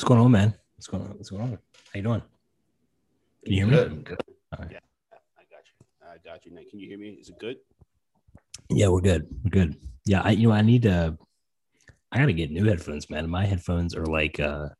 What's 0.00 0.08
going 0.08 0.20
on, 0.20 0.30
man? 0.32 0.54
What's 0.76 0.86
going 0.86 1.02
on? 1.02 1.10
What's 1.10 1.28
going 1.28 1.42
on? 1.42 1.50
How 1.50 1.58
you 1.92 2.00
doing? 2.02 2.22
Can 3.44 3.52
you 3.52 3.66
hear 3.66 3.74
Good. 3.76 3.92
me? 3.98 4.02
Good. 4.02 4.18
All 4.50 4.64
right. 4.64 4.70
Yeah, 4.72 4.78
I 5.38 5.42
got 5.50 5.60
you. 5.68 5.86
I 6.02 6.16
got 6.24 6.46
you. 6.46 6.52
Now, 6.54 6.62
can 6.70 6.80
you 6.80 6.88
hear 6.88 6.98
me? 6.98 7.18
Is 7.20 7.28
it 7.28 7.38
good? 7.38 7.56
Yeah, 8.70 8.88
we're 8.88 9.02
good. 9.02 9.26
We're 9.44 9.50
good. 9.50 9.76
Yeah, 10.06 10.22
I 10.22 10.30
you 10.30 10.48
know 10.48 10.54
I 10.54 10.62
need 10.62 10.84
to. 10.84 11.18
I 12.10 12.18
gotta 12.18 12.32
get 12.32 12.50
new 12.50 12.64
headphones, 12.64 13.10
man. 13.10 13.28
My 13.28 13.44
headphones 13.44 13.94
are 13.94 14.06
like 14.06 14.40
uh, 14.40 14.70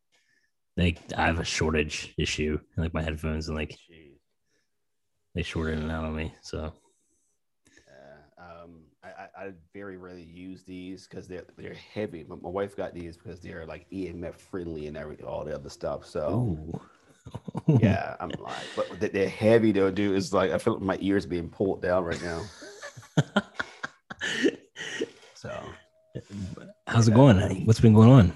like 0.78 0.98
I 1.14 1.26
have 1.26 1.38
a 1.38 1.44
shortage 1.44 2.14
issue. 2.16 2.58
in, 2.78 2.82
Like 2.82 2.94
my 2.94 3.02
headphones 3.02 3.48
and 3.48 3.58
like 3.58 3.76
Jeez. 3.92 4.14
they 5.34 5.42
short 5.42 5.74
in 5.74 5.80
and 5.80 5.90
out 5.90 6.04
on 6.06 6.16
me. 6.16 6.32
So 6.40 6.62
Yeah. 6.62 6.70
I, 9.40 9.44
I, 9.44 9.46
I 9.48 9.52
very 9.74 9.96
rarely 9.96 10.22
use 10.24 10.62
these 10.64 11.06
because 11.06 11.26
they're 11.28 11.44
they're 11.56 11.74
heavy. 11.74 12.22
But 12.22 12.42
my 12.42 12.48
wife 12.48 12.76
got 12.76 12.94
these 12.94 13.16
because 13.16 13.40
they're 13.40 13.66
like 13.66 13.86
EMF 13.90 14.36
friendly 14.36 14.86
and 14.86 14.96
every 14.96 15.16
all 15.22 15.44
the 15.44 15.54
other 15.54 15.70
stuff. 15.70 16.04
So 16.06 16.80
yeah, 17.66 18.16
I'm 18.20 18.30
like, 18.38 18.54
but 18.76 19.00
they- 19.00 19.08
they're 19.08 19.28
heavy 19.28 19.72
though, 19.72 19.90
dude. 19.90 20.16
It's 20.16 20.32
like 20.32 20.50
I 20.50 20.58
feel 20.58 20.74
like 20.74 20.82
my 20.82 20.98
ears 21.00 21.26
being 21.26 21.48
pulled 21.48 21.82
down 21.82 22.04
right 22.04 22.22
now. 22.22 22.42
So 25.34 25.50
How's 26.86 27.08
it 27.08 27.14
going? 27.14 27.64
What's 27.64 27.80
been 27.80 27.94
going 27.94 28.10
on? 28.10 28.32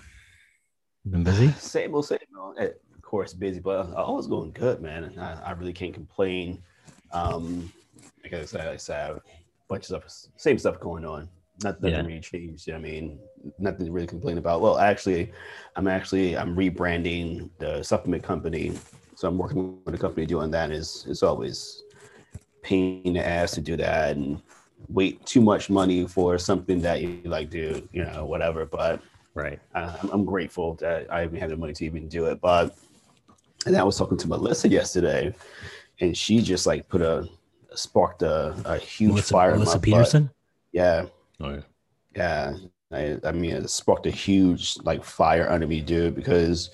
Been 1.04 1.22
busy? 1.22 1.48
Same 1.58 1.94
old, 1.94 2.06
same 2.06 2.18
old. 2.40 2.56
Eh, 2.58 2.70
Of 2.94 3.02
course, 3.02 3.34
busy, 3.34 3.60
but 3.60 3.92
all 3.92 4.18
is 4.18 4.26
going 4.26 4.52
good, 4.52 4.80
man. 4.80 5.12
I, 5.18 5.34
I 5.42 5.50
really 5.52 5.74
can't 5.74 5.92
complain. 5.92 6.62
Um, 7.12 7.70
like 8.22 8.32
I 8.32 8.46
said, 8.46 8.60
like 8.60 8.68
I 8.68 8.76
said, 8.78 9.10
I 9.10 9.18
bunch 9.68 9.90
of 9.90 10.02
stuff, 10.02 10.32
same 10.36 10.58
stuff 10.58 10.80
going 10.80 11.04
on. 11.04 11.28
Nothing, 11.62 11.82
nothing 11.82 11.90
Yeah. 11.90 12.06
really 12.06 12.20
changed. 12.20 12.70
I 12.70 12.78
mean, 12.78 13.18
nothing 13.58 13.86
to 13.86 13.92
really 13.92 14.06
complain 14.06 14.38
about. 14.38 14.60
Well, 14.60 14.78
actually, 14.78 15.32
I'm 15.76 15.86
actually 15.86 16.36
I'm 16.36 16.56
rebranding 16.56 17.48
the 17.58 17.82
supplement 17.82 18.22
company, 18.22 18.72
so 19.14 19.28
I'm 19.28 19.38
working 19.38 19.78
with 19.84 19.94
a 19.94 19.98
company 19.98 20.26
doing 20.26 20.50
that. 20.50 20.70
Is 20.72 21.06
it's 21.08 21.22
always 21.22 21.82
pain 22.62 23.02
in 23.04 23.14
the 23.14 23.26
ass 23.26 23.52
to 23.52 23.60
do 23.60 23.76
that 23.76 24.16
and 24.16 24.42
wait 24.88 25.24
too 25.26 25.40
much 25.40 25.70
money 25.70 26.06
for 26.08 26.38
something 26.38 26.80
that 26.80 27.00
you 27.02 27.20
like 27.24 27.50
do, 27.50 27.86
you 27.92 28.04
know, 28.04 28.24
whatever. 28.24 28.66
But 28.66 29.00
Right. 29.34 29.60
uh, 29.74 29.96
I'm, 30.02 30.10
I'm 30.10 30.24
grateful 30.24 30.74
that 30.76 31.06
I 31.12 31.24
even 31.24 31.38
have 31.40 31.50
the 31.50 31.56
money 31.56 31.72
to 31.74 31.84
even 31.84 32.08
do 32.08 32.26
it. 32.26 32.40
But 32.40 32.76
and 33.66 33.76
I 33.76 33.82
was 33.84 33.96
talking 33.96 34.18
to 34.18 34.28
Melissa 34.28 34.68
yesterday, 34.68 35.34
and 36.00 36.16
she 36.16 36.40
just 36.42 36.66
like 36.66 36.88
put 36.88 37.00
a 37.00 37.28
sparked 37.78 38.22
a, 38.22 38.54
a 38.64 38.78
huge 38.78 39.10
Melissa, 39.10 39.32
fire. 39.32 39.50
in 39.50 39.56
Melissa 39.58 39.70
my 39.72 39.78
butt. 39.78 39.82
Peterson? 39.84 40.30
Yeah, 40.72 41.06
Oh 41.40 41.50
yeah. 41.50 41.60
yeah. 42.16 42.56
I, 42.92 43.18
I 43.24 43.32
mean, 43.32 43.50
it 43.52 43.68
sparked 43.70 44.06
a 44.06 44.10
huge 44.10 44.76
like 44.84 45.02
fire 45.02 45.48
under 45.50 45.66
me, 45.66 45.80
dude. 45.80 46.14
Because 46.14 46.70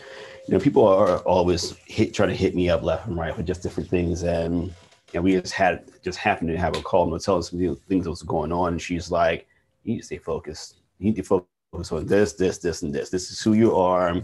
you 0.47 0.55
know 0.55 0.61
people 0.61 0.87
are 0.87 1.19
always 1.21 1.77
hit 1.87 2.13
trying 2.13 2.29
to 2.29 2.35
hit 2.35 2.55
me 2.55 2.69
up 2.69 2.83
left 2.83 3.07
and 3.07 3.17
right 3.17 3.35
for 3.35 3.43
just 3.43 3.63
different 3.63 3.89
things, 3.89 4.23
and 4.23 4.73
and 5.15 5.25
we 5.25 5.41
just 5.41 5.53
had 5.55 5.85
just 6.05 6.19
happened 6.19 6.51
to 6.51 6.59
have 6.59 6.77
a 6.77 6.83
call 6.83 7.13
and 7.13 7.23
tell 7.23 7.39
us 7.39 7.51
some 7.51 7.59
things 7.89 8.05
that 8.05 8.11
was 8.11 8.23
going 8.23 8.53
on. 8.53 8.73
And 8.75 8.83
she's 8.83 9.11
like, 9.11 9.47
"You 9.85 9.95
need 9.95 10.01
to 10.01 10.07
stay 10.07 10.19
focused. 10.19 10.77
You 10.99 11.07
need 11.07 11.17
to 11.17 11.23
focus 11.23 11.93
on 11.93 12.07
this, 12.07 12.35
this, 12.35 12.59
this, 12.59 12.83
and 12.83 12.95
this. 12.95 13.09
This 13.11 13.31
is 13.31 13.41
who 13.41 13.55
you 13.55 13.75
are. 13.77 14.15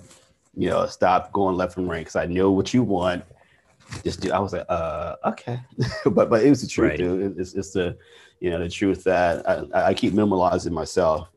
You 0.55 0.71
know, 0.71 0.87
stop 0.87 1.33
going 1.33 1.57
left 1.57 1.77
and 1.79 1.89
right 1.89 2.01
because 2.01 2.17
I 2.17 2.27
know 2.27 2.51
what 2.51 2.75
you 2.75 2.83
want." 2.83 3.25
Just 4.05 4.21
do. 4.21 4.33
I 4.33 4.39
was 4.39 4.53
like, 4.53 4.67
"Uh, 4.69 5.17
okay," 5.27 5.61
but 6.07 6.29
but 6.31 6.45
it 6.45 6.51
was 6.51 6.63
the 6.63 6.69
truth, 6.69 6.91
Right. 6.91 6.99
dude. 6.99 7.39
It's 7.39 7.55
it's 7.55 7.73
the 7.73 7.97
you 8.41 8.51
know 8.51 8.59
the 8.59 8.69
truth 8.69 9.05
that 9.05 9.49
I, 9.49 9.89
I 9.89 9.95
keep 9.95 10.13
minimalizing 10.13 10.73
myself 10.73 11.29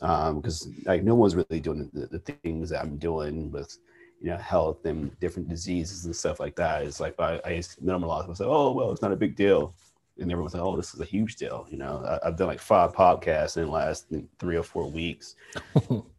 because 0.00 0.68
like 0.84 1.04
no 1.04 1.14
one's 1.14 1.36
really 1.36 1.60
doing 1.60 1.88
the, 1.92 2.06
the 2.06 2.18
things 2.18 2.70
that 2.70 2.82
I'm 2.82 2.96
doing 2.98 3.50
with 3.52 3.76
you 4.20 4.30
know 4.30 4.36
health 4.36 4.84
and 4.84 5.18
different 5.20 5.48
diseases 5.48 6.04
and 6.04 6.14
stuff 6.14 6.40
like 6.40 6.56
that. 6.56 6.82
It's 6.82 7.00
like 7.00 7.14
I, 7.20 7.40
I 7.44 7.62
memorize 7.80 8.26
myself. 8.28 8.48
Oh 8.50 8.72
well, 8.72 8.90
it's 8.90 9.02
not 9.02 9.12
a 9.12 9.16
big 9.16 9.36
deal, 9.36 9.74
and 10.18 10.30
everyone's 10.30 10.54
like, 10.54 10.62
oh, 10.62 10.76
this 10.76 10.94
is 10.94 11.00
a 11.00 11.04
huge 11.04 11.36
deal. 11.36 11.66
You 11.70 11.78
know, 11.78 12.04
I, 12.04 12.28
I've 12.28 12.36
done 12.36 12.48
like 12.48 12.60
five 12.60 12.92
podcasts 12.92 13.56
in 13.56 13.64
the 13.64 13.70
last 13.70 14.06
three 14.38 14.56
or 14.56 14.62
four 14.64 14.90
weeks. 14.90 15.36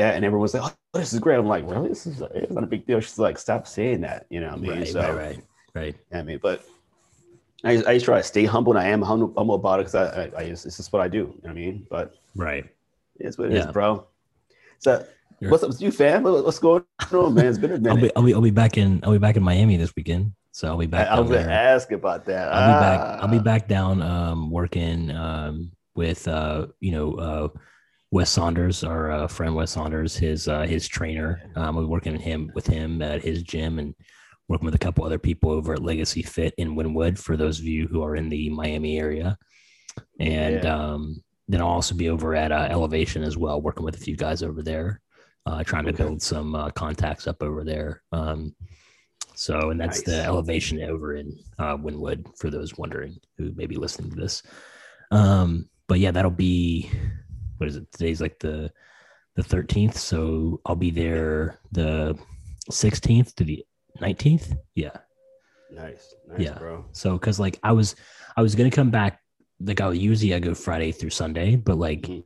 Yeah, 0.00 0.12
and 0.12 0.24
everyone's 0.24 0.54
like, 0.54 0.62
oh, 0.64 0.98
this 0.98 1.12
is 1.12 1.18
great. 1.20 1.36
I'm 1.38 1.44
like, 1.46 1.68
really? 1.68 1.90
This 1.90 2.06
is 2.06 2.22
it's 2.34 2.50
not 2.50 2.64
a 2.64 2.66
big 2.66 2.86
deal. 2.86 3.00
She's 3.00 3.18
like, 3.18 3.36
stop 3.38 3.66
saying 3.66 4.00
that. 4.00 4.24
You 4.30 4.40
know 4.40 4.48
what 4.48 4.56
I 4.56 4.60
mean? 4.62 4.70
right, 4.70 4.88
so, 4.88 5.00
right, 5.00 5.14
right, 5.14 5.38
right. 5.74 5.94
I 6.10 6.22
mean, 6.22 6.38
but 6.42 6.64
I, 7.64 7.72
I 7.86 7.92
just 7.96 8.06
try 8.06 8.16
to 8.16 8.22
stay 8.22 8.46
humble, 8.46 8.72
and 8.72 8.80
I 8.80 8.88
am 8.88 9.02
humble, 9.02 9.34
humble 9.36 9.56
about 9.56 9.80
it 9.80 9.82
because 9.92 9.94
I, 9.96 10.22
I, 10.22 10.30
I 10.40 10.48
just, 10.48 10.64
it's 10.64 10.78
just 10.78 10.90
what 10.90 11.02
I 11.02 11.08
do. 11.08 11.18
You 11.18 11.24
know 11.26 11.34
what 11.42 11.50
I 11.50 11.54
mean? 11.54 11.86
But 11.90 12.14
Right. 12.34 12.64
it's 13.18 13.36
what 13.36 13.48
it 13.48 13.54
is, 13.58 13.66
Yeah. 13.66 13.72
bro. 13.72 14.06
So, 14.78 15.04
You're- 15.38 15.50
what's 15.50 15.62
up 15.64 15.68
with 15.68 15.82
you, 15.82 15.90
fam? 15.92 16.22
What's 16.22 16.58
going 16.58 16.82
on, 17.12 17.34
man? 17.34 17.44
It's 17.44 17.58
been 17.58 17.86
a 17.86 17.90
I'll 17.90 17.96
be 18.00 18.10
I'll 18.16 18.22
be 18.22 18.32
I'll 18.34 18.40
be 18.40 18.50
back 18.50 18.78
in 18.78 19.00
I'll 19.02 19.12
be 19.12 19.18
back 19.18 19.36
in 19.36 19.42
Miami 19.42 19.76
this 19.76 19.92
weekend. 19.94 20.32
So 20.52 20.68
I'll 20.68 20.78
be 20.78 20.86
back 20.86 21.08
I 21.08 21.20
was 21.20 21.28
gonna 21.28 21.42
there. 21.42 21.50
ask 21.76 21.92
about 21.92 22.24
that. 22.24 22.50
I'll 22.52 22.72
be 22.74 22.80
back. 22.80 23.00
I'll 23.22 23.28
be 23.28 23.36
Ah. 23.38 23.42
back 23.52 23.68
down 23.68 24.00
um, 24.00 24.50
working 24.50 25.10
um, 25.10 25.72
with 25.94 26.26
uh, 26.26 26.68
you 26.80 26.92
know 26.92 27.14
uh, 27.14 27.48
Wes 28.12 28.30
Saunders, 28.30 28.82
our 28.82 29.10
uh, 29.12 29.26
friend 29.28 29.54
Wes 29.54 29.70
Saunders, 29.70 30.16
his 30.16 30.48
uh, 30.48 30.62
his 30.62 30.88
trainer. 30.88 31.40
Um, 31.54 31.76
we're 31.76 31.86
working 31.86 32.12
with 32.12 32.22
him 32.22 32.50
with 32.54 32.66
him 32.66 33.02
at 33.02 33.22
his 33.22 33.42
gym 33.42 33.78
and 33.78 33.94
working 34.48 34.64
with 34.64 34.74
a 34.74 34.78
couple 34.78 35.04
other 35.04 35.18
people 35.18 35.50
over 35.50 35.74
at 35.74 35.82
Legacy 35.82 36.22
Fit 36.22 36.52
in 36.58 36.74
Wynwood. 36.74 37.18
For 37.18 37.36
those 37.36 37.60
of 37.60 37.66
you 37.66 37.86
who 37.86 38.02
are 38.02 38.16
in 38.16 38.28
the 38.28 38.50
Miami 38.50 38.98
area, 38.98 39.38
and 40.18 40.64
Yeah. 40.64 40.74
um, 40.74 41.22
then 41.46 41.60
I'll 41.60 41.68
also 41.68 41.94
be 41.94 42.08
over 42.08 42.34
at 42.34 42.50
uh, 42.52 42.66
Elevation 42.70 43.22
as 43.22 43.36
well, 43.36 43.60
working 43.60 43.84
with 43.84 43.96
a 43.96 44.00
few 44.00 44.16
guys 44.16 44.42
over 44.42 44.62
there, 44.62 45.00
uh, 45.46 45.62
trying 45.62 45.84
to 45.84 45.90
Okay. 45.90 46.04
build 46.04 46.22
some 46.22 46.54
uh, 46.54 46.70
contacts 46.70 47.26
up 47.28 47.42
over 47.42 47.64
there. 47.64 48.02
Um, 48.12 48.54
so, 49.34 49.70
and 49.70 49.80
that's 49.80 50.02
the 50.02 50.22
elevation 50.24 50.82
over 50.82 51.14
in 51.14 51.38
uh, 51.58 51.76
Wynwood 51.76 52.36
for 52.38 52.50
those 52.50 52.76
wondering 52.76 53.18
who 53.38 53.52
may 53.52 53.66
be 53.66 53.76
listening 53.76 54.10
to 54.10 54.16
this. 54.16 54.42
Um, 55.12 55.68
but 55.88 55.98
yeah, 55.98 56.10
that'll 56.10 56.30
be 56.30 56.90
what 57.60 57.68
is 57.68 57.76
it? 57.76 57.86
Today's 57.92 58.20
like 58.20 58.38
the 58.38 58.72
the 59.36 59.42
13th, 59.42 59.94
so 59.94 60.60
I'll 60.66 60.74
be 60.76 60.90
there 60.90 61.58
the 61.72 62.18
16th 62.70 63.34
to 63.36 63.44
the 63.44 63.64
19th. 64.00 64.56
Yeah, 64.74 64.96
nice, 65.70 66.14
nice, 66.26 66.40
Yeah. 66.40 66.58
bro. 66.58 66.86
so 66.92 67.12
because 67.18 67.38
like 67.38 67.58
I 67.62 67.72
was 67.72 67.94
I 68.36 68.42
was 68.42 68.54
gonna 68.54 68.70
come 68.70 68.90
back 68.90 69.20
like 69.60 69.80
I 69.80 69.88
would 69.88 69.98
usually 69.98 70.34
I 70.34 70.38
go 70.40 70.54
Friday 70.54 70.90
through 70.90 71.10
Sunday, 71.10 71.56
but 71.56 71.76
like 71.78 72.02
Mhm. 72.02 72.24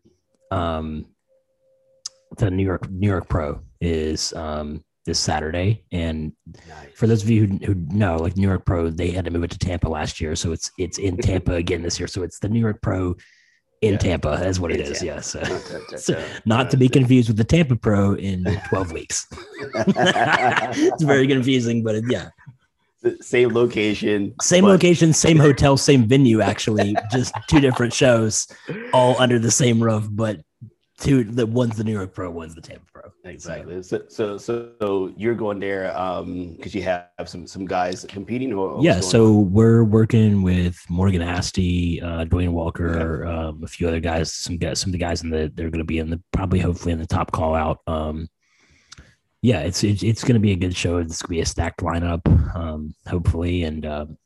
um 0.51 1.07
the 2.39 2.51
New 2.51 2.65
York 2.65 2.89
New 2.91 3.09
York 3.09 3.29
Pro 3.29 3.61
is 3.81 4.33
um 4.35 4.85
this 5.05 5.19
Saturday 5.19 5.85
and 5.93 6.33
Nice. 6.47 6.95
for 6.95 7.07
those 7.07 7.23
of 7.23 7.29
you 7.29 7.47
who, 7.47 7.59
who 7.67 7.75
know, 7.75 8.17
like 8.17 8.37
New 8.39 8.49
York 8.49 8.65
Pro, 8.65 8.89
they 8.89 9.11
had 9.11 9.27
to 9.27 9.31
move 9.31 9.45
it 9.45 9.51
to 9.51 9.59
Tampa 9.59 9.89
last 9.89 10.21
year, 10.21 10.35
so 10.37 10.53
it's 10.53 10.71
it's 10.79 10.97
in 10.99 11.17
Tampa 11.29 11.53
again 11.55 11.83
this 11.83 11.99
year. 12.01 12.07
So 12.09 12.23
it's 12.23 12.39
the 12.39 12.49
New 12.49 12.61
York 12.61 12.81
Pro 12.81 13.15
in 13.87 13.93
Yeah. 13.93 13.99
Tampa. 13.99 14.37
That's 14.41 14.59
what 14.59 14.71
it 14.73 14.81
In 14.81 14.87
is. 14.93 14.99
Tampa. 15.01 15.07
Yeah. 15.93 15.97
So, 15.97 16.25
not 16.45 16.71
to 16.71 16.77
be 16.77 16.89
confused 16.89 17.29
with 17.29 17.37
the 17.37 17.45
Tampa 17.45 17.77
Pro 17.77 18.15
in 18.15 18.45
twelve 18.69 18.93
weeks. 18.93 19.27
it's 19.77 21.03
very 21.03 21.27
confusing, 21.27 21.83
but 21.83 21.95
it, 21.97 22.05
yeah, 22.09 22.29
same 23.21 23.51
location, 23.53 24.35
same 24.41 24.65
but- 24.65 24.69
location, 24.71 25.13
same 25.13 25.39
hotel, 25.49 25.77
same 25.77 26.05
venue. 26.07 26.41
Actually, 26.41 26.97
just 27.13 27.35
two 27.49 27.61
different 27.61 27.93
shows, 27.93 28.47
all 28.93 29.21
under 29.21 29.39
the 29.39 29.51
same 29.51 29.83
roof, 29.83 30.07
but 30.11 30.41
two. 30.99 31.25
The 31.25 31.47
one's 31.47 31.77
the 31.77 31.85
New 31.85 31.93
York 31.93 32.15
Pro, 32.15 32.31
one's 32.31 32.55
the 32.55 32.61
Tampa. 32.61 32.94
Exactly. 33.25 33.83
So, 33.83 34.03
so, 34.09 34.37
so, 34.37 35.13
you're 35.17 35.35
going 35.35 35.59
there 35.59 35.97
um 35.97 36.55
because 36.57 36.75
you 36.75 36.83
have 36.83 37.09
some 37.25 37.47
some 37.47 37.65
guys 37.65 38.05
competing, 38.09 38.53
or 38.53 38.83
yeah, 38.83 39.01
so 39.01 39.39
on? 39.39 39.53
we're 39.53 39.83
working 39.83 40.43
with 40.43 40.79
Morgan 40.91 41.23
Aste, 41.23 42.03
uh, 42.03 42.25
Dwayne 42.27 42.51
Walker, 42.51 43.25
um, 43.25 43.65
a 43.65 43.67
few 43.67 43.89
other 43.89 44.01
guys. 44.01 44.35
Some 44.35 44.59
guys, 44.59 44.81
some 44.81 44.91
of 44.91 44.93
the 44.93 44.99
guys 44.99 45.23
in 45.23 45.31
the 45.31 45.51
they're 45.55 45.71
going 45.71 45.79
to 45.79 45.85
be 45.85 45.99
in 45.99 46.11
the 46.11 46.21
probably 46.33 46.59
hopefully 46.59 46.93
in 46.93 46.99
the 46.99 47.07
top 47.07 47.33
call 47.33 47.55
out. 47.55 47.81
Um, 47.87 48.29
yeah, 49.41 49.61
it's 49.61 49.83
it's, 49.83 50.03
it's 50.03 50.23
going 50.23 50.35
to 50.35 50.41
be 50.41 50.53
a 50.53 50.57
good 50.57 50.77
show. 50.77 50.99
It's 50.99 51.23
going 51.23 51.29
to 51.29 51.37
be 51.37 51.41
a 51.41 51.47
stacked 51.47 51.81
lineup, 51.81 52.27
um, 52.55 52.95
hopefully, 53.07 53.63
and 53.63 53.87
um 53.87 54.19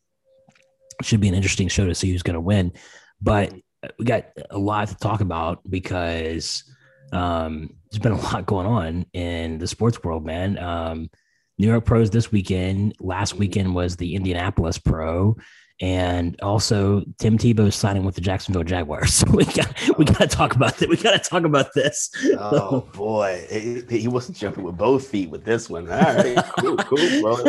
it 0.98 1.06
should 1.06 1.20
be 1.20 1.28
an 1.28 1.34
interesting 1.34 1.68
show 1.68 1.86
to 1.86 1.94
see 1.94 2.10
who's 2.10 2.24
going 2.24 2.34
to 2.34 2.40
win. 2.40 2.72
But 3.20 3.54
we 3.98 4.04
got 4.04 4.26
a 4.50 4.58
lot 4.58 4.88
to 4.88 4.96
talk 4.96 5.20
about 5.20 5.60
because 5.68 6.64
um, 7.12 7.70
there's 7.90 8.02
been 8.02 8.12
a 8.12 8.20
lot 8.20 8.46
going 8.46 8.66
on 8.66 9.06
in 9.12 9.58
the 9.58 9.66
sports 9.66 10.02
world, 10.02 10.24
man. 10.24 10.58
Um, 10.58 11.10
New 11.58 11.66
York 11.66 11.84
pros 11.84 12.10
this 12.10 12.30
weekend. 12.30 12.94
Last 13.00 13.34
weekend 13.34 13.74
was 13.74 13.96
the 13.96 14.14
Indianapolis 14.14 14.78
pro 14.78 15.36
and 15.80 16.38
also 16.40 17.04
Tim 17.18 17.38
Tebow 17.38 17.72
signing 17.72 18.04
with 18.04 18.16
the 18.16 18.20
Jacksonville 18.20 18.64
Jaguars. 18.64 19.22
So 19.28 19.28
we 19.32 19.44
got 19.46 19.98
we 19.98 20.04
got 20.04 20.18
to 20.18 20.28
talk 20.28 20.54
about 20.54 20.76
that. 20.76 20.88
We 20.88 20.96
got 20.96 21.22
to 21.22 21.30
talk 21.30 21.44
about 21.44 21.74
this. 21.74 22.08
Oh 22.38 22.88
boy, 22.94 23.44
he, 23.50 23.82
he, 23.98 24.06
wasn't 24.06 24.38
jumping 24.38 24.62
with 24.62 24.76
both 24.76 25.08
feet 25.08 25.28
with 25.28 25.44
this 25.44 25.68
one. 25.68 25.90
All 25.90 25.98
right, 25.98 26.36
cool, 26.60 26.76
cool, 26.76 27.20
bro. 27.20 27.36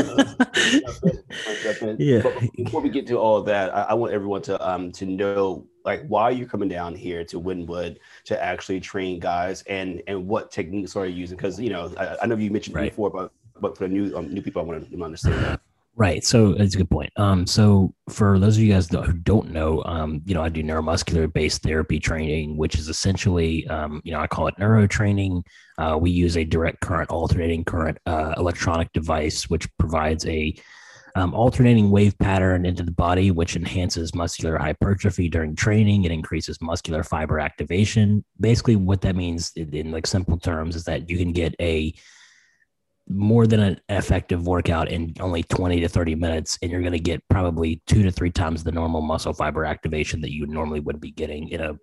yeah. 1.99 2.21
But 2.23 2.51
before 2.55 2.81
we 2.81 2.89
get 2.89 3.05
to 3.07 3.17
all 3.17 3.37
of 3.37 3.45
that, 3.45 3.75
I, 3.75 3.81
I, 3.89 3.93
want 3.93 4.13
everyone 4.13 4.41
to 4.43 4.67
um 4.67 4.91
to 4.93 5.05
know 5.05 5.67
like 5.85 6.07
why 6.07 6.31
you're 6.31 6.47
coming 6.47 6.69
down 6.69 6.95
here 6.95 7.23
to 7.25 7.39
Wynwood 7.39 7.97
to 8.25 8.43
actually 8.43 8.79
train 8.79 9.19
guys 9.19 9.61
and 9.63 10.01
and 10.07 10.27
what 10.27 10.51
techniques 10.51 10.95
are 10.95 11.05
you 11.05 11.15
using? 11.15 11.37
Because 11.37 11.59
you 11.59 11.69
know 11.69 11.93
I, 11.97 12.17
I 12.23 12.25
know 12.25 12.35
you 12.35 12.49
mentioned 12.49 12.75
right. 12.75 12.89
before, 12.89 13.11
but 13.11 13.31
but 13.61 13.77
for 13.77 13.87
the 13.87 13.93
new 13.93 14.15
um, 14.15 14.33
new 14.33 14.41
people, 14.41 14.61
I 14.61 14.65
want 14.65 14.89
to 14.89 15.03
understand 15.03 15.45
that. 15.45 15.61
Right. 15.95 16.24
So 16.24 16.53
that's 16.53 16.75
a 16.75 16.77
good 16.77 16.89
point. 16.89 17.12
Um, 17.18 17.45
so 17.45 17.94
for 18.09 18.39
those 18.39 18.56
of 18.56 18.63
you 18.63 18.71
guys 18.71 18.88
who 18.88 19.12
don't 19.12 19.51
know, 19.51 19.83
um, 19.83 20.21
you 20.25 20.33
know, 20.33 20.41
I 20.41 20.47
do 20.47 20.63
neuromuscular 20.63 21.31
based 21.31 21.62
therapy 21.62 22.00
training, 22.00 22.56
which 22.56 22.75
is 22.75 22.88
essentially, 22.88 23.68
um, 23.68 24.01
you 24.06 24.13
know, 24.13 24.21
I 24.21 24.27
call 24.27 24.47
it 24.47 24.57
neuro 24.57 24.88
training. 24.88 25.44
Uh, 25.77 25.97
we 26.00 26.09
use 26.09 26.38
a 26.38 26.45
direct 26.45 26.80
current 26.80 27.09
alternating 27.09 27.65
current 27.65 27.97
uh, 28.06 28.33
electronic 28.38 28.94
device, 28.94 29.50
which 29.50 29.68
provides 29.77 30.25
a 30.25 30.56
um, 31.15 31.33
alternating 31.33 31.92
wave 31.92 32.18
pattern 32.18 32.65
into 32.65 32.83
the 32.83 32.92
body, 32.92 33.31
which 33.31 33.57
enhances 33.57 34.15
muscular 34.15 34.57
hypertrophy 34.57 35.27
during 35.27 35.53
training. 35.53 36.06
It 36.06 36.12
increases 36.13 36.62
muscular 36.62 37.03
fiber 37.03 37.39
activation. 37.39 38.24
Basically, 38.39 38.77
what 38.77 39.01
that 39.01 39.18
means 39.18 39.51
in, 39.57 39.74
in 39.74 39.92
like 39.92 40.07
simple 40.07 40.38
terms 40.38 40.77
is 40.77 40.85
that 40.85 41.09
you 41.09 41.18
can 41.18 41.33
get 41.33 41.56
a 41.59 41.94
more 43.09 43.47
than 43.47 43.59
an 43.59 43.81
effective 43.89 44.45
workout 44.45 44.88
in 44.88 45.13
only 45.19 45.41
20 45.44 45.79
to 45.81 45.89
30 45.89 46.15
minutes 46.15 46.59
and 46.61 46.71
you're 46.71 46.81
going 46.81 46.94
to 46.94 47.00
get 47.00 47.27
probably 47.27 47.81
two 47.88 48.03
to 48.03 48.11
three 48.11 48.29
times 48.29 48.63
the 48.63 48.71
normal 48.71 49.01
muscle 49.01 49.33
fiber 49.33 49.65
activation 49.65 50.21
that 50.21 50.31
you 50.31 50.45
normally 50.45 50.79
would 50.79 51.01
be 51.01 51.11
getting 51.11 51.50
in 51.50 51.59
a 51.59 51.75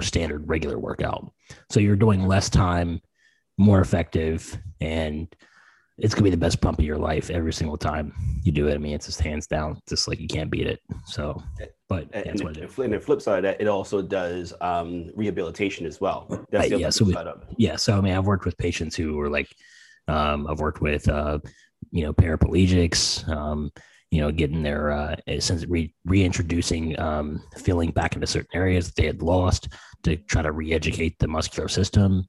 standard 0.00 0.48
regular 0.48 0.78
workout. 0.78 1.28
So 1.70 1.80
you're 1.80 1.96
doing 1.96 2.26
less 2.26 2.48
time 2.48 3.00
more 3.58 3.80
effective 3.80 4.56
and 4.80 5.26
it's 5.98 6.14
going 6.14 6.24
to 6.24 6.30
be 6.30 6.30
the 6.30 6.36
best 6.36 6.60
pump 6.60 6.78
of 6.78 6.84
your 6.84 6.96
life 6.96 7.28
every 7.30 7.52
single 7.52 7.76
time 7.76 8.14
you 8.44 8.52
do 8.52 8.68
it. 8.68 8.74
I 8.74 8.78
mean 8.78 8.94
it's 8.94 9.06
just 9.06 9.20
hands 9.20 9.48
down 9.48 9.80
just 9.88 10.06
like 10.06 10.20
you 10.20 10.28
can't 10.28 10.52
beat 10.52 10.68
it. 10.68 10.78
So 11.04 11.42
but 11.88 12.08
and, 12.12 12.26
that's 12.26 12.44
what 12.44 12.56
it, 12.56 12.78
and 12.78 12.92
the 12.92 13.00
flip 13.00 13.20
side 13.20 13.38
of 13.38 13.42
that 13.42 13.60
it 13.60 13.66
also 13.66 14.02
does 14.02 14.54
um, 14.60 15.10
rehabilitation 15.16 15.84
as 15.84 16.00
well. 16.00 16.28
That's 16.52 16.70
the 16.70 16.78
yeah, 16.78 16.90
so 16.90 17.04
we, 17.04 17.16
yeah 17.58 17.74
so 17.74 17.98
i 17.98 18.00
mean 18.00 18.14
i've 18.14 18.26
worked 18.26 18.44
with 18.44 18.56
patients 18.56 18.94
who 18.94 19.16
were 19.16 19.28
like 19.28 19.48
um, 20.10 20.46
I've 20.46 20.60
worked 20.60 20.80
with, 20.80 21.08
uh, 21.08 21.38
you 21.90 22.04
know, 22.04 22.12
paraplegics, 22.12 23.28
um, 23.28 23.70
you 24.10 24.20
know, 24.20 24.30
getting 24.30 24.62
their, 24.62 24.90
uh, 24.90 25.16
re- 25.68 25.94
reintroducing 26.04 26.98
um, 26.98 27.42
feeling 27.56 27.90
back 27.90 28.14
into 28.14 28.26
certain 28.26 28.50
areas 28.54 28.86
that 28.86 28.96
they 28.96 29.06
had 29.06 29.22
lost 29.22 29.68
to 30.02 30.16
try 30.16 30.42
to 30.42 30.52
re-educate 30.52 31.18
the 31.18 31.28
muscular 31.28 31.68
system. 31.68 32.26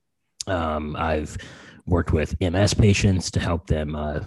Um, 0.48 0.96
I've 0.96 1.38
worked 1.86 2.14
with 2.14 2.40
MS 2.40 2.74
patients 2.74 3.32
to 3.32 3.40
help 3.40 3.68
them. 3.68 3.96
Uh, 3.96 4.20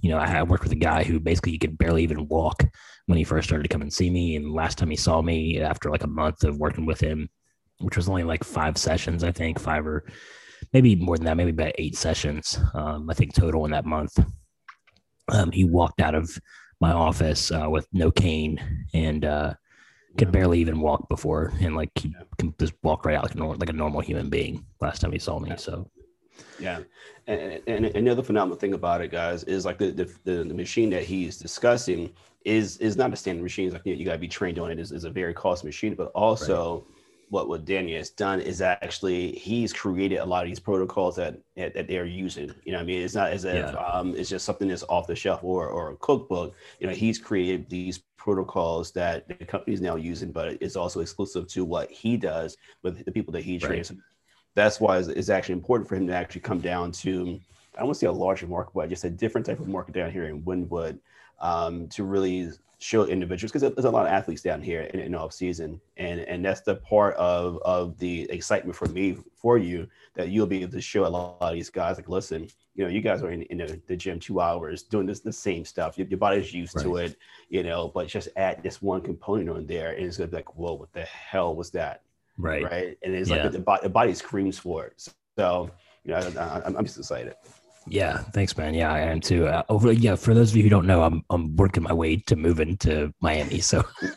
you 0.00 0.10
know, 0.10 0.18
I, 0.18 0.38
I 0.38 0.42
worked 0.42 0.64
with 0.64 0.72
a 0.72 0.76
guy 0.76 1.04
who 1.04 1.20
basically 1.20 1.52
he 1.52 1.58
could 1.58 1.78
barely 1.78 2.02
even 2.02 2.28
walk 2.28 2.64
when 3.06 3.18
he 3.18 3.24
first 3.24 3.48
started 3.48 3.64
to 3.64 3.68
come 3.68 3.82
and 3.82 3.92
see 3.92 4.10
me. 4.10 4.36
And 4.36 4.52
last 4.52 4.78
time 4.78 4.90
he 4.90 4.96
saw 4.96 5.20
me 5.20 5.60
after 5.60 5.90
like 5.90 6.04
a 6.04 6.08
month 6.08 6.44
of 6.44 6.58
working 6.58 6.86
with 6.86 7.00
him, 7.00 7.28
which 7.78 7.96
was 7.96 8.08
only 8.08 8.24
like 8.24 8.44
five 8.44 8.78
sessions, 8.78 9.24
I 9.24 9.32
think, 9.32 9.58
five 9.58 9.86
or 9.86 10.04
maybe 10.72 10.96
more 10.96 11.16
than 11.16 11.26
that, 11.26 11.36
maybe 11.36 11.50
about 11.50 11.74
eight 11.78 11.96
sessions, 11.96 12.58
um, 12.74 13.08
I 13.10 13.14
think 13.14 13.34
total 13.34 13.64
in 13.64 13.70
that 13.72 13.84
month. 13.84 14.18
Um, 15.28 15.52
he 15.52 15.64
walked 15.64 16.00
out 16.00 16.14
of 16.14 16.38
my 16.80 16.92
office 16.92 17.52
uh, 17.52 17.68
with 17.68 17.86
no 17.92 18.10
cane 18.10 18.86
and 18.92 19.24
uh, 19.24 19.54
could 20.18 20.32
barely 20.32 20.58
even 20.58 20.80
walk 20.80 21.08
before, 21.08 21.52
and 21.60 21.76
like 21.76 21.90
he 21.94 22.14
can 22.38 22.54
just 22.58 22.74
walk 22.82 23.04
right 23.06 23.16
out 23.16 23.22
like 23.22 23.34
a, 23.34 23.38
normal, 23.38 23.56
like 23.56 23.70
a 23.70 23.72
normal 23.72 24.00
human 24.00 24.28
being. 24.28 24.64
Last 24.80 25.00
time 25.00 25.12
he 25.12 25.18
saw 25.18 25.38
me, 25.38 25.54
so 25.56 25.88
yeah, 26.58 26.80
and, 27.26 27.60
and, 27.66 27.86
another 27.86 28.22
phenomenal 28.22 28.58
thing 28.58 28.74
about 28.74 29.00
it, 29.00 29.10
guys, 29.10 29.44
is 29.44 29.64
like 29.64 29.78
the, 29.78 29.90
the 29.90 30.44
the, 30.44 30.54
machine 30.54 30.90
that 30.90 31.04
he's 31.04 31.38
discussing 31.38 32.12
is 32.44 32.76
is 32.78 32.96
not 32.96 33.12
a 33.12 33.16
standard 33.16 33.42
machine. 33.42 33.66
It's 33.66 33.74
like 33.74 33.86
you, 33.86 33.94
know, 33.94 33.98
you 33.98 34.04
got 34.04 34.12
to 34.12 34.18
be 34.18 34.28
trained 34.28 34.58
on 34.58 34.70
it. 34.70 34.78
Is 34.78 34.92
is 34.92 35.04
a 35.04 35.10
very 35.10 35.34
cost 35.34 35.64
machine, 35.64 35.94
but 35.94 36.08
also. 36.08 36.86
What 37.32 37.48
what 37.48 37.64
Daniel 37.64 37.96
has 37.96 38.10
done 38.10 38.42
is 38.42 38.60
actually 38.60 39.32
he's 39.32 39.72
created 39.72 40.18
a 40.18 40.24
lot 40.26 40.44
of 40.44 40.50
these 40.50 40.60
protocols 40.60 41.16
that 41.16 41.40
that 41.56 41.88
they're 41.88 42.04
using. 42.04 42.54
You 42.64 42.72
know, 42.72 42.80
I 42.80 42.82
mean, 42.82 43.00
it's 43.00 43.14
not 43.14 43.32
as 43.32 43.46
if 43.46 43.54
yeah. 43.54 43.70
um, 43.70 44.14
it's 44.14 44.28
just 44.28 44.44
something 44.44 44.68
that's 44.68 44.84
off 44.90 45.06
the 45.06 45.16
shelf 45.16 45.42
or 45.42 45.66
or 45.68 45.92
a 45.92 45.96
cookbook. 45.96 46.54
You 46.78 46.88
know, 46.88 46.92
he's 46.92 47.18
created 47.18 47.70
these 47.70 48.02
protocols 48.18 48.90
that 48.92 49.26
the 49.28 49.46
company's 49.46 49.80
now 49.80 49.96
using, 49.96 50.30
but 50.30 50.58
it's 50.60 50.76
also 50.76 51.00
exclusive 51.00 51.48
to 51.48 51.64
what 51.64 51.90
he 51.90 52.18
does 52.18 52.58
with 52.82 53.02
the 53.02 53.10
people 53.10 53.32
that 53.32 53.44
he 53.44 53.58
trains. 53.58 53.90
Right. 53.90 54.00
That's 54.54 54.78
why 54.78 54.98
it's, 54.98 55.08
it's, 55.08 55.30
actually 55.30 55.54
important 55.54 55.88
for 55.88 55.96
him 55.96 56.06
to 56.08 56.14
actually 56.14 56.42
come 56.42 56.60
down 56.60 56.92
to 56.92 57.40
I 57.74 57.78
don't 57.78 57.86
want 57.86 57.94
to 57.94 58.00
say 58.00 58.08
a 58.08 58.12
larger 58.12 58.46
market, 58.46 58.74
but 58.74 58.90
just 58.90 59.04
a 59.04 59.10
different 59.10 59.46
type 59.46 59.58
of 59.58 59.68
market 59.68 59.94
down 59.94 60.10
here 60.10 60.24
in 60.24 60.42
Wynwood 60.42 60.98
um, 61.40 61.88
to 61.88 62.04
really 62.04 62.50
show 62.82 63.04
individuals 63.04 63.52
because 63.52 63.74
there's 63.74 63.84
a 63.84 63.90
lot 63.90 64.06
of 64.06 64.12
athletes 64.12 64.42
down 64.42 64.60
here 64.60 64.82
in, 64.92 64.98
in 64.98 65.14
off 65.14 65.32
season 65.32 65.80
and 65.98 66.20
and 66.20 66.44
that's 66.44 66.62
the 66.62 66.74
part 66.74 67.14
of 67.14 67.58
of 67.62 67.96
the 67.98 68.22
excitement 68.30 68.74
for 68.74 68.86
me 68.86 69.16
for 69.36 69.56
you 69.56 69.86
that 70.14 70.30
you'll 70.30 70.46
be 70.46 70.62
able 70.62 70.72
to 70.72 70.80
show 70.80 71.06
a 71.06 71.08
lot 71.08 71.36
of 71.40 71.54
these 71.54 71.70
guys 71.70 71.96
like 71.96 72.08
listen 72.08 72.48
you 72.74 72.82
know 72.82 72.90
you 72.90 73.00
guys 73.00 73.22
are 73.22 73.30
in, 73.30 73.42
in 73.42 73.58
the, 73.58 73.80
the 73.86 73.96
gym 73.96 74.18
two 74.18 74.40
hours 74.40 74.82
doing 74.82 75.06
this 75.06 75.20
the 75.20 75.32
same 75.32 75.64
stuff. 75.64 75.96
Your, 75.96 76.08
your 76.08 76.18
body's 76.18 76.52
used 76.52 76.74
right. 76.76 76.82
to 76.82 76.96
it 76.96 77.16
you 77.48 77.62
know 77.62 77.88
but 77.94 78.08
just 78.08 78.28
add 78.36 78.62
this 78.62 78.82
one 78.82 79.00
component 79.00 79.48
on 79.48 79.66
there 79.66 79.92
and 79.92 80.04
it's 80.04 80.16
gonna 80.16 80.28
be 80.28 80.36
like 80.36 80.56
whoa 80.56 80.72
what 80.74 80.92
the 80.92 81.02
hell 81.02 81.54
was 81.54 81.70
that? 81.70 82.02
Right. 82.36 82.64
Right? 82.64 82.98
And 83.04 83.14
it's 83.14 83.30
yeah. 83.30 83.44
like 83.44 83.52
the, 83.52 83.78
the, 83.82 83.88
body 83.88 84.14
screams 84.14 84.58
for 84.58 84.86
it. 84.86 85.08
So 85.36 85.70
you 86.04 86.12
know 86.12 86.18
I, 86.18 86.62
I'm 86.66 86.84
just 86.84 86.98
excited 86.98 87.34
yeah, 87.88 88.18
thanks, 88.32 88.56
man. 88.56 88.74
Yeah, 88.74 88.92
I 88.92 89.00
am 89.00 89.20
too. 89.20 89.46
Uh, 89.46 89.62
over, 89.68 89.92
yeah, 89.92 90.14
for 90.14 90.34
those 90.34 90.50
of 90.50 90.56
you 90.56 90.62
who 90.62 90.68
don't 90.68 90.86
know, 90.86 91.02
I'm 91.02 91.22
I'm 91.30 91.56
working 91.56 91.82
my 91.82 91.92
way 91.92 92.16
to 92.16 92.36
moving 92.36 92.76
to 92.78 93.12
Miami. 93.20 93.60
So 93.60 93.84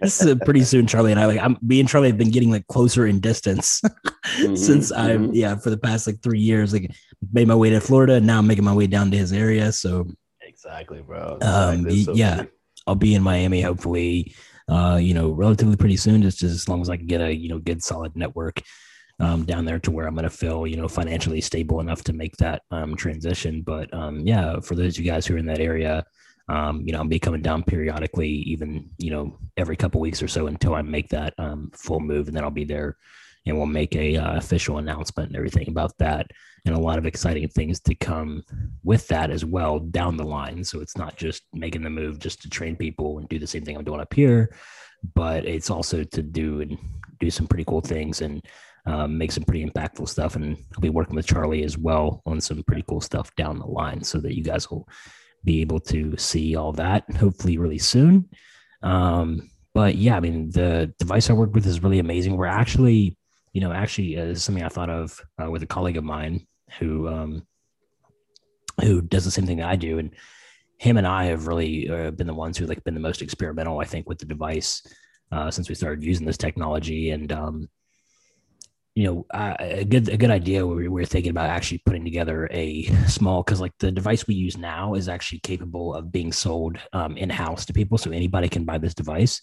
this 0.00 0.22
is 0.22 0.34
pretty 0.44 0.64
soon. 0.64 0.86
Charlie 0.86 1.12
and 1.12 1.20
I, 1.20 1.26
like, 1.26 1.40
I'm 1.40 1.56
me 1.62 1.80
and 1.80 1.88
Charlie 1.88 2.08
have 2.08 2.18
been 2.18 2.30
getting 2.30 2.50
like 2.50 2.66
closer 2.66 3.06
in 3.06 3.20
distance 3.20 3.80
mm-hmm, 3.84 4.56
since 4.56 4.90
mm-hmm. 4.90 5.00
I'm 5.00 5.34
yeah 5.34 5.56
for 5.56 5.70
the 5.70 5.78
past 5.78 6.06
like 6.06 6.22
three 6.22 6.40
years. 6.40 6.72
Like, 6.72 6.90
made 7.32 7.48
my 7.48 7.54
way 7.54 7.70
to 7.70 7.80
Florida, 7.80 8.14
and 8.14 8.26
now 8.26 8.38
I'm 8.38 8.46
making 8.46 8.64
my 8.64 8.74
way 8.74 8.86
down 8.86 9.10
to 9.12 9.16
his 9.16 9.32
area. 9.32 9.72
So 9.72 10.06
exactly, 10.40 11.02
bro. 11.02 11.38
Um. 11.42 11.90
So 12.02 12.12
yeah, 12.14 12.36
funny. 12.36 12.48
I'll 12.86 12.94
be 12.96 13.14
in 13.14 13.22
Miami 13.22 13.60
hopefully. 13.60 14.34
Uh, 14.68 14.98
you 15.00 15.14
know, 15.14 15.30
relatively 15.30 15.76
pretty 15.76 15.96
soon, 15.96 16.22
just, 16.22 16.40
just 16.40 16.52
as 16.52 16.68
long 16.68 16.80
as 16.80 16.90
I 16.90 16.96
can 16.96 17.06
get 17.06 17.20
a 17.20 17.32
you 17.32 17.48
know 17.48 17.60
good 17.60 17.84
solid 17.84 18.16
network 18.16 18.62
um, 19.18 19.44
down 19.44 19.64
there 19.64 19.78
to 19.80 19.90
where 19.90 20.06
I'm 20.06 20.14
going 20.14 20.24
to 20.24 20.30
feel, 20.30 20.66
you 20.66 20.76
know, 20.76 20.88
financially 20.88 21.40
stable 21.40 21.80
enough 21.80 22.04
to 22.04 22.12
make 22.12 22.36
that 22.36 22.62
um, 22.70 22.96
transition. 22.96 23.62
But 23.62 23.92
um, 23.94 24.26
yeah, 24.26 24.60
for 24.60 24.74
those 24.74 24.98
of 24.98 25.04
you 25.04 25.10
guys 25.10 25.26
who 25.26 25.34
are 25.34 25.38
in 25.38 25.46
that 25.46 25.60
area, 25.60 26.04
um, 26.48 26.82
you 26.84 26.92
know, 26.92 26.98
I'll 26.98 27.04
be 27.04 27.18
coming 27.18 27.42
down 27.42 27.64
periodically, 27.64 28.28
even, 28.28 28.90
you 28.98 29.10
know, 29.10 29.38
every 29.56 29.76
couple 29.76 30.00
weeks 30.00 30.22
or 30.22 30.28
so 30.28 30.46
until 30.46 30.74
I 30.74 30.82
make 30.82 31.08
that 31.08 31.34
um, 31.38 31.70
full 31.74 32.00
move. 32.00 32.28
And 32.28 32.36
then 32.36 32.44
I'll 32.44 32.50
be 32.50 32.64
there 32.64 32.96
and 33.46 33.56
we'll 33.56 33.66
make 33.66 33.94
a 33.96 34.16
uh, 34.16 34.36
official 34.36 34.78
announcement 34.78 35.28
and 35.28 35.36
everything 35.36 35.68
about 35.68 35.96
that. 35.98 36.30
And 36.64 36.74
a 36.74 36.80
lot 36.80 36.98
of 36.98 37.06
exciting 37.06 37.48
things 37.48 37.80
to 37.80 37.94
come 37.94 38.42
with 38.82 39.06
that 39.08 39.30
as 39.30 39.44
well 39.44 39.78
down 39.78 40.16
the 40.16 40.24
line. 40.24 40.64
So 40.64 40.80
it's 40.80 40.96
not 40.96 41.16
just 41.16 41.44
making 41.52 41.82
the 41.82 41.90
move 41.90 42.18
just 42.18 42.42
to 42.42 42.50
train 42.50 42.76
people 42.76 43.18
and 43.18 43.28
do 43.28 43.38
the 43.38 43.46
same 43.46 43.64
thing 43.64 43.76
I'm 43.76 43.84
doing 43.84 44.00
up 44.00 44.12
here, 44.12 44.54
but 45.14 45.44
it's 45.44 45.70
also 45.70 46.02
to 46.02 46.22
do 46.22 46.60
and 46.60 46.76
do 47.20 47.30
some 47.30 47.46
pretty 47.46 47.64
cool 47.64 47.80
things 47.80 48.20
and 48.20 48.44
um, 48.86 49.18
make 49.18 49.32
some 49.32 49.44
pretty 49.44 49.64
impactful 49.64 50.08
stuff. 50.08 50.36
And 50.36 50.56
I'll 50.74 50.80
be 50.80 50.90
working 50.90 51.16
with 51.16 51.26
Charlie 51.26 51.64
as 51.64 51.76
well 51.76 52.22
on 52.24 52.40
some 52.40 52.62
pretty 52.62 52.84
cool 52.88 53.00
stuff 53.00 53.34
down 53.36 53.58
the 53.58 53.66
line 53.66 54.02
so 54.02 54.18
that 54.18 54.36
you 54.36 54.42
guys 54.42 54.70
will 54.70 54.88
be 55.44 55.60
able 55.60 55.80
to 55.80 56.16
see 56.16 56.56
all 56.56 56.72
that 56.72 57.04
hopefully 57.16 57.58
really 57.58 57.78
soon. 57.78 58.28
Um, 58.82 59.50
but 59.74 59.96
yeah, 59.96 60.16
I 60.16 60.20
mean, 60.20 60.50
the 60.50 60.92
device 60.98 61.28
I 61.28 61.34
work 61.34 61.54
with 61.54 61.66
is 61.66 61.82
really 61.82 61.98
amazing. 61.98 62.36
We're 62.36 62.46
actually, 62.46 63.16
you 63.52 63.60
know, 63.60 63.72
actually, 63.72 64.18
uh, 64.18 64.34
something 64.34 64.64
I 64.64 64.68
thought 64.68 64.90
of 64.90 65.20
uh, 65.42 65.50
with 65.50 65.62
a 65.62 65.66
colleague 65.66 65.96
of 65.96 66.04
mine 66.04 66.46
who, 66.78 67.08
um, 67.08 67.46
who 68.80 69.02
does 69.02 69.24
the 69.24 69.30
same 69.30 69.46
thing 69.46 69.58
that 69.58 69.68
I 69.68 69.76
do. 69.76 69.98
And 69.98 70.12
him 70.78 70.96
and 70.96 71.06
I 71.06 71.24
have 71.26 71.46
really 71.46 71.88
uh, 71.88 72.10
been 72.10 72.26
the 72.26 72.34
ones 72.34 72.56
who 72.56 72.66
like 72.66 72.84
been 72.84 72.94
the 72.94 73.00
most 73.00 73.22
experimental, 73.22 73.80
I 73.80 73.84
think, 73.84 74.08
with 74.08 74.18
the 74.18 74.26
device 74.26 74.82
uh, 75.32 75.50
since 75.50 75.68
we 75.68 75.74
started 75.74 76.04
using 76.04 76.26
this 76.26 76.38
technology. 76.38 77.10
And 77.10 77.32
um, 77.32 77.68
you 78.96 79.04
know, 79.04 79.26
uh, 79.30 79.54
a 79.60 79.84
good 79.84 80.08
a 80.08 80.16
good 80.16 80.30
idea. 80.30 80.66
We 80.66 80.88
were 80.88 81.04
thinking 81.04 81.30
about 81.30 81.50
actually 81.50 81.82
putting 81.84 82.02
together 82.02 82.48
a 82.50 82.84
small 83.06 83.42
because 83.42 83.60
like 83.60 83.74
the 83.78 83.92
device 83.92 84.26
we 84.26 84.34
use 84.34 84.56
now 84.56 84.94
is 84.94 85.06
actually 85.06 85.40
capable 85.40 85.94
of 85.94 86.10
being 86.10 86.32
sold 86.32 86.78
um, 86.94 87.14
in 87.18 87.28
house 87.28 87.66
to 87.66 87.74
people, 87.74 87.98
so 87.98 88.10
anybody 88.10 88.48
can 88.48 88.64
buy 88.64 88.78
this 88.78 88.94
device. 88.94 89.42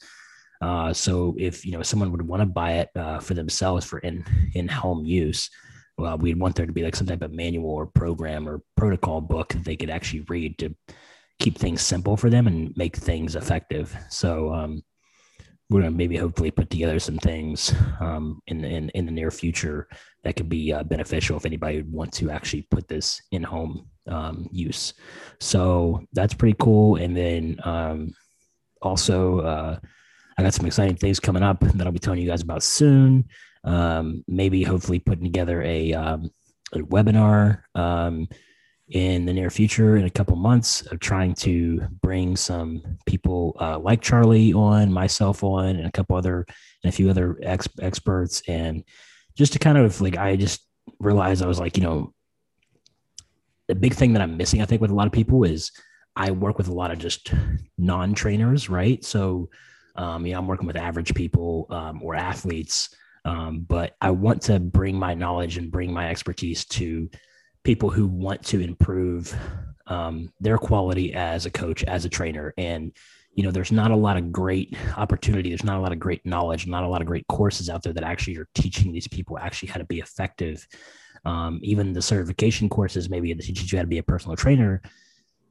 Uh, 0.60 0.92
so 0.92 1.36
if 1.38 1.64
you 1.68 1.72
know 1.72 1.84
someone 1.84 2.12
would 2.12 2.28
want 2.28 2.42
to 2.42 2.48
buy 2.48 2.72
it 2.74 2.90
uh, 2.96 3.20
for 3.20 3.36
themselves 3.36 3.86
for 3.86 4.00
in 4.00 4.26
in 4.56 4.68
home 4.68 5.06
use, 5.06 5.52
well, 6.00 6.18
we'd 6.18 6.40
want 6.40 6.56
there 6.56 6.66
to 6.66 6.74
be 6.74 6.82
like 6.82 6.96
some 6.96 7.08
type 7.08 7.22
of 7.22 7.32
manual 7.32 7.70
or 7.70 7.86
program 7.86 8.50
or 8.50 8.64
protocol 8.76 9.22
book 9.22 9.50
that 9.50 9.66
they 9.66 9.76
could 9.76 9.92
actually 9.92 10.22
read 10.22 10.58
to 10.58 10.76
keep 11.38 11.60
things 11.60 11.84
simple 11.84 12.18
for 12.18 12.32
them 12.32 12.48
and 12.48 12.76
make 12.76 12.96
things 12.96 13.36
effective. 13.36 13.96
So 14.10 14.52
um, 14.52 14.82
we're 15.74 15.82
gonna 15.82 15.92
maybe 15.92 16.16
hopefully 16.16 16.52
put 16.52 16.70
together 16.70 17.00
some 17.00 17.18
things 17.18 17.74
um, 18.00 18.40
in 18.46 18.62
the 18.62 18.68
in, 18.68 18.90
in 18.90 19.08
the 19.08 19.12
near 19.12 19.32
future 19.32 19.88
that 20.24 20.36
could 20.36 20.48
be 20.48 20.72
uh, 20.72 20.84
beneficial 20.84 21.36
if 21.36 21.48
anybody 21.48 21.78
would 21.78 21.92
want 21.92 22.14
to 22.14 22.30
actually 22.30 22.62
put 22.70 22.88
this 22.88 23.20
in 23.32 23.42
home 23.42 23.88
um, 24.08 24.48
use. 24.52 24.94
So 25.40 26.06
that's 26.14 26.36
pretty 26.36 26.56
cool. 26.60 26.98
And 26.98 27.18
then 27.18 27.60
um, 27.64 28.14
also, 28.84 29.40
uh, 29.40 29.80
I 30.38 30.44
got 30.44 30.54
some 30.54 30.68
exciting 30.68 30.96
things 30.96 31.20
coming 31.20 31.42
up 31.42 31.62
that 31.62 31.88
I'll 31.88 31.92
be 31.92 31.98
telling 31.98 32.22
you 32.22 32.30
guys 32.30 32.44
about 32.44 32.62
soon. 32.62 33.26
Um, 33.64 34.24
maybe 34.28 34.62
hopefully 34.62 35.00
putting 35.00 35.24
together 35.24 35.64
a, 35.64 35.94
um, 35.94 36.30
a 36.74 36.80
webinar 36.80 37.64
um, 37.74 38.28
in 38.94 39.26
the 39.26 39.34
near 39.34 39.50
future 39.50 39.98
in 39.98 40.06
a 40.06 40.10
couple 40.10 40.36
months 40.36 40.82
of 40.84 41.00
trying 41.00 41.34
to 41.34 41.82
bring 42.02 42.36
some 42.36 43.00
people 43.08 43.58
uh, 43.60 43.78
like 43.80 44.02
Charlie 44.02 44.54
on, 44.54 44.94
myself 44.94 45.44
on, 45.44 45.76
and 45.76 45.88
a 45.88 45.92
couple 45.92 46.16
other 46.16 46.46
and 46.84 46.94
a 46.94 46.96
few 46.96 47.10
other 47.10 47.40
ex- 47.42 47.68
experts, 47.82 48.44
and 48.48 48.84
just 49.36 49.54
to 49.54 49.60
kind 49.60 49.80
of 49.80 50.00
like 50.00 50.16
I 50.16 50.36
just 50.36 50.68
realized 51.00 51.42
I 51.42 51.48
was 51.48 51.60
like, 51.60 51.76
you 51.76 51.82
know, 51.82 52.14
the 53.68 53.74
big 53.74 53.96
thing 53.96 54.14
that 54.14 54.22
I'm 54.22 54.38
missing, 54.38 54.62
I 54.62 54.66
think, 54.66 54.80
with 54.80 54.92
a 54.92 54.96
lot 54.96 55.08
of 55.08 55.14
people 55.14 55.44
is 55.44 55.72
I 56.16 56.30
work 56.30 56.60
with 56.60 56.68
a 56.68 56.74
lot 56.74 56.92
of 56.92 57.00
just 57.00 57.34
non-trainers, 57.80 58.70
right? 58.70 59.04
So, 59.04 59.50
um, 59.96 60.26
I'm 60.26 60.46
working 60.46 60.68
with 60.68 60.76
average 60.76 61.16
people 61.16 61.66
um, 61.72 62.04
or 62.04 62.14
athletes, 62.14 62.96
um, 63.26 63.66
but 63.68 63.96
I 64.02 64.12
want 64.12 64.44
to 64.44 64.60
bring 64.60 65.00
my 65.00 65.16
knowledge 65.16 65.58
and 65.58 65.72
bring 65.72 65.92
my 65.92 66.10
expertise 66.10 66.66
to 66.66 67.10
people 67.64 67.90
who 67.90 68.08
want 68.08 68.44
to 68.44 68.60
improve 68.60 69.36
um, 69.88 70.32
their 70.40 70.58
quality 70.58 71.14
as 71.14 71.46
a 71.46 71.52
coach, 71.52 71.84
as 71.84 72.06
a 72.06 72.10
trainer, 72.10 72.54
and 72.58 72.92
you 73.36 73.44
know, 73.44 73.52
there's 73.52 73.72
not 73.72 73.90
a 73.90 73.96
lot 73.96 74.16
of 74.16 74.32
great 74.32 74.78
opportunity. 74.96 75.50
There's 75.50 75.64
not 75.64 75.78
a 75.78 75.82
lot 75.82 75.92
of 75.92 76.00
great 76.00 76.24
knowledge, 76.24 76.68
not 76.68 76.84
a 76.84 76.88
lot 76.88 77.02
of 77.02 77.08
great 77.08 77.26
courses 77.28 77.68
out 77.68 77.82
there 77.82 77.94
that 77.94 78.04
actually 78.04 78.38
are 78.38 78.48
teaching 78.54 78.94
these 78.94 79.08
people 79.08 79.40
actually 79.40 79.70
how 79.70 79.80
to 79.80 79.86
be 79.86 80.00
effective. 80.00 80.68
Um, 81.26 81.60
even 81.64 81.94
the 81.94 82.02
certification 82.02 82.70
courses, 82.70 83.10
maybe 83.10 83.34
that 83.34 83.44
teaches 83.44 83.72
you 83.72 83.80
how 83.80 83.84
to 83.84 83.88
be 83.88 83.98
a 83.98 84.04
personal 84.04 84.36
trainer, 84.36 84.84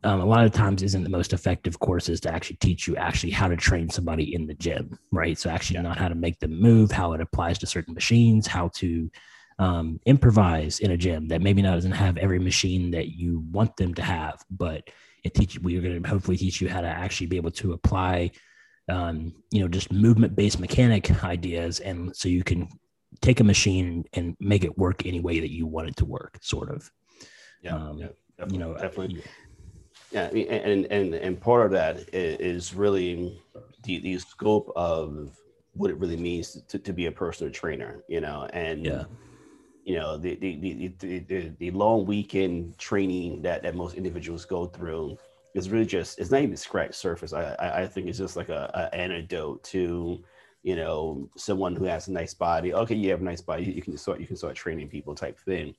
um, 0.05 0.21
a 0.21 0.25
lot 0.25 0.45
of 0.45 0.53
times 0.53 0.83
isn't 0.83 1.05
the 1.05 1.09
most 1.09 1.33
effective 1.33 1.79
courses 1.79 2.21
to 2.21 2.33
actually 2.33 2.57
teach 2.57 2.89
you 2.89 2.97
actually 2.97 3.31
how 3.31 3.49
to 3.49 3.57
train 3.57 3.89
somebody 3.89 4.35
in 4.35 4.47
the 4.47 4.55
gym, 4.55 4.99
right? 5.13 5.39
So 5.39 5.49
actually 5.49 5.77
yeah. 5.77 5.83
not 5.83 5.99
how 5.99 6.09
to 6.09 6.15
make 6.15 6.41
them 6.41 6.61
move, 6.61 6.91
how 6.91 7.13
it 7.13 7.21
applies 7.21 7.59
to 7.59 7.67
certain 7.67 7.95
machines, 7.95 8.47
how 8.47 8.69
to 8.75 9.11
um, 9.59 10.01
improvise 10.07 10.81
in 10.81 10.91
a 10.91 10.97
gym 10.97 11.29
that 11.29 11.43
maybe 11.43 11.63
not 11.63 11.75
doesn't 11.75 11.93
have 11.93 12.17
every 12.17 12.39
machine 12.39 12.91
that 12.93 13.09
you 13.09 13.45
want 13.51 13.77
them 13.77 13.95
to 13.95 14.03
have, 14.03 14.43
but 14.51 14.89
it 15.25 15.35
teach 15.35 15.59
we're 15.61 15.81
going 15.81 16.03
to 16.03 16.09
hopefully 16.09 16.37
teach 16.37 16.61
you 16.61 16.69
how 16.69 16.81
to 16.81 16.89
actually 16.89 17.29
be 17.29 17.37
able 17.37 17.51
to 17.53 17.73
apply, 17.73 18.31
um, 18.89 19.33
you 19.51 19.61
know, 19.61 19.69
just 19.69 19.93
movement 19.93 20.35
based 20.35 20.59
mechanic 20.59 21.25
ideas, 21.25 21.81
and 21.81 22.15
so 22.17 22.29
you 22.29 22.43
can 22.43 22.69
take 23.21 23.41
a 23.41 23.45
machine 23.45 24.05
and 24.15 24.37
make 24.41 24.65
it 24.65 24.77
work 24.77 25.07
any 25.07 25.21
way 25.21 25.39
that 25.41 25.53
you 25.53 25.67
want 25.67 25.89
it 25.89 25.97
to 25.97 26.05
work, 26.05 26.39
sort 26.41 26.71
of. 26.71 26.91
Yeah, 27.63 27.77
um, 27.77 27.99
yeah 27.99 28.09
you 28.51 28.59
know, 28.59 28.75
definitely. 28.75 29.23
Yeah, 30.11 30.29
and 30.29 30.87
and 30.87 31.15
and 31.15 31.41
part 31.41 31.65
of 31.67 31.73
that 31.73 32.09
is 32.13 32.75
really 32.75 33.41
the, 33.85 33.99
the 34.01 34.19
scope 34.19 34.71
of 34.77 35.37
what 35.75 35.91
it 35.91 35.97
really 35.99 36.17
means 36.17 36.61
to, 36.69 36.79
to 36.79 36.93
be 36.93 37.07
a 37.07 37.13
personal 37.13 37.53
trainer, 37.53 38.03
you 38.09 38.21
know, 38.21 38.47
and 38.53 38.85
yeah, 38.85 39.05
you 39.85 39.97
know 39.97 40.17
the 40.17 40.37
the 40.37 40.57
the 41.01 41.19
the, 41.29 41.53
the, 41.59 41.71
long 41.73 42.07
weekend 42.07 42.79
training 42.79 43.43
that 43.43 43.63
that 43.63 43.75
most 43.75 43.97
individuals 43.97 44.45
go 44.45 44.67
through 44.67 45.17
is 45.55 45.71
really 45.71 45.87
just 45.87 46.19
it's 46.19 46.31
not 46.31 46.43
even 46.43 46.57
scratch 46.57 46.95
surface. 46.95 47.33
I 47.33 47.55
I, 47.59 47.83
I 47.83 47.87
think 47.87 48.09
it's 48.09 48.19
just 48.19 48.37
like 48.37 48.49
a, 48.49 48.71
a 48.75 48.95
antidote 48.95 49.63
to 49.65 50.23
you 50.63 50.77
know 50.77 51.29
someone 51.37 51.75
who 51.75 51.85
has 51.85 52.09
a 52.09 52.13
nice 52.13 52.35
body. 52.35 52.73
Okay, 52.73 52.95
you 52.95 53.11
have 53.11 53.21
a 53.21 53.25
nice 53.25 53.41
body, 53.41 53.65
you, 53.65 53.73
you 53.73 53.83
can 53.83 53.97
start 53.97 54.21
you 54.21 54.27
can 54.27 54.37
start 54.37 54.55
training 54.55 54.89
people 54.89 55.15
type 55.15 55.39
thing 55.41 55.75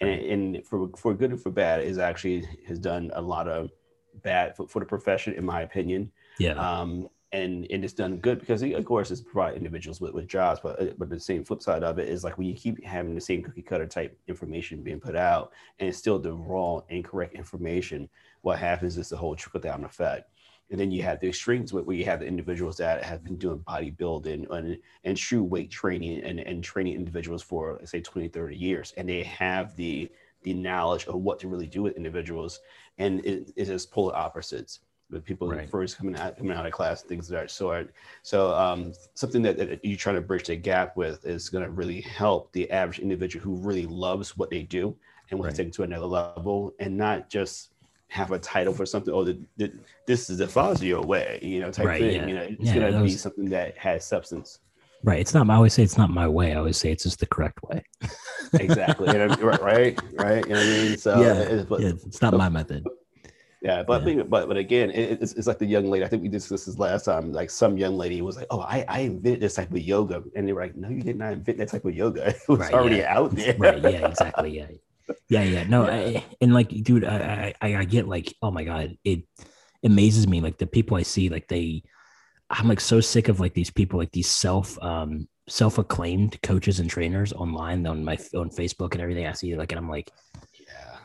and, 0.00 0.10
and 0.10 0.66
for 0.66 0.88
for 0.96 1.14
good 1.14 1.30
and 1.30 1.42
for 1.42 1.50
bad 1.50 1.82
is 1.82 1.98
actually 1.98 2.46
has 2.66 2.78
done 2.78 3.10
a 3.14 3.22
lot 3.22 3.48
of 3.48 3.70
bad 4.22 4.56
for, 4.56 4.66
for 4.68 4.80
the 4.80 4.86
profession 4.86 5.34
in 5.34 5.44
my 5.44 5.62
opinion 5.62 6.10
yeah 6.38 6.52
um 6.52 7.08
and 7.36 7.66
and 7.70 7.84
it's 7.84 7.92
done 7.92 8.16
good 8.16 8.40
because 8.40 8.62
of 8.62 8.84
course 8.84 9.10
it's 9.10 9.20
provide 9.20 9.56
individuals 9.56 10.00
with, 10.00 10.14
with 10.14 10.26
jobs 10.26 10.60
but 10.62 10.80
uh, 10.80 10.86
but 10.98 11.08
the 11.08 11.20
same 11.20 11.44
flip 11.44 11.62
side 11.62 11.82
of 11.82 11.98
it 11.98 12.08
is 12.08 12.24
like 12.24 12.38
when 12.38 12.46
you 12.46 12.54
keep 12.54 12.82
having 12.84 13.14
the 13.14 13.20
same 13.20 13.42
cookie 13.42 13.62
cutter 13.62 13.86
type 13.86 14.18
information 14.26 14.82
being 14.82 15.00
put 15.00 15.16
out 15.16 15.52
and 15.78 15.88
it's 15.88 15.98
still 15.98 16.18
the 16.18 16.32
wrong 16.32 16.82
incorrect 16.88 17.34
information 17.34 18.08
what 18.42 18.58
happens 18.58 18.96
is 18.96 19.08
the 19.08 19.16
whole 19.16 19.36
trickle 19.36 19.60
down 19.60 19.84
effect 19.84 20.30
and 20.70 20.80
then 20.80 20.90
you 20.90 21.02
have 21.02 21.20
the 21.20 21.28
extremes 21.28 21.72
where 21.72 21.96
you 21.96 22.04
have 22.06 22.20
the 22.20 22.26
individuals 22.26 22.76
that 22.78 23.04
have 23.04 23.22
been 23.22 23.36
doing 23.36 23.60
bodybuilding 23.60 24.50
and, 24.50 24.78
and 25.04 25.16
true 25.16 25.44
weight 25.44 25.70
training 25.70 26.24
and, 26.24 26.40
and 26.40 26.64
training 26.64 26.96
individuals 26.96 27.40
for, 27.40 27.78
say, 27.84 28.00
20, 28.00 28.26
30 28.28 28.56
years. 28.56 28.92
And 28.96 29.08
they 29.08 29.22
have 29.22 29.76
the, 29.76 30.10
the 30.42 30.54
knowledge 30.54 31.06
of 31.06 31.14
what 31.20 31.38
to 31.40 31.48
really 31.48 31.68
do 31.68 31.82
with 31.82 31.96
individuals. 31.96 32.58
And 32.98 33.24
it, 33.24 33.52
it 33.54 33.68
is 33.68 33.86
polar 33.86 34.16
opposites 34.16 34.80
with 35.10 35.24
people 35.24 35.48
right. 35.48 35.70
first 35.70 35.96
coming 35.96 36.16
out, 36.16 36.36
coming 36.36 36.56
out 36.56 36.66
of 36.66 36.72
class, 36.72 37.02
things 37.02 37.30
of 37.30 37.38
that 37.38 37.50
sort. 37.50 37.92
So 38.22 38.52
um, 38.54 38.92
something 39.14 39.42
that, 39.42 39.56
that 39.58 39.84
you're 39.84 39.96
trying 39.96 40.16
to 40.16 40.20
bridge 40.20 40.46
the 40.46 40.56
gap 40.56 40.96
with 40.96 41.24
is 41.24 41.48
going 41.48 41.64
to 41.64 41.70
really 41.70 42.00
help 42.00 42.52
the 42.52 42.70
average 42.70 42.98
individual 42.98 43.44
who 43.44 43.56
really 43.56 43.86
loves 43.86 44.36
what 44.36 44.50
they 44.50 44.62
do 44.62 44.96
and 45.30 45.38
wants 45.38 45.52
right. 45.52 45.56
to 45.56 45.62
take 45.62 45.68
it 45.68 45.76
to 45.76 45.82
another 45.84 46.06
level 46.06 46.74
and 46.80 46.96
not 46.96 47.30
just 47.30 47.70
have 48.08 48.32
a 48.32 48.38
title 48.38 48.72
for 48.72 48.86
something. 48.86 49.12
Oh, 49.12 49.24
the, 49.24 49.38
the, 49.56 49.72
this 50.06 50.30
is 50.30 50.38
the 50.38 50.48
Fazio 50.48 51.02
way, 51.02 51.38
you 51.42 51.60
know, 51.60 51.70
type 51.70 51.86
right, 51.86 52.00
thing. 52.00 52.14
Yeah. 52.14 52.26
You 52.26 52.34
know, 52.34 52.42
it's 52.42 52.62
yeah, 52.62 52.90
gonna 52.90 53.02
be 53.02 53.10
something 53.10 53.46
that 53.46 53.76
has 53.78 54.04
substance. 54.04 54.60
Right. 55.02 55.20
It's 55.20 55.34
not. 55.34 55.48
I 55.50 55.54
always 55.54 55.74
say 55.74 55.82
it's 55.82 55.98
not 55.98 56.10
my 56.10 56.26
way. 56.26 56.52
I 56.52 56.56
always 56.56 56.78
say 56.78 56.90
it's 56.90 57.04
just 57.04 57.20
the 57.20 57.26
correct 57.26 57.62
way. 57.62 57.84
exactly. 58.54 59.08
You 59.08 59.26
know, 59.26 59.34
right. 59.62 59.98
Right. 60.14 60.44
You 60.46 60.54
know 60.54 60.58
what 60.58 60.66
I 60.66 60.70
mean? 60.70 60.98
So 60.98 61.20
yeah, 61.20 61.34
it's, 61.34 61.68
but, 61.68 61.80
yeah, 61.80 61.92
it's 62.06 62.22
not 62.22 62.34
my 62.34 62.48
method. 62.48 62.84
Yeah, 63.66 63.82
but 63.82 64.06
yeah. 64.06 64.22
but 64.22 64.48
but 64.48 64.56
again, 64.56 64.90
it, 64.90 65.18
it's, 65.20 65.32
it's 65.32 65.46
like 65.46 65.58
the 65.58 65.66
young 65.66 65.90
lady. 65.90 66.04
I 66.04 66.08
think 66.08 66.22
we 66.22 66.28
discussed 66.28 66.66
this 66.66 66.78
last 66.78 67.04
time. 67.04 67.32
Like 67.32 67.50
some 67.50 67.76
young 67.76 67.98
lady 67.98 68.22
was 68.22 68.36
like, 68.36 68.46
"Oh, 68.50 68.60
I, 68.60 68.84
I 68.88 69.00
invented 69.00 69.40
this 69.40 69.54
type 69.54 69.70
of 69.70 69.78
yoga," 69.78 70.22
and 70.34 70.46
they 70.46 70.52
were 70.52 70.62
like, 70.62 70.76
"No, 70.76 70.88
you 70.88 71.02
did 71.02 71.18
not 71.18 71.32
invent 71.32 71.58
that 71.58 71.68
type 71.68 71.84
of 71.84 71.94
yoga. 71.94 72.28
It 72.36 72.48
was 72.48 72.60
right, 72.60 72.74
already 72.74 72.96
yeah. 72.96 73.18
out 73.18 73.32
there." 73.32 73.56
right. 73.58 73.82
Yeah. 73.82 74.08
Exactly. 74.08 74.56
Yeah 74.56 74.66
yeah, 75.28 75.42
yeah, 75.42 75.64
no. 75.64 75.86
I, 75.86 76.24
and 76.40 76.54
like, 76.54 76.68
dude, 76.68 77.04
I, 77.04 77.54
I, 77.60 77.76
I 77.76 77.84
get 77.84 78.08
like, 78.08 78.34
oh 78.42 78.50
my 78.50 78.64
god, 78.64 78.96
it 79.04 79.22
amazes 79.84 80.26
me. 80.26 80.40
Like 80.40 80.58
the 80.58 80.66
people 80.66 80.96
I 80.96 81.02
see, 81.02 81.28
like 81.28 81.48
they, 81.48 81.82
I'm 82.50 82.68
like 82.68 82.80
so 82.80 83.00
sick 83.00 83.28
of 83.28 83.40
like 83.40 83.54
these 83.54 83.70
people, 83.70 83.98
like 83.98 84.12
these 84.12 84.30
self, 84.30 84.80
um, 84.82 85.28
self-acclaimed 85.48 86.42
coaches 86.42 86.80
and 86.80 86.90
trainers 86.90 87.32
online 87.32 87.86
on 87.86 88.04
my 88.04 88.18
on 88.34 88.50
Facebook 88.50 88.92
and 88.92 89.00
everything. 89.00 89.26
I 89.26 89.32
see 89.32 89.54
like, 89.56 89.72
and 89.72 89.78
I'm 89.78 89.88
like, 89.88 90.10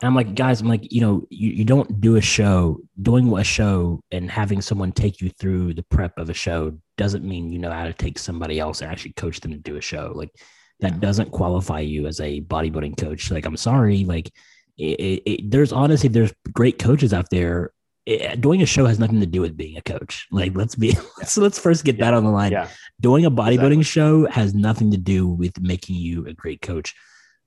and 0.02 0.08
I'm 0.08 0.16
like, 0.16 0.34
guys, 0.34 0.62
I'm 0.62 0.68
like, 0.68 0.92
you 0.92 1.00
know, 1.00 1.28
you, 1.30 1.52
you 1.52 1.64
don't 1.64 2.02
do 2.02 2.16
a 2.16 2.22
show, 2.22 2.80
doing 3.02 3.32
a 3.38 3.44
show 3.44 4.02
and 4.12 4.32
having 4.32 4.60
someone 4.60 4.92
take 4.92 5.22
you 5.22 5.30
through 5.30 5.76
the 5.76 5.84
prep 5.84 6.18
of 6.18 6.30
a 6.30 6.34
show 6.34 6.76
doesn't 6.98 7.24
mean 7.24 7.52
you 7.52 7.60
know 7.60 7.72
how 7.72 7.86
to 7.86 7.94
take 7.94 8.18
somebody 8.18 8.60
else 8.60 8.82
and 8.82 8.92
actually 8.92 9.14
coach 9.14 9.40
them 9.42 9.52
to 9.52 9.58
do 9.58 9.78
a 9.78 9.82
show. 9.82 10.12
Like 10.16 10.32
that 10.80 11.00
doesn't 11.00 11.32
qualify 11.32 11.82
you 11.82 12.08
as 12.08 12.20
a 12.20 12.42
bodybuilding 12.42 12.98
coach. 12.98 13.30
Like, 13.30 13.46
I'm 13.46 13.58
sorry. 13.58 14.04
Like, 14.04 14.32
it, 14.76 15.22
it, 15.26 15.52
there's 15.52 15.72
honestly 15.72 16.10
there's 16.10 16.34
great 16.52 16.80
coaches 16.80 17.14
out 17.14 17.30
there. 17.30 17.72
It, 18.08 18.42
doing 18.42 18.64
a 18.64 18.66
show 18.66 18.88
has 18.88 18.98
nothing 18.98 19.20
to 19.20 19.28
do 19.28 19.42
with 19.42 19.56
being 19.56 19.78
a 19.78 19.82
coach. 19.82 20.28
Like, 20.32 20.56
let's 20.56 20.74
be 20.74 20.88
yeah. 20.88 21.02
let's 21.20 21.38
let's 21.38 21.60
first 21.60 21.86
get 21.86 21.98
yeah. 21.98 22.06
that 22.06 22.14
on 22.16 22.24
the 22.24 22.32
line. 22.32 22.52
Yeah. 22.52 22.68
Doing 23.00 23.26
a 23.26 23.32
bodybuilding 23.32 23.80
exactly. 23.80 23.84
show 23.84 24.28
has 24.32 24.56
nothing 24.56 24.90
to 24.90 24.98
do 24.98 25.28
with 25.28 25.62
making 25.62 25.98
you 25.98 26.26
a 26.26 26.34
great 26.34 26.62
coach. 26.62 26.96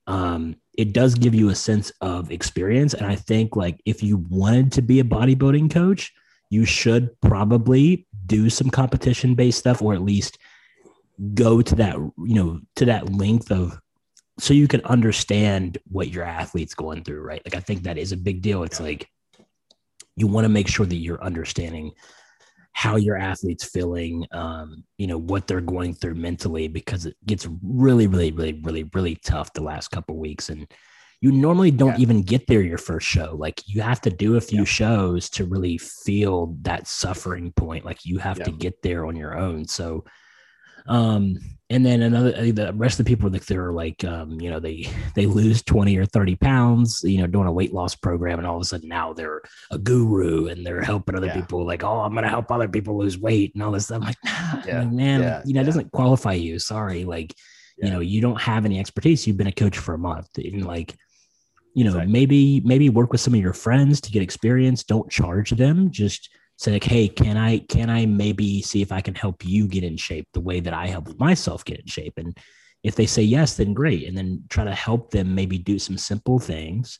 Um, 0.07 0.57
it 0.77 0.93
does 0.93 1.15
give 1.15 1.35
you 1.35 1.49
a 1.49 1.55
sense 1.55 1.93
of 2.01 2.31
experience, 2.31 2.95
and 2.95 3.07
I 3.07 3.15
think 3.17 3.57
like 3.57 3.81
if 3.85 4.03
you 4.03 4.19
wanted 4.29 4.73
to 4.73 4.83
be 4.83 5.01
a 5.01 5.05
bodybuilding 5.05 5.71
coach, 5.71 6.13
you 6.51 6.65
should 6.65 7.11
probably 7.21 8.07
do 8.27 8.51
some 8.51 8.71
competition 8.71 9.35
based 9.35 9.59
stuff, 9.59 9.81
or 9.81 9.95
at 9.95 10.03
least 10.03 10.39
go 11.35 11.63
to 11.63 11.75
that 11.77 11.95
you 11.97 12.35
know 12.35 12.61
to 12.75 12.85
that 12.87 13.13
length 13.13 13.53
of 13.53 13.79
so 14.39 14.53
you 14.53 14.67
can 14.67 14.81
understand 14.83 15.79
what 15.85 16.09
your 16.09 16.25
athlete's 16.25 16.75
going 16.75 17.05
through 17.05 17.21
right? 17.21 17.41
Like 17.45 17.55
i 17.55 17.61
think 17.61 17.85
that 17.85 17.99
is 17.99 18.13
a 18.13 18.17
big 18.17 18.43
deal. 18.43 18.65
It's 18.65 18.81
like 18.81 19.09
you 20.17 20.27
want 20.27 20.45
to 20.45 20.49
make 20.49 20.69
sure 20.69 20.87
that 20.87 20.97
you're 20.97 21.23
understanding 21.23 21.93
how 22.75 22.97
your 22.97 23.17
athlete's 23.17 23.65
feeling 23.65 24.27
um, 24.33 24.85
you 24.99 25.07
know 25.07 25.19
what 25.19 25.47
they're 25.47 25.61
going 25.61 25.95
through 25.95 26.15
mentally 26.15 26.69
because 26.69 27.07
it 27.07 27.17
gets 27.25 27.49
really 27.63 28.07
really 28.07 28.33
really 28.33 28.61
really 28.63 28.85
really 28.93 29.15
tough 29.17 29.53
the 29.53 29.63
last 29.63 29.89
couple 29.89 30.17
weeks 30.17 30.51
and 30.51 30.67
you 31.21 31.33
normally 31.33 31.71
don't 31.71 31.95
yeah. 31.95 32.03
even 32.03 32.23
get 32.23 32.47
there 32.49 32.61
your 32.61 32.79
first 32.79 33.07
show 33.07 33.35
like 33.39 33.63
you 33.67 33.81
have 33.81 34.01
to 34.01 34.11
do 34.11 34.37
a 34.37 34.41
few 34.41 34.61
yeah. 34.61 34.65
shows 34.65 35.31
to 35.31 35.45
really 35.45 35.79
feel 35.79 36.57
that 36.63 36.87
suffering 36.87 37.53
point 37.53 37.85
like 37.85 38.05
you 38.05 38.19
have 38.19 38.39
yeah. 38.39 38.45
to 38.45 38.51
get 38.51 38.83
there 38.83 39.07
on 39.07 39.17
your 39.17 39.39
own 39.39 39.67
so 39.67 40.05
Um, 40.87 41.39
and 41.71 41.85
then 41.85 42.03
another 42.03 42.53
the 42.53 42.73
rest 42.75 43.01
of 43.01 43.07
the 43.07 43.11
people 43.11 43.31
like 43.31 43.47
they're 43.47 43.73
like 43.73 44.05
um, 44.05 44.39
you 44.39 44.51
know 44.51 44.61
they 44.61 44.87
they 45.15 45.25
lose 45.25 45.63
20 45.63 45.97
or 45.97 46.05
30 46.05 46.37
pounds 46.37 47.03
you 47.03 47.19
know 47.19 47.27
doing 47.27 47.47
a 47.47 47.53
weight 47.53 47.73
loss 47.73 47.95
program 47.95 48.39
and 48.39 48.47
all 48.47 48.57
of 48.57 48.61
a 48.61 48.65
sudden 48.67 48.89
now 48.89 49.15
they're 49.15 49.41
a 49.71 49.79
guru 49.79 50.49
and 50.49 50.65
they're 50.65 50.83
helping 50.83 51.17
other 51.17 51.29
yeah. 51.29 51.35
people 51.35 51.65
like 51.65 51.83
oh 51.83 52.01
i'm 52.01 52.15
gonna 52.15 52.29
help 52.29 52.53
other 52.53 52.69
people 52.69 52.99
lose 52.99 53.17
weight 53.19 53.55
and 53.55 53.63
all 53.63 53.73
this 53.73 53.87
stuff. 53.87 54.03
I'm 54.03 54.09
like, 54.09 54.17
nah, 54.25 54.63
yeah. 54.67 54.85
man 54.85 55.23
yeah. 55.23 55.43
you 55.47 55.55
know 55.55 55.63
it 55.63 55.65
doesn't 55.65 55.91
qualify 55.91 56.35
you. 56.35 56.59
Sorry. 56.59 57.05
Like 57.05 57.35
you 57.79 57.91
know 57.91 58.01
you 58.01 58.21
don't 58.21 58.41
have 58.41 58.65
any 58.65 58.79
expertise. 58.79 59.27
You've 59.27 59.37
been 59.37 59.47
a 59.47 59.53
coach 59.53 59.79
for 59.79 59.95
a 59.95 59.99
month. 59.99 60.29
And 60.37 60.65
like 60.65 60.95
you 61.75 61.85
know 61.85 61.91
exactly. 61.91 62.13
maybe 62.13 62.61
maybe 62.61 62.89
work 62.89 63.11
with 63.11 63.21
some 63.21 63.35
of 63.35 63.41
your 63.41 63.53
friends 63.53 64.01
to 64.03 64.13
get 64.13 64.23
experience. 64.23 64.85
Don't 64.85 65.11
charge 65.11 65.51
them. 65.51 65.91
Just 65.91 66.31
say 66.57 66.73
like 66.73 66.85
hey 66.85 67.09
can 67.09 67.37
i 67.37 67.59
can 67.59 67.91
i 67.91 68.07
maybe 68.07 68.63
see 68.63 68.81
if 68.81 68.93
i 68.93 69.01
can 69.01 69.15
help 69.15 69.45
you 69.45 69.67
get 69.67 69.83
in 69.85 69.97
shape 69.97 70.29
the 70.33 70.41
way 70.41 70.61
that 70.61 70.73
i 70.73 70.87
help 70.87 71.19
myself 71.19 71.65
get 71.65 71.81
in 71.81 71.87
shape? 71.87 72.15
And 72.17 72.37
if 72.83 72.97
they 72.97 73.07
say 73.07 73.23
yes 73.23 73.55
then 73.57 73.73
great. 73.73 74.07
And 74.07 74.17
then 74.17 74.45
try 74.51 74.65
to 74.65 74.75
help 74.75 75.11
them 75.11 75.35
maybe 75.35 75.59
do 75.59 75.79
some 75.79 75.99
simple 75.99 76.39
things 76.39 76.99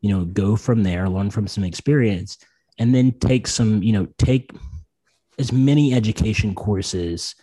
you 0.00 0.10
know 0.10 0.24
go 0.24 0.54
from 0.54 0.82
there 0.82 1.08
learn 1.08 1.30
from 1.30 1.46
some 1.46 1.64
experience 1.64 2.38
and 2.78 2.94
then 2.94 3.12
take 3.20 3.46
some 3.46 3.82
you 3.82 3.92
know 3.92 4.06
take 4.18 4.50
as 5.38 5.50
many 5.52 5.94
education 5.94 6.54
courses 6.54 7.34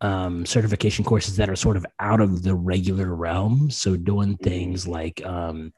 um, 0.00 0.46
certification 0.46 1.04
courses 1.04 1.36
that 1.36 1.50
are 1.50 1.56
sort 1.56 1.76
of 1.76 1.84
out 1.98 2.20
of 2.20 2.42
the 2.42 2.54
regular 2.54 3.14
realm. 3.14 3.70
So 3.70 3.96
doing 3.96 4.34
mm-hmm. 4.34 4.44
things 4.44 4.88
like 4.88 5.24
um, 5.24 5.72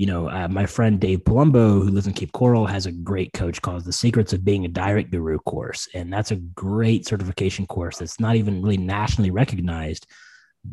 you 0.00 0.06
know, 0.06 0.30
uh, 0.30 0.48
my 0.48 0.64
friend 0.64 0.98
Dave 0.98 1.24
Palumbo, 1.24 1.84
who 1.84 1.90
lives 1.90 2.06
in 2.06 2.14
Cape 2.14 2.32
Coral, 2.32 2.64
has 2.64 2.86
a 2.86 2.90
great 2.90 3.34
coach 3.34 3.60
called 3.60 3.84
The 3.84 3.92
Secrets 3.92 4.32
of 4.32 4.42
Being 4.42 4.64
a 4.64 4.68
Diet 4.68 5.10
Guru 5.10 5.38
course. 5.40 5.90
And 5.92 6.10
that's 6.10 6.30
a 6.30 6.36
great 6.36 7.06
certification 7.06 7.66
course 7.66 7.98
that's 7.98 8.18
not 8.18 8.34
even 8.36 8.62
really 8.62 8.78
nationally 8.78 9.30
recognized, 9.30 10.06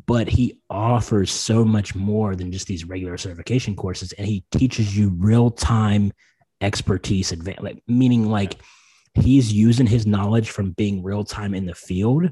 but 0.05 0.29
he 0.29 0.61
offers 0.69 1.29
so 1.29 1.65
much 1.65 1.93
more 1.93 2.37
than 2.37 2.53
just 2.53 2.67
these 2.67 2.85
regular 2.85 3.17
certification 3.17 3.75
courses. 3.75 4.13
And 4.13 4.25
he 4.25 4.45
teaches 4.49 4.97
you 4.97 5.09
real 5.17 5.51
time 5.51 6.13
expertise, 6.61 7.33
advan- 7.33 7.61
like, 7.61 7.83
meaning 7.85 8.29
like 8.29 8.55
he's 9.13 9.51
using 9.51 9.87
his 9.87 10.07
knowledge 10.07 10.51
from 10.51 10.71
being 10.71 11.03
real 11.03 11.25
time 11.25 11.53
in 11.53 11.65
the 11.65 11.75
field 11.75 12.29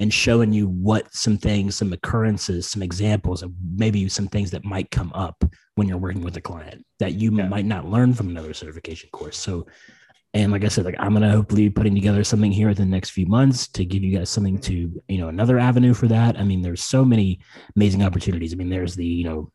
and 0.00 0.12
showing 0.12 0.52
you 0.52 0.68
what 0.68 1.12
some 1.14 1.38
things, 1.38 1.76
some 1.76 1.92
occurrences, 1.92 2.68
some 2.68 2.82
examples 2.82 3.42
of 3.42 3.52
maybe 3.76 4.08
some 4.08 4.28
things 4.28 4.50
that 4.50 4.64
might 4.64 4.90
come 4.90 5.12
up 5.14 5.44
when 5.74 5.88
you're 5.88 5.98
working 5.98 6.22
with 6.22 6.36
a 6.36 6.40
client 6.40 6.84
that 6.98 7.14
you 7.14 7.34
yeah. 7.34 7.48
might 7.48 7.64
not 7.64 7.88
learn 7.88 8.14
from 8.14 8.28
another 8.28 8.54
certification 8.54 9.08
course. 9.10 9.36
So, 9.36 9.66
and 10.32 10.50
like 10.50 10.64
I 10.64 10.68
said, 10.68 10.84
like 10.84 10.96
I'm 10.98 11.12
gonna 11.12 11.30
hopefully 11.30 11.68
be 11.68 11.70
putting 11.70 11.94
together 11.94 12.24
something 12.24 12.52
here 12.52 12.70
in 12.70 12.74
the 12.74 12.84
next 12.84 13.10
few 13.10 13.26
months 13.26 13.68
to 13.68 13.84
give 13.84 14.02
you 14.02 14.18
guys 14.18 14.30
something 14.30 14.58
to, 14.60 15.02
you 15.08 15.18
know, 15.18 15.28
another 15.28 15.58
avenue 15.58 15.94
for 15.94 16.08
that. 16.08 16.38
I 16.38 16.44
mean, 16.44 16.62
there's 16.62 16.82
so 16.82 17.04
many 17.04 17.40
amazing 17.76 18.02
opportunities. 18.02 18.52
I 18.52 18.56
mean, 18.56 18.70
there's 18.70 18.96
the, 18.96 19.06
you 19.06 19.24
know, 19.24 19.52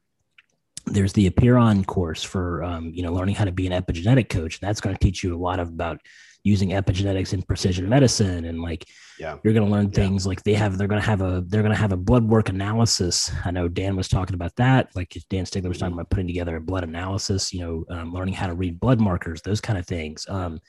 there's 0.86 1.14
the 1.14 1.30
Apeiron 1.30 1.86
course 1.86 2.24
for 2.24 2.64
um, 2.64 2.92
you 2.94 3.04
know 3.04 3.14
learning 3.14 3.36
how 3.36 3.46
to 3.46 3.52
be 3.52 3.68
an 3.68 3.74
epigenetic 3.74 4.30
coach. 4.30 4.60
And 4.60 4.68
that's 4.68 4.82
going 4.82 4.96
to 4.96 5.00
teach 5.00 5.24
you 5.24 5.36
a 5.36 5.38
lot 5.38 5.60
of 5.60 5.70
about 5.70 6.00
using 6.44 6.70
epigenetics 6.70 7.34
in 7.34 7.42
precision 7.42 7.88
medicine 7.90 8.46
and 8.46 8.62
like 8.62 8.86
yeah. 9.20 9.38
you're 9.44 9.54
going 9.54 9.66
to 9.66 9.72
learn 9.72 9.90
things 9.92 10.26
yeah. 10.26 10.30
like 10.30 10.44
they 10.44 10.54
have 10.54 10.78
they're 10.78 10.88
going 10.88 11.02
to 11.02 11.06
have 11.06 11.22
a 11.22 11.44
they're 11.48 11.62
going 11.62 11.74
to 11.74 11.80
have 11.80 11.92
a 11.92 11.98
blood 11.98 12.24
work 12.24 12.50
analysis 12.50 13.32
i 13.46 13.52
know 13.52 13.68
dan 13.68 13.96
was 13.96 14.08
talking 14.08 14.36
about 14.36 14.56
that 14.56 14.90
like 14.96 15.16
dan 15.30 15.46
Stickler 15.46 15.70
was 15.70 15.78
talking 15.78 15.94
about 15.94 16.10
putting 16.10 16.28
together 16.28 16.56
a 16.56 16.62
blood 16.62 16.84
analysis 16.84 17.54
you 17.54 17.60
know 17.60 17.86
um, 17.90 18.14
learning 18.14 18.34
how 18.34 18.48
to 18.48 18.54
read 18.54 18.80
blood 18.80 19.02
markers 19.02 19.42
those 19.42 19.60
kind 19.60 19.78
of 19.78 19.86
things 19.86 20.26
um, 20.30 20.60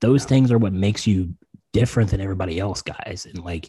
those 0.00 0.22
yeah. 0.22 0.28
things 0.28 0.52
are 0.52 0.58
what 0.58 0.72
makes 0.72 1.06
you 1.06 1.34
different 1.72 2.10
than 2.10 2.20
everybody 2.20 2.60
else 2.60 2.82
guys 2.82 3.26
and 3.26 3.42
like 3.44 3.68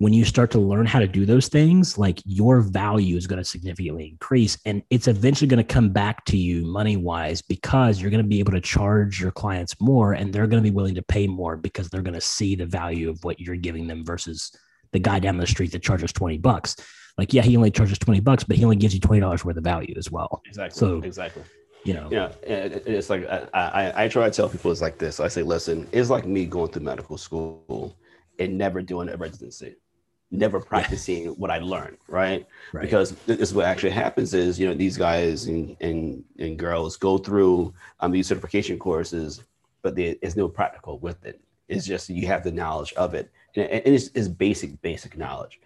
when 0.00 0.14
you 0.14 0.24
start 0.24 0.50
to 0.50 0.58
learn 0.58 0.86
how 0.86 0.98
to 0.98 1.06
do 1.06 1.26
those 1.26 1.48
things, 1.48 1.98
like 1.98 2.22
your 2.24 2.62
value 2.62 3.18
is 3.18 3.26
going 3.26 3.36
to 3.36 3.44
significantly 3.44 4.08
increase. 4.08 4.56
And 4.64 4.82
it's 4.88 5.08
eventually 5.08 5.46
going 5.46 5.62
to 5.62 5.74
come 5.74 5.90
back 5.90 6.24
to 6.24 6.38
you 6.38 6.64
money 6.64 6.96
wise 6.96 7.42
because 7.42 8.00
you're 8.00 8.10
going 8.10 8.22
to 8.22 8.28
be 8.28 8.38
able 8.38 8.52
to 8.52 8.62
charge 8.62 9.20
your 9.20 9.30
clients 9.30 9.78
more 9.78 10.14
and 10.14 10.32
they're 10.32 10.46
going 10.46 10.62
to 10.62 10.66
be 10.66 10.74
willing 10.74 10.94
to 10.94 11.02
pay 11.02 11.26
more 11.26 11.58
because 11.58 11.90
they're 11.90 12.00
going 12.00 12.14
to 12.14 12.20
see 12.20 12.54
the 12.54 12.64
value 12.64 13.10
of 13.10 13.22
what 13.24 13.40
you're 13.40 13.56
giving 13.56 13.86
them 13.86 14.02
versus 14.02 14.50
the 14.92 14.98
guy 14.98 15.18
down 15.18 15.36
the 15.36 15.46
street 15.46 15.70
that 15.72 15.82
charges 15.82 16.14
20 16.14 16.38
bucks. 16.38 16.76
Like, 17.18 17.34
yeah, 17.34 17.42
he 17.42 17.54
only 17.58 17.70
charges 17.70 17.98
20 17.98 18.20
bucks, 18.20 18.42
but 18.42 18.56
he 18.56 18.64
only 18.64 18.76
gives 18.76 18.94
you 18.94 19.00
$20 19.00 19.44
worth 19.44 19.56
of 19.58 19.62
value 19.62 19.92
as 19.98 20.10
well. 20.10 20.40
Exactly. 20.46 20.78
So, 20.78 21.02
exactly 21.02 21.42
you 21.82 21.94
know 21.94 22.08
yeah 22.12 22.30
it's 22.42 23.08
like 23.08 23.26
I, 23.26 23.48
I, 23.54 24.04
I 24.04 24.08
try 24.08 24.28
to 24.28 24.30
tell 24.30 24.50
people 24.50 24.70
it's 24.70 24.82
like 24.82 24.98
this 24.98 25.18
i 25.18 25.28
say 25.28 25.42
listen 25.42 25.88
it's 25.92 26.10
like 26.10 26.26
me 26.26 26.44
going 26.44 26.70
through 26.70 26.82
medical 26.82 27.16
school 27.16 27.96
and 28.38 28.58
never 28.58 28.82
doing 28.82 29.08
a 29.08 29.16
residency 29.16 29.76
never 30.30 30.60
practicing 30.60 31.24
yeah. 31.24 31.30
what 31.30 31.50
I 31.50 31.58
learned, 31.58 31.98
right? 32.08 32.46
right? 32.72 32.82
Because 32.82 33.12
this 33.26 33.38
is 33.38 33.54
what 33.54 33.66
actually 33.66 33.90
happens 33.90 34.32
is, 34.34 34.58
you 34.58 34.66
know, 34.68 34.74
these 34.74 34.96
guys 34.96 35.46
and, 35.46 35.76
and, 35.80 36.24
and 36.38 36.58
girls 36.58 36.96
go 36.96 37.18
through 37.18 37.74
um, 38.00 38.12
these 38.12 38.26
certification 38.26 38.78
courses, 38.78 39.42
but 39.82 39.96
there's 39.96 40.36
no 40.36 40.48
practical 40.48 40.98
with 40.98 41.24
it. 41.24 41.40
It's 41.68 41.86
just 41.86 42.10
you 42.10 42.26
have 42.26 42.44
the 42.44 42.52
knowledge 42.52 42.92
of 42.94 43.14
it. 43.14 43.30
And 43.56 43.82
it's, 43.84 44.10
it's 44.14 44.28
basic, 44.28 44.80
basic 44.82 45.16
knowledge. 45.16 45.60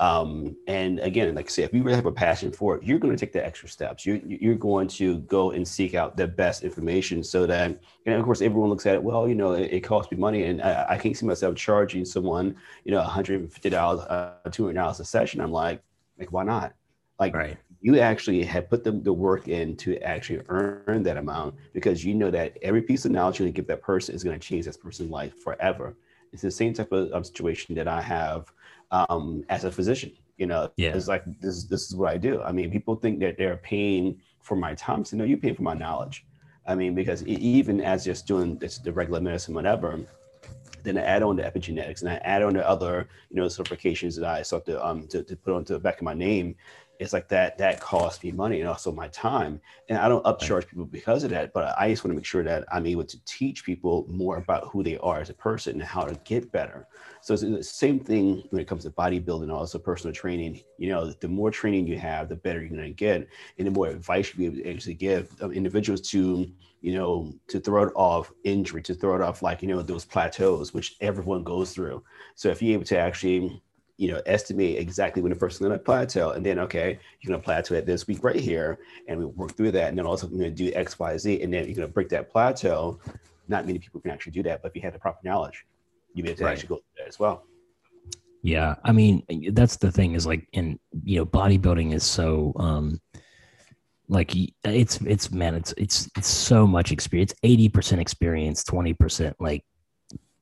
Um, 0.00 0.56
and 0.66 0.98
again, 1.00 1.34
like 1.34 1.44
I 1.44 1.48
say, 1.50 1.62
if 1.62 1.74
you 1.74 1.82
really 1.82 1.94
have 1.94 2.06
a 2.06 2.12
passion 2.12 2.50
for 2.52 2.74
it, 2.74 2.82
you're 2.82 2.98
going 2.98 3.14
to 3.14 3.20
take 3.20 3.34
the 3.34 3.44
extra 3.44 3.68
steps. 3.68 4.06
You're, 4.06 4.16
you're 4.16 4.54
going 4.54 4.88
to 4.88 5.18
go 5.18 5.50
and 5.50 5.68
seek 5.68 5.94
out 5.94 6.16
the 6.16 6.26
best 6.26 6.64
information 6.64 7.22
so 7.22 7.46
that, 7.46 7.78
and 8.06 8.14
of 8.14 8.24
course, 8.24 8.40
everyone 8.40 8.70
looks 8.70 8.86
at 8.86 8.94
it, 8.94 9.02
well, 9.02 9.28
you 9.28 9.34
know, 9.34 9.52
it, 9.52 9.70
it 9.70 9.80
costs 9.80 10.10
me 10.10 10.16
money 10.16 10.44
and 10.44 10.62
I, 10.62 10.86
I, 10.92 10.98
can't 10.98 11.14
see 11.14 11.26
myself 11.26 11.54
charging 11.54 12.06
someone, 12.06 12.56
you 12.84 12.92
know, 12.92 13.02
$150, 13.02 14.06
uh, 14.10 14.32
$200 14.48 15.00
a 15.00 15.04
session. 15.04 15.42
I'm 15.42 15.52
like, 15.52 15.82
like, 16.18 16.32
why 16.32 16.44
not? 16.44 16.72
Like, 17.18 17.34
right. 17.34 17.58
you 17.82 18.00
actually 18.00 18.42
have 18.44 18.70
put 18.70 18.82
the, 18.82 18.92
the 18.92 19.12
work 19.12 19.48
in 19.48 19.76
to 19.78 19.98
actually 19.98 20.40
earn 20.48 21.02
that 21.02 21.18
amount 21.18 21.56
because 21.74 22.02
you 22.06 22.14
know 22.14 22.30
that 22.30 22.56
every 22.62 22.80
piece 22.80 23.04
of 23.04 23.10
knowledge 23.10 23.38
you 23.38 23.50
give 23.50 23.66
that 23.66 23.82
person 23.82 24.14
is 24.14 24.24
going 24.24 24.40
to 24.40 24.48
change 24.48 24.64
that 24.64 24.80
person's 24.80 25.10
life 25.10 25.38
forever. 25.42 25.94
It's 26.32 26.40
the 26.40 26.50
same 26.50 26.72
type 26.72 26.92
of, 26.92 27.10
of 27.10 27.26
situation 27.26 27.74
that 27.74 27.86
I 27.86 28.00
have 28.00 28.50
um, 28.90 29.44
as 29.48 29.64
a 29.64 29.70
physician. 29.70 30.12
You 30.36 30.46
know, 30.46 30.70
yeah. 30.76 30.94
it's 30.94 31.08
like 31.08 31.24
this. 31.40 31.64
This 31.64 31.82
is 31.88 31.94
what 31.94 32.10
I 32.10 32.16
do. 32.16 32.42
I 32.42 32.52
mean, 32.52 32.70
people 32.70 32.96
think 32.96 33.20
that 33.20 33.36
they're 33.36 33.58
paying 33.58 34.20
for 34.40 34.56
my 34.56 34.74
time. 34.74 35.04
So 35.04 35.16
no, 35.16 35.24
you 35.24 35.36
pay 35.36 35.52
for 35.52 35.62
my 35.62 35.74
knowledge. 35.74 36.24
I 36.66 36.74
mean, 36.74 36.94
because 36.94 37.26
even 37.26 37.80
as 37.80 38.04
just 38.04 38.26
doing 38.26 38.56
this, 38.58 38.78
the 38.78 38.92
regular 38.92 39.20
medicine, 39.20 39.54
whatever, 39.54 39.98
then 40.82 40.96
I 40.96 41.02
add 41.02 41.22
on 41.22 41.36
the 41.36 41.42
epigenetics 41.42 42.00
and 42.00 42.10
I 42.10 42.14
add 42.16 42.42
on 42.42 42.54
the 42.54 42.66
other, 42.66 43.08
you 43.30 43.36
know, 43.36 43.46
certifications 43.46 44.16
that 44.16 44.24
I 44.24 44.42
start 44.42 44.64
to 44.66 44.84
um 44.84 45.06
to, 45.08 45.22
to 45.22 45.36
put 45.36 45.54
onto 45.54 45.74
the 45.74 45.78
back 45.80 45.98
of 45.98 46.02
my 46.02 46.14
name 46.14 46.56
it's 47.00 47.14
like 47.14 47.28
that 47.28 47.56
that 47.56 47.80
costs 47.80 48.22
me 48.22 48.30
money 48.30 48.60
and 48.60 48.68
also 48.68 48.92
my 48.92 49.08
time. 49.08 49.60
And 49.88 49.98
i 49.98 50.08
don't 50.08 50.24
upcharge 50.24 50.68
people 50.68 50.84
because 50.84 51.24
of 51.24 51.30
that 51.30 51.52
but 51.52 51.74
i 51.78 51.90
just 51.90 52.04
want 52.04 52.12
to 52.12 52.16
make 52.16 52.24
sure 52.24 52.44
that 52.44 52.64
i'm 52.70 52.86
able 52.86 53.04
to 53.04 53.24
teach 53.24 53.64
people 53.64 54.06
more 54.08 54.36
about 54.36 54.68
who 54.68 54.84
they 54.84 54.98
are 54.98 55.20
as 55.20 55.30
a 55.30 55.34
person 55.34 55.72
and 55.72 55.82
how 55.82 56.04
to 56.04 56.14
get 56.24 56.52
better. 56.52 56.86
So 57.22 57.34
it's 57.34 57.42
the 57.42 57.62
same 57.62 57.98
thing 57.98 58.44
when 58.50 58.60
it 58.60 58.68
comes 58.68 58.84
to 58.84 58.90
bodybuilding 58.90 59.52
also 59.52 59.78
personal 59.78 60.14
training. 60.14 60.60
You 60.78 60.90
know 60.90 61.10
the 61.10 61.28
more 61.28 61.50
training 61.50 61.86
you 61.86 61.98
have 61.98 62.28
the 62.28 62.36
better 62.36 62.60
you're 62.60 62.68
going 62.68 62.82
to 62.82 62.90
get 62.90 63.26
and 63.58 63.66
the 63.66 63.70
more 63.70 63.88
advice 63.88 64.32
you 64.32 64.38
be 64.38 64.46
able 64.46 64.56
to 64.56 64.70
actually 64.70 64.94
give 64.94 65.34
um, 65.42 65.52
individuals 65.52 66.02
to 66.10 66.50
you 66.80 66.94
know 66.94 67.32
to 67.48 67.60
throw 67.60 67.82
it 67.84 67.92
off 67.94 68.32
injury 68.44 68.82
to 68.82 68.94
throw 68.94 69.14
it 69.14 69.20
off 69.20 69.42
like 69.42 69.62
you 69.62 69.68
know 69.68 69.82
those 69.82 70.04
plateaus 70.04 70.72
which 70.72 70.96
everyone 71.00 71.42
goes 71.42 71.72
through. 71.72 72.02
So 72.34 72.48
if 72.50 72.62
you're 72.62 72.74
able 72.74 72.84
to 72.84 72.98
actually 72.98 73.62
you 74.00 74.10
know, 74.10 74.22
estimate 74.24 74.78
exactly 74.78 75.20
when 75.20 75.28
the 75.28 75.36
person's 75.36 75.58
going 75.66 75.78
to 75.78 75.84
plateau, 75.84 76.30
and 76.30 76.44
then 76.44 76.58
okay, 76.58 76.98
you're 77.20 77.28
going 77.28 77.38
to 77.38 77.44
plateau 77.44 77.74
at 77.74 77.84
this 77.84 78.06
week 78.06 78.24
right 78.24 78.40
here, 78.40 78.78
and 79.06 79.18
we 79.18 79.26
work 79.26 79.54
through 79.54 79.70
that, 79.72 79.90
and 79.90 79.98
then 79.98 80.06
also 80.06 80.26
we're 80.26 80.38
going 80.38 80.54
to 80.54 80.64
do 80.64 80.72
X, 80.74 80.98
Y, 80.98 81.18
Z, 81.18 81.42
and 81.42 81.52
then 81.52 81.66
you're 81.66 81.74
going 81.74 81.86
to 81.86 81.92
break 81.92 82.08
that 82.08 82.30
plateau. 82.30 82.98
Not 83.46 83.66
many 83.66 83.78
people 83.78 84.00
can 84.00 84.10
actually 84.10 84.32
do 84.32 84.42
that, 84.44 84.62
but 84.62 84.70
if 84.70 84.76
you 84.76 84.80
have 84.80 84.94
the 84.94 84.98
proper 84.98 85.20
knowledge, 85.22 85.66
you'll 86.14 86.24
be 86.24 86.30
able 86.30 86.38
to 86.38 86.44
right. 86.46 86.52
actually 86.52 86.68
go 86.68 86.76
through 86.76 87.04
that 87.04 87.08
as 87.08 87.18
well. 87.18 87.44
Yeah, 88.40 88.76
I 88.84 88.92
mean, 88.92 89.22
that's 89.52 89.76
the 89.76 89.92
thing 89.92 90.14
is 90.14 90.26
like, 90.26 90.48
in 90.52 90.78
you 91.04 91.18
know, 91.18 91.26
bodybuilding 91.26 91.92
is 91.92 92.02
so 92.02 92.54
um 92.56 93.02
like 94.08 94.32
it's 94.64 94.98
it's 95.02 95.30
man, 95.30 95.54
it's 95.54 95.74
it's 95.76 96.08
it's 96.16 96.26
so 96.26 96.66
much 96.66 96.90
experience, 96.90 97.34
eighty 97.42 97.68
percent 97.68 98.00
experience, 98.00 98.64
twenty 98.64 98.94
percent 98.94 99.36
like 99.40 99.62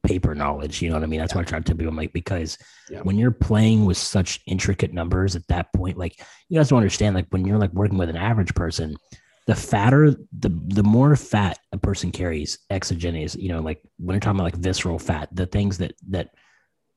paper 0.03 0.35
knowledge. 0.35 0.83
You 0.83 0.91
know 0.91 0.97
what 0.97 1.03
I 1.03 1.07
mean? 1.07 1.21
That's 1.21 1.33
yeah. 1.33 1.39
what 1.39 1.47
I 1.47 1.51
try 1.51 1.59
to 1.59 1.65
tell 1.65 1.77
people. 1.77 1.91
I'm 1.91 1.97
like, 1.97 2.13
because 2.13 2.59
yeah. 2.91 3.01
when 3.01 3.19
you're 3.19 3.31
playing 3.31 3.85
with 3.85 3.97
such 3.97 4.41
intricate 4.47 4.93
numbers 4.93 5.37
at 5.37 5.47
that 5.49 5.73
point, 5.73 5.99
like 5.99 6.21
you 6.49 6.59
guys 6.59 6.69
don't 6.69 6.79
understand, 6.79 7.15
like 7.15 7.27
when 7.31 7.45
you're 7.45 7.59
like 7.59 7.73
working 7.73 7.99
with 7.99 8.09
an 8.09 8.17
average 8.17 8.55
person, 8.55 8.97
the 9.47 9.55
fatter, 9.55 10.11
the 10.11 10.51
the 10.67 10.83
more 10.83 11.17
fat 11.17 11.59
a 11.73 11.79
person 11.79 12.13
carries, 12.13 12.59
exogenous, 12.71 13.35
you 13.35 13.49
know, 13.49 13.61
like 13.61 13.81
when 13.99 14.15
you're 14.15 14.21
talking 14.21 14.39
about 14.39 14.53
like 14.53 14.57
visceral 14.57 14.99
fat, 14.99 15.29
the 15.33 15.47
things 15.47 15.79
that 15.79 15.95
that 16.11 16.31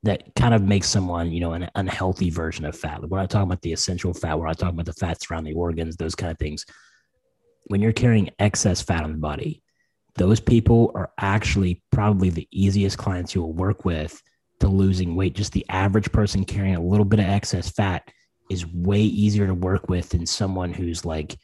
that 0.02 0.34
kind 0.34 0.52
of 0.52 0.62
makes 0.62 0.88
someone, 0.88 1.30
you 1.30 1.40
know, 1.40 1.52
an 1.52 1.70
unhealthy 1.76 2.28
version 2.28 2.64
of 2.64 2.76
fat. 2.76 3.00
Like 3.00 3.10
we're 3.10 3.20
not 3.20 3.30
talking 3.30 3.48
about 3.48 3.62
the 3.62 3.72
essential 3.72 4.12
fat, 4.12 4.38
we're 4.38 4.46
not 4.46 4.58
talking 4.58 4.74
about 4.74 4.86
the 4.86 4.92
fats 4.92 5.30
around 5.30 5.44
the 5.44 5.54
organs, 5.54 5.96
those 5.96 6.14
kind 6.14 6.30
of 6.30 6.38
things. 6.38 6.66
When 7.68 7.80
you're 7.80 7.92
carrying 7.92 8.30
excess 8.38 8.82
fat 8.82 9.04
on 9.04 9.12
the 9.12 9.18
body, 9.18 9.61
those 10.16 10.40
people 10.40 10.92
are 10.94 11.10
actually 11.18 11.82
probably 11.90 12.30
the 12.30 12.48
easiest 12.50 12.98
clients 12.98 13.34
you 13.34 13.42
will 13.42 13.52
work 13.52 13.84
with 13.84 14.20
to 14.60 14.68
losing 14.68 15.16
weight. 15.16 15.34
Just 15.34 15.52
the 15.52 15.66
average 15.68 16.12
person 16.12 16.44
carrying 16.44 16.76
a 16.76 16.82
little 16.82 17.04
bit 17.04 17.18
of 17.18 17.26
excess 17.26 17.70
fat 17.70 18.08
is 18.50 18.66
way 18.66 19.00
easier 19.00 19.46
to 19.46 19.54
work 19.54 19.88
with 19.88 20.10
than 20.10 20.26
someone 20.26 20.72
who's 20.72 21.04
like 21.04 21.36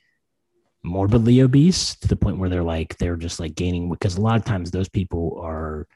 morbidly 0.83 1.41
obese 1.41 1.97
to 1.97 2.09
the 2.09 2.17
point 2.17 2.39
where 2.39 2.49
they're 2.49 2.63
like 2.63 2.97
they're 2.99 3.17
just 3.17 3.41
like 3.41 3.55
gaining 3.55 3.91
because 3.91 4.17
a 4.17 4.21
lot 4.21 4.37
of 4.37 4.45
times 4.45 4.71
those 4.71 4.89
people 4.89 5.41
are 5.43 5.87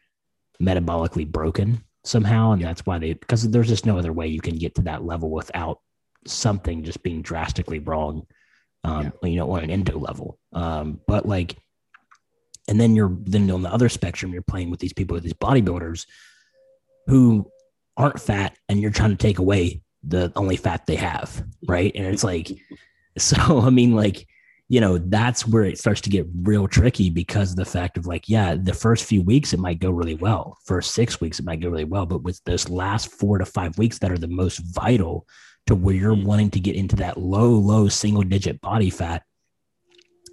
metabolically 0.61 1.27
broken 1.27 1.83
somehow 2.05 2.53
and 2.53 2.63
that's 2.63 2.85
why 2.85 2.99
they 2.99 3.13
because 3.13 3.49
there's 3.51 3.69
just 3.69 3.87
no 3.87 3.97
other 3.97 4.13
way 4.13 4.27
you 4.27 4.41
can 4.41 4.57
get 4.57 4.75
to 4.75 4.83
that 4.83 5.05
level 5.05 5.31
without 5.31 5.79
something 6.27 6.83
just 6.83 7.03
being 7.03 7.23
drastically 7.23 7.79
wrong 7.79 8.27
um 8.85 9.13
yeah. 9.23 9.29
you 9.29 9.37
know 9.37 9.51
on 9.53 9.63
an 9.63 9.71
endo 9.71 9.99
level 9.99 10.39
um 10.53 11.01
but 11.07 11.27
like 11.27 11.57
and 12.69 12.81
then 12.81 12.95
you're 12.95 13.17
then 13.23 13.51
on 13.51 13.63
the 13.63 13.73
other 13.73 13.89
spectrum 13.89 14.33
you're 14.33 14.43
playing 14.43 14.71
with 14.71 14.81
these 14.81 14.93
people 14.93 15.15
with 15.15 15.25
these 15.25 15.33
bodybuilders 15.35 16.07
who 17.07 17.51
aren't 17.97 18.21
fat 18.21 18.57
and 18.69 18.81
you're 18.81 18.91
trying 18.91 19.11
to 19.11 19.17
take 19.17 19.39
away 19.39 19.83
the 20.05 20.33
only 20.37 20.57
fat 20.57 20.87
they 20.87 20.97
have 20.97 21.45
right 21.69 21.93
and 21.95 22.07
it's 22.07 22.25
like 22.25 22.51
so 23.19 23.61
i 23.61 23.71
mean 23.71 23.95
like 23.95 24.27
you 24.73 24.81
know, 24.81 24.97
that's 24.97 25.47
where 25.47 25.65
it 25.65 25.79
starts 25.79 26.01
to 26.01 26.09
get 26.09 26.27
real 26.45 26.67
tricky 26.67 27.11
because 27.11 27.51
of 27.51 27.57
the 27.57 27.65
fact 27.67 27.99
of 27.99 28.07
like, 28.07 28.27
yeah, 28.27 28.55
the 28.55 28.73
first 28.73 29.05
few 29.05 29.21
weeks 29.21 29.53
it 29.53 29.61
might 29.61 29.81
go 29.81 29.91
really 29.91 30.15
well. 30.15 30.57
First 30.65 30.95
six 30.95 31.21
weeks 31.21 31.39
it 31.39 31.45
might 31.45 31.61
go 31.61 31.69
really 31.69 31.85
well, 31.85 32.07
but 32.07 32.23
with 32.23 32.43
those 32.45 32.71
last 32.71 33.13
four 33.13 33.37
to 33.37 33.45
five 33.45 33.77
weeks 33.77 33.99
that 33.99 34.11
are 34.11 34.17
the 34.17 34.29
most 34.29 34.61
vital 34.61 35.27
to 35.67 35.75
where 35.75 35.95
you're 35.95 36.15
mm-hmm. 36.15 36.27
wanting 36.27 36.51
to 36.53 36.59
get 36.59 36.75
into 36.75 36.97
that 36.97 37.19
low, 37.19 37.51
low 37.51 37.89
single 37.89 38.23
digit 38.23 38.63
body 38.63 38.89
fat, 38.89 39.25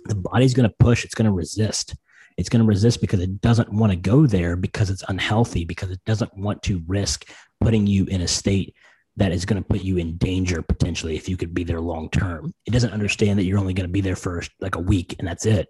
the 0.06 0.15
body's 0.15 0.54
going 0.54 0.70
to 0.70 0.76
push. 0.80 1.04
It's 1.04 1.15
going 1.15 1.26
to 1.26 1.34
resist. 1.34 1.98
It's 2.39 2.47
going 2.47 2.62
to 2.62 2.67
resist 2.67 3.02
because 3.02 3.19
it 3.19 3.41
doesn't 3.41 3.71
want 3.73 3.91
to 3.91 3.97
go 3.97 4.25
there 4.25 4.56
because 4.56 4.89
it's 4.89 5.04
unhealthy, 5.10 5.65
because 5.65 5.91
it 5.91 5.99
doesn't 6.06 6.36
want 6.38 6.63
to 6.63 6.82
risk 6.88 7.30
putting 7.60 7.86
you 7.86 8.06
in 8.06 8.21
a 8.21 8.28
state 8.30 8.73
that 9.17 9.34
is 9.34 9.43
going 9.43 9.62
to 9.62 9.67
put 9.67 9.82
you 9.82 9.97
in 9.97 10.15
danger 10.15 10.62
potentially 10.62 11.17
if 11.17 11.28
you 11.28 11.36
could 11.36 11.54
be 11.54 11.65
there 11.65 11.82
long 11.82 12.10
term. 12.10 12.54
It 12.65 12.71
doesn't 12.71 12.93
understand 12.93 13.38
that 13.38 13.43
you're 13.43 13.60
only 13.60 13.73
going 13.73 13.89
to 13.89 13.91
be 13.91 13.99
there 13.99 14.15
for 14.15 14.41
like 14.62 14.75
a 14.75 14.80
week 14.80 15.17
and 15.19 15.28
that's 15.28 15.45
it. 15.45 15.67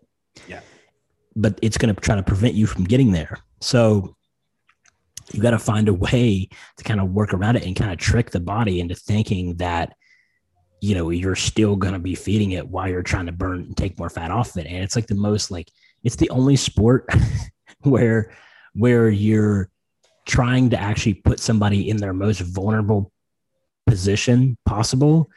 Yeah. 0.47 0.60
But 1.36 1.58
it's 1.63 1.77
going 1.79 1.93
to 1.93 1.99
try 1.99 2.15
to 2.15 2.21
prevent 2.21 2.53
you 2.53 2.67
from 2.67 2.84
getting 2.84 3.12
there. 3.13 3.39
So 3.62 4.15
you 5.34 5.41
got 5.41 5.51
to 5.51 5.60
find 5.60 5.89
a 5.89 5.93
way 5.93 6.49
to 6.77 6.84
kind 6.84 6.99
of 6.99 7.10
work 7.10 7.34
around 7.34 7.55
it 7.55 7.65
and 7.65 7.75
kind 7.75 7.91
of 7.91 7.97
trick 7.97 8.29
the 8.29 8.39
body 8.39 8.79
into 8.79 8.93
thinking 8.93 9.55
that 9.58 9.95
you 10.82 10.93
know 10.93 11.10
you're 11.10 11.36
still 11.36 11.75
going 11.75 11.93
to 11.93 11.99
be 11.99 12.13
feeding 12.13 12.51
it 12.51 12.67
while 12.67 12.88
you're 12.88 13.01
trying 13.01 13.25
to 13.25 13.32
burn 13.32 13.62
and 13.62 13.75
take 13.75 13.97
more 13.97 14.10
fat 14.10 14.32
off 14.32 14.55
it 14.55 14.65
and 14.65 14.77
it's 14.77 14.95
like 14.95 15.08
the 15.08 15.15
most 15.15 15.51
like 15.51 15.69
it's 16.03 16.15
the 16.15 16.29
only 16.29 16.55
sport 16.55 17.07
where 17.81 18.31
where 18.73 19.09
you're 19.09 19.69
trying 20.27 20.69
to 20.69 20.79
actually 20.79 21.15
put 21.15 21.39
somebody 21.39 21.89
in 21.89 21.97
their 21.97 22.13
most 22.13 22.39
vulnerable 22.39 23.12
position 23.88 24.55
possible 24.65 25.29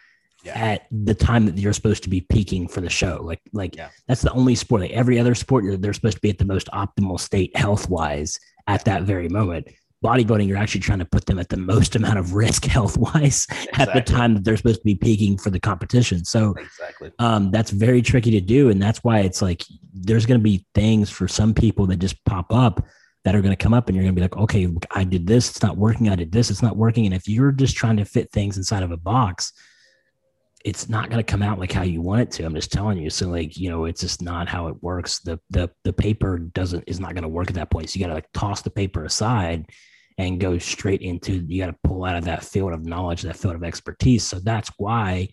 yeah. 0.45 0.53
at 0.53 0.87
the 0.91 1.15
time 1.15 1.47
that 1.47 1.57
you're 1.57 1.73
supposed 1.73 2.03
to 2.03 2.11
be 2.11 2.21
peaking 2.21 2.69
for 2.69 2.81
the 2.81 2.91
show. 2.91 3.21
Like, 3.23 3.41
like 3.53 3.77
yeah. 3.77 3.89
that's 4.07 4.23
the 4.23 4.33
only 4.33 4.55
sport. 4.55 4.83
Like 4.83 4.91
every 4.91 5.19
other 5.19 5.35
sport, 5.35 5.65
they're 5.81 5.93
supposed 5.93 6.17
to 6.17 6.21
be 6.21 6.31
at 6.31 6.39
the 6.39 6.45
most 6.45 6.69
optimal 6.69 7.19
state 7.19 7.57
health 7.57 7.89
wise 7.89 8.39
at 8.67 8.85
that 8.85 9.03
very 9.05 9.29
moment. 9.29 9.69
Bodybuilding, 10.03 10.47
you're 10.49 10.59
actually 10.59 10.81
trying 10.81 10.99
to 10.99 11.05
put 11.05 11.27
them 11.27 11.39
at 11.39 11.49
the 11.49 11.57
most 11.57 11.97
amount 11.97 12.19
of 12.19 12.35
risk 12.35 12.65
health 12.67 12.99
wise 12.99 13.47
exactly. 13.51 13.83
at 13.83 13.95
the 13.95 14.01
time 14.01 14.35
that 14.35 14.45
they're 14.45 14.57
supposed 14.57 14.81
to 14.81 14.85
be 14.85 14.95
peaking 14.95 15.39
for 15.39 15.51
the 15.51 15.61
competition. 15.61 16.25
So, 16.25 16.55
exactly, 16.59 17.13
um, 17.19 17.51
that's 17.51 17.71
very 17.71 18.03
tricky 18.03 18.31
to 18.33 18.41
do, 18.41 18.71
and 18.71 18.83
that's 18.83 19.05
why 19.05 19.21
it's 19.21 19.43
like 19.43 19.65
there's 19.95 20.27
going 20.27 20.41
to 20.41 20.45
be 20.45 20.67
things 20.75 21.11
for 21.11 21.29
some 21.29 21.55
people 21.55 21.87
that 21.87 21.97
just 21.97 22.23
pop 22.25 22.53
up 22.53 22.85
that 23.25 23.37
are 23.37 23.41
going 23.41 23.55
to 23.55 23.63
come 23.63 23.75
up 23.75 23.89
and 23.89 23.95
you're 23.95 24.03
going 24.03 24.15
to 24.15 24.21
be 24.21 24.25
like, 24.25 24.37
okay, 24.37 24.69
I 24.91 25.05
did 25.05 25.27
this, 25.27 25.51
it's 25.51 25.63
not 25.63 25.77
working. 25.77 26.09
I 26.09 26.17
did 26.17 26.33
this, 26.33 26.51
it's 26.51 26.63
not 26.63 26.77
working. 26.77 27.07
And 27.07 27.15
if 27.15 27.29
you're 27.29 27.53
just 27.53 27.77
trying 27.77 27.97
to 27.99 28.05
fit 28.05 28.33
things 28.33 28.57
inside 28.57 28.83
of 28.83 28.91
a 28.91 28.97
box, 28.97 29.53
it's 30.65 30.89
not 30.89 31.09
going 31.09 31.23
to 31.23 31.31
come 31.31 31.43
out 31.43 31.59
like 31.59 31.73
how 31.73 31.83
you 31.83 32.01
want 32.01 32.21
it 32.21 32.31
to. 32.33 32.45
I'm 32.45 32.55
just 32.55 32.73
telling 32.73 32.99
you. 32.99 33.11
So 33.11 33.29
like, 33.29 33.57
you 33.57 33.69
know, 33.69 33.85
it's 33.85 34.01
just 34.01 34.23
not 34.23 34.49
how 34.49 34.69
it 34.69 34.83
works. 34.83 35.21
The 35.21 35.39
the 35.51 35.71
the 35.85 35.93
paper 35.93 36.39
doesn't 36.39 36.85
is 36.87 37.01
not 37.01 37.15
going 37.15 37.23
to 37.23 37.29
work 37.29 37.49
at 37.49 37.55
that 37.55 37.71
point. 37.71 37.91
So 37.91 37.99
you 37.99 38.05
got 38.05 38.09
to 38.09 38.15
like 38.15 38.33
toss 38.33 38.63
the 38.63 38.71
paper 38.71 39.05
aside 39.05 39.67
and 40.19 40.41
go 40.41 40.59
straight 40.59 41.01
into 41.01 41.33
you 41.33 41.63
got 41.63 41.71
to 41.71 41.79
pull 41.85 42.05
out 42.05 42.17
of 42.17 42.25
that 42.25 42.45
field 42.45 42.73
of 42.73 42.85
knowledge, 42.85 43.23
that 43.23 43.37
field 43.37 43.55
of 43.55 43.65
expertise. 43.65 44.25
So 44.25 44.39
that's 44.41 44.71
why 44.77 45.29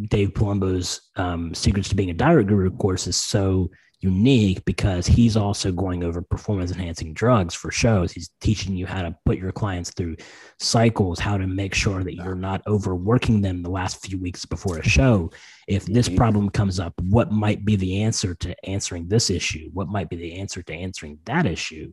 Dave 0.00 0.30
Palumbo's 0.30 1.10
um, 1.16 1.54
Secrets 1.54 1.88
to 1.88 1.94
Being 1.94 2.10
a 2.10 2.14
Diet 2.14 2.46
Guru 2.46 2.70
course 2.70 3.06
is 3.06 3.16
so 3.16 3.70
unique 4.04 4.62
because 4.66 5.06
he's 5.06 5.34
also 5.34 5.72
going 5.72 6.04
over 6.04 6.20
performance 6.20 6.70
enhancing 6.70 7.14
drugs 7.14 7.54
for 7.54 7.70
shows. 7.70 8.12
He's 8.12 8.30
teaching 8.40 8.76
you 8.76 8.86
how 8.86 9.00
to 9.02 9.16
put 9.24 9.38
your 9.38 9.50
clients 9.50 9.90
through 9.90 10.16
cycles, 10.58 11.18
how 11.18 11.38
to 11.38 11.46
make 11.46 11.74
sure 11.74 12.04
that 12.04 12.14
you're 12.14 12.34
not 12.34 12.60
overworking 12.66 13.40
them 13.40 13.62
the 13.62 13.70
last 13.70 14.04
few 14.04 14.18
weeks 14.20 14.44
before 14.44 14.78
a 14.78 14.86
show. 14.86 15.30
If 15.66 15.86
this 15.86 16.08
mm-hmm. 16.08 16.18
problem 16.18 16.50
comes 16.50 16.78
up, 16.78 16.92
what 17.00 17.32
might 17.32 17.64
be 17.64 17.76
the 17.76 18.02
answer 18.02 18.34
to 18.34 18.68
answering 18.68 19.08
this 19.08 19.30
issue? 19.30 19.70
What 19.72 19.88
might 19.88 20.10
be 20.10 20.16
the 20.16 20.34
answer 20.34 20.62
to 20.62 20.74
answering 20.74 21.18
that 21.24 21.46
issue? 21.46 21.90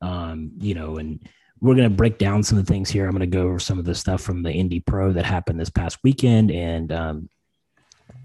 Um, 0.00 0.52
you 0.58 0.74
know, 0.74 0.98
and 0.98 1.20
we're 1.60 1.74
going 1.74 1.88
to 1.88 1.94
break 1.94 2.18
down 2.18 2.42
some 2.42 2.58
of 2.58 2.66
the 2.66 2.72
things 2.72 2.90
here. 2.90 3.04
I'm 3.06 3.12
going 3.12 3.28
to 3.28 3.36
go 3.36 3.42
over 3.42 3.58
some 3.58 3.78
of 3.78 3.84
the 3.84 3.94
stuff 3.94 4.20
from 4.20 4.42
the 4.42 4.52
Indy 4.52 4.80
Pro 4.80 5.12
that 5.12 5.24
happened 5.24 5.58
this 5.58 5.70
past 5.70 5.98
weekend 6.04 6.50
and 6.50 6.92
um, 6.92 7.28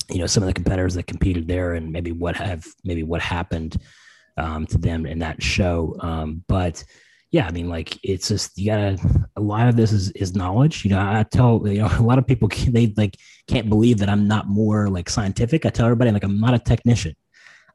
you 0.10 0.20
know 0.20 0.28
some 0.28 0.44
of 0.44 0.48
the 0.48 0.54
competitors 0.54 0.94
that 0.96 1.08
competed 1.08 1.48
there 1.48 1.74
and 1.74 1.92
maybe 1.92 2.12
what 2.12 2.36
have 2.36 2.66
maybe 2.84 3.04
what 3.04 3.22
happened 3.22 3.78
um, 4.38 4.68
to 4.68 4.78
them 4.78 5.06
in 5.06 5.20
that 5.20 5.42
show. 5.42 5.96
Um, 6.00 6.44
but 6.48 6.84
yeah 7.34 7.48
i 7.48 7.52
mean 7.52 7.68
like 7.68 7.98
it's 8.04 8.28
just 8.28 8.56
you 8.58 8.68
gotta 8.68 8.96
a 9.36 9.42
lot 9.42 9.68
of 9.68 9.76
this 9.76 9.92
is 9.92 10.12
is 10.12 10.36
knowledge. 10.36 10.86
You 10.86 10.92
know 10.92 11.00
i 11.00 11.24
tell 11.24 11.62
you 11.66 11.80
know 11.80 11.90
a 12.00 12.02
lot 12.02 12.20
of 12.20 12.26
people 12.26 12.48
they 12.68 12.94
like 12.96 13.18
can't 13.48 13.68
believe 13.68 13.98
that 13.98 14.08
i'm 14.08 14.28
not 14.28 14.48
more 14.48 14.88
like 14.88 15.10
scientific. 15.10 15.66
I 15.66 15.70
tell 15.70 15.88
everybody 15.88 16.12
like 16.12 16.24
i'm 16.24 16.40
not 16.40 16.54
a 16.54 16.60
technician 16.60 17.16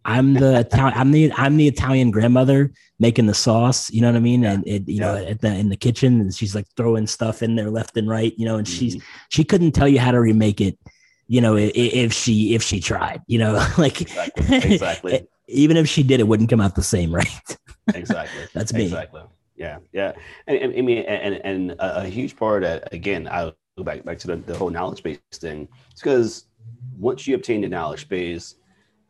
i'm 0.09 0.35
the 0.35 0.61
Italian, 0.61 0.99
i'm 0.99 1.13
the 1.13 1.33
i'm 1.33 1.57
the 1.57 1.69
italian 1.69 2.11
grandmother 2.11 2.73
making 2.99 3.27
the 3.27 3.35
sauce 3.35 3.91
you 3.91 4.01
know 4.01 4.09
what 4.09 4.17
i 4.17 4.21
mean 4.21 4.45
and 4.45 4.67
it, 4.67 4.89
you 4.89 5.01
know 5.01 5.15
at 5.15 5.41
the 5.41 5.55
in 5.55 5.69
the 5.69 5.77
kitchen 5.77 6.21
and 6.21 6.35
she's 6.35 6.55
like 6.55 6.67
throwing 6.77 7.07
stuff 7.07 7.43
in 7.43 7.57
there 7.57 7.71
left 7.71 7.97
and 7.97 8.09
right 8.09 8.35
you 8.37 8.45
know 8.45 8.57
and 8.57 8.67
mm-hmm. 8.67 8.79
she's 8.79 9.03
she 9.29 9.45
couldn't 9.45 9.73
tell 9.73 9.89
you 9.89 9.99
how 10.01 10.11
to 10.11 10.21
remake 10.21 10.61
it 10.61 10.79
you 11.29 11.43
know, 11.43 11.57
if 11.57 12.13
she 12.13 12.55
if 12.55 12.63
she 12.63 12.81
tried, 12.81 13.23
you 13.27 13.39
know, 13.39 13.53
like 13.79 14.01
exactly, 14.01 14.57
exactly. 14.57 15.29
even 15.47 15.77
if 15.77 15.87
she 15.87 16.03
did, 16.03 16.21
it 16.21 16.27
wouldn't 16.27 16.49
come 16.49 16.61
out 16.61 16.75
the 16.75 16.83
same, 16.83 17.15
right? 17.15 17.57
exactly. 17.95 18.47
That's 18.55 18.73
me. 18.73 18.85
Exactly. 18.85 19.23
Yeah, 19.55 19.79
yeah, 19.93 20.13
and, 20.47 20.73
I 20.77 20.81
mean, 20.81 20.99
and 20.99 21.35
and 21.45 21.71
a, 21.73 22.03
a 22.03 22.05
huge 22.05 22.37
part 22.37 22.63
of 22.63 22.71
that, 22.71 22.93
again, 22.95 23.29
I 23.29 23.53
go 23.77 23.85
back 23.85 24.05
back 24.05 24.19
to 24.21 24.29
the, 24.29 24.37
the 24.37 24.57
whole 24.57 24.71
knowledge 24.71 25.03
base 25.03 25.19
thing. 25.35 25.69
It's 25.91 26.01
because 26.01 26.47
once 26.97 27.27
you 27.27 27.35
obtain 27.35 27.61
the 27.61 27.69
knowledge 27.69 28.09
base, 28.09 28.55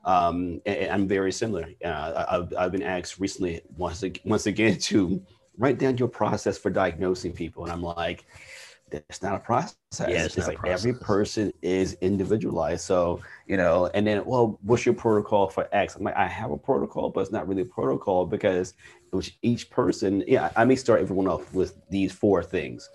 um, 0.05 0.61
and, 0.67 0.91
I'm 0.91 1.09
very 1.09 1.33
similar. 1.33 1.69
Uh, 1.85 2.25
I've, 2.29 2.55
I've 2.57 2.73
been 2.73 2.83
asked 2.83 3.19
recently 3.19 3.61
once 3.77 4.05
once 4.25 4.47
again 4.47 4.79
to 4.91 5.23
write 5.57 5.79
down 5.79 5.97
your 5.99 6.09
process 6.09 6.57
for 6.57 6.71
diagnosing 6.71 7.33
people, 7.33 7.65
and 7.65 7.73
I'm 7.73 7.83
like, 7.83 8.25
it's 8.91 9.23
not 9.23 9.35
a 9.35 9.39
process. 9.39 9.77
Yeah, 10.01 10.25
it's, 10.25 10.37
it's 10.37 10.47
like 10.47 10.59
process. 10.59 10.81
every 10.81 10.99
person 10.99 11.53
is 11.63 11.95
individualized. 12.01 12.83
So, 12.83 13.21
you 13.47 13.57
know, 13.57 13.91
and 13.95 14.07
then, 14.07 14.25
well, 14.25 14.59
what's 14.63 14.87
your 14.87 14.95
protocol 14.95 15.49
for 15.49 15.69
X? 15.73 15.97
I'm 15.97 16.05
like, 16.05 16.17
I 16.17 16.27
have 16.27 16.51
a 16.51 16.57
protocol, 16.57 17.11
but 17.11 17.21
it's 17.21 17.33
not 17.33 17.49
really 17.49 17.63
a 17.63 17.67
protocol 17.67 18.27
because 18.27 18.75
each 19.43 19.71
person, 19.71 20.25
yeah, 20.27 20.51
I 20.57 20.65
may 20.65 20.77
start 20.77 21.01
everyone 21.01 21.29
off 21.29 21.53
with 21.53 21.77
these 21.91 22.13
four 22.13 22.43
things, 22.43 22.89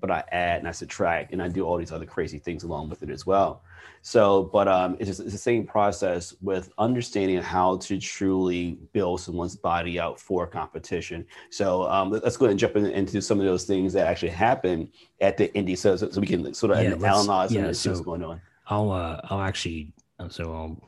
but 0.00 0.10
I 0.10 0.24
add 0.32 0.60
and 0.60 0.68
I 0.68 0.72
subtract 0.72 1.32
and 1.32 1.42
I 1.42 1.48
do 1.48 1.64
all 1.64 1.76
these 1.76 1.92
other 1.92 2.06
crazy 2.06 2.38
things 2.38 2.64
along 2.64 2.88
with 2.88 3.02
it 3.02 3.10
as 3.10 3.26
well. 3.26 3.62
So, 4.02 4.44
but 4.52 4.66
um, 4.66 4.96
it's, 4.98 5.08
just, 5.08 5.20
it's 5.20 5.32
the 5.32 5.38
same 5.38 5.66
process 5.66 6.34
with 6.40 6.72
understanding 6.78 7.40
how 7.40 7.76
to 7.78 7.98
truly 7.98 8.78
build 8.92 9.20
someone's 9.20 9.54
body 9.54 10.00
out 10.00 10.18
for 10.18 10.46
competition. 10.46 11.24
So 11.50 11.84
um, 11.84 12.10
let's 12.10 12.36
go 12.36 12.46
ahead 12.46 12.52
and 12.52 12.60
jump 12.60 12.76
in, 12.76 12.86
into 12.86 13.22
some 13.22 13.38
of 13.38 13.46
those 13.46 13.64
things 13.64 13.92
that 13.92 14.06
actually 14.06 14.30
happen 14.30 14.90
at 15.20 15.36
the 15.36 15.54
Indy, 15.54 15.76
so, 15.76 15.96
so, 15.96 16.10
so 16.10 16.20
we 16.20 16.26
can 16.26 16.52
sort 16.52 16.72
of 16.72 16.82
yeah, 16.82 16.94
analyze 16.94 17.52
yeah, 17.52 17.66
and 17.66 17.76
see 17.76 17.84
so 17.84 17.90
what's 17.90 18.02
going 18.02 18.24
on. 18.24 18.40
I'll 18.66 18.90
uh, 18.90 19.20
I'll 19.24 19.40
actually 19.40 19.92
uh, 20.18 20.28
so 20.28 20.78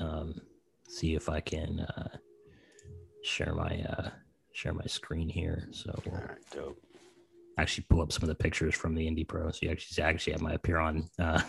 I'll 0.00 0.06
um, 0.06 0.40
see 0.88 1.14
if 1.14 1.28
I 1.28 1.40
can 1.40 1.80
uh, 1.80 2.16
share 3.22 3.54
my 3.54 3.84
uh, 3.88 4.10
share 4.52 4.72
my 4.72 4.86
screen 4.86 5.28
here. 5.28 5.68
So 5.70 5.92
all 6.06 6.18
right, 6.18 6.38
dope. 6.52 6.78
Actually, 7.58 7.86
pull 7.90 8.00
up 8.02 8.12
some 8.12 8.22
of 8.22 8.28
the 8.28 8.34
pictures 8.34 8.74
from 8.74 8.94
the 8.94 9.06
Indy 9.06 9.24
Pro. 9.24 9.50
So 9.50 9.58
you 9.62 9.70
actually 9.70 10.02
actually 10.02 10.32
have 10.34 10.42
my 10.42 10.56
Apeiron. 10.56 11.08
Uh, 11.18 11.40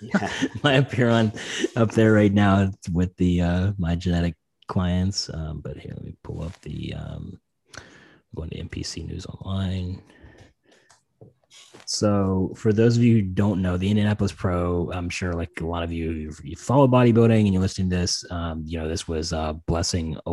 yeah. 0.00 0.30
my 0.62 0.80
Apeiron 0.80 1.36
up 1.76 1.92
there 1.92 2.12
right 2.12 2.32
now 2.32 2.70
with 2.92 3.16
the 3.16 3.40
uh, 3.40 3.72
my 3.78 3.94
genetic 3.94 4.34
clients. 4.68 5.30
Um, 5.32 5.60
but 5.60 5.76
here, 5.76 5.92
let 5.94 6.04
me 6.04 6.16
pull 6.22 6.42
up 6.42 6.58
the 6.62 6.94
um, 6.94 7.40
going 8.34 8.50
to 8.50 8.62
NPC 8.62 9.06
News 9.06 9.26
Online. 9.26 10.02
So, 11.86 12.52
for 12.56 12.72
those 12.72 12.96
of 12.96 13.02
you 13.02 13.16
who 13.16 13.22
don't 13.22 13.60
know, 13.60 13.76
the 13.76 13.90
Indianapolis 13.90 14.32
Pro, 14.32 14.90
I'm 14.92 15.10
sure 15.10 15.34
like 15.34 15.50
a 15.60 15.66
lot 15.66 15.82
of 15.82 15.92
you, 15.92 16.32
you 16.42 16.56
follow 16.56 16.88
bodybuilding 16.88 17.40
and 17.40 17.52
you're 17.52 17.62
listening 17.62 17.90
to 17.90 17.96
this. 17.96 18.24
Um, 18.30 18.62
you 18.66 18.78
know, 18.78 18.88
this 18.88 19.06
was 19.06 19.32
uh, 19.32 19.52
Blessing. 19.66 20.16
I 20.26 20.30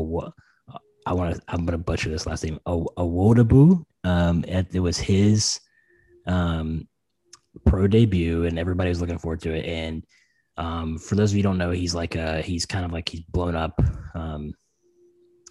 want 1.13 1.35
to, 1.35 1.41
I'm 1.47 1.65
going 1.65 1.77
to 1.77 1.77
butcher 1.77 2.09
this 2.09 2.25
last 2.25 2.43
name. 2.43 2.59
Awodibu 2.65 3.83
Um, 4.03 4.45
it 4.47 4.79
was 4.79 4.97
his 4.97 5.59
um, 6.25 6.87
pro 7.65 7.87
debut, 7.87 8.45
and 8.45 8.59
everybody 8.59 8.89
was 8.89 9.01
looking 9.01 9.17
forward 9.17 9.41
to 9.41 9.53
it. 9.53 9.65
And 9.65 10.03
um, 10.57 10.97
for 10.97 11.15
those 11.15 11.31
of 11.31 11.37
you 11.37 11.43
don't 11.43 11.57
know, 11.57 11.71
he's 11.71 11.95
like 11.95 12.15
a 12.15 12.41
he's 12.41 12.65
kind 12.65 12.85
of 12.85 12.91
like 12.91 13.09
he's 13.09 13.21
blown 13.21 13.55
up 13.55 13.81
um, 14.15 14.53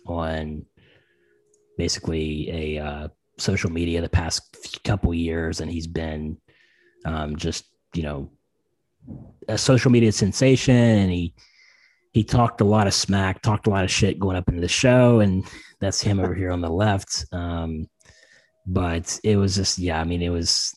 on 0.06 0.64
basically 1.78 2.50
a 2.50 2.84
uh, 2.84 3.08
social 3.38 3.70
media 3.70 4.00
the 4.00 4.08
past 4.08 4.82
couple 4.84 5.12
years, 5.14 5.60
and 5.60 5.70
he's 5.70 5.86
been 5.86 6.36
um, 7.04 7.36
just 7.36 7.64
you 7.94 8.02
know 8.02 8.30
a 9.48 9.58
social 9.58 9.90
media 9.90 10.12
sensation, 10.12 10.74
and 10.74 11.10
he 11.10 11.34
he 12.12 12.24
talked 12.24 12.60
a 12.60 12.64
lot 12.64 12.86
of 12.86 12.94
smack, 12.94 13.40
talked 13.40 13.66
a 13.66 13.70
lot 13.70 13.84
of 13.84 13.90
shit 13.90 14.18
going 14.18 14.36
up 14.36 14.48
into 14.48 14.60
the 14.60 14.68
show, 14.68 15.20
and 15.20 15.46
that's 15.80 16.00
him 16.00 16.18
over 16.18 16.34
here 16.34 16.50
on 16.50 16.60
the 16.60 16.70
left. 16.70 17.24
Um, 17.32 17.88
but 18.66 19.18
it 19.24 19.36
was 19.36 19.54
just, 19.54 19.78
yeah, 19.78 20.00
I 20.00 20.04
mean, 20.04 20.22
it 20.22 20.28
was, 20.28 20.74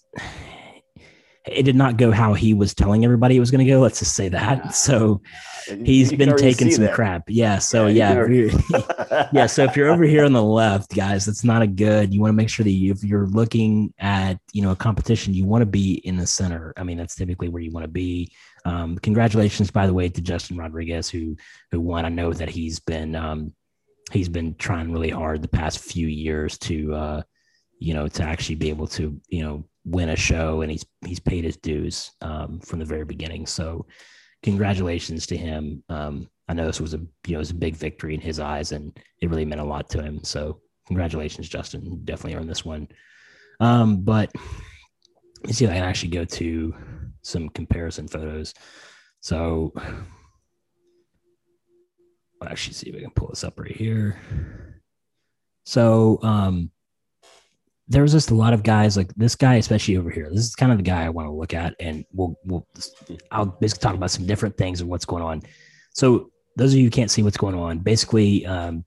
it 1.45 1.63
did 1.63 1.75
not 1.75 1.97
go 1.97 2.11
how 2.11 2.33
he 2.33 2.53
was 2.53 2.73
telling 2.73 3.03
everybody 3.03 3.35
it 3.35 3.41
was 3.41 3.51
going 3.51 3.65
to 3.65 3.69
go. 3.69 3.81
Let's 3.81 3.99
just 3.99 4.15
say 4.15 4.29
that. 4.29 4.73
So 4.73 5.21
he's 5.83 6.11
you 6.11 6.17
been 6.17 6.37
taking 6.37 6.71
some 6.71 6.85
that. 6.85 6.93
crap. 6.93 7.23
Yeah. 7.27 7.59
So 7.59 7.87
yeah, 7.87 8.25
yeah, 8.27 9.27
yeah. 9.33 9.45
So 9.45 9.63
if 9.63 9.75
you're 9.75 9.89
over 9.89 10.03
here 10.03 10.23
on 10.23 10.31
the 10.31 10.43
left, 10.43 10.95
guys, 10.95 11.25
that's 11.25 11.43
not 11.43 11.61
a 11.61 11.67
good. 11.67 12.13
You 12.13 12.21
want 12.21 12.29
to 12.29 12.35
make 12.35 12.49
sure 12.49 12.63
that 12.63 12.71
you, 12.71 12.91
if 12.91 13.03
you're 13.03 13.27
looking 13.27 13.93
at 13.99 14.39
you 14.53 14.61
know 14.61 14.71
a 14.71 14.75
competition, 14.75 15.33
you 15.33 15.45
want 15.45 15.61
to 15.61 15.65
be 15.65 15.95
in 16.05 16.15
the 16.15 16.27
center. 16.27 16.73
I 16.77 16.83
mean, 16.83 16.97
that's 16.97 17.15
typically 17.15 17.49
where 17.49 17.61
you 17.61 17.71
want 17.71 17.83
to 17.83 17.91
be. 17.91 18.31
Um, 18.65 18.97
congratulations, 18.97 19.69
by 19.69 19.85
the 19.85 19.93
way, 19.93 20.07
to 20.07 20.21
Justin 20.21 20.57
Rodriguez 20.57 21.09
who 21.09 21.35
who 21.71 21.81
won. 21.81 22.05
I 22.05 22.09
know 22.09 22.31
that 22.31 22.49
he's 22.49 22.79
been 22.79 23.15
um, 23.15 23.53
he's 24.11 24.29
been 24.29 24.55
trying 24.55 24.93
really 24.93 25.09
hard 25.09 25.41
the 25.41 25.49
past 25.49 25.79
few 25.79 26.07
years 26.07 26.57
to 26.59 26.93
uh, 26.93 27.21
you 27.79 27.93
know 27.93 28.07
to 28.07 28.23
actually 28.23 28.55
be 28.55 28.69
able 28.69 28.87
to 28.87 29.19
you 29.27 29.43
know 29.43 29.65
win 29.85 30.09
a 30.09 30.15
show, 30.15 30.61
and 30.61 30.71
he's 30.71 30.85
he's 31.05 31.19
paid 31.19 31.43
his 31.43 31.57
dues 31.57 32.11
um, 32.21 32.59
from 32.59 32.79
the 32.79 32.85
very 32.85 33.05
beginning. 33.05 33.45
So 33.45 33.85
congratulations 34.41 35.25
to 35.27 35.37
him. 35.37 35.83
Um, 35.89 36.29
I 36.47 36.53
know 36.53 36.65
this 36.65 36.81
was 36.81 36.93
a 36.93 36.97
you 36.97 37.33
know 37.33 37.35
it 37.35 37.39
was 37.39 37.51
a 37.51 37.55
big 37.55 37.75
victory 37.75 38.13
in 38.13 38.21
his 38.21 38.39
eyes, 38.39 38.71
and 38.71 38.97
it 39.21 39.29
really 39.29 39.45
meant 39.45 39.61
a 39.61 39.65
lot 39.65 39.89
to 39.91 40.01
him. 40.01 40.23
So 40.23 40.61
congratulations, 40.87 41.49
Justin. 41.49 42.01
definitely 42.03 42.37
earned 42.39 42.49
this 42.49 42.65
one. 42.65 42.87
Um, 43.59 44.01
but 44.01 44.31
let's 45.45 45.57
see 45.57 45.65
if 45.65 45.71
I 45.71 45.75
can 45.75 45.83
actually 45.83 46.09
go 46.09 46.25
to 46.25 46.75
some 47.21 47.49
comparison 47.49 48.07
photos. 48.07 48.53
So 49.21 49.73
I'll 52.41 52.49
actually 52.49 52.73
see 52.73 52.89
if 52.89 52.95
I 52.95 52.99
can 52.99 53.11
pull 53.11 53.29
this 53.29 53.43
up 53.43 53.59
right 53.59 53.75
here. 53.75 54.17
So 55.65 56.19
um 56.23 56.71
there 57.87 58.01
was 58.01 58.13
just 58.13 58.31
a 58.31 58.35
lot 58.35 58.53
of 58.53 58.63
guys 58.63 58.95
like 58.95 59.13
this 59.15 59.35
guy, 59.35 59.55
especially 59.55 59.97
over 59.97 60.09
here. 60.09 60.29
This 60.29 60.45
is 60.45 60.55
kind 60.55 60.71
of 60.71 60.77
the 60.77 60.83
guy 60.83 61.03
I 61.03 61.09
want 61.09 61.27
to 61.27 61.33
look 61.33 61.53
at, 61.53 61.75
and 61.79 62.05
we'll 62.13 62.37
we'll 62.45 62.65
I'll 63.31 63.45
basically 63.45 63.81
talk 63.81 63.95
about 63.95 64.11
some 64.11 64.25
different 64.25 64.57
things 64.57 64.81
and 64.81 64.89
what's 64.89 65.05
going 65.05 65.23
on. 65.23 65.41
So 65.93 66.31
those 66.55 66.73
of 66.73 66.79
you 66.79 66.85
who 66.85 66.91
can't 66.91 67.11
see 67.11 67.23
what's 67.23 67.37
going 67.37 67.55
on, 67.55 67.79
basically, 67.79 68.45
um, 68.45 68.85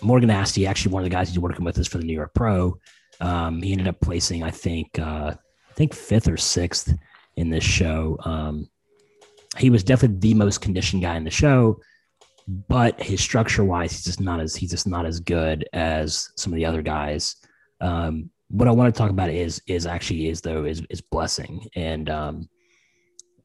Morgan 0.00 0.30
Aste, 0.30 0.66
actually 0.66 0.92
one 0.92 1.02
of 1.02 1.04
the 1.04 1.14
guys 1.14 1.28
he's 1.28 1.38
working 1.38 1.64
with 1.64 1.78
is 1.78 1.88
for 1.88 1.98
the 1.98 2.04
New 2.04 2.14
York 2.14 2.32
Pro. 2.34 2.78
Um, 3.20 3.62
he 3.62 3.72
ended 3.72 3.88
up 3.88 4.00
placing, 4.00 4.42
I 4.42 4.50
think, 4.50 4.98
uh, 4.98 5.34
I 5.34 5.74
think 5.74 5.94
fifth 5.94 6.28
or 6.28 6.36
sixth 6.36 6.94
in 7.36 7.50
this 7.50 7.64
show. 7.64 8.18
Um, 8.24 8.68
he 9.58 9.70
was 9.70 9.84
definitely 9.84 10.18
the 10.18 10.34
most 10.34 10.60
conditioned 10.60 11.02
guy 11.02 11.16
in 11.16 11.24
the 11.24 11.30
show, 11.30 11.80
but 12.68 13.00
his 13.00 13.20
structure 13.20 13.64
wise, 13.64 13.92
he's 13.92 14.04
just 14.04 14.20
not 14.20 14.40
as 14.40 14.56
he's 14.56 14.70
just 14.70 14.86
not 14.86 15.06
as 15.06 15.20
good 15.20 15.68
as 15.72 16.30
some 16.36 16.52
of 16.52 16.56
the 16.56 16.66
other 16.66 16.82
guys. 16.82 17.36
Um, 17.80 18.30
what 18.48 18.68
I 18.68 18.72
want 18.72 18.94
to 18.94 18.98
talk 18.98 19.10
about 19.10 19.30
is 19.30 19.60
is 19.66 19.86
actually 19.86 20.28
is 20.28 20.40
though 20.40 20.64
is 20.64 20.82
is 20.90 21.00
blessing, 21.00 21.66
and 21.74 22.08
um, 22.08 22.48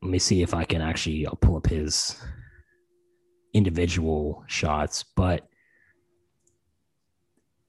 let 0.01 0.11
me 0.11 0.19
see 0.19 0.41
if 0.41 0.53
I 0.53 0.63
can 0.63 0.81
actually 0.81 1.25
I'll 1.25 1.35
pull 1.35 1.57
up 1.57 1.67
his 1.67 2.21
individual 3.53 4.43
shots, 4.47 5.03
but 5.15 5.47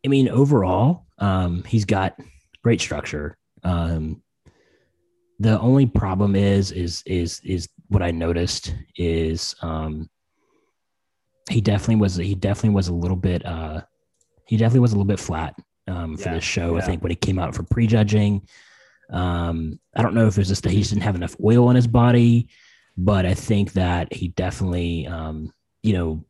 I 0.04 0.08
mean 0.08 0.28
overall, 0.28 1.06
um, 1.18 1.62
he's 1.64 1.84
got 1.84 2.18
great 2.62 2.80
structure. 2.80 3.36
Um, 3.64 4.22
the 5.40 5.58
only 5.58 5.86
problem 5.86 6.36
is 6.36 6.70
is 6.70 7.02
is 7.06 7.40
is 7.44 7.68
what 7.88 8.02
I 8.02 8.10
noticed 8.10 8.74
is 8.96 9.54
um 9.62 10.08
he 11.48 11.60
definitely 11.60 11.96
was 11.96 12.16
he 12.16 12.34
definitely 12.34 12.74
was 12.74 12.88
a 12.88 12.94
little 12.94 13.16
bit 13.16 13.44
uh 13.44 13.80
he 14.46 14.56
definitely 14.56 14.80
was 14.80 14.92
a 14.92 14.96
little 14.96 15.06
bit 15.06 15.18
flat 15.18 15.54
um 15.90 16.16
for 16.16 16.28
yeah, 16.28 16.34
this 16.34 16.44
show. 16.44 16.76
Yeah. 16.76 16.82
I 16.82 16.86
think 16.86 17.02
when 17.02 17.10
he 17.10 17.16
came 17.16 17.38
out 17.38 17.54
for 17.54 17.62
prejudging. 17.62 18.46
Um 19.10 19.80
I 19.94 20.02
don't 20.02 20.14
know 20.14 20.26
if 20.26 20.34
it 20.36 20.40
was 20.40 20.48
just 20.48 20.62
that 20.62 20.72
he 20.72 20.78
just 20.78 20.90
didn't 20.90 21.02
have 21.02 21.16
enough 21.16 21.36
oil 21.42 21.68
in 21.70 21.76
his 21.76 21.88
body, 21.88 22.48
but 22.96 23.26
I 23.26 23.34
think 23.34 23.72
that 23.72 24.12
he 24.12 24.28
definitely 24.28 25.06
um 25.06 25.52
you 25.82 25.92
know 25.94 26.24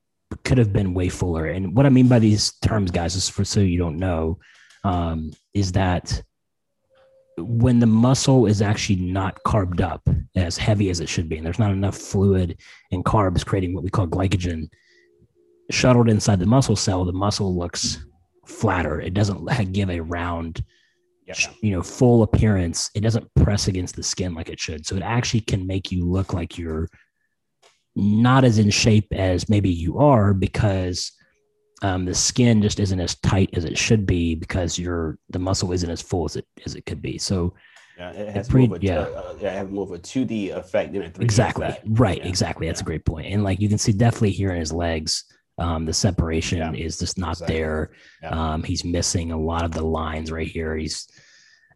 could 0.44 0.58
have 0.58 0.72
been 0.72 0.94
way 0.94 1.08
fuller. 1.08 1.46
And 1.46 1.76
what 1.76 1.86
I 1.86 1.88
mean 1.88 2.08
by 2.08 2.18
these 2.18 2.52
terms, 2.62 2.90
guys, 2.90 3.16
is 3.16 3.28
for 3.28 3.44
so 3.44 3.60
you 3.60 3.78
don't 3.78 3.98
know, 3.98 4.38
um, 4.84 5.32
is 5.54 5.72
that 5.72 6.22
when 7.36 7.80
the 7.80 7.86
muscle 7.86 8.46
is 8.46 8.62
actually 8.62 8.96
not 8.96 9.42
carved 9.44 9.80
up 9.80 10.08
as 10.36 10.56
heavy 10.56 10.90
as 10.90 11.00
it 11.00 11.08
should 11.08 11.28
be, 11.28 11.36
and 11.36 11.44
there's 11.44 11.58
not 11.58 11.72
enough 11.72 11.96
fluid 11.96 12.58
and 12.92 13.04
carbs 13.04 13.44
creating 13.44 13.74
what 13.74 13.82
we 13.82 13.90
call 13.90 14.06
glycogen 14.06 14.68
shuttled 15.70 16.08
inside 16.08 16.38
the 16.38 16.46
muscle 16.46 16.76
cell, 16.76 17.04
the 17.04 17.12
muscle 17.12 17.56
looks 17.56 18.04
flatter. 18.50 19.00
It 19.00 19.14
doesn't 19.14 19.44
give 19.72 19.90
a 19.90 20.00
round, 20.00 20.64
yeah. 21.26 21.34
you 21.62 21.72
know, 21.72 21.82
full 21.82 22.22
appearance. 22.22 22.90
It 22.94 23.00
doesn't 23.00 23.32
press 23.34 23.68
against 23.68 23.96
the 23.96 24.02
skin 24.02 24.34
like 24.34 24.48
it 24.48 24.60
should. 24.60 24.86
So 24.86 24.96
it 24.96 25.02
actually 25.02 25.42
can 25.42 25.66
make 25.66 25.90
you 25.90 26.04
look 26.04 26.32
like 26.32 26.58
you're 26.58 26.88
not 27.96 28.44
as 28.44 28.58
in 28.58 28.70
shape 28.70 29.12
as 29.12 29.48
maybe 29.48 29.70
you 29.70 29.98
are 29.98 30.32
because 30.32 31.12
um, 31.82 32.04
the 32.04 32.14
skin 32.14 32.62
just 32.62 32.78
isn't 32.78 33.00
as 33.00 33.16
tight 33.16 33.50
as 33.54 33.64
it 33.64 33.78
should 33.78 34.06
be 34.06 34.34
because 34.34 34.78
your 34.78 35.18
the 35.30 35.38
muscle 35.38 35.72
isn't 35.72 35.90
as 35.90 36.02
full 36.02 36.24
as 36.26 36.36
it 36.36 36.46
as 36.64 36.74
it 36.74 36.84
could 36.86 37.00
be. 37.00 37.18
So 37.18 37.54
yeah, 37.98 38.12
it 38.12 38.34
has 38.34 38.48
pre- 38.48 38.66
more 38.66 38.76
of 38.76 38.82
a, 38.82 38.86
yeah. 38.86 39.00
Uh, 39.00 39.34
yeah, 39.40 39.50
have 39.52 39.70
more 39.70 39.84
of 39.84 39.92
a 39.92 39.98
2D 39.98 40.54
effect 40.56 40.92
than 40.92 41.02
a 41.02 41.10
3D 41.10 41.22
Exactly. 41.22 41.66
Effect. 41.66 41.86
Right. 41.86 42.18
Yeah. 42.18 42.28
Exactly. 42.28 42.66
That's 42.66 42.80
yeah. 42.80 42.84
a 42.84 42.86
great 42.86 43.04
point. 43.04 43.26
And 43.26 43.44
like 43.44 43.60
you 43.60 43.68
can 43.68 43.78
see 43.78 43.92
definitely 43.92 44.30
here 44.30 44.50
in 44.50 44.60
his 44.60 44.72
legs, 44.72 45.24
um, 45.60 45.84
the 45.84 45.92
separation 45.92 46.58
yeah. 46.58 46.72
is 46.72 46.98
just 46.98 47.18
not 47.18 47.32
exactly. 47.32 47.56
there. 47.56 47.90
Um, 48.24 48.62
he's 48.62 48.84
missing 48.84 49.30
a 49.30 49.38
lot 49.38 49.64
of 49.64 49.72
the 49.72 49.84
lines 49.84 50.32
right 50.32 50.48
here. 50.48 50.76
He's, 50.76 51.06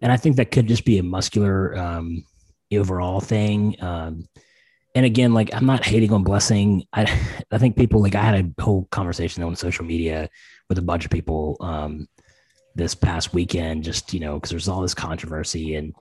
and 0.00 0.10
I 0.10 0.16
think 0.16 0.36
that 0.36 0.50
could 0.50 0.66
just 0.66 0.84
be 0.84 0.98
a 0.98 1.02
muscular 1.02 1.76
um, 1.76 2.24
overall 2.72 3.20
thing. 3.20 3.76
Um, 3.80 4.28
and 4.94 5.04
again, 5.04 5.34
like 5.34 5.52
I'm 5.54 5.66
not 5.66 5.84
hating 5.84 6.12
on 6.12 6.22
blessing. 6.22 6.84
I 6.92 7.02
I 7.50 7.58
think 7.58 7.76
people 7.76 8.00
like 8.00 8.14
I 8.14 8.22
had 8.22 8.54
a 8.58 8.62
whole 8.62 8.86
conversation 8.90 9.42
on 9.42 9.56
social 9.56 9.84
media 9.84 10.28
with 10.68 10.78
a 10.78 10.82
bunch 10.82 11.04
of 11.04 11.10
people 11.10 11.56
um, 11.60 12.08
this 12.74 12.94
past 12.94 13.34
weekend, 13.34 13.84
just 13.84 14.14
you 14.14 14.20
know, 14.20 14.34
because 14.34 14.50
there's 14.50 14.68
all 14.68 14.82
this 14.82 14.94
controversy. 14.94 15.74
And 15.74 15.94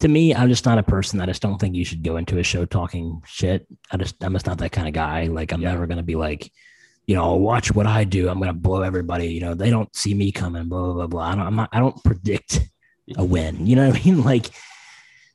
to 0.00 0.08
me, 0.08 0.34
I'm 0.34 0.48
just 0.48 0.66
not 0.66 0.78
a 0.78 0.82
person. 0.82 1.20
I 1.20 1.26
just 1.26 1.42
don't 1.42 1.58
think 1.58 1.76
you 1.76 1.84
should 1.84 2.02
go 2.02 2.16
into 2.16 2.38
a 2.38 2.42
show 2.42 2.64
talking 2.64 3.22
shit. 3.24 3.66
I 3.90 3.96
just 3.96 4.22
I'm 4.22 4.32
just 4.32 4.46
not 4.46 4.58
that 4.58 4.72
kind 4.72 4.88
of 4.88 4.94
guy. 4.94 5.26
Like 5.26 5.52
I'm 5.52 5.62
yeah. 5.62 5.70
never 5.70 5.86
gonna 5.86 6.02
be 6.02 6.16
like, 6.16 6.50
you 7.06 7.14
know, 7.14 7.34
watch 7.34 7.74
what 7.74 7.86
I 7.86 8.04
do. 8.04 8.28
I'm 8.28 8.38
gonna 8.38 8.52
blow 8.52 8.82
everybody. 8.82 9.28
You 9.28 9.40
know, 9.40 9.54
they 9.54 9.70
don't 9.70 9.94
see 9.94 10.14
me 10.14 10.32
coming. 10.32 10.68
Blah 10.68 10.84
blah 10.84 10.92
blah. 10.94 11.06
blah. 11.06 11.22
I 11.22 11.34
don't. 11.34 11.46
I'm 11.46 11.56
not. 11.56 11.68
I 11.72 11.80
don't 11.80 12.02
predict 12.04 12.60
a 13.16 13.24
win. 13.24 13.66
You 13.66 13.76
know 13.76 13.88
what 13.88 14.00
I 14.00 14.04
mean? 14.04 14.22
Like 14.24 14.50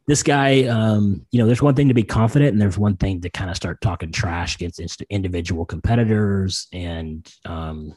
this 0.08 0.24
guy, 0.24 0.64
um, 0.64 1.26
you 1.30 1.40
know, 1.40 1.46
there's 1.46 1.62
one 1.62 1.76
thing 1.76 1.90
to 1.90 1.94
be 1.94 2.04
confident, 2.04 2.52
and 2.52 2.62
there's 2.62 2.80
one 2.80 2.98
thing 2.98 3.22
to 3.22 3.30
kind 3.30 3.52
of 3.52 3.56
start 3.56 3.80
talking 3.82 4.12
trash 4.12 4.56
against 4.56 5.02
individual 5.10 5.66
competitors. 5.66 6.68
And 6.74 7.32
um, 7.46 7.94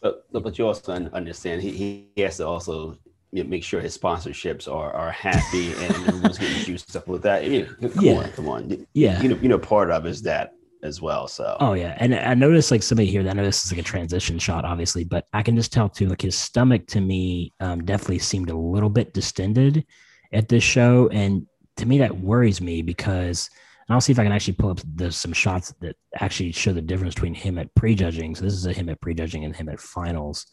but 0.00 0.24
but 0.32 0.58
you 0.58 0.66
also 0.66 0.92
understand 0.92 1.60
he 1.62 2.08
he 2.14 2.22
has 2.22 2.38
to 2.38 2.46
also 2.46 2.98
make 3.32 3.64
sure 3.64 3.80
his 3.80 3.96
sponsorships 3.98 4.72
are 4.72 4.92
are 4.92 5.10
happy 5.10 5.72
and 5.72 5.94
everyone's 6.08 6.38
getting 6.38 6.56
juiced 6.64 6.96
up 6.96 7.08
with 7.08 7.22
that. 7.22 7.42
come 7.42 8.04
yeah. 8.04 8.12
on, 8.14 8.30
come 8.30 8.48
on. 8.48 8.86
Yeah, 8.94 9.20
you 9.20 9.28
know, 9.28 9.36
you 9.36 9.48
know, 9.48 9.58
part 9.58 9.90
of 9.90 10.06
is 10.06 10.22
that 10.22 10.54
as 10.84 11.00
well. 11.00 11.26
So 11.26 11.56
oh 11.60 11.72
yeah, 11.72 11.96
and 11.98 12.14
I 12.14 12.34
noticed 12.34 12.70
like 12.70 12.82
somebody 12.82 13.10
here. 13.10 13.22
That 13.22 13.30
I 13.30 13.32
know 13.32 13.44
this 13.44 13.64
is 13.64 13.72
like 13.72 13.80
a 13.80 13.84
transition 13.84 14.38
shot, 14.38 14.64
obviously, 14.64 15.02
but 15.02 15.26
I 15.32 15.42
can 15.42 15.56
just 15.56 15.72
tell 15.72 15.88
too. 15.88 16.06
Like 16.06 16.22
his 16.22 16.36
stomach 16.36 16.86
to 16.88 17.00
me 17.00 17.52
um, 17.60 17.84
definitely 17.84 18.20
seemed 18.20 18.50
a 18.50 18.56
little 18.56 18.90
bit 18.90 19.14
distended 19.14 19.84
at 20.32 20.48
this 20.48 20.62
show. 20.62 21.08
And 21.08 21.46
to 21.78 21.86
me, 21.86 21.98
that 21.98 22.16
worries 22.16 22.60
me 22.60 22.82
because 22.82 23.50
I'll 23.88 24.00
see 24.00 24.12
if 24.12 24.18
I 24.18 24.24
can 24.24 24.32
actually 24.32 24.54
pull 24.54 24.70
up 24.70 24.80
the, 24.94 25.10
some 25.10 25.32
shots 25.32 25.72
that 25.80 25.96
actually 26.20 26.52
show 26.52 26.72
the 26.72 26.82
difference 26.82 27.14
between 27.14 27.34
him 27.34 27.58
at 27.58 27.74
prejudging. 27.74 28.34
So 28.34 28.44
this 28.44 28.54
is 28.54 28.66
a 28.66 28.72
him 28.72 28.88
at 28.88 29.00
prejudging 29.00 29.44
and 29.44 29.56
him 29.56 29.68
at 29.68 29.80
finals. 29.80 30.46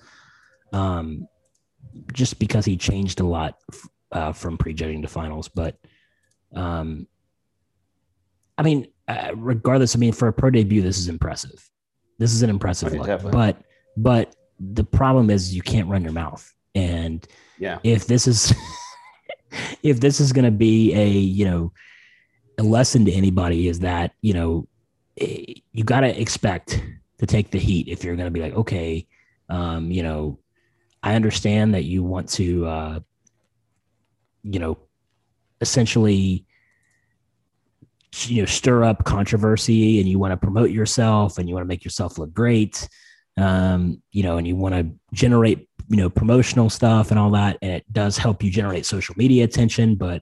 Um, 0.73 1.27
just 2.13 2.39
because 2.39 2.65
he 2.65 2.77
changed 2.77 3.19
a 3.19 3.25
lot 3.25 3.55
uh, 4.11 4.31
from 4.31 4.57
prejudging 4.57 5.01
to 5.01 5.07
finals, 5.07 5.49
but 5.49 5.77
um, 6.53 7.07
I 8.57 8.63
mean, 8.63 8.87
uh, 9.11 9.35
regardless, 9.35 9.95
I 9.95 9.99
mean, 9.99 10.13
for 10.13 10.27
a 10.27 10.33
pro 10.33 10.49
debut, 10.49 10.81
this 10.81 10.97
is 10.97 11.07
impressive. 11.07 11.69
This 12.19 12.33
is 12.33 12.41
an 12.43 12.49
impressive 12.49 12.93
look, 12.93 13.07
but 13.31 13.57
but 13.97 14.35
the 14.59 14.83
problem 14.83 15.29
is 15.29 15.55
you 15.55 15.61
can't 15.61 15.87
run 15.89 16.03
your 16.03 16.13
mouth 16.13 16.53
And 16.75 17.27
Yeah. 17.57 17.79
if 17.83 18.05
this 18.07 18.27
is 18.27 18.53
if 19.83 19.99
this 19.99 20.19
is 20.19 20.31
going 20.31 20.45
to 20.45 20.51
be 20.51 20.93
a 20.93 21.07
you 21.09 21.45
know 21.45 21.73
a 22.59 22.63
lesson 22.63 23.05
to 23.05 23.11
anybody 23.11 23.67
is 23.67 23.79
that 23.79 24.11
you 24.21 24.33
know 24.33 24.67
eh, 25.19 25.53
you 25.73 25.83
got 25.83 26.01
to 26.01 26.21
expect 26.21 26.81
to 27.19 27.25
take 27.25 27.51
the 27.51 27.59
heat 27.59 27.87
if 27.87 28.03
you're 28.03 28.15
going 28.15 28.27
to 28.27 28.31
be 28.31 28.41
like 28.41 28.53
okay 28.53 29.07
um 29.49 29.91
you 29.91 30.03
know 30.03 30.39
i 31.03 31.15
understand 31.15 31.73
that 31.73 31.83
you 31.83 32.03
want 32.03 32.29
to 32.29 32.65
uh 32.65 32.99
you 34.43 34.59
know 34.59 34.77
essentially 35.59 36.45
you 38.25 38.41
know 38.41 38.45
stir 38.45 38.83
up 38.83 39.03
controversy 39.05 39.99
and 39.99 40.09
you 40.09 40.19
want 40.19 40.31
to 40.31 40.37
promote 40.37 40.69
yourself 40.69 41.37
and 41.37 41.47
you 41.47 41.55
want 41.55 41.63
to 41.63 41.67
make 41.67 41.83
yourself 41.83 42.17
look 42.17 42.33
great 42.33 42.87
um 43.37 44.01
you 44.11 44.21
know 44.21 44.37
and 44.37 44.45
you 44.45 44.55
want 44.55 44.75
to 44.75 44.93
generate 45.13 45.69
you 45.87 45.95
know 45.97 46.09
promotional 46.09 46.69
stuff 46.69 47.09
and 47.11 47.19
all 47.19 47.31
that 47.31 47.57
and 47.61 47.71
it 47.71 47.85
does 47.91 48.17
help 48.17 48.43
you 48.43 48.51
generate 48.51 48.85
social 48.85 49.15
media 49.17 49.43
attention 49.45 49.95
but 49.95 50.21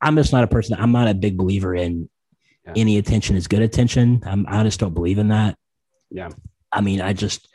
i'm 0.00 0.16
just 0.16 0.32
not 0.32 0.42
a 0.42 0.48
person 0.48 0.76
i'm 0.78 0.92
not 0.92 1.06
a 1.08 1.14
big 1.14 1.36
believer 1.36 1.74
in 1.74 2.08
Yeah. 2.66 2.72
any 2.76 2.98
attention 2.98 3.36
is 3.36 3.46
good 3.46 3.62
attention 3.62 4.22
I'm, 4.26 4.44
i 4.48 4.62
just 4.64 4.80
don't 4.80 4.94
believe 4.94 5.18
in 5.18 5.28
that 5.28 5.56
Yeah. 6.10 6.30
i 6.72 6.80
mean 6.80 7.00
i 7.00 7.12
just 7.12 7.48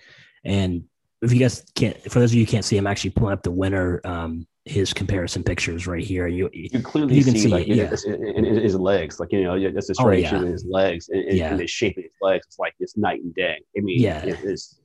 and 0.45 0.85
if 1.21 1.33
you 1.33 1.39
guys 1.39 1.63
can't 1.75 1.99
for 2.11 2.19
those 2.19 2.31
of 2.31 2.35
you 2.35 2.45
who 2.45 2.51
can't 2.51 2.63
see 2.65 2.77
i'm 2.77 2.87
actually 2.87 3.09
pulling 3.09 3.33
up 3.33 3.43
the 3.43 3.51
winner 3.51 3.99
um 4.05 4.45
his 4.65 4.93
comparison 4.93 5.43
pictures 5.43 5.87
right 5.87 6.03
here 6.03 6.27
you 6.27 6.47
You 6.53 6.81
clearly 6.81 7.15
You 7.15 7.23
can 7.23 7.33
see, 7.33 7.39
see 7.39 7.47
like 7.49 7.67
yeah. 7.67 7.75
it's- 7.85 8.03
in 8.05 8.43
his 8.45 8.75
legs, 8.75 9.19
like 9.19 9.31
you 9.31 9.41
know, 9.43 9.57
that's 9.71 9.87
the 9.87 9.95
Oh, 9.97 10.03
striation 10.03 10.37
yeah. 10.41 10.45
in 10.45 10.51
his 10.51 10.63
legs 10.65 11.09
and, 11.09 11.23
and, 11.23 11.37
Yeah. 11.37 11.49
and 11.51 11.59
the 11.59 11.65
shape 11.65 11.97
of 11.97 12.03
his 12.03 12.13
legs. 12.21 12.45
It's 12.45 12.59
like 12.59 12.75
it's 12.79 12.95
night 12.95 13.19
and 13.23 13.33
day. 13.33 13.57
I 13.75 13.81
mean, 13.81 13.99
Yeah. 13.99 14.23
it 14.23 14.39
is. 14.43 14.79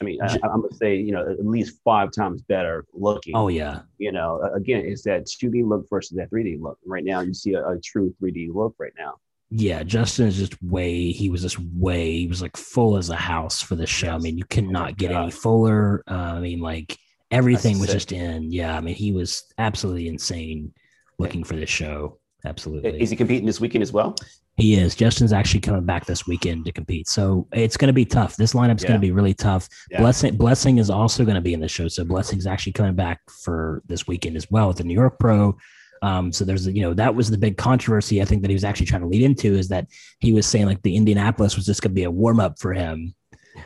I 0.00 0.04
mean, 0.04 0.18
I, 0.20 0.32
am 0.34 0.62
gonna 0.62 0.72
say 0.72 0.96
you 0.96 1.12
know 1.12 1.24
at 1.30 1.46
least 1.46 1.78
five 1.84 2.10
times 2.10 2.42
better 2.42 2.86
looking. 2.92 3.36
oh 3.36 3.46
yeah 3.48 3.82
You 3.98 4.10
know, 4.10 4.40
again, 4.56 4.84
it's 4.84 5.02
that 5.04 5.26
2D 5.26 5.62
look 5.64 5.86
versus 5.88 6.16
that 6.16 6.28
3D 6.30 6.60
look. 6.60 6.78
Right 6.84 7.04
now, 7.04 7.20
you 7.20 7.34
see 7.34 7.52
a, 7.54 7.64
a 7.64 7.78
true 7.78 8.12
3D 8.20 8.48
look 8.52 8.74
right 8.80 8.94
now. 8.98 9.14
Yeah 9.56 9.82
justin 9.82 10.26
is 10.26 10.36
just 10.36 10.60
way 10.62 11.10
he 11.10 11.28
was 11.28 11.42
just 11.42 11.58
way 11.58 12.18
he 12.18 12.26
was 12.26 12.42
like 12.42 12.56
full 12.56 12.96
as 12.96 13.10
a 13.10 13.16
house 13.16 13.62
for 13.62 13.76
this 13.76 13.90
show 13.90 14.10
i 14.10 14.18
mean 14.18 14.36
you 14.36 14.44
cannot 14.44 14.96
get 14.96 15.12
any 15.12 15.30
fuller 15.30 16.02
uh, 16.10 16.34
i 16.34 16.40
mean 16.40 16.60
like 16.60 16.96
everything 17.30 17.78
was 17.78 17.88
sick. 17.88 17.96
just 17.96 18.12
in 18.12 18.50
yeah 18.50 18.76
i 18.76 18.80
mean 18.80 18.94
he 18.94 19.12
was 19.12 19.44
absolutely 19.58 20.08
insane 20.08 20.72
looking 21.18 21.44
for 21.44 21.54
this 21.54 21.70
show 21.70 22.18
absolutely 22.44 23.00
Is 23.00 23.10
he 23.10 23.16
competing 23.16 23.46
this 23.46 23.60
weekend 23.60 23.82
as 23.82 23.92
well? 23.92 24.14
He 24.56 24.74
is. 24.74 24.94
Justin's 24.94 25.32
actually 25.32 25.60
coming 25.60 25.84
back 25.84 26.04
this 26.04 26.26
weekend 26.26 26.64
to 26.66 26.72
compete. 26.72 27.08
So 27.08 27.48
it's 27.52 27.76
going 27.76 27.88
to 27.88 27.94
be 27.94 28.04
tough. 28.04 28.36
This 28.36 28.52
lineup's 28.52 28.84
going 28.84 28.94
to 28.94 29.04
be 29.04 29.10
really 29.10 29.34
tough. 29.34 29.68
Yeah. 29.90 30.00
Blessing 30.00 30.36
Blessing 30.36 30.78
is 30.78 30.90
also 30.90 31.24
going 31.24 31.34
to 31.34 31.40
be 31.40 31.54
in 31.54 31.60
the 31.60 31.68
show. 31.68 31.88
So 31.88 32.04
Blessing's 32.04 32.46
actually 32.46 32.72
coming 32.72 32.94
back 32.94 33.20
for 33.42 33.82
this 33.86 34.06
weekend 34.06 34.36
as 34.36 34.48
well 34.50 34.68
with 34.68 34.76
the 34.76 34.84
New 34.84 34.94
York 34.94 35.18
Pro. 35.18 35.56
Um, 36.04 36.32
so 36.32 36.44
there's, 36.44 36.66
you 36.66 36.82
know, 36.82 36.92
that 36.94 37.14
was 37.14 37.30
the 37.30 37.38
big 37.38 37.56
controversy 37.56 38.20
I 38.20 38.26
think 38.26 38.42
that 38.42 38.50
he 38.50 38.54
was 38.54 38.68
actually 38.68 38.90
trying 38.90 39.04
to 39.06 39.08
lead 39.08 39.22
into 39.22 39.54
is 39.54 39.68
that 39.68 39.86
he 40.18 40.32
was 40.32 40.46
saying 40.46 40.66
like 40.66 40.82
the 40.82 40.96
Indianapolis 40.96 41.56
was 41.56 41.64
just 41.64 41.80
going 41.80 41.92
to 41.92 42.00
be 42.02 42.04
a 42.04 42.10
warm 42.22 42.40
up 42.40 42.58
for 42.58 42.74
him. 42.74 43.14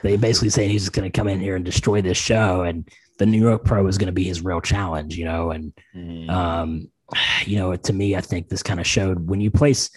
They 0.03 0.17
basically 0.17 0.51
saying 0.51 0.71
he's 0.71 0.83
just 0.83 0.93
going 0.93 1.11
to 1.11 1.19
come 1.19 1.27
in 1.27 1.41
here 1.41 1.57
and 1.57 1.65
destroy 1.65 2.01
this 2.01 2.19
show, 2.19 2.63
and 2.63 2.89
the 3.19 3.27
New 3.27 3.41
York 3.41 3.65
Pro 3.65 3.87
is 3.89 3.99
going 3.99 4.13
to 4.15 4.21
be 4.21 4.25
his 4.25 4.45
real 4.45 4.61
challenge, 4.61 5.17
you 5.17 5.25
know, 5.25 5.51
and 5.51 5.73
um, 6.31 6.89
you 7.45 7.59
know, 7.59 7.75
to 7.75 7.93
me, 7.93 8.15
I 8.15 8.21
think 8.21 8.49
this 8.49 8.63
kind 8.63 8.79
of 8.79 8.87
showed 8.87 9.29
when 9.29 9.41
you 9.41 9.51
place, 9.51 9.91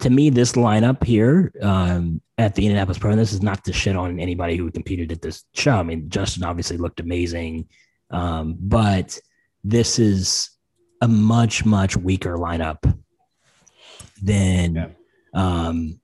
to 0.00 0.10
me, 0.10 0.30
this 0.30 0.52
lineup 0.52 1.02
here 1.02 1.52
um, 1.62 2.20
at 2.38 2.54
the 2.54 2.66
Indianapolis 2.66 2.98
Pro, 2.98 3.10
and 3.10 3.18
this 3.18 3.32
is 3.32 3.42
not 3.42 3.64
to 3.64 3.72
shit 3.72 3.96
on 3.96 4.20
anybody 4.20 4.56
who 4.56 4.70
competed 4.70 5.10
at 5.10 5.22
this 5.22 5.42
show. 5.54 5.76
I 5.76 5.82
mean, 5.82 6.08
Justin 6.08 6.44
obviously 6.44 6.76
looked 6.76 7.00
amazing, 7.00 7.66
um, 8.10 8.56
but 8.60 9.18
this 9.64 9.98
is 9.98 10.50
a 11.04 11.08
much, 11.08 11.64
much 11.66 11.96
weaker 11.98 12.36
lineup 12.38 12.78
than 14.22 14.74
Yeah. 14.74 14.88
um, 15.34 16.00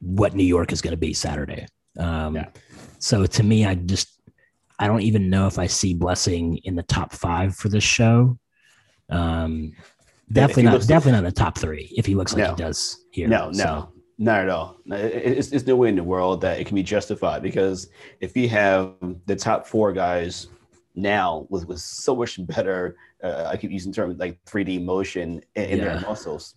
what 0.00 0.34
New 0.34 0.44
York 0.44 0.72
is 0.72 0.80
going 0.80 0.92
to 0.92 0.96
be 0.96 1.12
Saturday. 1.12 1.66
Um, 1.98 2.36
Yeah. 2.36 2.48
So 2.98 3.26
to 3.26 3.42
me, 3.42 3.66
I 3.66 3.74
just, 3.74 4.08
I 4.78 4.86
don't 4.86 5.02
even 5.02 5.28
know 5.28 5.46
if 5.46 5.58
I 5.58 5.66
see 5.66 5.92
Blessing 5.94 6.56
in 6.64 6.74
the 6.76 6.82
top 6.82 7.12
five 7.12 7.54
for 7.54 7.68
this 7.68 7.84
show. 7.84 8.38
Um, 9.10 9.74
definitely 10.32 10.64
not. 10.64 10.80
Definitely 10.86 11.12
not 11.12 11.18
in 11.18 11.24
the 11.24 11.32
top 11.32 11.58
three 11.58 11.92
if 11.96 12.06
he 12.06 12.14
looks 12.14 12.32
like 12.32 12.44
No. 12.44 12.50
he 12.54 12.62
does 12.62 13.04
here. 13.10 13.28
No, 13.28 13.50
no, 13.50 13.52
So, 13.52 13.92
not 14.18 14.40
at 14.40 14.48
all. 14.48 14.76
It's, 14.86 15.52
it's 15.52 15.66
no 15.66 15.76
way 15.76 15.90
in 15.90 15.96
the 15.96 16.02
world 16.04 16.40
that 16.40 16.58
it 16.58 16.66
can 16.66 16.74
be 16.74 16.82
justified 16.82 17.42
because 17.42 17.88
if 18.20 18.34
you 18.36 18.48
have 18.48 18.94
the 19.26 19.36
top 19.36 19.66
four 19.66 19.92
guys 19.92 20.48
now 20.94 21.46
with, 21.50 21.66
with 21.68 21.80
so 21.80 22.16
much 22.16 22.44
better, 22.46 22.96
uh, 23.22 23.44
I 23.50 23.56
keep 23.56 23.70
using 23.70 23.92
terms 23.92 24.18
like 24.18 24.38
3D 24.44 24.84
motion 24.84 25.40
in, 25.54 25.64
in 25.64 25.78
Yeah. 25.78 25.84
their 25.84 26.00
muscles, 26.00 26.54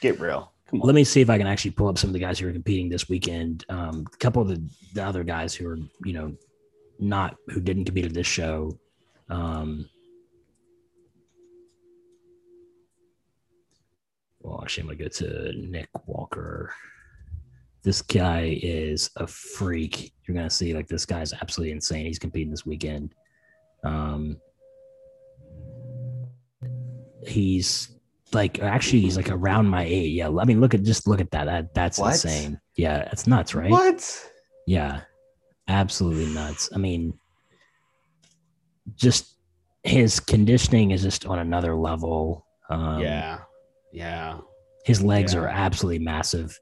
get 0.00 0.18
real. 0.20 0.52
Come 0.66 0.80
on. 0.80 0.86
let 0.86 0.94
me 0.94 1.04
see 1.04 1.20
if 1.20 1.28
I 1.30 1.38
can 1.38 1.46
actually 1.46 1.72
pull 1.72 1.88
up 1.88 1.98
some 1.98 2.08
of 2.10 2.14
the 2.14 2.18
guys 2.20 2.38
who 2.38 2.48
are 2.48 2.52
competing 2.52 2.88
this 2.88 3.08
weekend. 3.08 3.64
Um, 3.68 4.06
a 4.12 4.16
couple 4.16 4.42
of 4.42 4.48
the, 4.48 4.66
the 4.94 5.04
other 5.04 5.22
guys 5.24 5.54
who 5.54 5.68
are, 5.68 5.78
you 6.04 6.12
know, 6.14 6.34
not 6.98 7.36
who 7.48 7.60
didn't 7.60 7.84
compete 7.84 8.06
at 8.06 8.14
this 8.14 8.26
show. 8.26 8.78
Um, 9.28 9.88
well, 14.40 14.60
actually, 14.62 14.82
I'm 14.82 14.86
gonna 14.88 14.98
go 14.98 15.08
to 15.08 15.52
Nick 15.68 15.88
Walker. 16.06 16.72
This 17.82 18.00
guy 18.02 18.58
is 18.62 19.10
a 19.16 19.26
freak. 19.26 20.12
You're 20.26 20.34
gonna 20.36 20.50
see 20.50 20.74
like 20.74 20.88
this 20.88 21.04
guy's 21.06 21.32
absolutely 21.32 21.72
insane. 21.72 22.06
He's 22.06 22.18
competing 22.18 22.50
this 22.50 22.64
weekend. 22.66 23.14
Um, 23.84 24.38
he's 27.26 27.88
like 28.32 28.60
actually 28.60 29.00
he's 29.00 29.16
like 29.16 29.30
around 29.30 29.66
my 29.68 29.84
age. 29.84 30.12
Yeah, 30.12 30.28
I 30.28 30.44
mean, 30.44 30.60
look 30.60 30.74
at 30.74 30.82
just 30.82 31.06
look 31.06 31.20
at 31.20 31.30
that. 31.32 31.44
That 31.46 31.74
that's 31.74 31.98
What? 31.98 32.12
insane. 32.12 32.60
Yeah, 32.76 33.04
that's 33.04 33.26
nuts, 33.26 33.54
right? 33.54 33.70
What? 33.70 34.30
Yeah, 34.66 35.02
absolutely 35.68 36.32
nuts. 36.34 36.70
I 36.74 36.78
mean, 36.78 37.14
just 38.96 39.36
his 39.82 40.20
conditioning 40.20 40.90
is 40.90 41.02
just 41.02 41.26
on 41.26 41.38
another 41.38 41.74
level. 41.76 42.46
Um, 42.70 43.00
yeah, 43.00 43.40
yeah. 43.92 44.38
his 44.84 45.02
legs 45.02 45.34
Yeah. 45.34 45.40
are 45.40 45.48
absolutely 45.48 45.98
massive, 46.04 46.58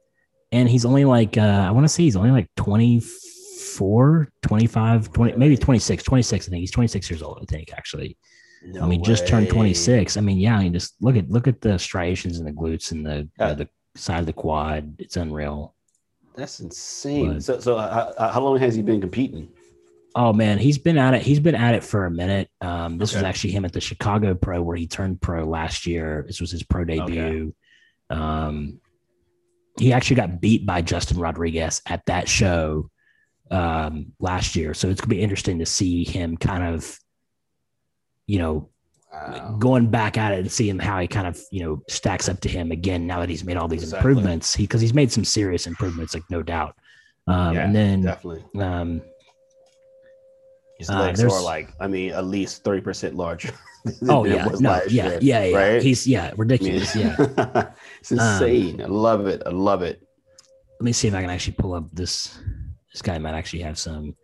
and 0.50 0.68
he's 0.68 0.84
only 0.84 1.04
like 1.04 1.38
uh, 1.38 1.40
I 1.66 1.70
want 1.70 1.84
to 1.84 1.88
say 1.88 2.02
he's 2.02 2.16
only 2.16 2.30
like 2.32 2.48
24, 2.56 4.28
25, 4.42 5.12
20, 5.12 5.36
maybe 5.36 5.56
26, 5.56 6.02
26. 6.02 6.46
I 6.46 6.50
think 6.50 6.60
he's 6.60 6.70
26 6.72 7.10
years 7.10 7.22
old. 7.22 7.38
I 7.40 7.44
think 7.46 7.72
actually. 7.76 8.16
No 8.64 8.82
I 8.82 8.86
mean, 8.86 9.02
just 9.02 9.26
turned 9.26 9.48
26. 9.48 10.16
I 10.16 10.20
mean, 10.20 10.38
yeah, 10.38 10.56
I 10.56 10.62
mean, 10.62 10.72
just 10.72 10.94
look 11.00 11.16
at 11.16 11.28
look 11.30 11.48
at 11.48 11.60
the 11.60 11.78
striations 11.78 12.38
in 12.38 12.44
the 12.44 12.52
glutes 12.52 12.92
and 12.92 13.04
the 13.04 13.28
know, 13.38 13.48
Yeah. 13.48 13.54
the 13.54 13.68
side 13.96 14.20
of 14.20 14.26
the 14.26 14.32
quad. 14.32 14.94
It's 14.98 15.16
unreal. 15.16 15.74
That's 16.36 16.60
insane. 16.60 17.34
But- 17.34 17.42
so, 17.42 17.60
so 17.60 17.76
uh, 17.76 18.12
uh, 18.16 18.32
how 18.32 18.40
long 18.40 18.58
has 18.58 18.74
he 18.74 18.82
been 18.82 19.00
competing? 19.00 19.48
Oh 20.14 20.32
man, 20.32 20.58
he's 20.58 20.78
been 20.78 20.98
at 20.98 21.14
it. 21.14 21.22
He's 21.22 21.40
been 21.40 21.54
at 21.54 21.74
it 21.74 21.82
for 21.82 22.04
a 22.04 22.10
minute. 22.10 22.50
Um, 22.60 22.98
this 22.98 23.14
was 23.14 23.22
actually 23.22 23.52
him 23.52 23.64
at 23.64 23.72
the 23.72 23.80
Chicago 23.80 24.34
Pro 24.34 24.60
where 24.62 24.76
he 24.76 24.86
turned 24.86 25.20
pro 25.22 25.44
last 25.44 25.86
year. 25.86 26.22
This 26.26 26.40
was 26.40 26.50
his 26.50 26.62
pro 26.62 26.84
debut. 26.84 27.54
Um, 28.10 28.78
he 29.78 29.92
actually 29.92 30.16
got 30.16 30.40
beat 30.40 30.66
by 30.66 30.82
Justin 30.82 31.18
Rodriguez 31.18 31.80
at 31.86 32.04
that 32.06 32.28
show 32.28 32.90
um, 33.50 34.12
last 34.20 34.54
year. 34.54 34.74
So 34.74 34.88
it's 34.88 35.00
gonna 35.00 35.08
be 35.08 35.22
interesting 35.22 35.58
to 35.60 35.66
see 35.66 36.04
him 36.04 36.36
kind 36.36 36.62
of, 36.74 36.98
you 38.26 38.38
know, 38.38 38.68
Wow. 39.12 39.56
going 39.58 39.88
back 39.90 40.16
at 40.16 40.32
it 40.32 40.38
and 40.38 40.50
seeing 40.50 40.78
how 40.78 40.98
he 40.98 41.06
kind 41.06 41.26
of 41.26 41.38
you 41.50 41.62
know 41.62 41.82
stacks 41.86 42.30
up 42.30 42.40
to 42.40 42.48
him 42.48 42.72
again 42.72 43.06
now 43.06 43.20
that 43.20 43.28
he's 43.28 43.44
made 43.44 43.58
all 43.58 43.68
these 43.68 43.82
Exactly. 43.82 44.10
improvements. 44.10 44.54
He 44.54 44.62
because 44.64 44.80
he's 44.80 44.94
made 44.94 45.12
some 45.12 45.22
serious 45.24 45.66
improvements, 45.66 46.14
like 46.14 46.22
no 46.30 46.42
doubt. 46.42 46.74
Um, 47.26 47.54
Yeah, 47.54 47.64
and 47.66 47.76
then 47.76 48.00
Definitely. 48.00 48.42
um, 48.62 49.02
His 50.78 50.88
uh, 50.88 50.98
legs 50.98 51.18
there's- 51.20 51.32
are 51.34 51.42
like, 51.42 51.72
I 51.78 51.86
mean, 51.88 52.12
at 52.12 52.24
least 52.24 52.64
30% 52.64 53.14
larger. 53.14 53.52
oh 54.08 54.24
yeah, 54.24 54.46
no, 54.60 54.80
yeah, 54.88 55.08
year, 55.10 55.18
yeah, 55.20 55.44
yeah. 55.44 55.56
Right? 55.58 55.82
He's 55.82 56.06
yeah, 56.06 56.32
ridiculous. 56.36 56.96
yeah. 56.96 57.14
it's 58.00 58.12
insane. 58.12 58.80
I 58.80 58.86
love 58.86 59.26
it. 59.26 59.42
I 59.44 59.50
love 59.50 59.82
it. 59.82 60.00
Let 60.80 60.84
me 60.86 60.92
see 60.92 61.06
if 61.08 61.14
I 61.14 61.20
can 61.20 61.30
actually 61.30 61.54
pull 61.58 61.74
up 61.74 61.84
this. 61.92 62.38
This 62.92 63.02
guy 63.02 63.18
might 63.18 63.34
actually 63.34 63.62
have 63.62 63.78
some 63.78 64.16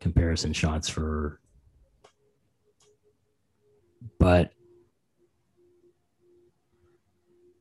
comparison 0.00 0.52
shots 0.52 0.88
for, 0.88 1.40
but 4.18 4.50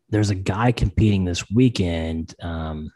there's 0.10 0.30
a 0.30 0.36
guy 0.36 0.72
competing 0.72 1.26
this 1.26 1.50
weekend. 1.50 2.36
Um, 2.42 2.92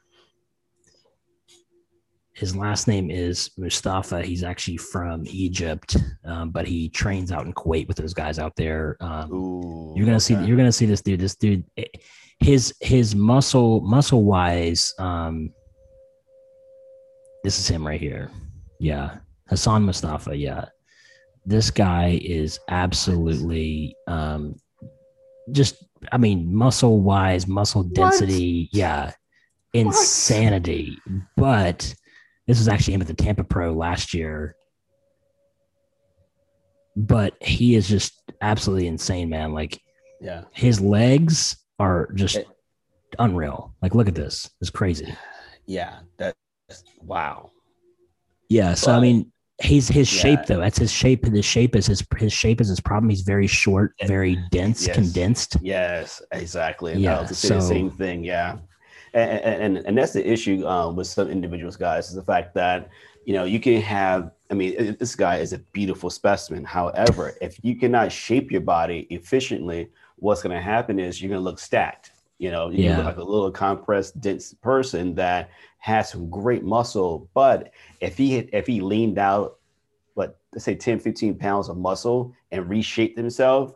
his 2.33 2.55
last 2.55 2.87
name 2.87 3.11
is 3.11 3.51
Mustafa. 3.57 4.21
He's 4.21 4.43
actually 4.43 4.77
from 4.77 5.23
Egypt, 5.27 5.97
um, 6.23 6.51
but 6.51 6.65
he 6.65 6.87
trains 6.87 7.33
out 7.33 7.45
in 7.45 7.53
Kuwait 7.53 7.89
with 7.89 7.97
those 7.97 8.13
guys 8.13 8.39
out 8.39 8.55
there. 8.55 8.95
Um, 9.01 9.33
Ooh, 9.33 9.93
you're 9.95 10.05
gonna 10.05 10.21
see 10.21 10.35
you're 10.35 10.55
gonna 10.55 10.71
see 10.71 10.85
this 10.85 11.01
dude. 11.01 11.19
This 11.19 11.35
dude, 11.35 11.65
his 12.39 12.73
his 12.79 13.13
muscle 13.13 13.81
muscle 13.81 14.23
wise, 14.23 14.93
um, 14.99 15.51
this 17.43 17.59
is 17.59 17.67
him 17.67 17.85
right 17.85 17.99
here. 17.99 18.31
Yeah, 18.79 19.17
Hassan 19.49 19.83
Mustafa. 19.83 20.37
Yeah, 20.37 20.65
this 21.45 21.71
guy 21.71 22.19
is 22.23 22.59
absolutely 22.69 23.95
um, 24.07 24.55
just, 25.51 25.83
I 26.11 26.17
mean, 26.17 26.53
muscle 26.53 26.99
wise, 27.01 27.47
muscle 27.47 27.83
density. 27.83 28.69
Yeah. 28.71 29.11
Insanity. 29.73 30.97
But 31.37 31.93
this 32.47 32.57
was 32.57 32.67
actually 32.67 32.95
him 32.95 33.01
at 33.01 33.07
the 33.07 33.13
Tampa 33.13 33.43
Pro 33.43 33.73
last 33.73 34.13
year. 34.13 34.55
But 36.95 37.35
he 37.41 37.75
is 37.75 37.87
just 37.87 38.21
absolutely 38.41 38.87
insane, 38.87 39.29
man. 39.29 39.53
Like, 39.53 39.79
Yeah. 40.21 40.43
his 40.51 40.81
legs 40.81 41.57
are 41.79 42.11
just 42.13 42.35
It- 42.37 42.47
unreal. 43.17 43.73
Like, 43.81 43.95
look 43.95 44.07
at 44.07 44.15
this. 44.15 44.49
It's 44.59 44.69
crazy. 44.69 45.13
Yeah. 45.65 45.99
That's 46.17 46.35
wow. 47.01 47.51
Yeah. 48.49 48.73
So 48.73 48.91
I 48.91 48.99
mean, 48.99 49.31
he's 49.61 49.87
his 49.87 50.11
Yeah. 50.13 50.21
shape 50.21 50.45
though. 50.47 50.59
That's 50.59 50.77
his 50.77 50.91
shape. 50.91 51.25
His 51.25 51.45
shape 51.45 51.75
is 51.75 51.85
his 51.87 52.03
his 52.17 52.33
shape 52.33 52.61
is 52.61 52.69
his 52.69 52.79
problem. 52.79 53.09
He's 53.09 53.21
very 53.21 53.47
short, 53.47 53.93
very 54.05 54.37
dense, 54.51 54.85
Yes. 54.87 54.95
condensed. 54.95 55.57
Yes, 55.61 56.21
exactly. 56.31 56.93
And 56.93 57.01
Yeah, 57.01 57.23
to 57.23 57.27
the 57.27 57.61
same 57.61 57.89
thing. 57.89 58.23
Yeah, 58.23 58.57
and 59.13 59.29
and, 59.31 59.63
and, 59.77 59.87
and 59.87 59.97
that's 59.97 60.13
the 60.13 60.27
issue 60.27 60.65
um, 60.67 60.95
with 60.95 61.07
some 61.07 61.29
individuals, 61.29 61.75
guys, 61.77 62.09
is 62.09 62.15
the 62.15 62.23
fact 62.23 62.53
that 62.55 62.89
you 63.25 63.33
know 63.33 63.43
you 63.43 63.59
can 63.59 63.81
have. 63.81 64.31
I 64.51 64.55
mean, 64.55 64.95
this 64.99 65.15
guy 65.15 65.37
is 65.37 65.53
a 65.53 65.59
beautiful 65.59 66.09
specimen. 66.09 66.63
However, 66.63 67.35
if 67.39 67.59
you 67.63 67.75
cannot 67.75 68.11
shape 68.11 68.51
your 68.51 68.61
body 68.61 69.05
efficiently, 69.11 69.89
what's 70.15 70.41
going 70.41 70.55
to 70.55 70.61
happen 70.61 70.99
is 70.99 71.21
you're 71.21 71.29
going 71.29 71.39
to 71.39 71.43
look 71.43 71.59
stacked. 71.59 72.11
You 72.39 72.51
know, 72.51 72.69
you 72.69 72.85
Yeah. 72.85 72.97
look 72.97 73.05
like 73.05 73.17
a 73.17 73.23
little 73.23 73.51
compressed, 73.51 74.19
dense 74.19 74.53
person 74.53 75.13
that 75.15 75.51
has 75.79 76.09
some 76.09 76.29
great 76.29 76.63
muscle, 76.63 77.29
but 77.33 77.71
if 78.01 78.17
he 78.17 78.33
had, 78.35 78.49
if 78.53 78.65
he 78.65 78.79
leaned 78.81 79.17
out, 79.19 79.57
but 80.15 80.39
let's 80.53 80.63
say 80.65 80.75
10, 80.75 80.99
15 80.99 81.35
pounds 81.35 81.69
of 81.69 81.77
muscle 81.77 82.33
and 82.51 82.67
reshaped 82.69 83.17
himself, 83.17 83.75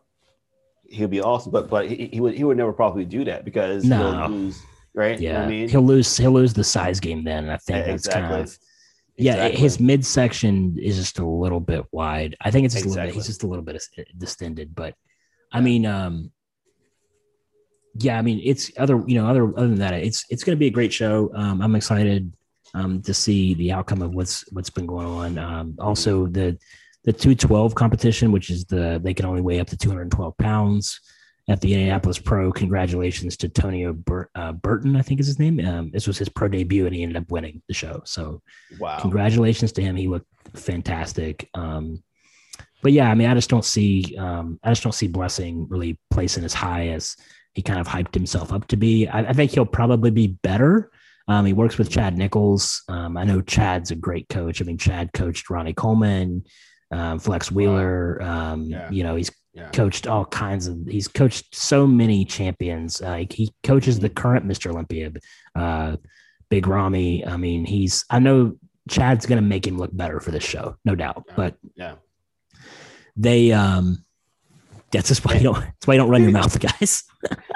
he'll 0.86 1.10
be 1.10 1.22
awesome. 1.22 1.52
But 1.52 1.70
but 1.70 1.90
he, 1.90 2.08
he 2.12 2.22
would 2.22 2.36
he 2.36 2.44
would 2.46 2.58
never 2.58 2.74
probably 2.74 3.06
do 3.06 3.26
that 3.26 3.44
because 3.46 3.84
No. 3.84 3.98
he'll 3.98 4.30
lose, 4.32 4.62
right? 4.94 5.20
You 5.20 5.30
know 5.30 5.40
Yeah, 5.40 5.46
I 5.46 5.50
mean, 5.50 5.70
he'll 5.70 5.82
lose. 5.82 6.18
He'll 6.18 6.32
lose 6.32 6.54
the 6.54 6.64
size 6.64 7.00
game 7.02 7.24
then. 7.24 7.50
I 7.50 7.58
think 7.58 7.80
Yeah, 7.80 7.92
that's 7.92 8.08
kind 8.08 8.26
of 8.26 8.58
yeah. 9.18 9.34
Exactly. 9.36 9.60
His 9.60 9.80
midsection 9.80 10.78
is 10.82 10.96
just 10.96 11.20
a 11.20 11.26
little 11.26 11.60
bit 11.60 11.86
wide. 11.92 12.36
I 12.42 12.50
think 12.50 12.66
it's 12.66 12.74
just 12.76 12.86
a 12.86 12.90
little 12.90 13.02
bit. 13.04 13.10
Exactly. 13.10 13.20
He's 13.20 13.28
just 13.28 13.44
a 13.44 13.48
little 13.48 13.64
bit 13.66 13.82
distended. 14.18 14.74
But 14.74 14.96
I 15.52 15.62
mean, 15.62 15.86
um, 15.86 16.32
yeah. 18.00 18.18
I 18.18 18.22
mean, 18.22 18.42
it's 18.44 18.72
other. 18.78 19.04
You 19.08 19.22
know, 19.22 19.28
other 19.28 19.48
other 19.58 19.68
than 19.68 19.80
that, 19.80 19.94
it's 19.94 20.26
it's 20.30 20.44
going 20.44 20.56
to 20.56 20.60
be 20.60 20.68
a 20.68 20.72
great 20.72 20.94
show. 20.94 21.32
Um, 21.36 21.62
I'm 21.62 21.76
excited 21.76 22.32
um, 22.74 23.02
to 23.04 23.14
see 23.14 23.54
the 23.54 23.72
outcome 23.72 24.02
of 24.02 24.14
what's 24.14 24.50
what's 24.52 24.70
been 24.70 24.86
going 24.86 25.08
on. 25.08 25.38
Um, 25.38 25.76
also 25.80 26.28
the 26.28 26.58
the 27.06 27.14
212 27.14 27.76
competition, 27.76 28.32
which 28.32 28.50
is 28.50 28.66
the 28.66 29.00
they 29.04 29.14
can 29.14 29.26
only 29.26 29.42
weigh 29.42 29.60
up 29.60 29.68
to 29.68 29.78
212 29.78 30.38
pounds 30.38 31.00
at 31.50 31.60
the 31.60 31.74
Indianapolis 31.74 32.20
Pro. 32.20 32.52
Congratulations 32.52 33.36
to 33.38 33.50
Tonio 33.50 33.94
Bur- 33.94 34.30
uh, 34.36 34.54
Burton, 34.54 34.96
I 34.96 35.02
think 35.02 35.20
is 35.20 35.28
his 35.28 35.40
name. 35.40 35.60
Um, 35.66 35.92
this 35.92 36.08
was 36.08 36.18
his 36.18 36.30
pro 36.30 36.48
debut, 36.48 36.86
and 36.86 36.96
he 36.96 37.04
ended 37.04 37.18
up 37.18 37.30
winning 37.30 37.62
the 37.68 37.74
show. 37.74 38.02
So 38.06 38.42
wow. 38.80 39.00
congratulations 39.00 39.72
to 39.74 39.82
him. 39.82 39.96
He 39.96 40.08
looked 40.08 40.28
fantastic. 40.56 41.50
Um, 41.54 42.02
but 42.82 42.92
yeah, 42.92 43.10
I 43.10 43.16
mean, 43.16 43.30
I 43.30 43.34
just 43.34 43.50
don't 43.50 43.66
see, 43.66 44.16
um, 44.18 44.60
I 44.64 44.72
just 44.72 44.84
don't 44.84 44.94
see 44.94 45.08
Blessing 45.08 45.68
really 45.70 46.00
placing 46.12 46.44
as 46.44 46.54
high 46.54 46.90
as 46.90 47.16
he 47.54 47.62
kind 47.62 47.80
of 47.80 47.88
hyped 47.88 48.14
himself 48.14 48.52
up 48.52 48.68
to 48.68 48.78
be. 48.78 49.08
I, 49.08 49.20
I 49.30 49.34
think 49.34 49.52
he'll 49.52 49.66
probably 49.66 50.12
be 50.12 50.28
better. 50.28 50.92
Um, 51.28 51.46
he 51.46 51.54
works 51.54 51.78
with 51.78 51.90
Chad 51.90 52.18
Nichols. 52.18 52.82
Um, 52.90 53.16
I 53.18 53.24
know 53.24 53.42
Chad's 53.42 53.92
a 53.92 53.96
great 53.96 54.28
coach. 54.30 54.62
I 54.62 54.66
mean, 54.66 54.78
Chad 54.78 55.14
coached 55.14 55.50
Ronnie 55.50 55.74
Coleman, 55.74 56.44
um, 56.92 57.20
Flex 57.20 57.52
Wheeler. 57.52 58.22
Um, 58.22 58.64
Yeah. 58.66 58.90
You 58.92 59.04
know, 59.04 59.16
he's 59.16 59.32
Yeah. 59.54 59.70
coached 59.70 60.08
all 60.08 60.26
kinds 60.26 60.66
of 60.68 60.78
he's 60.90 61.08
coached 61.08 61.54
so 61.56 61.86
many 61.86 62.26
champions 62.26 63.00
like 63.02 63.32
he 63.32 63.54
coaches 63.62 64.00
the 64.00 64.10
current 64.10 64.48
mr 64.48 64.72
olympia 64.72 65.12
uh 65.54 65.96
big 66.50 66.66
ramy 66.66 67.24
i 67.28 67.38
mean 67.38 67.64
he's 67.64 68.04
i 68.10 68.18
know 68.18 68.58
chad's 68.90 69.28
gonna 69.28 69.44
make 69.44 69.68
him 69.68 69.78
look 69.78 69.96
better 69.96 70.20
for 70.20 70.32
this 70.32 70.44
show 70.44 70.76
no 70.86 70.96
doubt 70.96 71.24
Yeah. 71.28 71.34
but 71.36 71.56
Yeah. 71.76 71.96
they 73.16 73.52
um 73.52 74.04
that's 74.92 75.08
just 75.10 75.24
why 75.24 75.36
you 75.36 75.44
don't 75.44 75.60
that's 75.62 75.86
why 75.86 75.94
you 75.94 76.00
don't 76.00 76.10
run 76.10 76.24
your 76.24 76.32
mouth 76.42 76.60
guys 76.60 77.04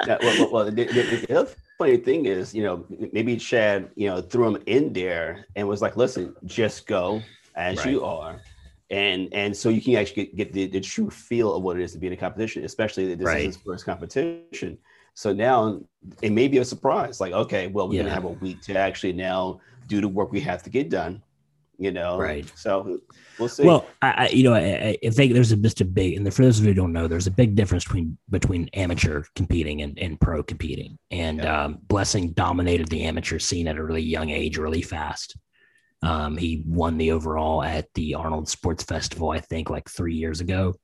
Yeah, 0.04 0.18
well, 0.22 0.36
well, 0.36 0.50
well 0.50 0.64
the, 0.70 0.84
the, 0.92 1.02
the 1.28 1.38
other 1.40 1.50
funny 1.78 1.96
thing 1.98 2.26
is, 2.26 2.54
you 2.54 2.62
know, 2.62 2.86
maybe 3.12 3.36
Chad, 3.36 3.90
you 3.96 4.08
know, 4.08 4.20
threw 4.22 4.54
him 4.54 4.62
in 4.66 4.92
there 4.92 5.46
and 5.56 5.68
was 5.68 5.82
like, 5.82 5.96
"Listen, 5.96 6.34
just 6.44 6.86
go 6.86 7.24
as 7.54 7.84
you 7.84 8.04
are." 8.04 8.42
And 8.90 9.28
and 9.34 9.54
so 9.56 9.68
you 9.68 9.82
can 9.82 9.96
actually 9.96 10.26
get, 10.26 10.36
get 10.36 10.52
the, 10.52 10.66
the 10.66 10.80
true 10.80 11.10
feel 11.10 11.54
of 11.54 11.62
what 11.62 11.78
it 11.78 11.82
is 11.82 11.92
to 11.92 11.98
be 11.98 12.06
in 12.06 12.12
a 12.14 12.16
competition, 12.16 12.64
especially 12.64 13.06
that 13.08 13.18
this 13.18 13.28
Right. 13.28 13.38
is 13.46 13.56
his 13.56 13.62
first 13.66 13.84
competition. 13.84 14.78
So 15.14 15.32
now 15.32 15.80
it 16.22 16.32
may 16.32 16.48
be 16.48 16.58
a 16.58 16.64
surprise, 16.64 17.20
like, 17.20 17.32
okay, 17.32 17.66
well, 17.66 17.88
we're 17.88 17.96
Yeah. 17.96 18.02
gonna 18.04 18.14
have 18.14 18.24
a 18.24 18.30
week 18.30 18.62
to 18.62 18.78
actually 18.78 19.12
now 19.12 19.60
do 19.86 20.00
the 20.00 20.08
work 20.08 20.32
we 20.32 20.40
have 20.40 20.62
to 20.62 20.70
get 20.70 20.88
done, 20.90 21.22
you 21.78 21.90
know. 21.92 22.18
Right. 22.18 22.50
So 22.58 22.98
we'll 23.38 23.48
see. 23.48 23.64
well 23.64 23.86
i, 24.02 24.10
I 24.10 24.28
you 24.30 24.42
know 24.42 24.52
I, 24.54 24.98
I 25.04 25.10
think 25.10 25.32
there's 25.32 25.52
a 25.52 25.56
just 25.56 25.80
a 25.80 25.84
big 25.84 26.14
and 26.16 26.34
for 26.34 26.42
those 26.42 26.58
of 26.58 26.64
you 26.64 26.70
who 26.70 26.74
don't 26.74 26.92
know 26.92 27.06
there's 27.06 27.28
a 27.28 27.30
big 27.30 27.54
difference 27.54 27.84
between 27.84 28.18
between 28.28 28.68
amateur 28.74 29.22
competing 29.36 29.82
and, 29.82 29.96
and 29.96 30.20
pro 30.20 30.42
competing 30.42 30.98
and 31.12 31.38
Yeah. 31.38 31.64
um, 31.64 31.78
blessing 31.82 32.32
dominated 32.32 32.88
the 32.88 33.04
amateur 33.04 33.38
scene 33.38 33.68
at 33.68 33.76
a 33.76 33.84
really 33.84 34.02
young 34.02 34.30
age 34.30 34.58
really 34.58 34.82
fast 34.82 35.36
um, 36.02 36.36
he 36.36 36.62
won 36.66 36.98
the 36.98 37.12
overall 37.12 37.62
at 37.62 37.86
the 37.94 38.14
arnold 38.16 38.48
sports 38.48 38.82
festival 38.82 39.30
i 39.30 39.38
think 39.38 39.70
like 39.70 39.88
three 39.88 40.14
years 40.16 40.40
ago 40.40 40.74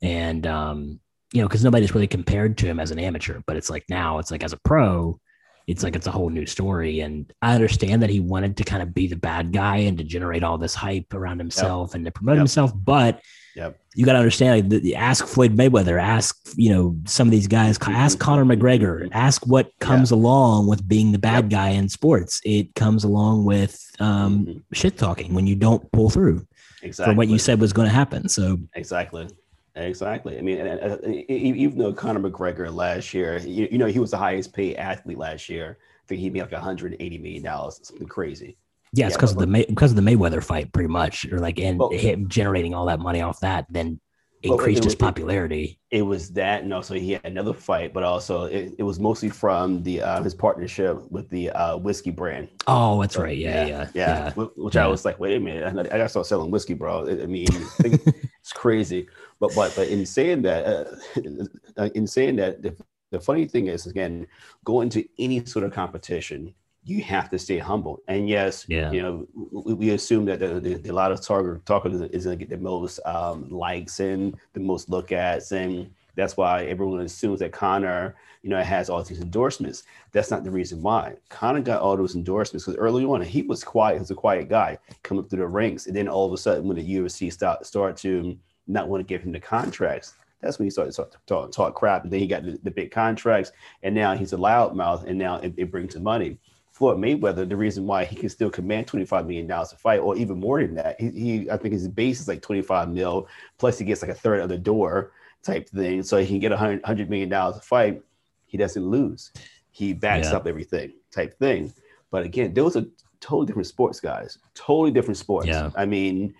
and 0.00 0.46
um, 0.46 0.98
you 1.34 1.42
know 1.42 1.48
because 1.48 1.64
nobody's 1.64 1.94
really 1.94 2.06
compared 2.06 2.56
to 2.56 2.66
him 2.66 2.80
as 2.80 2.90
an 2.92 2.98
amateur 2.98 3.40
but 3.46 3.56
it's 3.56 3.68
like 3.68 3.84
now 3.90 4.18
it's 4.20 4.30
like 4.30 4.42
as 4.42 4.54
a 4.54 4.60
pro 4.64 5.20
it's 5.66 5.82
like 5.82 5.96
it's 5.96 6.06
a 6.06 6.10
whole 6.10 6.28
new 6.30 6.46
story 6.46 7.00
and 7.00 7.32
i 7.42 7.54
understand 7.54 8.02
that 8.02 8.10
he 8.10 8.20
wanted 8.20 8.56
to 8.56 8.64
kind 8.64 8.82
of 8.82 8.92
be 8.94 9.06
the 9.06 9.16
bad 9.16 9.52
guy 9.52 9.78
and 9.78 9.96
to 9.98 10.04
generate 10.04 10.42
all 10.42 10.58
this 10.58 10.74
hype 10.74 11.12
around 11.14 11.38
himself 11.38 11.94
and 11.94 12.04
to 12.04 12.10
promote 12.10 12.34
Yep. 12.34 12.38
himself 12.40 12.72
but 12.74 13.20
Yep. 13.56 13.78
you 13.94 14.04
got 14.04 14.14
to 14.14 14.18
understand 14.18 14.70
like, 14.72 14.82
the, 14.82 14.96
ask 14.96 15.26
floyd 15.26 15.56
mayweather 15.56 16.00
ask 16.00 16.36
you 16.56 16.70
know 16.70 16.96
some 17.06 17.28
of 17.28 17.30
these 17.30 17.46
guys 17.46 17.78
ask 17.86 18.18
conor 18.18 18.44
mcgregor 18.44 19.08
ask 19.12 19.46
what 19.46 19.70
comes 19.80 20.10
along 20.10 20.66
with 20.66 20.86
being 20.88 21.12
the 21.12 21.18
bad 21.18 21.44
Yep. 21.44 21.50
guy 21.50 21.68
in 21.70 21.88
sports 21.88 22.40
it 22.44 22.74
comes 22.74 23.04
along 23.04 23.44
with 23.44 23.80
um, 24.00 24.46
Mhm. 24.46 24.62
shit 24.72 24.98
talking 24.98 25.34
when 25.34 25.46
you 25.46 25.54
don't 25.56 25.90
pull 25.92 26.10
through 26.10 26.46
exactly 26.82 27.14
for 27.14 27.16
what 27.16 27.28
you 27.28 27.38
said 27.38 27.60
was 27.60 27.72
going 27.72 27.88
to 27.88 27.94
happen 27.94 28.28
so 28.28 28.58
Exactly. 28.74 29.28
Exactly. 29.76 30.38
I 30.38 30.40
mean, 30.40 30.58
e- 31.06 31.24
even 31.28 31.78
though 31.78 31.92
Conor 31.92 32.20
McGregor 32.20 32.72
last 32.72 33.12
year, 33.12 33.38
you, 33.38 33.68
you 33.72 33.78
know, 33.78 33.86
he 33.86 33.98
was 33.98 34.12
the 34.12 34.16
highest 34.18 34.52
paid 34.52 34.76
athlete 34.76 35.18
last 35.18 35.48
year. 35.48 35.78
I 35.80 36.06
think 36.06 36.20
he 36.20 36.30
made 36.30 36.42
like 36.42 36.52
180 36.52 37.18
million 37.18 37.42
dollars, 37.42 37.80
something 37.82 38.06
crazy. 38.06 38.56
Yeah, 38.92 39.06
it's 39.06 39.14
Yeah, 39.14 39.16
because 39.16 39.32
of 39.32 39.38
the 39.38 39.46
May, 39.48 39.64
because 39.64 39.90
of 39.90 39.96
the 39.96 40.02
Mayweather 40.02 40.42
fight, 40.42 40.72
pretty 40.72 40.88
much, 40.88 41.24
or 41.32 41.40
like 41.40 41.58
and 41.58 41.78
Well- 41.78 41.90
him 41.90 42.28
generating 42.28 42.72
all 42.74 42.86
that 42.86 43.00
money 43.00 43.20
off 43.20 43.40
that, 43.40 43.66
then 43.68 43.98
Well, 44.44 44.52
increased 44.58 44.82
it- 44.82 44.84
his 44.84 44.92
it- 44.92 44.98
popularity. 45.00 45.80
It 45.90 46.02
was 46.02 46.30
that, 46.34 46.62
and 46.62 46.72
also 46.72 46.94
he 46.94 47.12
had 47.12 47.24
another 47.24 47.52
fight, 47.54 47.92
but 47.92 48.04
also 48.04 48.44
it, 48.44 48.74
it 48.78 48.82
was 48.84 49.00
mostly 49.00 49.28
from 49.30 49.82
the 49.82 50.02
uh, 50.02 50.22
his 50.22 50.34
partnership 50.34 51.10
with 51.10 51.28
the 51.30 51.50
uh, 51.50 51.76
whiskey 51.78 52.10
brand. 52.12 52.48
Oh, 52.68 53.00
that's 53.00 53.16
right. 53.16 53.36
Yeah, 53.36 53.66
yeah, 53.66 53.88
yeah. 53.94 54.30
Wh- 54.32 54.56
Which 54.56 54.74
Yeah. 54.76 54.84
I 54.84 54.88
was 54.88 55.04
like, 55.04 55.18
wait 55.18 55.36
a 55.36 55.40
minute, 55.40 55.64
I 55.64 55.70
gotta 55.70 55.92
I 55.92 55.96
gotta 55.98 56.08
start 56.08 56.26
selling 56.26 56.50
whiskey, 56.52 56.74
bro. 56.74 57.06
I 57.08 57.22
I 57.22 57.26
mean, 57.26 57.46
it's 57.80 58.52
crazy. 58.54 59.08
But 59.40 59.52
but 59.54 59.74
but 59.76 59.88
in 59.88 60.06
saying 60.06 60.42
that, 60.42 60.86
uh, 61.76 61.90
in 61.94 62.06
saying 62.06 62.36
that, 62.36 62.62
the, 62.62 62.76
the 63.10 63.20
funny 63.20 63.46
thing 63.46 63.68
is, 63.68 63.86
again, 63.86 64.26
going 64.64 64.88
to 64.90 65.04
any 65.18 65.44
sort 65.44 65.64
of 65.64 65.72
competition, 65.72 66.54
you 66.84 67.02
have 67.02 67.30
to 67.30 67.38
stay 67.38 67.58
humble. 67.58 68.02
And 68.08 68.28
yes, 68.28 68.66
Yeah. 68.68 68.90
you 68.90 69.02
know, 69.02 69.26
we, 69.52 69.74
we 69.74 69.90
assume 69.90 70.24
that 70.26 70.40
the, 70.40 70.60
the, 70.60 70.74
the 70.74 70.92
lot 70.92 71.12
of 71.12 71.20
target 71.20 71.64
talkers 71.64 72.00
is 72.00 72.24
going 72.24 72.38
to 72.38 72.44
get 72.44 72.50
the 72.50 72.62
most 72.62 73.00
um, 73.04 73.48
likes 73.50 74.00
and 74.00 74.34
the 74.52 74.60
most 74.60 74.90
look 74.90 75.12
at, 75.12 75.50
and 75.52 75.90
that's 76.16 76.36
why 76.36 76.64
everyone 76.66 77.00
assumes 77.00 77.40
that 77.40 77.52
Conor, 77.52 78.14
you 78.42 78.50
know, 78.50 78.62
has 78.62 78.88
all 78.88 79.02
these 79.02 79.20
endorsements. 79.20 79.82
That's 80.12 80.30
not 80.30 80.44
the 80.44 80.50
reason 80.50 80.80
why. 80.82 81.14
Conor 81.28 81.60
got 81.60 81.80
all 81.80 81.96
those 81.96 82.14
endorsements 82.14 82.64
because 82.64 82.78
early 82.78 83.04
on 83.04 83.22
he 83.22 83.42
was 83.42 83.64
quiet. 83.64 83.94
He 83.94 84.00
was 84.00 84.10
a 84.10 84.14
quiet 84.14 84.48
guy 84.48 84.78
coming 85.02 85.24
through 85.24 85.40
the 85.40 85.46
ranks, 85.46 85.86
and 85.86 85.96
then 85.96 86.08
all 86.08 86.26
of 86.26 86.32
a 86.32 86.36
sudden, 86.36 86.68
when 86.68 86.76
the 86.76 86.96
UFC 86.96 87.32
start 87.32 87.66
start 87.66 87.96
to 87.98 88.36
not 88.66 88.88
want 88.88 89.00
to 89.00 89.04
give 89.04 89.22
him 89.22 89.32
the 89.32 89.40
contracts, 89.40 90.14
that's 90.40 90.58
when 90.58 90.66
he 90.66 90.70
started 90.70 90.92
to 90.92 90.96
talk, 91.02 91.26
talk, 91.26 91.52
talk 91.52 91.74
crap. 91.74 92.04
And 92.04 92.12
then 92.12 92.20
he 92.20 92.26
got 92.26 92.44
the, 92.44 92.58
the 92.62 92.70
big 92.70 92.90
contracts, 92.90 93.52
and 93.82 93.94
now 93.94 94.14
he's 94.14 94.32
a 94.32 94.36
loudmouth, 94.36 95.04
and 95.04 95.18
now 95.18 95.36
it, 95.36 95.54
it 95.56 95.70
brings 95.70 95.94
him 95.94 96.02
money. 96.02 96.38
Floyd 96.72 96.98
Mayweather, 96.98 97.48
the 97.48 97.56
reason 97.56 97.86
why 97.86 98.04
he 98.04 98.16
can 98.16 98.28
still 98.28 98.50
command 98.50 98.88
$25 98.88 99.26
million 99.26 99.50
a 99.50 99.64
fight, 99.66 100.00
or 100.00 100.16
even 100.16 100.40
more 100.40 100.60
than 100.60 100.74
that, 100.74 101.00
he, 101.00 101.10
he 101.10 101.50
I 101.50 101.56
think 101.56 101.72
his 101.72 101.86
base 101.88 102.20
is 102.20 102.26
like 102.28 102.42
25 102.42 102.90
mil, 102.90 103.28
plus 103.58 103.78
he 103.78 103.84
gets 103.84 104.02
like 104.02 104.10
a 104.10 104.14
third 104.14 104.40
of 104.40 104.48
the 104.48 104.58
door 104.58 105.12
type 105.42 105.68
thing. 105.68 106.02
So 106.02 106.18
he 106.18 106.26
can 106.26 106.40
get 106.40 106.50
a 106.52 106.56
hundred 106.56 106.84
hundred 106.84 107.08
million 107.10 107.28
dollars 107.28 107.56
a 107.58 107.60
fight. 107.60 108.02
He 108.46 108.58
doesn't 108.58 108.84
lose. 108.84 109.30
He 109.70 109.92
backs 109.92 110.30
Yeah. 110.30 110.36
up 110.38 110.46
everything 110.48 110.94
type 111.12 111.38
thing. 111.38 111.72
But 112.10 112.24
again, 112.24 112.52
those 112.54 112.76
are 112.76 112.84
totally 113.20 113.46
different 113.46 113.68
sports, 113.68 114.00
guys. 114.00 114.38
Totally 114.54 114.90
different 114.90 115.16
sports. 115.16 115.46
Yeah. 115.46 115.70
I 115.76 115.86
mean, 115.86 116.34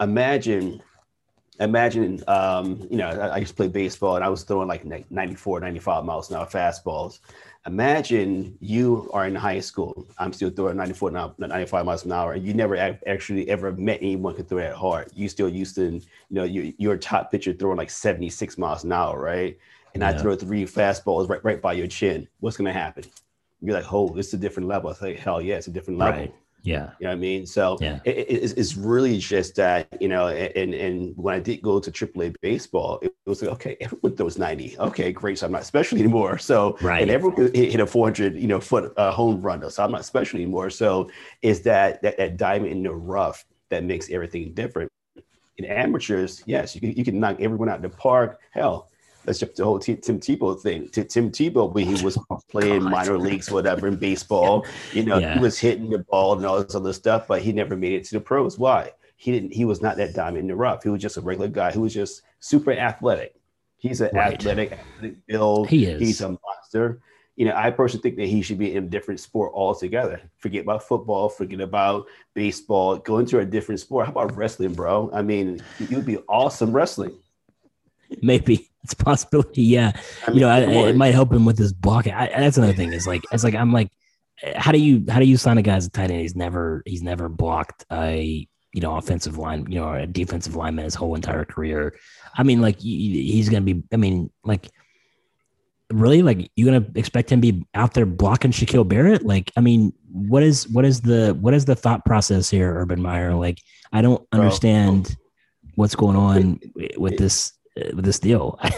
imagine 0.00 0.82
imagine, 1.60 2.22
um, 2.28 2.86
you 2.90 2.96
know, 2.96 3.08
I, 3.08 3.28
I, 3.28 3.36
used 3.38 3.50
to 3.50 3.56
play 3.56 3.68
baseball 3.68 4.16
and 4.16 4.24
I 4.24 4.28
was 4.28 4.42
throwing 4.42 4.68
like 4.68 4.84
94, 4.84 5.60
95 5.60 6.04
miles 6.04 6.30
an 6.30 6.36
hour 6.36 6.46
fastballs. 6.46 7.20
Imagine 7.66 8.56
you 8.60 9.10
are 9.12 9.26
in 9.26 9.34
high 9.34 9.60
school. 9.60 10.06
I'm 10.18 10.32
still 10.32 10.50
throwing 10.50 10.76
94, 10.76 11.10
95 11.38 11.84
miles 11.84 12.04
an 12.04 12.12
hour, 12.12 12.32
and 12.32 12.46
you 12.46 12.54
never 12.54 12.76
actually 13.06 13.48
ever 13.50 13.72
met 13.72 13.98
anyone 14.00 14.32
who 14.32 14.38
could 14.38 14.48
throw 14.48 14.58
that 14.58 14.74
hard. 14.74 15.10
You 15.14 15.28
still 15.28 15.48
used 15.48 15.74
to, 15.74 15.92
you 15.92 16.02
know, 16.30 16.44
you, 16.44 16.72
you're 16.78 16.94
a 16.94 16.98
top 16.98 17.30
pitcher 17.30 17.52
throwing 17.52 17.76
like 17.76 17.90
76 17.90 18.56
miles 18.56 18.84
an 18.84 18.92
hour, 18.92 19.20
right? 19.20 19.58
And 19.94 20.02
yeah. 20.02 20.10
I 20.10 20.12
throw 20.14 20.36
three 20.36 20.64
fastballs 20.64 21.28
right, 21.28 21.44
right 21.44 21.60
by 21.60 21.74
your 21.74 21.88
chin. 21.88 22.28
What's 22.40 22.56
going 22.56 22.72
to 22.72 22.78
happen? 22.78 23.04
You're 23.60 23.74
like, 23.74 23.92
oh, 23.92 24.16
it's 24.16 24.32
a 24.32 24.38
different 24.38 24.68
level. 24.68 24.90
I 24.90 24.94
say, 24.94 25.14
hell 25.16 25.42
yeah, 25.42 25.56
it's 25.56 25.66
a 25.66 25.72
different 25.72 25.98
level. 25.98 26.20
Right. 26.20 26.34
Yeah. 26.62 26.90
You 26.98 27.04
know 27.04 27.10
what 27.10 27.16
I 27.16 27.20
mean? 27.20 27.46
So 27.46 27.78
yeah. 27.80 28.00
It, 28.04 28.16
it, 28.28 28.58
it's 28.58 28.76
really 28.76 29.18
just 29.18 29.54
that, 29.56 29.88
you 30.00 30.08
know, 30.08 30.28
and, 30.28 30.74
and 30.74 31.16
when 31.16 31.34
I 31.34 31.38
did 31.38 31.62
go 31.62 31.78
to 31.80 31.90
AAA 31.90 32.34
baseball, 32.40 32.98
it 33.02 33.14
was 33.26 33.42
like, 33.42 33.52
okay, 33.52 33.76
everyone 33.80 34.16
throws 34.16 34.38
90. 34.38 34.78
Okay, 34.78 35.12
great. 35.12 35.38
So 35.38 35.46
I'm 35.46 35.52
not 35.52 35.64
special 35.64 35.98
anymore. 36.00 36.38
So, 36.38 36.76
right. 36.80 37.02
and 37.02 37.10
everyone 37.10 37.54
hit 37.54 37.80
a 37.80 37.86
400, 37.86 38.36
you 38.36 38.48
know, 38.48 38.60
foot 38.60 38.92
uh, 38.96 39.10
home 39.10 39.40
run. 39.40 39.68
So 39.70 39.84
I'm 39.84 39.92
not 39.92 40.04
special 40.04 40.38
anymore. 40.38 40.70
So 40.70 41.10
is 41.42 41.62
that, 41.62 42.02
that, 42.02 42.16
that 42.18 42.36
diamond 42.36 42.72
in 42.72 42.82
the 42.82 42.94
rough 42.94 43.44
that 43.70 43.84
makes 43.84 44.10
everything 44.10 44.52
different. 44.54 44.90
In 45.56 45.64
amateurs, 45.64 46.42
yes, 46.46 46.74
you 46.74 46.80
can, 46.80 46.92
you 46.92 47.04
can 47.04 47.18
knock 47.18 47.40
everyone 47.40 47.68
out 47.68 47.76
in 47.76 47.82
the 47.82 47.88
park. 47.88 48.40
Hell, 48.52 48.88
that's 49.28 49.40
just 49.40 49.56
the 49.56 49.64
whole 49.64 49.78
Tim 49.78 49.98
Tebow 49.98 50.58
thing. 50.58 50.88
To 50.88 51.04
Tim 51.04 51.30
Tebow, 51.30 51.70
when 51.70 51.84
he 51.86 52.02
was 52.02 52.16
oh, 52.30 52.40
playing 52.48 52.80
God. 52.80 52.90
minor 52.90 53.18
leagues, 53.18 53.50
whatever, 53.50 53.86
in 53.86 53.96
baseball, 53.96 54.64
you 54.94 55.04
know, 55.04 55.18
yeah. 55.18 55.34
he 55.34 55.40
was 55.40 55.58
hitting 55.58 55.90
the 55.90 55.98
ball 55.98 56.34
and 56.34 56.46
all 56.46 56.62
this 56.62 56.74
other 56.74 56.94
stuff, 56.94 57.28
but 57.28 57.42
he 57.42 57.52
never 57.52 57.76
made 57.76 57.92
it 57.92 58.04
to 58.04 58.14
the 58.14 58.20
pros. 58.20 58.58
Why? 58.58 58.90
He 59.16 59.30
didn't. 59.30 59.52
He 59.52 59.66
was 59.66 59.82
not 59.82 59.98
that 59.98 60.14
diamond 60.14 60.38
in 60.38 60.46
the 60.46 60.56
rough. 60.56 60.82
He 60.82 60.88
was 60.88 61.02
just 61.02 61.18
a 61.18 61.20
regular 61.20 61.48
guy 61.48 61.72
who 61.72 61.82
was 61.82 61.92
just 61.92 62.22
super 62.40 62.72
athletic. 62.72 63.34
He's 63.76 64.00
an 64.00 64.10
right. 64.14 64.34
athletic, 64.34 64.72
athletic 64.72 65.26
build. 65.26 65.68
He 65.68 65.84
is. 65.84 66.00
He's 66.00 66.20
a 66.22 66.30
monster. 66.30 67.00
You 67.36 67.44
know, 67.44 67.54
I 67.54 67.70
personally 67.70 68.02
think 68.02 68.16
that 68.16 68.26
he 68.26 68.40
should 68.40 68.58
be 68.58 68.74
in 68.74 68.84
a 68.84 68.88
different 68.88 69.20
sport 69.20 69.52
altogether. 69.54 70.22
Forget 70.38 70.62
about 70.62 70.82
football. 70.82 71.28
Forget 71.28 71.60
about 71.60 72.06
baseball. 72.32 72.96
Go 72.96 73.18
into 73.18 73.40
a 73.40 73.44
different 73.44 73.80
sport. 73.80 74.06
How 74.06 74.12
about 74.12 74.34
wrestling, 74.36 74.72
bro? 74.72 75.10
I 75.12 75.20
mean, 75.20 75.60
you'd 75.78 76.06
be 76.06 76.16
awesome 76.28 76.72
wrestling. 76.72 77.12
Maybe 78.22 78.68
it's 78.88 78.94
possibility. 79.02 79.62
Yeah, 79.62 79.92
I 80.26 80.30
mean, 80.30 80.40
you 80.40 80.46
know, 80.46 80.48
I, 80.48 80.88
it 80.88 80.96
might 80.96 81.14
help 81.14 81.32
him 81.32 81.44
with 81.44 81.58
his 81.58 81.72
blocking. 81.72 82.14
I, 82.14 82.28
that's 82.28 82.56
another 82.56 82.72
thing. 82.72 82.92
Is 82.92 83.06
like, 83.06 83.22
it's 83.32 83.44
like 83.44 83.54
I'm 83.54 83.72
like, 83.72 83.90
how 84.56 84.72
do 84.72 84.78
you 84.78 85.04
how 85.08 85.18
do 85.18 85.26
you 85.26 85.36
sign 85.36 85.58
a 85.58 85.62
guy 85.62 85.76
as 85.76 85.86
a 85.86 85.90
tight 85.90 86.10
end? 86.10 86.20
He's 86.20 86.36
never 86.36 86.82
he's 86.86 87.02
never 87.02 87.28
blocked 87.28 87.84
a 87.92 88.46
you 88.72 88.80
know 88.80 88.96
offensive 88.96 89.38
line, 89.38 89.66
you 89.68 89.78
know, 89.78 89.92
a 89.92 90.06
defensive 90.06 90.56
lineman 90.56 90.84
his 90.84 90.94
whole 90.94 91.14
entire 91.14 91.44
career. 91.44 91.96
I 92.36 92.42
mean, 92.42 92.60
like 92.60 92.80
he's 92.80 93.48
gonna 93.48 93.62
be. 93.62 93.82
I 93.92 93.96
mean, 93.96 94.30
like 94.44 94.68
really, 95.90 96.22
like 96.22 96.50
you're 96.56 96.72
gonna 96.72 96.86
expect 96.94 97.32
him 97.32 97.40
to 97.40 97.52
be 97.52 97.66
out 97.74 97.94
there 97.94 98.06
blocking 98.06 98.50
Shaquil 98.50 98.86
Barrett? 98.86 99.24
Like, 99.24 99.50
I 99.56 99.60
mean, 99.60 99.92
what 100.10 100.42
is 100.42 100.68
what 100.68 100.84
is 100.84 101.00
the 101.00 101.36
what 101.40 101.54
is 101.54 101.64
the 101.64 101.74
thought 101.74 102.04
process 102.04 102.48
here, 102.50 102.72
Urban 102.74 103.02
Meyer? 103.02 103.34
Like, 103.34 103.60
I 103.92 104.02
don't 104.02 104.26
understand 104.32 105.16
what's 105.74 105.94
going 105.94 106.16
on 106.16 106.60
with 106.96 107.18
this 107.18 107.52
with 107.94 108.04
this 108.04 108.18
deal. 108.18 108.58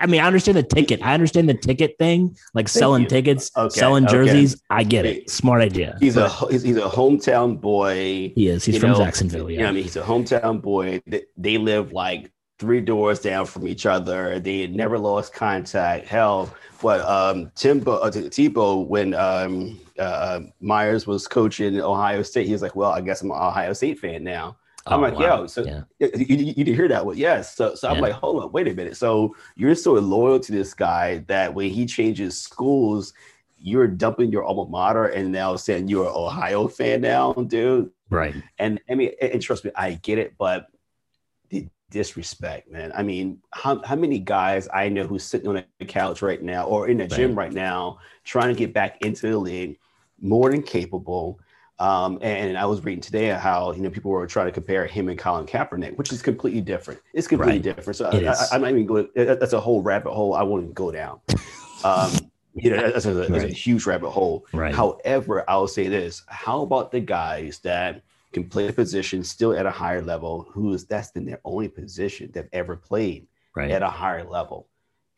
I 0.00 0.06
mean, 0.06 0.20
I 0.20 0.26
understand 0.26 0.58
the 0.58 0.62
ticket. 0.62 1.02
I 1.02 1.14
understand 1.14 1.48
the 1.48 1.54
ticket 1.54 1.96
thing, 1.98 2.36
like 2.54 2.66
Thank 2.66 2.68
selling 2.68 3.02
you. 3.04 3.08
tickets, 3.08 3.50
okay, 3.56 3.78
selling 3.78 4.06
jerseys. 4.06 4.54
Okay. 4.54 4.62
I 4.70 4.82
get 4.82 5.06
it. 5.06 5.30
Smart 5.30 5.62
idea. 5.62 5.96
He's 6.00 6.16
a 6.16 6.28
he's, 6.50 6.62
he's, 6.62 6.76
a 6.76 6.82
hometown 6.82 7.60
boy. 7.60 8.32
He 8.34 8.48
is. 8.48 8.64
He's 8.64 8.78
from 8.78 8.90
know, 8.90 8.98
Jacksonville. 8.98 9.50
Yeah. 9.50 9.56
You 9.56 9.62
know 9.62 9.68
I 9.68 9.72
mean, 9.72 9.82
he's 9.84 9.96
a 9.96 10.02
hometown 10.02 10.60
boy. 10.60 11.00
They, 11.06 11.24
they 11.36 11.58
live 11.58 11.92
like 11.92 12.30
three 12.58 12.80
doors 12.80 13.20
down 13.20 13.46
from 13.46 13.66
each 13.66 13.86
other. 13.86 14.40
They 14.40 14.66
never 14.66 14.98
lost 14.98 15.32
contact. 15.32 16.06
Hell, 16.06 16.54
what 16.80 17.00
um 17.00 17.50
Timbo 17.54 17.96
uh, 17.96 18.10
Tebow 18.10 18.86
when 18.86 19.14
um 19.14 19.80
uh, 19.98 20.40
Myers 20.60 21.06
was 21.06 21.26
coaching 21.26 21.80
Ohio 21.80 22.22
State, 22.22 22.46
he 22.46 22.52
was 22.52 22.62
like, 22.62 22.76
"Well, 22.76 22.90
I 22.90 23.00
guess 23.00 23.22
I'm 23.22 23.30
an 23.30 23.36
Ohio 23.36 23.72
State 23.72 23.98
fan 23.98 24.22
now." 24.22 24.56
I'm 24.88 25.00
oh, 25.00 25.02
like, 25.02 25.18
wow. 25.18 25.40
yo, 25.40 25.46
so 25.46 25.64
yeah. 25.64 25.82
you, 25.98 26.10
you, 26.14 26.36
you, 26.36 26.64
didn't 26.64 26.74
hear 26.74 26.88
that? 26.88 27.04
Well, 27.04 27.16
yes. 27.16 27.54
So, 27.54 27.74
so 27.74 27.88
I'm 27.88 27.96
yeah. 27.96 28.02
like, 28.02 28.12
hold 28.12 28.42
up, 28.42 28.52
wait 28.52 28.68
a 28.68 28.74
minute. 28.74 28.96
So 28.96 29.34
you're 29.56 29.74
so 29.74 29.92
loyal 29.94 30.40
to 30.40 30.52
this 30.52 30.74
guy 30.74 31.18
that 31.28 31.54
when 31.54 31.70
he 31.70 31.86
changes 31.86 32.40
schools, 32.40 33.12
you're 33.58 33.88
dumping 33.88 34.30
your 34.30 34.44
alma 34.44 34.68
mater 34.70 35.06
and 35.06 35.32
now 35.32 35.56
saying 35.56 35.88
you're 35.88 36.06
an 36.06 36.12
Ohio 36.14 36.68
fan 36.68 37.00
now, 37.00 37.32
dude. 37.32 37.90
Right. 38.10 38.34
And 38.58 38.80
I 38.88 38.94
mean, 38.94 39.12
and 39.20 39.42
trust 39.42 39.64
me, 39.64 39.70
I 39.74 39.94
get 39.94 40.18
it, 40.18 40.34
but 40.38 40.68
the 41.50 41.68
disrespect, 41.90 42.70
man. 42.70 42.92
I 42.94 43.02
mean, 43.02 43.42
how, 43.52 43.82
how 43.82 43.96
many 43.96 44.18
guys 44.18 44.68
I 44.72 44.88
know 44.88 45.06
who's 45.06 45.24
sitting 45.24 45.48
on 45.48 45.62
a 45.80 45.84
couch 45.84 46.22
right 46.22 46.42
now 46.42 46.66
or 46.66 46.88
in 46.88 47.00
a 47.00 47.04
right. 47.04 47.10
gym 47.10 47.34
right 47.36 47.52
now 47.52 47.98
trying 48.24 48.48
to 48.48 48.58
get 48.58 48.72
back 48.72 49.02
into 49.04 49.28
the 49.28 49.38
league, 49.38 49.78
more 50.20 50.50
than 50.50 50.62
capable 50.62 51.40
um, 51.80 52.18
and 52.22 52.58
I 52.58 52.66
was 52.66 52.84
reading 52.84 53.00
today 53.00 53.28
how 53.28 53.72
you 53.72 53.82
know 53.82 53.90
people 53.90 54.10
were 54.10 54.26
trying 54.26 54.46
to 54.46 54.52
compare 54.52 54.86
him 54.86 55.08
and 55.08 55.18
Colin 55.18 55.46
Kaepernick, 55.46 55.96
which 55.96 56.12
is 56.12 56.22
completely 56.22 56.60
different. 56.60 57.00
It's 57.12 57.28
completely 57.28 57.54
right. 57.54 57.62
different. 57.62 57.96
So 57.96 58.06
I, 58.06 58.54
am 58.54 58.62
not 58.62 58.70
even 58.70 58.86
going. 58.86 59.08
That's 59.14 59.52
a 59.52 59.60
whole 59.60 59.82
rabbit 59.82 60.12
hole. 60.12 60.34
I 60.34 60.42
won't 60.42 60.64
even 60.64 60.74
go 60.74 60.90
down. 60.90 61.20
Um, 61.84 62.10
you 62.54 62.70
know, 62.70 62.90
that's 62.90 63.06
a, 63.06 63.14
that's 63.14 63.30
right. 63.30 63.44
a, 63.44 63.52
huge 63.52 63.86
rabbit 63.86 64.10
hole. 64.10 64.44
Right. 64.52 64.74
However, 64.74 65.44
I'll 65.48 65.68
say 65.68 65.86
this: 65.86 66.22
How 66.26 66.62
about 66.62 66.90
the 66.90 67.00
guys 67.00 67.60
that 67.60 68.02
can 68.32 68.48
play 68.48 68.66
the 68.66 68.72
position 68.72 69.22
still 69.22 69.52
at 69.52 69.64
a 69.64 69.70
higher 69.70 70.02
level? 70.02 70.48
Who's 70.50 70.84
that's 70.84 71.12
been 71.12 71.24
their 71.24 71.40
only 71.44 71.68
position 71.68 72.30
they've 72.32 72.48
ever 72.52 72.74
played 72.76 73.28
right. 73.54 73.70
at 73.70 73.82
a 73.82 73.88
higher 73.88 74.24
level. 74.24 74.66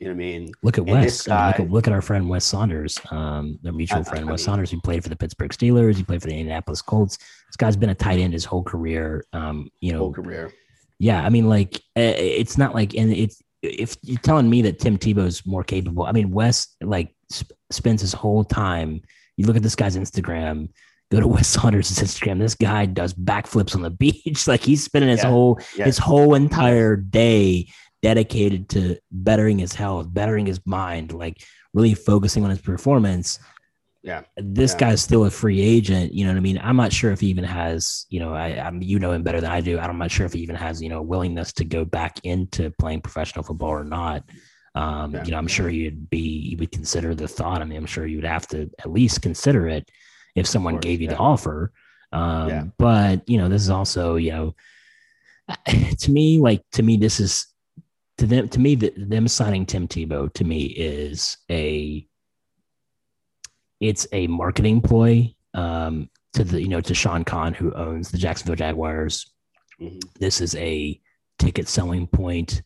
You 0.01 0.07
know 0.07 0.15
what 0.15 0.23
I 0.23 0.27
mean? 0.27 0.53
Look 0.63 0.79
at 0.79 0.87
Wes. 0.87 1.27
Guy, 1.27 1.49
look, 1.49 1.61
at, 1.61 1.71
look, 1.71 1.87
at, 1.87 1.93
our 1.93 2.01
friend 2.01 2.27
Wes 2.27 2.47
Saunders, 2.47 2.99
um, 3.11 3.59
their 3.63 3.73
mutual 3.73 3.99
I, 3.99 4.05
friend 4.05 4.27
I 4.27 4.33
Wes 4.33 4.41
mean, 4.41 4.45
Saunders, 4.47 4.71
who 4.71 4.81
played 4.81 5.03
for 5.03 5.11
the 5.11 5.17
Pittsburgh 5.17 5.51
Steelers. 5.51 5.97
He 5.97 6.03
played 6.03 6.23
for 6.23 6.29
the 6.29 6.35
Indianapolis 6.35 6.81
Colts. 6.81 7.19
This 7.19 7.57
guy's 7.59 7.77
been 7.77 7.91
a 7.91 7.95
tight 7.95 8.19
end 8.19 8.33
his 8.33 8.47
whole 8.47 8.63
career. 8.63 9.27
Um, 9.35 9.71
you 9.81 9.93
know, 9.93 9.99
whole 9.99 10.13
career. 10.15 10.55
Yeah, 10.99 11.23
I 11.23 11.29
mean, 11.29 11.51
like 11.51 11.83
it's 11.95 12.57
not 12.57 12.75
like, 12.75 12.95
and 12.95 13.13
it's 13.13 13.43
if 13.63 13.97
you're 14.03 14.19
telling 14.21 14.49
me 14.49 14.63
that 14.63 14.79
Tim 14.79 14.97
Tebow's 14.97 15.45
more 15.45 15.65
capable. 15.65 16.05
I 16.05 16.13
mean, 16.13 16.31
Wes 16.31 16.69
like 16.81 17.15
sp- 17.29 17.53
spends 17.71 18.01
his 18.01 18.15
whole 18.15 18.43
time. 18.43 19.03
You 19.37 19.47
look 19.47 19.57
at 19.57 19.63
this 19.63 19.77
guy's 19.77 19.99
Instagram. 19.99 20.71
Go 21.11 21.21
to 21.21 21.29
Wes 21.29 21.47
Saunders' 21.47 21.91
Instagram. 21.91 22.39
This 22.39 22.55
guy 22.55 22.87
does 22.87 23.13
backflips 23.13 23.75
on 23.75 23.83
the 23.83 23.91
beach. 24.25 24.49
like 24.49 24.63
he's 24.63 24.83
spending 24.83 25.11
his 25.11 25.23
yeah. 25.23 25.29
whole 25.29 25.61
yeah. 25.77 25.85
his 25.85 25.99
whole 25.99 26.35
entire 26.35 26.97
day 26.97 27.69
dedicated 28.03 28.69
to 28.71 28.97
bettering 29.11 29.59
his 29.59 29.75
health, 29.75 30.13
bettering 30.13 30.47
his 30.47 30.61
mind, 30.65 31.13
like 31.13 31.43
really 31.75 31.95
focusing 31.95 32.45
on 32.45 32.51
his 32.51 32.61
performance. 32.61 33.39
Yeah. 34.03 34.23
This 34.37 34.73
yeah. 34.73 34.79
guy's 34.79 35.03
still 35.03 35.25
a 35.25 35.31
free 35.31 35.61
agent. 35.61 36.15
You 36.15 36.25
know 36.25 36.31
what 36.31 36.39
I 36.39 36.41
mean? 36.41 36.59
I'm 36.63 36.77
not 36.77 36.93
sure 36.93 37.13
if 37.13 37.21
he 37.21 37.27
even 37.29 37.45
has, 37.45 38.07
you 38.09 38.19
know, 38.19 38.35
I, 38.35 38.59
I'm, 38.59 38.83
you 38.83 38.99
know 38.99 39.13
him 39.13 39.23
better 39.23 39.41
than 39.41 39.51
I 39.51 39.61
do. 39.61 39.79
I'm 39.79 39.99
not 39.99 40.11
sure 40.11 40.25
if 40.25 40.33
he 40.33 40.41
even 40.41 40.57
has, 40.57 40.81
you 40.81 40.89
know, 40.89 41.03
willingness 41.03 41.53
to 41.55 41.65
go 41.65 41.85
back 41.85 42.19
into 42.25 42.71
playing 42.79 43.03
professional 43.03 43.45
football 43.45 43.69
or 43.69 43.85
not. 43.85 44.25
Um, 44.75 45.13
yeah. 45.13 45.25
you 45.25 45.33
know, 45.33 45.39
I'm 45.39 45.49
sure 45.49 45.69
you'd 45.69 46.09
be, 46.09 46.19
you 46.19 46.57
would 46.59 46.73
consider 46.73 47.15
the 47.15 47.29
thought. 47.29 47.61
I 47.61 47.65
mean, 47.65 47.77
I'm 47.77 47.87
sure 47.87 48.07
you 48.07 48.17
would 48.17 48.25
have 48.25 48.47
to 48.49 48.71
at 48.79 48.91
least 48.91 49.21
consider 49.21 49.69
it 49.69 49.91
if 50.35 50.47
someone 50.47 50.75
course, 50.75 50.85
gave 50.85 51.01
you 51.03 51.09
yeah. 51.09 51.15
the 51.15 51.21
offer. 51.21 51.73
Um, 52.13 52.49
yeah. 52.49 52.65
but 52.79 53.29
you 53.29 53.39
know, 53.39 53.49
this 53.49 53.63
is 53.63 53.71
also, 53.71 54.17
you 54.17 54.31
know, 54.31 54.55
to 55.99 56.11
me, 56.11 56.39
like, 56.39 56.63
to 56.73 56.83
me, 56.83 56.97
this 56.97 57.21
is 57.21 57.47
to 58.21 58.27
them 58.27 58.51
to 58.51 58.61
me 58.61 58.75
that 58.75 58.93
them 58.97 59.27
signing 59.27 59.65
Tim 59.65 59.89
Tebow 59.89 60.31
to 60.35 60.45
me 60.45 60.65
is 60.65 61.39
a 61.51 62.07
it's 63.81 64.07
a 64.13 64.27
marketing 64.27 64.83
ploy 64.83 65.35
um, 65.55 66.11
to 66.35 66.45
the 66.45 66.61
you 66.61 66.69
know 66.69 66.83
to 66.83 66.95
Sean 66.95 67.25
Khan 67.25 67.55
who 67.55 67.73
owns 67.73 68.11
the 68.11 68.19
Jacksonville 68.19 68.57
Jaguars. 68.57 69.33
Mm-hmm. 69.81 70.01
This 70.19 70.43
is 70.43 70.55
a 70.57 71.01
ticket 71.39 71.67
selling 71.67 72.07
point. 72.07 72.61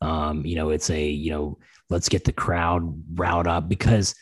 Um, 0.00 0.46
you 0.46 0.56
know, 0.56 0.70
it's 0.70 0.88
a 0.88 1.06
you 1.06 1.30
know 1.30 1.58
let's 1.90 2.08
get 2.08 2.24
the 2.24 2.32
crowd 2.32 3.02
riled 3.12 3.46
up 3.46 3.68
because 3.68 4.14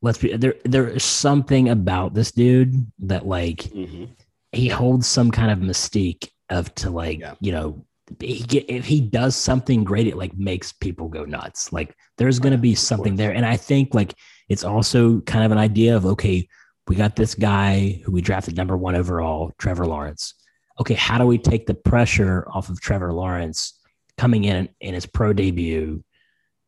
let's 0.00 0.18
be 0.18 0.36
there. 0.36 0.54
There 0.64 0.86
is 0.86 1.02
something 1.02 1.70
about 1.70 2.14
this 2.14 2.30
dude 2.30 2.72
that 3.00 3.26
like 3.26 3.62
mm-hmm. 3.64 4.04
he 4.52 4.68
holds 4.68 5.08
some 5.08 5.32
kind 5.32 5.50
of 5.50 5.58
mystique 5.58 6.28
of 6.50 6.72
to 6.76 6.90
like 6.90 7.18
yeah. 7.18 7.34
you 7.40 7.50
know 7.50 7.84
he 8.18 8.42
get, 8.42 8.68
if 8.68 8.84
he 8.84 9.00
does 9.00 9.36
something 9.36 9.84
great, 9.84 10.06
it 10.06 10.16
like 10.16 10.36
makes 10.36 10.72
people 10.72 11.08
go 11.08 11.24
nuts. 11.24 11.72
Like 11.72 11.94
there's 12.18 12.38
going 12.38 12.52
to 12.52 12.58
be 12.58 12.74
something 12.74 13.16
there. 13.16 13.32
And 13.32 13.46
I 13.46 13.56
think 13.56 13.94
like 13.94 14.14
it's 14.48 14.64
also 14.64 15.20
kind 15.20 15.44
of 15.44 15.52
an 15.52 15.58
idea 15.58 15.96
of, 15.96 16.06
okay, 16.06 16.48
we 16.88 16.96
got 16.96 17.14
this 17.14 17.34
guy 17.34 18.02
who 18.04 18.12
we 18.12 18.20
drafted 18.20 18.56
number 18.56 18.76
one 18.76 18.96
overall, 18.96 19.52
Trevor 19.58 19.86
Lawrence. 19.86 20.34
Okay. 20.80 20.94
How 20.94 21.18
do 21.18 21.26
we 21.26 21.38
take 21.38 21.66
the 21.66 21.74
pressure 21.74 22.46
off 22.52 22.68
of 22.68 22.80
Trevor 22.80 23.12
Lawrence 23.12 23.78
coming 24.18 24.44
in 24.44 24.68
in 24.80 24.94
his 24.94 25.06
pro 25.06 25.32
debut? 25.32 26.02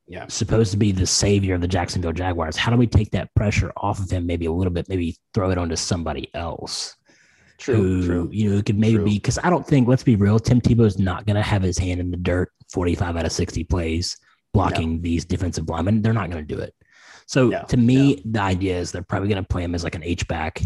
Yeah. 0.06 0.26
Supposed 0.28 0.72
to 0.72 0.76
be 0.76 0.92
the 0.92 1.06
savior 1.06 1.54
of 1.54 1.60
the 1.60 1.68
Jacksonville 1.68 2.12
Jaguars. 2.12 2.56
How 2.56 2.70
do 2.70 2.76
we 2.76 2.86
take 2.86 3.10
that 3.12 3.34
pressure 3.34 3.72
off 3.76 3.98
of 3.98 4.10
him? 4.10 4.26
Maybe 4.26 4.46
a 4.46 4.52
little 4.52 4.72
bit, 4.72 4.88
maybe 4.88 5.16
throw 5.32 5.50
it 5.50 5.58
onto 5.58 5.76
somebody 5.76 6.28
else. 6.34 6.94
True, 7.62 7.76
who 7.76 8.06
true. 8.06 8.28
you 8.32 8.50
know 8.50 8.58
it 8.58 8.66
could 8.66 8.78
maybe 8.78 9.14
because 9.14 9.38
I 9.42 9.48
don't 9.48 9.66
think 9.66 9.86
let's 9.86 10.02
be 10.02 10.16
real, 10.16 10.38
Tim 10.38 10.60
Tebow's 10.60 10.98
not 10.98 11.26
going 11.26 11.36
to 11.36 11.42
have 11.42 11.62
his 11.62 11.78
hand 11.78 12.00
in 12.00 12.10
the 12.10 12.16
dirt 12.16 12.50
45 12.72 13.16
out 13.16 13.24
of 13.24 13.32
60 13.32 13.64
plays 13.64 14.16
blocking 14.52 15.00
these 15.00 15.24
defensive 15.24 15.68
linemen. 15.68 16.02
They're 16.02 16.12
not 16.12 16.30
going 16.30 16.46
to 16.46 16.54
do 16.54 16.60
it. 16.60 16.74
So 17.26 17.48
No, 17.48 17.64
to 17.68 17.76
me, 17.76 18.20
the 18.24 18.40
idea 18.40 18.78
is 18.78 18.92
they're 18.92 19.02
probably 19.02 19.28
going 19.28 19.42
to 19.42 19.48
play 19.48 19.62
him 19.62 19.74
as 19.74 19.84
like 19.84 19.94
an 19.94 20.02
H 20.02 20.26
back. 20.28 20.62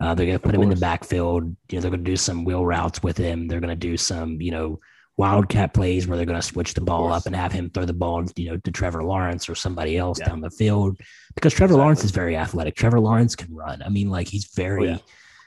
Uh, 0.00 0.14
they're 0.14 0.26
going 0.26 0.38
to 0.38 0.42
put 0.42 0.54
Of 0.54 0.60
him 0.60 0.64
in 0.64 0.74
the 0.74 0.80
backfield. 0.80 1.44
You 1.70 1.76
know, 1.76 1.80
they're 1.80 1.90
going 1.90 2.04
to 2.04 2.10
do 2.10 2.16
some 2.16 2.44
wheel 2.44 2.66
routes 2.66 3.02
with 3.02 3.16
him. 3.16 3.46
They're 3.46 3.60
going 3.60 3.70
to 3.70 3.76
do 3.76 3.96
some, 3.96 4.40
you 4.40 4.50
know, 4.50 4.80
wildcat 5.16 5.72
plays 5.72 6.06
where 6.06 6.16
they're 6.16 6.26
going 6.26 6.40
to 6.40 6.46
switch 6.46 6.74
the 6.74 6.80
ball 6.80 7.12
up 7.12 7.26
and 7.26 7.36
have 7.36 7.52
him 7.52 7.70
throw 7.70 7.84
the 7.84 7.92
ball, 7.92 8.24
you 8.34 8.50
know, 8.50 8.56
to 8.58 8.72
Trevor 8.72 9.04
Lawrence 9.04 9.48
or 9.48 9.54
somebody 9.54 9.96
else 9.96 10.18
Yeah. 10.18 10.30
down 10.30 10.40
the 10.40 10.50
field 10.50 10.98
because 11.36 11.54
Trevor 11.54 11.74
Lawrence 11.76 12.02
is 12.02 12.10
very 12.10 12.36
athletic. 12.36 12.74
Trevor 12.74 12.98
Lawrence 12.98 13.36
can 13.36 13.54
run. 13.54 13.80
I 13.82 13.88
mean, 13.88 14.10
like 14.10 14.26
he's 14.26 14.46
very, 14.46 14.88
yeah. 14.88 14.98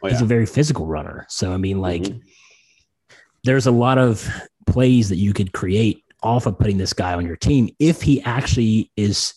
Oh, 0.04 0.08
he's 0.08 0.20
yeah. 0.20 0.26
a 0.26 0.28
very 0.28 0.46
physical 0.46 0.86
runner. 0.86 1.26
So 1.30 1.54
I 1.54 1.58
mean, 1.58 1.80
like 1.82 2.04
Mhm. 2.04 2.22
there's 3.44 3.68
a 3.68 3.72
lot 3.72 3.98
of 3.98 4.30
plays 4.66 5.10
that 5.10 5.18
you 5.18 5.34
could 5.34 5.54
create 5.54 6.04
off 6.24 6.46
of 6.46 6.58
putting 6.60 6.78
this 6.78 6.94
guy 6.94 7.14
on 7.14 7.26
your 7.26 7.36
team 7.36 7.70
if 7.80 8.02
he 8.02 8.22
actually 8.24 8.92
is 8.98 9.34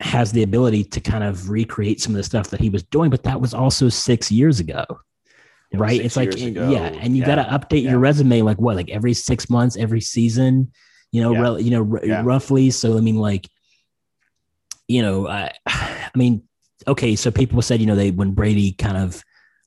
has 0.00 0.32
the 0.32 0.42
ability 0.42 0.82
to 0.82 1.00
kind 1.00 1.22
of 1.22 1.48
recreate 1.50 2.00
some 2.00 2.12
of 2.12 2.16
the 2.16 2.22
stuff 2.24 2.48
that 2.50 2.58
he 2.60 2.68
was 2.70 2.82
doing 2.84 3.10
but 3.10 3.22
that 3.22 3.40
was 3.40 3.52
also 3.54 3.88
six 3.88 4.32
years 4.32 4.58
ago 4.58 4.84
It 5.70 5.78
right 5.78 6.00
it's 6.00 6.16
like 6.16 6.34
ago. 6.34 6.70
yeah 6.70 6.86
and 7.00 7.16
you 7.16 7.24
got 7.24 7.36
to 7.36 7.42
update 7.44 7.82
yeah. 7.84 7.90
your 7.90 7.98
resume 8.00 8.42
like 8.42 8.58
what 8.58 8.74
like 8.76 8.90
every 8.90 9.14
six 9.14 9.48
months 9.50 9.76
every 9.76 10.00
season 10.00 10.72
you 11.12 11.22
know 11.22 11.32
Yeah. 11.32 11.40
rel- 11.40 11.60
you 11.60 11.70
know 11.70 11.88
r- 11.92 12.04
Yeah. 12.04 12.22
roughly 12.24 12.70
so 12.70 12.96
i 12.96 13.00
mean 13.00 13.16
like 13.16 13.48
you 14.88 15.02
know 15.02 15.28
i 15.28 15.52
i 15.66 16.10
mean 16.16 16.42
okay 16.88 17.14
so 17.14 17.30
people 17.30 17.60
said 17.62 17.80
you 17.80 17.86
know 17.86 17.94
they 17.96 18.10
when 18.10 18.32
brady 18.32 18.72
kind 18.72 18.96
of 18.96 19.22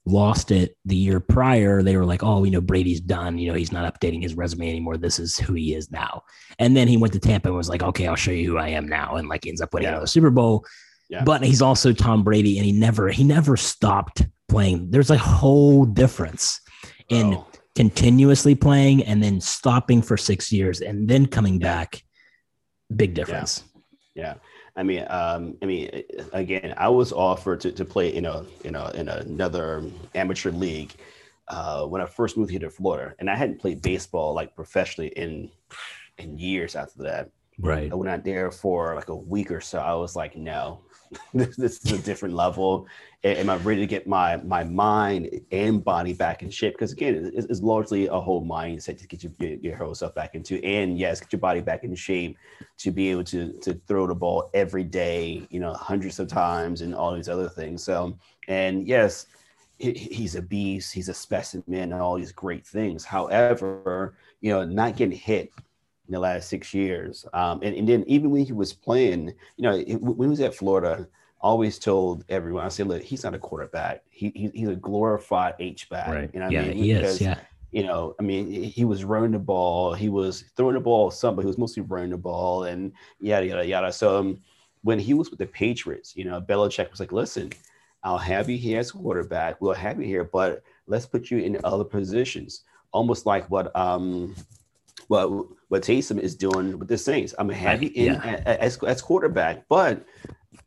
lost 0.08 0.52
it 0.52 0.78
the 0.86 0.96
year 0.96 1.20
prior 1.20 1.82
they 1.82 1.98
were 1.98 2.06
like 2.06 2.24
oh 2.24 2.44
you 2.44 2.52
know 2.52 2.62
brady's 2.62 3.02
done. 3.02 3.38
You 3.40 3.50
know 3.50 3.56
he's 3.58 3.72
not 3.72 3.92
updating 3.92 4.22
his 4.22 4.36
resume 4.36 4.70
anymore. 4.70 4.98
This 4.98 5.18
is 5.20 5.38
who 5.38 5.54
he 5.54 5.74
is 5.74 5.90
now. 5.92 6.22
And 6.60 6.78
then 6.78 6.88
he 6.88 6.98
went 6.98 7.14
to 7.14 7.20
tampa 7.20 7.48
and 7.50 7.58
was 7.58 7.70
like 7.70 7.82
okay 7.84 8.08
i'll 8.08 8.16
show 8.16 8.32
you 8.32 8.50
who 8.52 8.58
i 8.58 8.70
am 8.70 8.88
now 8.88 9.16
and 9.16 9.28
like 9.28 9.48
ends 9.48 9.62
up 9.62 9.74
winning 9.74 9.86
Yeah. 9.88 9.92
another 9.94 10.08
super 10.08 10.30
bowl. 10.30 10.66
Yeah. 11.10 11.24
but 11.24 11.44
he's 11.44 11.62
also 11.62 11.92
tom 11.94 12.24
brady 12.24 12.58
and 12.58 12.66
he 12.66 12.72
never 12.72 13.10
he 13.10 13.24
never 13.24 13.58
stopped 13.58 14.26
playing. 14.48 14.92
There's 14.92 15.10
a 15.10 15.18
whole 15.18 15.86
difference 15.86 16.60
in 17.10 17.34
Oh, 17.36 17.48
continuously 17.76 18.56
playing 18.56 19.04
and 19.04 19.22
then 19.22 19.42
stopping 19.42 20.02
for 20.02 20.18
six 20.18 20.52
years 20.52 20.82
and 20.82 21.08
then 21.08 21.26
coming 21.26 21.60
back. 21.60 22.02
Big 22.96 23.14
difference. 23.16 23.64
Yeah, 24.16 24.36
I 24.76 24.84
mean, 24.84 25.06
um, 25.10 25.58
I 25.62 25.66
mean, 25.66 26.04
again, 26.34 26.74
I 26.78 26.90
was 26.90 27.14
offered 27.14 27.62
to, 27.62 27.72
to 27.72 27.86
play 27.86 28.10
in 28.14 28.26
a 28.26 28.46
you 28.64 28.72
know 28.72 28.88
in 28.88 29.08
another 29.08 29.84
amateur 30.14 30.52
league 30.52 30.94
uh, 31.48 31.86
when 31.86 32.02
I 32.02 32.06
first 32.06 32.38
moved 32.38 32.52
here 32.52 32.60
to 32.60 32.70
Florida, 32.70 33.16
and 33.20 33.30
I 33.30 33.36
hadn't 33.36 33.60
played 33.60 33.82
baseball 33.82 34.34
like 34.34 34.56
professionally 34.56 35.10
in 35.16 35.50
in 36.18 36.38
years 36.38 36.76
after 36.76 37.04
that. 37.04 37.30
right 37.60 37.92
I 37.92 37.96
went 37.96 38.10
out 38.10 38.24
there 38.24 38.52
for 38.52 38.96
like 38.96 39.10
a 39.10 39.16
week 39.16 39.52
or 39.52 39.62
so. 39.62 39.80
I 39.80 39.94
was 39.94 40.16
like, 40.16 40.36
no, 40.36 40.82
this, 41.34 41.56
this 41.56 41.86
is 41.86 41.92
a 41.92 42.04
different 42.04 42.36
level. 42.36 42.88
Am 43.26 43.50
I 43.50 43.56
ready 43.58 43.82
to 43.82 43.88
get 43.88 44.06
my 44.06 44.38
my 44.38 44.64
mind 44.64 45.42
and 45.52 45.84
body 45.84 46.14
back 46.14 46.44
in 46.44 46.52
shape? 46.52 46.76
Because 46.76 46.92
again, 46.92 47.32
it's, 47.34 47.48
it's 47.48 47.62
largely 47.62 48.06
a 48.06 48.20
whole 48.20 48.46
mindset 48.46 49.00
to 49.00 49.08
get 49.08 49.24
your, 49.24 49.32
your, 49.40 49.58
your 49.62 49.76
whole 49.78 49.96
self 49.96 50.14
back 50.14 50.36
into, 50.36 50.64
and 50.64 51.00
yes, 51.00 51.22
get 51.22 51.34
your 51.34 51.40
body 51.40 51.60
back 51.60 51.84
in 51.84 51.96
shape 51.96 52.38
to 52.78 52.92
be 52.92 53.10
able 53.10 53.24
to 53.24 53.52
to 53.64 53.74
throw 53.88 54.06
the 54.06 54.14
ball 54.14 54.52
every 54.54 54.84
day, 54.84 55.48
you 55.50 55.60
know, 55.60 55.74
hundreds 55.74 56.20
of 56.20 56.28
times, 56.28 56.82
and 56.82 56.94
all 56.94 57.16
these 57.16 57.28
other 57.28 57.50
things. 57.50 57.84
So, 57.84 58.16
and 58.48 58.88
yes, 58.88 59.26
he, 59.80 59.94
he's 59.94 60.36
a 60.36 60.42
beast. 60.44 60.94
He's 60.94 61.10
a 61.10 61.14
specimen, 61.14 61.74
and 61.74 61.94
all 61.96 62.18
these 62.18 62.32
great 62.32 62.64
things. 62.64 63.04
However, 63.04 64.14
you 64.42 64.52
know, 64.52 64.66
not 64.66 64.98
getting 64.98 65.18
hit 65.18 65.52
in 66.08 66.14
the 66.14 66.20
last 66.20 66.48
six 66.48 66.76
years. 66.76 67.26
Um, 67.34 67.62
and, 67.64 67.76
and 67.76 67.90
then 67.90 68.04
even 68.06 68.30
when 68.30 68.46
he 68.46 68.54
was 68.54 68.72
playing, 68.72 69.34
you 69.58 69.64
know, 69.64 69.78
when 69.98 70.28
he 70.28 70.30
was 70.30 70.42
at 70.42 70.54
Florida, 70.54 71.08
always 71.46 71.78
told 71.78 72.26
everyone, 72.28 72.66
I 72.66 72.70
said, 72.70 72.88
look, 72.88 73.04
he's 73.04 73.24
not 73.24 73.36
a 73.36 73.40
quarterback. 73.40 74.04
He, 74.10 74.32
he 74.36 74.50
he's 74.60 74.70
a 74.70 74.76
glorified 74.76 75.54
H 75.60 75.90
back. 75.90 76.08
right 76.08 76.30
You 76.34 76.40
know 76.40 76.50
yeah 76.50 76.62
I 76.62 76.68
mean? 76.70 76.78
he 76.78 76.92
is 76.92 77.22
yeah 77.22 77.38
You 77.72 77.84
know, 77.84 78.16
I 78.20 78.24
mean, 78.24 78.44
he- 78.76 78.86
was 78.94 79.04
running 79.14 79.32
the 79.38 79.46
ball. 79.54 79.94
He 80.04 80.10
was 80.20 80.34
throwing 80.56 80.76
the 80.80 80.86
ball 80.92 81.12
some, 81.12 81.36
but 81.36 81.42
he 81.46 81.48
was 81.54 81.58
mostly 81.66 81.84
running 81.94 82.12
the 82.12 82.24
ball 82.32 82.64
and 82.70 82.82
yada, 83.20 83.46
yada, 83.50 83.66
yada. 83.74 83.92
So 83.92 84.06
um, 84.20 84.30
when 84.88 84.98
he 85.08 85.14
was 85.20 85.28
with 85.30 85.40
the 85.40 85.46
Patriots, 85.64 86.10
you 86.18 86.26
know, 86.28 86.40
Belichick 86.50 86.90
was 86.90 87.00
like, 87.04 87.12
listen, 87.22 87.48
I'll 88.06 88.18
have 88.34 88.50
you 88.52 88.58
here 88.58 88.80
as 88.80 88.92
quarterback. 88.92 89.52
We'll 89.62 89.74
have 89.88 90.00
you 90.02 90.08
here, 90.14 90.24
but 90.24 90.64
let's 90.88 91.06
put 91.14 91.30
you 91.32 91.38
in 91.48 91.60
other 91.72 91.84
positions. 91.98 92.52
Almost 92.98 93.26
like 93.32 93.46
what 93.54 93.68
um 93.76 94.34
what 95.12 95.26
what 95.72 95.82
Taysom 95.90 96.20
is 96.28 96.34
doing 96.48 96.68
with 96.80 96.88
the 96.88 96.98
Saints. 96.98 97.32
I'm 97.38 97.48
gonna 97.48 97.60
have 97.70 97.84
you 97.84 97.92
in 98.04 98.14
Yeah. 98.14 98.42
as, 98.68 98.74
as 98.84 99.02
quarterback, 99.02 99.56
but 99.68 100.06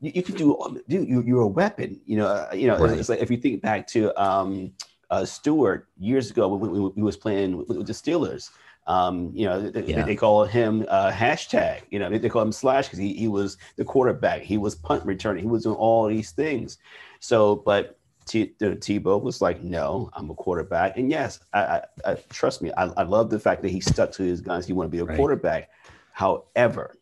you, 0.01 0.13
you 0.15 0.23
can 0.23 0.35
do 0.37 0.81
dude, 0.89 1.09
you, 1.09 1.23
you're 1.23 1.43
a 1.43 1.47
weapon. 1.47 2.01
You 2.07 2.19
know, 2.19 2.27
uh, 2.27 2.51
you 2.55 2.67
know, 2.67 2.75
it's- 2.75 2.91
Right. 2.91 2.99
it's 2.99 3.09
like 3.09 3.21
if 3.21 3.31
you 3.31 3.37
think 3.37 3.63
back 3.63 3.87
to 3.89 4.01
um 4.23 4.73
uh 5.11 5.25
Stewart 5.25 5.89
years 5.99 6.31
ago 6.31 6.49
when, 6.49 6.71
when 6.71 6.93
he 6.95 7.03
was 7.03 7.17
playing 7.17 7.57
with, 7.57 7.69
with 7.69 7.87
the 7.87 7.93
Steelers. 7.93 8.51
Um, 8.87 9.31
you 9.35 9.45
know, 9.45 9.69
they, 9.69 9.83
Yeah. 9.83 10.05
they 10.07 10.17
call 10.17 10.47
him 10.47 10.87
uh, 10.89 11.11
hashtag. 11.11 11.83
You 11.91 11.99
know, 11.99 12.09
they, 12.09 12.17
they 12.17 12.31
call 12.31 12.41
him 12.41 12.53
slash 12.53 12.87
because 12.87 12.99
he, 12.99 13.13
he 13.13 13.29
was 13.29 13.59
the 13.77 13.85
quarterback. 13.85 14.41
He 14.41 14.57
was 14.57 14.75
punt 14.75 15.05
returning. 15.05 15.45
He 15.45 15.49
was 15.51 15.65
doing 15.65 15.77
all 15.77 16.07
these 16.09 16.31
things. 16.31 16.79
So, 17.21 17.57
but 17.57 17.99
T, 18.25 18.55
Tebow 18.59 19.21
was 19.23 19.43
like, 19.43 19.63
no, 19.63 20.09
I'm 20.15 20.31
a 20.31 20.35
quarterback. 20.35 20.97
And 20.97 21.11
yes, 21.11 21.41
I, 21.53 21.61
I, 21.61 21.83
I 22.07 22.15
trust 22.31 22.63
me. 22.63 22.73
I, 22.79 22.85
I 22.85 23.03
love 23.03 23.29
the 23.29 23.39
fact 23.39 23.61
that 23.61 23.71
he 23.71 23.81
stuck 23.81 24.11
to 24.13 24.23
his 24.23 24.41
guns. 24.41 24.65
He 24.67 24.73
wanted 24.73 24.89
to 24.89 24.93
be 24.97 25.01
a 25.01 25.05
Right. 25.05 25.19
quarterback. 25.19 25.69
However, 26.13 26.95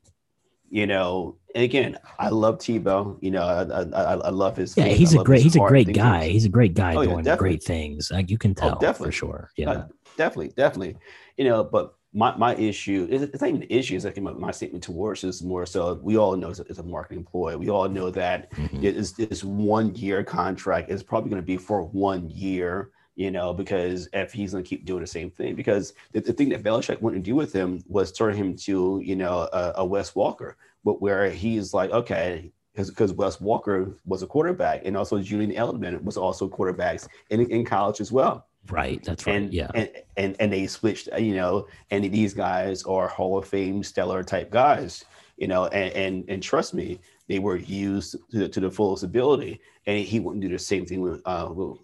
you 0.70 0.86
know, 0.86 1.36
again, 1.54 1.98
I 2.18 2.28
love 2.30 2.58
Tebow. 2.58 3.18
You 3.20 3.30
know, 3.30 3.42
I, 3.42 3.82
I, 3.82 4.14
I 4.14 4.30
love 4.30 4.56
his. 4.56 4.74
yeah 4.74 4.84
faith. 4.84 4.98
he's 4.98 5.14
I 5.14 5.20
a 5.20 5.24
great 5.24 5.42
he's 5.42 5.56
a 5.56 5.60
great 5.60 5.92
guy 5.92 6.28
he's 6.28 6.44
a 6.44 6.48
great 6.48 6.74
guy 6.74 6.96
Oh, 6.96 7.00
yeah, 7.02 7.08
doing 7.08 7.24
definitely. 7.24 7.50
great 7.50 7.62
things 7.62 8.10
like 8.10 8.30
you 8.30 8.38
can 8.38 8.54
tell 8.54 8.76
for 8.78 8.80
definitely. 8.80 9.12
sure 9.12 9.50
yeah 9.56 9.70
Uh, 9.70 9.84
definitely, 10.16 10.48
definitely. 10.56 10.96
You 11.36 11.44
know, 11.44 11.64
but 11.64 11.94
my, 12.14 12.34
my 12.36 12.54
issue 12.56 13.06
is 13.10 13.22
it's 13.22 13.40
not 13.42 13.48
even 13.50 13.62
an 13.62 13.68
issue. 13.70 13.94
It's 13.96 14.04
like 14.06 14.16
my, 14.18 14.32
my 14.32 14.50
statement 14.50 14.82
towards 14.84 15.22
is 15.24 15.42
more 15.42 15.66
so 15.66 16.00
we 16.02 16.16
all 16.16 16.34
know 16.36 16.48
it's 16.50 16.60
a, 16.60 16.62
it's 16.62 16.78
a 16.78 16.82
marketing 16.82 17.24
ploy. 17.24 17.56
We 17.58 17.68
all 17.70 17.88
know 17.88 18.10
that 18.10 18.52
Mhm. 18.54 18.82
it 18.82 18.96
is 18.96 19.12
this 19.12 19.44
one 19.44 19.94
year 19.94 20.24
contract 20.24 20.90
is 20.90 21.02
probably 21.02 21.30
going 21.30 21.42
to 21.42 21.46
be 21.46 21.58
for 21.58 21.82
one 21.82 22.30
year. 22.30 22.90
You 23.16 23.30
know, 23.30 23.54
because 23.54 24.08
if 24.12 24.32
he's 24.32 24.52
going 24.52 24.62
to 24.62 24.68
keep 24.68 24.84
doing 24.84 25.00
the 25.00 25.06
same 25.06 25.30
thing, 25.30 25.54
because 25.54 25.94
the, 26.12 26.20
the 26.20 26.34
thing 26.34 26.50
that 26.50 26.62
Belichick 26.62 27.00
wanted 27.00 27.16
to 27.16 27.22
do 27.22 27.34
with 27.34 27.52
him 27.52 27.82
was 27.88 28.12
turn 28.12 28.34
him 28.34 28.54
to 28.58 29.00
you 29.02 29.16
know 29.16 29.48
a, 29.52 29.72
a 29.76 29.84
Wes 29.84 30.12
Welker, 30.12 30.54
but 30.84 31.00
where 31.00 31.30
he's 31.30 31.72
like, 31.72 31.90
okay, 31.90 32.52
because 32.74 33.14
Wes 33.14 33.38
Welker 33.38 33.94
was 34.04 34.22
a 34.22 34.26
quarterback, 34.26 34.82
and 34.84 34.96
also 34.96 35.18
Julian 35.18 35.50
Edelman 35.52 36.02
was 36.04 36.18
also 36.18 36.46
quarterbacks 36.48 37.08
in, 37.30 37.50
in 37.50 37.64
college 37.64 38.00
as 38.00 38.12
well. 38.12 38.46
Right 38.70 39.02
that's 39.04 39.26
right 39.26 39.36
and, 39.36 39.52
yeah. 39.54 39.70
and 39.74 39.88
and 40.16 40.36
and 40.40 40.52
they 40.52 40.66
switched 40.66 41.08
you 41.18 41.36
know 41.36 41.68
and 41.92 42.02
these 42.12 42.34
guys 42.34 42.82
are 42.82 43.06
hall 43.06 43.38
of 43.38 43.46
fame 43.46 43.82
stellar 43.84 44.24
type 44.24 44.50
guys 44.50 45.04
you 45.36 45.46
know 45.46 45.66
and 45.66 45.92
and, 45.94 46.24
and 46.28 46.42
trust 46.42 46.74
me 46.74 46.98
they 47.28 47.38
were 47.38 47.58
used 47.58 48.16
to, 48.32 48.38
the- 48.38 48.48
to 48.48 48.58
the 48.58 48.70
fullest 48.70 49.04
ability 49.04 49.60
and 49.86 50.04
he 50.04 50.18
wouldn't 50.18 50.42
do 50.42 50.48
the 50.48 50.58
same 50.58 50.84
thing 50.84 51.00
with 51.00 51.22
uh 51.26 51.48
with, 51.48 51.78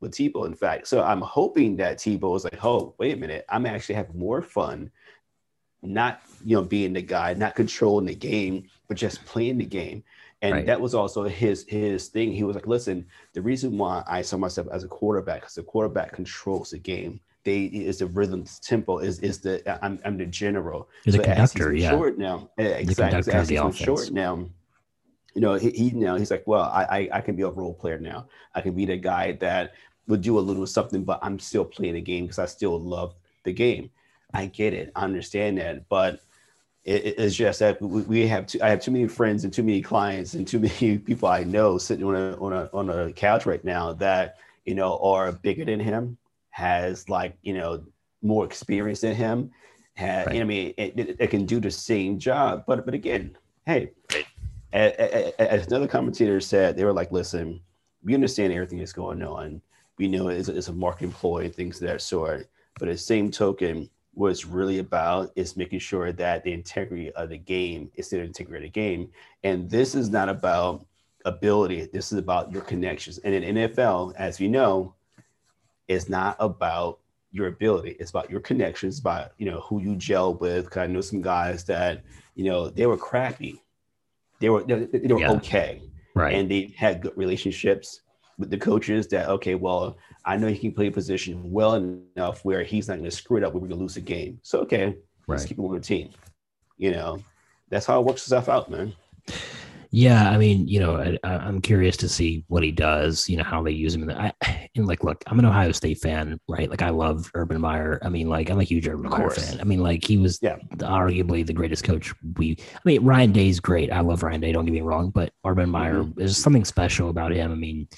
with 0.00 0.12
Tebow 0.12 0.46
in 0.46 0.54
fact 0.54 0.86
so 0.86 1.02
I'm 1.02 1.20
hoping 1.20 1.76
that 1.76 1.98
Tebow 1.98 2.36
is 2.36 2.44
like 2.44 2.64
oh 2.64 2.94
wait 2.98 3.14
a 3.14 3.16
minute 3.16 3.44
I'm 3.48 3.66
actually 3.66 3.96
having 3.96 4.18
more 4.18 4.42
fun 4.42 4.90
not 5.82 6.22
you 6.44 6.56
know 6.56 6.62
being 6.62 6.92
the 6.92 7.02
guy 7.02 7.34
not 7.34 7.54
controlling 7.54 8.06
the 8.06 8.14
game 8.14 8.68
but 8.88 8.96
just 8.96 9.24
playing 9.24 9.58
the 9.58 9.64
game 9.64 10.02
and 10.42 10.54
Right. 10.54 10.66
that 10.66 10.80
was 10.80 10.94
also 10.94 11.24
his 11.24 11.64
his 11.68 12.08
thing 12.08 12.32
he 12.32 12.44
was 12.44 12.56
like 12.56 12.66
listen 12.66 13.06
the 13.34 13.42
reason 13.42 13.76
why 13.76 14.02
I 14.06 14.22
saw 14.22 14.36
myself 14.36 14.68
as 14.72 14.84
a 14.84 14.88
quarterback 14.88 15.42
because 15.42 15.54
the 15.54 15.62
quarterback 15.62 16.12
controls 16.12 16.70
the 16.70 16.78
game. 16.78 17.20
They 17.44 17.64
is 17.64 17.98
the 17.98 18.06
rhythm, 18.06 18.44
tempo 18.62 18.98
is 18.98 19.18
is 19.20 19.38
the 19.40 19.62
I'm 19.84 19.98
I'm 20.04 20.18
the 20.18 20.26
general. 20.26 20.88
You're 21.04 21.12
the 21.16 21.28
as 21.28 21.52
he's 21.52 21.62
conductor, 21.62 21.74
yeah. 21.74 21.90
Short 21.90 22.18
now, 22.18 22.50
eh, 22.58 22.64
exactly. 22.64 23.32
as 23.32 23.48
the 23.48 23.62
he's 23.66 23.76
short 23.76 24.10
now. 24.10 24.46
You 25.34 25.40
know, 25.40 25.54
he, 25.54 25.70
he 25.70 25.90
now 25.92 26.16
he's 26.16 26.30
like, 26.30 26.46
well, 26.46 26.64
I, 26.64 26.84
I 26.84 27.08
I 27.18 27.20
can 27.22 27.36
be 27.36 27.42
a 27.42 27.48
role 27.48 27.72
player 27.72 27.98
now. 27.98 28.28
I 28.54 28.60
can 28.60 28.74
be 28.74 28.84
the 28.84 28.96
guy 28.96 29.32
that 29.40 29.72
would 30.10 30.20
do 30.22 30.38
a 30.38 30.40
little 30.40 30.66
something, 30.66 31.04
but 31.04 31.20
I'm 31.22 31.38
still 31.38 31.64
playing 31.64 31.94
the 31.94 32.00
game 32.00 32.24
because 32.24 32.38
I 32.38 32.46
still 32.46 32.78
love 32.78 33.14
the 33.44 33.52
game. 33.52 33.90
I 34.34 34.46
get 34.46 34.74
it, 34.74 34.92
I 34.94 35.04
understand 35.04 35.58
that, 35.58 35.88
but 35.88 36.20
it, 36.84 37.04
it- 37.04 37.18
it's 37.18 37.34
just 37.36 37.58
that 37.60 37.80
we, 37.80 38.26
have 38.28 38.46
too, 38.46 38.58
I 38.62 38.68
have 38.70 38.80
too 38.80 38.90
many 38.90 39.08
friends 39.08 39.44
and 39.44 39.52
too 39.52 39.62
many 39.62 39.80
clients 39.82 40.34
and 40.34 40.46
too 40.46 40.58
many 40.68 40.98
people 40.98 41.28
I 41.28 41.44
know 41.44 41.78
sitting 41.78 42.04
on 42.04 42.14
a 42.16 42.36
on 42.36 42.52
a 42.52 42.70
on 42.72 42.90
a 42.90 43.12
couch 43.12 43.46
right 43.46 43.64
now 43.64 43.92
that 43.94 44.36
you 44.64 44.74
know 44.74 44.98
are 44.98 45.32
bigger 45.32 45.64
than 45.64 45.80
him, 45.80 46.16
has 46.50 47.08
like 47.08 47.36
you 47.42 47.54
know 47.54 47.82
more 48.22 48.44
experience 48.44 49.00
than 49.00 49.14
him, 49.14 49.50
had 49.94 50.26
Right. 50.26 50.34
you 50.36 50.40
know, 50.40 50.44
I 50.44 50.48
mean 50.48 50.74
it, 50.76 50.98
it, 50.98 51.16
it 51.18 51.30
can 51.30 51.44
do 51.46 51.58
the 51.60 51.70
same 51.70 52.18
job, 52.18 52.64
but 52.66 52.84
but 52.84 52.94
again, 52.94 53.36
hey, 53.66 53.90
as 54.72 55.66
another 55.66 55.88
commentator 55.88 56.40
said, 56.40 56.76
they 56.76 56.84
were 56.84 56.92
like, 56.92 57.10
listen, 57.12 57.60
we 58.04 58.14
understand 58.14 58.52
everything 58.52 58.78
that's 58.78 58.92
going 58.92 59.22
on. 59.22 59.60
We 60.00 60.08
know 60.08 60.28
it's, 60.28 60.48
it's 60.48 60.68
a 60.68 60.72
marketing 60.72 61.12
ploy 61.12 61.44
and 61.44 61.54
things 61.54 61.80
of 61.80 61.86
that 61.86 62.00
sort. 62.00 62.48
But 62.78 62.88
at 62.88 62.94
the 62.94 62.98
same 62.98 63.30
token, 63.30 63.88
what 64.14 64.30
it's 64.30 64.46
really 64.46 64.78
about 64.78 65.30
is 65.36 65.58
making 65.58 65.80
sure 65.80 66.10
that 66.10 66.42
the 66.42 66.52
integrity 66.52 67.12
of 67.12 67.28
the 67.28 67.36
game 67.36 67.90
is 67.94 68.08
the 68.08 68.20
integrity 68.20 68.66
of 68.66 68.72
the 68.72 68.80
game. 68.80 69.10
And 69.44 69.70
this 69.70 69.94
is 69.94 70.08
not 70.08 70.30
about 70.30 70.86
ability. 71.26 71.90
This 71.92 72.12
is 72.12 72.18
about 72.18 72.50
your 72.50 72.62
connections. 72.62 73.18
And 73.18 73.34
in 73.34 73.56
NFL, 73.56 74.14
as 74.16 74.40
you 74.40 74.48
know, 74.48 74.94
it's 75.86 76.08
not 76.08 76.36
about 76.40 76.98
your 77.30 77.48
ability. 77.48 77.96
It's 78.00 78.10
about 78.10 78.30
your 78.30 78.40
connections, 78.40 78.98
about 79.00 79.32
you 79.36 79.46
know 79.50 79.60
who 79.60 79.80
you 79.80 79.96
gel 79.96 80.34
with. 80.34 80.70
Cause 80.70 80.82
I 80.82 80.86
know 80.86 81.00
some 81.00 81.20
guys 81.20 81.64
that 81.64 82.02
you 82.34 82.44
know 82.44 82.70
they 82.70 82.86
were 82.86 82.96
crappy, 82.96 83.60
they 84.40 84.48
were 84.48 84.62
they, 84.64 84.86
they 84.86 85.12
were 85.12 85.20
yeah. 85.20 85.32
okay, 85.32 85.82
right, 86.14 86.34
and 86.34 86.50
they 86.50 86.74
had 86.76 87.02
good 87.02 87.16
relationships 87.16 88.00
with 88.40 88.50
the 88.50 88.58
coaches. 88.58 89.06
That 89.08 89.28
okay, 89.28 89.54
well, 89.54 89.96
I 90.24 90.36
know 90.36 90.48
he 90.48 90.58
can 90.58 90.72
play 90.72 90.88
a 90.88 90.90
position 90.92 91.40
well 91.50 91.74
enough 91.74 92.44
where 92.44 92.64
he's 92.64 92.88
not 92.88 92.94
going 92.94 93.04
to 93.08 93.16
screw 93.16 93.36
it 93.36 93.44
up. 93.44 93.54
We're 93.54 93.60
going 93.60 93.70
to 93.70 93.76
lose 93.76 93.96
a 93.96 94.00
game. 94.00 94.40
So 94.42 94.60
okay, 94.60 94.86
right. 94.86 94.96
let's 95.28 95.44
keep 95.44 95.58
him 95.58 95.66
on 95.66 95.74
the 95.74 95.80
team. 95.80 96.10
You 96.76 96.92
know, 96.92 97.22
that's 97.68 97.86
how 97.86 98.00
it 98.00 98.06
works 98.06 98.22
itself 98.22 98.48
out, 98.48 98.70
man. 98.70 98.94
Yeah, 99.92 100.30
I 100.30 100.38
mean, 100.38 100.68
you 100.68 100.78
know, 100.78 101.16
I, 101.24 101.48
am 101.48 101.60
curious 101.60 101.96
to 101.98 102.08
see 102.08 102.44
what 102.46 102.62
he 102.62 102.70
does. 102.70 103.28
You 103.28 103.36
know, 103.36 103.44
how 103.44 103.60
they 103.62 103.72
use 103.72 103.94
him. 103.94 104.06
The, 104.06 104.16
I, 104.16 104.32
and 104.76 104.86
like, 104.86 105.02
look, 105.02 105.22
I'm 105.26 105.38
an 105.38 105.44
Ohio 105.44 105.72
State 105.72 105.98
fan, 105.98 106.38
right? 106.48 106.70
Like, 106.70 106.82
I 106.82 106.90
love 106.90 107.28
Urban 107.34 107.60
Meyer. 107.60 107.98
I 108.02 108.08
mean, 108.08 108.28
like, 108.28 108.50
I'm 108.50 108.60
a 108.60 108.64
huge 108.64 108.86
Urban 108.86 109.10
Meyer 109.10 109.30
fan. 109.30 109.60
I 109.60 109.64
mean, 109.64 109.80
like, 109.80 110.04
he 110.04 110.16
was 110.16 110.38
yeah. 110.40 110.56
arguably 110.76 111.44
the 111.44 111.52
greatest 111.52 111.82
coach. 111.82 112.14
We, 112.36 112.56
I 112.72 112.80
mean, 112.84 113.04
Ryan 113.04 113.32
Day's 113.32 113.58
great. 113.58 113.90
I 113.90 114.00
love 114.00 114.22
Ryan 114.22 114.40
Day. 114.40 114.52
Don't 114.52 114.64
get 114.64 114.72
me 114.72 114.80
wrong, 114.80 115.10
but 115.10 115.32
Urban 115.44 115.70
Meyer, 115.70 116.04
mm-hmm. 116.04 116.18
there's 116.18 116.36
something 116.36 116.64
special 116.64 117.10
about 117.10 117.32
him. 117.32 117.50
I 117.50 117.56
mean, 117.56 117.88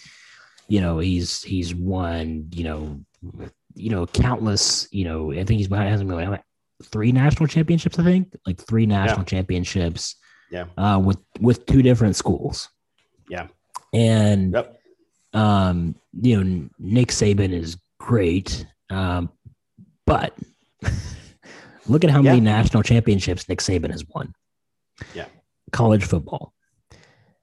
you 0.72 0.80
know, 0.80 1.00
he's 1.00 1.42
he's 1.42 1.74
won, 1.74 2.48
you 2.50 2.64
know, 2.64 2.98
you 3.74 3.90
know, 3.90 4.06
countless. 4.06 4.88
You 4.90 5.04
know, 5.04 5.30
I 5.30 5.44
think 5.44 5.58
he's 5.58 5.68
behind 5.68 5.90
hasn't 5.90 6.08
really 6.08 6.26
like 6.26 6.42
three 6.84 7.12
national 7.12 7.46
championships. 7.46 7.98
I 7.98 8.04
think 8.04 8.34
like 8.46 8.58
three 8.58 8.86
national 8.86 9.18
yeah. 9.18 9.24
championships 9.24 10.16
yeah. 10.50 10.64
Uh, 10.78 10.98
with 10.98 11.18
with 11.40 11.66
two 11.66 11.82
different 11.82 12.16
schools. 12.16 12.70
Yeah. 13.28 13.48
And 13.92 14.54
yep. 14.54 14.80
um, 15.34 15.94
you 16.18 16.42
know, 16.42 16.70
Nick 16.78 17.08
Saban 17.08 17.52
is 17.52 17.76
great. 18.00 18.64
Um, 18.88 19.28
but 20.06 20.34
look 21.86 22.02
at 22.02 22.08
how 22.08 22.22
yeah. 22.22 22.30
many 22.30 22.40
national 22.40 22.82
championships 22.82 23.46
Nick 23.46 23.58
Saban 23.58 23.90
has 23.90 24.06
won. 24.08 24.34
Yeah. 25.14 25.26
College 25.70 26.04
football. 26.06 26.54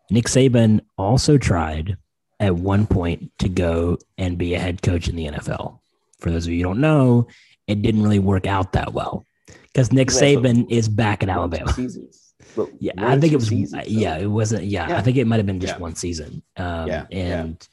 Nick 0.09 0.25
Saban 0.25 0.81
also 0.97 1.37
tried 1.37 1.95
at 2.39 2.55
one 2.55 2.87
point 2.87 3.31
to 3.39 3.49
go 3.49 3.97
and 4.17 4.37
be 4.37 4.53
a 4.53 4.59
head 4.59 4.81
coach 4.81 5.07
in 5.07 5.15
the 5.15 5.25
NFL. 5.25 5.79
For 6.19 6.31
those 6.31 6.45
of 6.45 6.53
you 6.53 6.59
who 6.59 6.63
don't 6.63 6.81
know, 6.81 7.27
it 7.67 7.81
didn't 7.81 8.03
really 8.03 8.19
work 8.19 8.47
out 8.47 8.73
that 8.73 8.93
well 8.93 9.25
because 9.63 9.91
Nick 9.91 10.09
Saban 10.09 10.69
is 10.69 10.87
back 10.89 11.23
in 11.23 11.29
Alabama. 11.29 11.71
Seasons. 11.73 12.25
Yeah, 12.79 12.93
I 12.97 13.17
think 13.17 13.31
it 13.31 13.37
was. 13.37 13.47
Seasons, 13.47 13.87
yeah, 13.87 14.17
it 14.17 14.25
wasn't. 14.25 14.65
Yeah, 14.65 14.89
yeah, 14.89 14.97
I 14.97 15.01
think 15.01 15.15
it 15.15 15.25
might 15.25 15.37
have 15.37 15.45
been 15.45 15.59
just 15.61 15.75
yeah. 15.75 15.79
one 15.79 15.95
season. 15.95 16.41
Um, 16.57 16.87
yeah, 16.87 17.05
and 17.11 17.67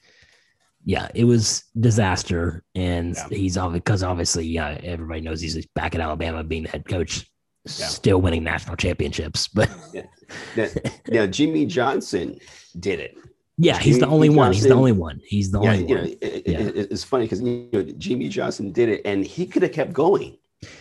yeah. 0.84 1.08
it 1.14 1.24
was 1.24 1.64
disaster. 1.80 2.62
And 2.74 3.16
he's 3.30 3.56
obviously 3.56 3.80
because 3.80 4.02
obviously, 4.04 4.46
yeah, 4.46 4.78
everybody 4.82 5.22
knows 5.22 5.40
he's 5.40 5.66
back 5.74 5.96
in 5.96 6.00
Alabama 6.00 6.44
being 6.44 6.64
the 6.64 6.68
head 6.68 6.86
coach, 6.86 7.28
still 7.66 8.20
winning 8.20 8.44
national 8.44 8.76
championships. 8.76 9.48
But 9.48 9.70
now, 11.08 11.26
Jimmy 11.26 11.66
Johnson 11.66 12.38
did 12.78 13.00
it. 13.00 13.16
Yeah, 13.58 13.78
he's 13.78 13.98
the 13.98 14.06
only 14.06 14.28
one. 14.28 14.52
He's 14.52 14.64
the 14.64 14.74
only 14.74 14.92
one. 14.92 15.20
He's 15.24 15.50
the 15.50 15.58
only 15.58 15.86
you 15.86 15.94
know, 15.94 16.00
one. 16.02 16.16
It, 16.20 16.42
yeah. 16.46 16.58
It, 16.58 16.76
it's 16.90 17.04
funny 17.04 17.24
because 17.24 17.40
you 17.40 17.68
know 17.72 17.82
Jimmy 17.82 18.28
Johnson 18.28 18.70
did 18.70 18.88
it, 18.88 19.02
and 19.04 19.24
he 19.24 19.46
could 19.46 19.62
have 19.62 19.72
kept 19.72 19.92
going. 19.92 20.36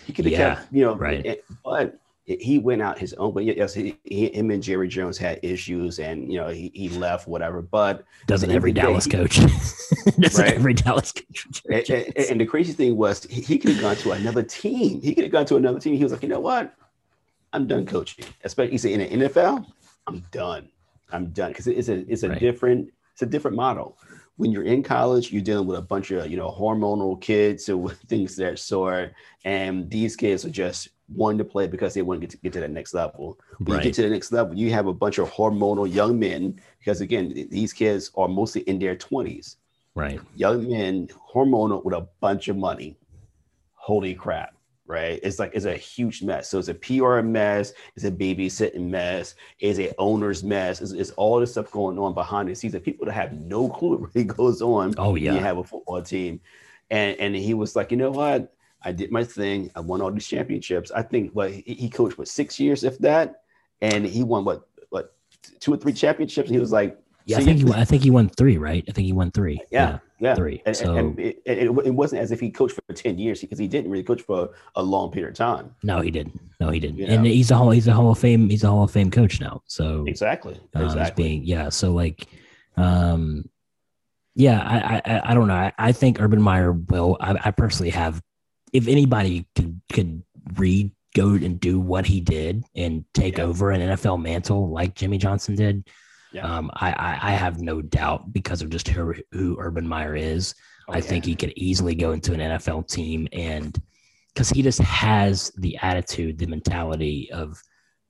He 0.05 0.13
could 0.13 0.25
have 0.25 0.31
yeah, 0.31 0.55
kept, 0.55 0.73
you 0.73 0.83
know, 0.83 0.95
right. 0.95 1.41
But 1.63 1.99
he 2.25 2.57
went 2.57 2.81
out 2.81 2.97
his 2.97 3.13
own 3.13 3.33
way. 3.33 3.43
Yes, 3.43 3.73
he, 3.73 3.97
he, 4.03 4.27
him 4.29 4.49
and 4.49 4.61
Jerry 4.61 4.87
Jones 4.87 5.17
had 5.17 5.39
issues, 5.43 5.99
and 5.99 6.31
you 6.31 6.39
know 6.39 6.49
he, 6.49 6.71
he 6.73 6.89
left 6.89 7.27
whatever. 7.27 7.61
But 7.61 8.03
doesn't 8.25 8.49
every 8.49 8.73
Dallas 8.73 9.07
coach? 9.07 9.37
doesn't 10.19 10.43
right? 10.43 10.53
every 10.53 10.73
Dallas 10.73 11.11
coach? 11.11 11.61
And, 11.69 11.89
and, 11.89 12.17
and, 12.17 12.41
the 12.41 12.45
crazy 12.45 12.73
thing 12.73 12.97
was 12.97 13.23
he, 13.25 13.41
he 13.41 13.57
could 13.57 13.71
have 13.71 13.81
gone 13.81 13.95
to 13.97 14.11
another 14.11 14.43
team. 14.43 15.01
He 15.01 15.13
could 15.13 15.25
have 15.25 15.31
gone 15.31 15.45
to 15.45 15.55
another 15.55 15.79
team. 15.79 15.95
He 15.95 16.03
was 16.03 16.11
like, 16.11 16.23
you 16.23 16.29
know 16.29 16.39
what? 16.39 16.73
I'm 17.53 17.67
done 17.67 17.85
coaching. 17.85 18.25
Especially 18.43 18.71
he 18.71 18.77
said 18.79 18.91
in 18.91 19.19
the 19.19 19.29
NFL, 19.29 19.65
I'm 20.07 20.19
done. 20.31 20.69
I'm 21.11 21.27
done 21.27 21.51
because 21.51 21.67
it's 21.67 21.89
a 21.89 22.09
it's 22.11 22.23
a 22.23 22.29
right. 22.29 22.39
different 22.39 22.91
it's 23.13 23.21
a 23.21 23.25
different 23.25 23.57
model. 23.57 23.97
When 24.37 24.51
you're 24.51 24.63
in 24.63 24.83
college, 24.83 25.31
you're 25.31 25.41
dealing 25.41 25.67
with 25.67 25.79
a 25.79 25.81
bunch 25.81 26.11
of 26.11 26.29
you 26.29 26.37
know 26.37 26.49
hormonal 26.49 27.19
kids 27.21 27.69
and 27.69 27.91
things 28.07 28.35
that 28.37 28.59
sort, 28.59 29.13
and 29.43 29.89
these 29.89 30.15
kids 30.15 30.45
are 30.45 30.49
just 30.49 30.89
wanting 31.13 31.37
to 31.37 31.45
play 31.45 31.67
because 31.67 31.93
they 31.93 32.01
want 32.01 32.19
to 32.19 32.27
get 32.27 32.31
to, 32.31 32.37
get 32.37 32.53
to 32.53 32.59
that 32.59 32.71
next 32.71 32.93
level. 32.93 33.39
When 33.59 33.77
right. 33.77 33.85
you 33.85 33.89
get 33.89 33.95
to 33.95 34.01
the 34.03 34.09
next 34.09 34.31
level, 34.31 34.57
you 34.57 34.71
have 34.71 34.87
a 34.87 34.93
bunch 34.93 35.17
of 35.17 35.31
hormonal 35.31 35.91
young 35.91 36.19
men 36.19 36.59
because 36.79 37.01
again, 37.01 37.47
these 37.51 37.73
kids 37.73 38.11
are 38.15 38.27
mostly 38.27 38.61
in 38.61 38.79
their 38.79 38.95
20s. 38.95 39.57
Right. 39.93 40.19
Young 40.35 40.69
men, 40.69 41.07
hormonal 41.33 41.83
with 41.85 41.93
a 41.93 42.07
bunch 42.19 42.47
of 42.47 42.57
money. 42.57 42.97
Holy 43.75 44.13
crap. 44.13 44.55
Right. 44.87 45.19
It's 45.23 45.39
like 45.39 45.51
it's 45.55 45.65
a 45.65 45.75
huge 45.75 46.21
mess. 46.21 46.49
So 46.49 46.59
it's 46.59 46.67
a 46.67 46.75
PR 46.75 47.21
mess, 47.21 47.73
it's 47.95 48.05
a 48.05 48.11
babysitting 48.11 48.87
mess, 48.87 49.33
it's 49.59 49.79
a 49.79 49.91
owner's 49.97 50.43
mess, 50.43 50.79
it's, 50.79 50.91
it's 50.91 51.09
all 51.11 51.39
this 51.39 51.51
stuff 51.51 51.71
going 51.71 51.97
on 51.97 52.13
behind 52.13 52.49
the 52.49 52.55
scenes 52.55 52.73
that 52.73 52.83
people 52.83 53.07
that 53.07 53.13
have 53.13 53.33
no 53.33 53.67
clue 53.77 53.97
what 53.97 54.13
really 54.13 54.27
goes 54.27 54.61
on. 54.61 54.93
Oh, 54.99 55.15
yeah. 55.15 55.33
You 55.33 55.39
have 55.39 55.57
a 55.57 55.63
football 55.63 56.03
team. 56.03 56.39
And 56.91 57.19
and 57.19 57.35
he 57.35 57.55
was 57.55 57.75
like, 57.75 57.89
you 57.89 57.97
know 57.97 58.11
what? 58.11 58.53
I 58.83 58.91
did 58.91 59.11
my 59.11 59.23
thing. 59.23 59.71
I 59.75 59.79
won 59.79 60.01
all 60.01 60.11
these 60.11 60.27
championships. 60.27 60.91
I 60.91 61.01
think 61.01 61.31
what 61.31 61.49
well, 61.49 61.61
he 61.65 61.89
coached 61.89 62.17
for 62.17 62.25
six 62.25 62.59
years, 62.59 62.83
if 62.83 62.99
that, 62.99 63.41
and 63.81 64.05
he 64.05 64.23
won 64.23 64.45
what 64.45 64.67
what 64.89 65.15
two 65.59 65.73
or 65.73 65.77
three 65.77 65.93
championships. 65.93 66.49
he 66.49 66.59
was 66.59 66.71
like, 66.71 66.95
yeah, 67.25 67.37
I 67.37 67.41
think 67.41 67.59
he, 67.59 67.73
I 67.73 67.85
think 67.85 68.03
he 68.03 68.11
won 68.11 68.29
three, 68.29 68.57
right? 68.57 68.83
I 68.87 68.91
think 68.91 69.05
he 69.05 69.13
won 69.13 69.31
three. 69.31 69.59
Yeah, 69.71 69.89
yeah, 69.89 69.99
yeah. 70.19 70.35
three. 70.35 70.61
And, 70.65 70.75
so 70.75 70.95
and 70.95 71.19
it, 71.19 71.41
it, 71.45 71.57
it, 71.63 71.93
wasn't 71.93 72.21
as 72.21 72.31
if 72.31 72.39
he 72.39 72.51
coached 72.51 72.75
for 72.75 72.93
ten 72.93 73.17
years 73.17 73.41
because 73.41 73.57
he 73.57 73.67
didn't 73.67 73.89
really 73.89 74.03
coach 74.03 74.21
for 74.21 74.51
a 74.75 74.83
long 74.83 75.11
period 75.11 75.31
of 75.31 75.35
time. 75.35 75.75
No, 75.83 76.01
he 76.01 76.11
didn't. 76.11 76.39
No, 76.59 76.69
he 76.69 76.79
didn't. 76.79 76.97
You 76.97 77.07
and 77.07 77.23
know? 77.23 77.29
he's 77.29 77.49
a 77.49 77.57
hall 77.57 77.71
he's 77.71 77.87
a 77.87 77.93
Hall 77.93 78.11
of 78.11 78.19
Fame 78.19 78.49
he's 78.49 78.63
a 78.63 78.67
Hall 78.67 78.83
of 78.83 78.91
Fame 78.91 79.09
coach 79.09 79.41
now. 79.41 79.61
So 79.65 80.05
exactly, 80.07 80.59
uh, 80.75 80.83
exactly. 80.83 81.23
Being, 81.23 81.43
yeah. 81.45 81.69
So 81.69 81.93
like, 81.93 82.27
um, 82.77 83.49
yeah, 84.35 84.61
I 84.61 85.01
I, 85.03 85.31
I 85.31 85.33
don't 85.33 85.47
know. 85.47 85.55
I, 85.55 85.73
I 85.77 85.91
think 85.93 86.21
Urban 86.21 86.41
Meyer 86.41 86.73
will. 86.73 87.17
I, 87.19 87.39
I 87.45 87.51
personally 87.51 87.89
have 87.91 88.21
if 88.71 88.87
anybody 88.87 89.47
could 89.55 89.81
could 89.91 90.21
read 90.57 90.91
go 91.15 91.29
and 91.29 91.59
do 91.59 91.79
what 91.79 92.05
he 92.05 92.19
did 92.19 92.65
and 92.75 93.05
take 93.13 93.37
yeah. 93.37 93.45
over 93.45 93.71
an 93.71 93.81
NFL 93.81 94.21
mantle 94.21 94.69
like 94.69 94.93
Jimmy 94.93 95.17
Johnson 95.17 95.55
did, 95.55 95.87
yeah. 96.35 96.57
um, 96.57 96.69
I, 96.75 96.91
I, 96.91 97.19
I 97.21 97.31
have 97.31 97.61
no 97.61 97.81
doubt 97.81 98.33
because 98.33 98.61
of 98.61 98.69
just 98.69 98.87
who, 98.87 99.13
who 99.31 99.57
Urban 99.59 99.87
Meyer 99.87 100.15
is. 100.15 100.53
Oh, 100.87 100.93
I 100.93 100.97
yeah. 100.97 101.03
think 101.03 101.25
he 101.25 101.35
could 101.35 101.53
easily 101.55 101.95
go 101.95 102.11
into 102.11 102.33
an 102.33 102.39
NFL 102.39 102.87
team 102.89 103.27
and 103.33 103.79
because 104.33 104.49
he 104.49 104.61
just 104.61 104.79
has 104.79 105.51
the 105.57 105.77
attitude, 105.81 106.37
the 106.37 106.45
mentality 106.45 107.29
of 107.31 107.61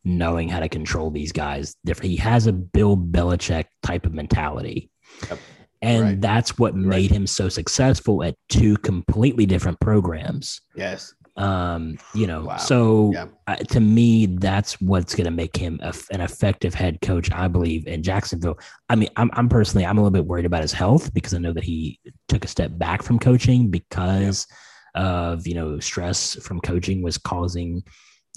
knowing 0.03 0.49
how 0.49 0.59
to 0.59 0.69
control 0.69 1.11
these 1.11 1.31
guys. 1.31 1.75
He 2.01 2.15
has 2.17 2.47
a 2.47 2.53
Bill 2.53 2.97
Belichick 2.97 3.65
type 3.83 4.05
of 4.05 4.13
mentality. 4.13 4.89
Yep. 5.29 5.39
And 5.81 6.03
right. 6.03 6.21
that's 6.21 6.57
what 6.57 6.75
made 6.75 6.89
right. 6.89 7.11
him 7.11 7.27
so 7.27 7.47
successful 7.47 8.23
at 8.23 8.35
two 8.49 8.77
completely 8.77 9.45
different 9.45 9.79
programs. 9.79 10.61
Yes. 10.75 11.13
Um, 11.37 11.97
you 12.13 12.27
know, 12.27 12.45
wow. 12.45 12.57
so 12.57 13.11
yeah. 13.13 13.25
uh, 13.47 13.55
to 13.57 13.79
me, 13.81 14.25
that's 14.25 14.79
what's 14.79 15.15
going 15.15 15.25
to 15.25 15.31
make 15.31 15.57
him 15.57 15.79
a, 15.83 15.93
an 16.11 16.21
effective 16.21 16.73
head 16.73 17.01
coach, 17.01 17.29
I 17.31 17.49
believe, 17.49 17.87
in 17.87 18.03
Jacksonville. 18.03 18.57
I 18.89 18.95
mean, 18.95 19.09
I'm, 19.17 19.29
I'm 19.33 19.49
personally, 19.49 19.85
I'm 19.85 19.97
a 19.97 20.01
little 20.01 20.11
bit 20.11 20.25
worried 20.25 20.45
about 20.45 20.61
his 20.61 20.71
health 20.71 21.13
because 21.13 21.33
I 21.33 21.39
know 21.39 21.51
that 21.51 21.63
he 21.63 21.99
took 22.29 22.45
a 22.45 22.47
step 22.47 22.71
back 22.77 23.03
from 23.03 23.19
coaching 23.19 23.69
because 23.69 24.47
yeah. 24.95 25.31
of, 25.31 25.45
you 25.45 25.55
know, 25.55 25.79
stress 25.79 26.35
from 26.35 26.61
coaching 26.61 27.01
was 27.01 27.17
causing, 27.17 27.83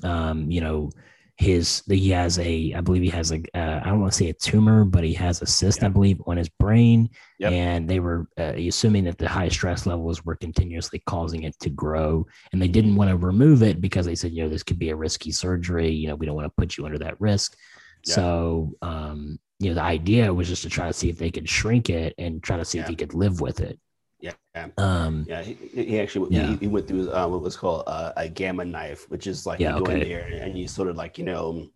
um, 0.02 0.50
you 0.50 0.60
know, 0.60 0.90
his 1.38 1.84
he 1.88 2.10
has 2.10 2.36
a 2.40 2.74
I 2.74 2.80
believe 2.80 3.02
he 3.02 3.10
has 3.10 3.30
a 3.30 3.36
uh, 3.54 3.80
I 3.80 3.88
don't 3.88 4.00
want 4.00 4.12
to 4.12 4.18
say 4.18 4.28
a 4.28 4.32
tumor, 4.32 4.84
but 4.84 5.04
he 5.04 5.14
has 5.14 5.40
a 5.40 5.46
cyst 5.46 5.84
I 5.84 5.88
believe 5.88 6.20
on 6.26 6.36
his 6.36 6.48
brain, 6.48 7.08
yep. 7.38 7.52
and 7.52 7.88
they 7.88 8.00
were 8.00 8.26
uh, 8.36 8.54
assuming 8.56 9.04
that 9.04 9.18
the 9.18 9.28
high 9.28 9.48
stress 9.48 9.86
levels 9.86 10.24
were 10.24 10.34
continuously 10.34 11.00
causing 11.06 11.44
it 11.44 11.56
to 11.60 11.70
grow, 11.70 12.26
and 12.52 12.60
they 12.60 12.66
didn't 12.66 12.96
want 12.96 13.10
to 13.10 13.16
remove 13.16 13.62
it 13.62 13.80
because 13.80 14.04
they 14.04 14.16
said 14.16 14.32
you 14.32 14.42
know 14.42 14.48
this 14.48 14.64
could 14.64 14.80
be 14.80 14.90
a 14.90 14.96
risky 14.96 15.30
surgery, 15.30 15.90
you 15.90 16.08
know 16.08 16.16
we 16.16 16.26
don't 16.26 16.34
want 16.34 16.46
to 16.46 16.60
put 16.60 16.76
you 16.76 16.84
under 16.84 16.98
that 16.98 17.20
risk, 17.20 17.56
so 18.04 18.74
um, 18.82 19.38
you 19.60 19.68
know 19.68 19.74
the 19.74 19.82
idea 19.82 20.34
was 20.34 20.48
just 20.48 20.64
to 20.64 20.68
try 20.68 20.88
to 20.88 20.92
see 20.92 21.08
if 21.08 21.18
they 21.18 21.30
could 21.30 21.48
shrink 21.48 21.88
it 21.88 22.14
and 22.18 22.42
try 22.42 22.56
to 22.56 22.64
see 22.64 22.80
if 22.80 22.88
he 22.88 22.96
could 22.96 23.14
live 23.14 23.40
with 23.40 23.60
it. 23.60 23.78
Yeah. 24.20 24.32
Um, 24.76 25.24
yeah. 25.28 25.42
He, 25.42 25.54
he 25.54 26.00
actually 26.00 26.34
yeah. 26.34 26.46
He, 26.48 26.56
he, 26.56 26.66
went 26.66 26.88
through 26.88 27.12
uh, 27.12 27.28
what 27.28 27.40
was 27.40 27.56
called 27.56 27.84
uh, 27.86 28.12
a 28.16 28.28
gamma 28.28 28.64
knife, 28.64 29.08
which 29.10 29.26
is 29.26 29.46
like 29.46 29.60
yeah, 29.60 29.76
you 29.76 29.84
go 29.84 29.92
okay. 29.92 30.02
in 30.02 30.08
there 30.08 30.26
and 30.42 30.58
you 30.58 30.66
sort 30.66 30.88
of 30.88 30.96
like 30.96 31.18
you 31.18 31.24
know 31.24 31.68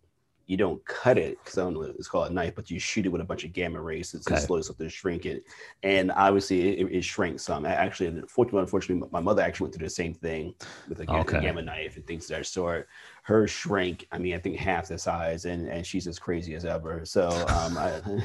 you 0.45 0.57
don't 0.57 0.83
cut 0.85 1.17
it 1.17 1.37
because 1.41 1.57
I 1.57 1.61
don't 1.61 1.73
know 1.73 1.83
it's 1.83 2.07
called 2.07 2.29
a 2.29 2.33
knife, 2.33 2.53
but 2.55 2.69
you 2.69 2.77
shoot 2.77 3.05
it 3.05 3.09
with 3.09 3.21
a 3.21 3.25
bunch 3.25 3.45
of 3.45 3.53
gamma 3.53 3.81
rays 3.81 4.11
to 4.11 4.17
okay. 4.17 4.41
slow 4.41 4.61
something 4.61 4.85
to 4.85 4.89
shrink 4.89 5.25
it. 5.25 5.45
And 5.83 6.11
obviously 6.11 6.79
it, 6.79 6.91
it, 6.91 7.03
shrank 7.03 7.39
some. 7.39 7.65
Actually, 7.65 8.07
unfortunately, 8.07 8.61
unfortunately, 8.61 9.07
my 9.11 9.21
mother 9.21 9.41
actually 9.41 9.65
went 9.65 9.75
through 9.75 9.87
the 9.87 9.93
same 9.93 10.13
thing 10.13 10.53
with 10.89 10.99
a, 10.99 11.09
okay. 11.11 11.39
gamma 11.39 11.61
knife 11.61 11.95
and 11.95 12.05
things 12.05 12.29
of 12.29 12.37
that 12.37 12.45
sort. 12.45 12.89
Her 13.23 13.47
shrank, 13.47 14.05
I 14.11 14.17
mean, 14.17 14.33
I 14.33 14.37
think 14.37 14.57
half 14.57 14.89
the 14.89 14.97
size, 14.97 15.45
and 15.45 15.69
and 15.69 15.85
she's 15.85 16.07
as 16.07 16.19
crazy 16.19 16.55
as 16.55 16.65
ever. 16.65 17.05
So 17.05 17.29
um, 17.29 17.77
I. 17.77 18.01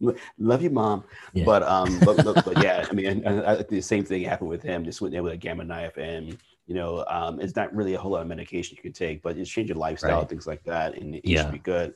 love 0.00 0.62
you, 0.62 0.70
mom. 0.70 1.04
Yeah. 1.32 1.44
But 1.44 1.62
um, 1.62 1.98
but, 2.04 2.24
but, 2.24 2.44
but, 2.44 2.62
yeah, 2.62 2.86
I 2.88 2.92
mean, 2.92 3.26
I, 3.26 3.52
I, 3.52 3.62
the 3.62 3.80
same 3.80 4.04
thing 4.04 4.22
happened 4.22 4.50
with 4.50 4.62
him. 4.62 4.84
Just 4.84 5.00
went 5.00 5.12
there 5.12 5.22
with 5.22 5.32
a 5.32 5.36
gamma 5.36 5.64
knife, 5.64 5.96
and 5.96 6.36
you 6.66 6.74
know, 6.74 7.04
um, 7.08 7.40
it's 7.40 7.56
not 7.56 7.74
really 7.74 7.94
a 7.94 7.98
whole 7.98 8.12
lot 8.12 8.22
of 8.22 8.28
medication 8.28 8.76
you 8.76 8.82
can 8.82 8.92
take, 8.92 9.22
but 9.22 9.36
it's 9.36 9.50
changing 9.50 9.76
lifestyle, 9.76 10.20
right. 10.20 10.28
things 10.28 10.46
like 10.46 10.62
that, 10.64 10.96
and 10.96 11.16
it 11.16 11.22
yeah. 11.24 11.42
should 11.42 11.52
be 11.52 11.58
good. 11.58 11.94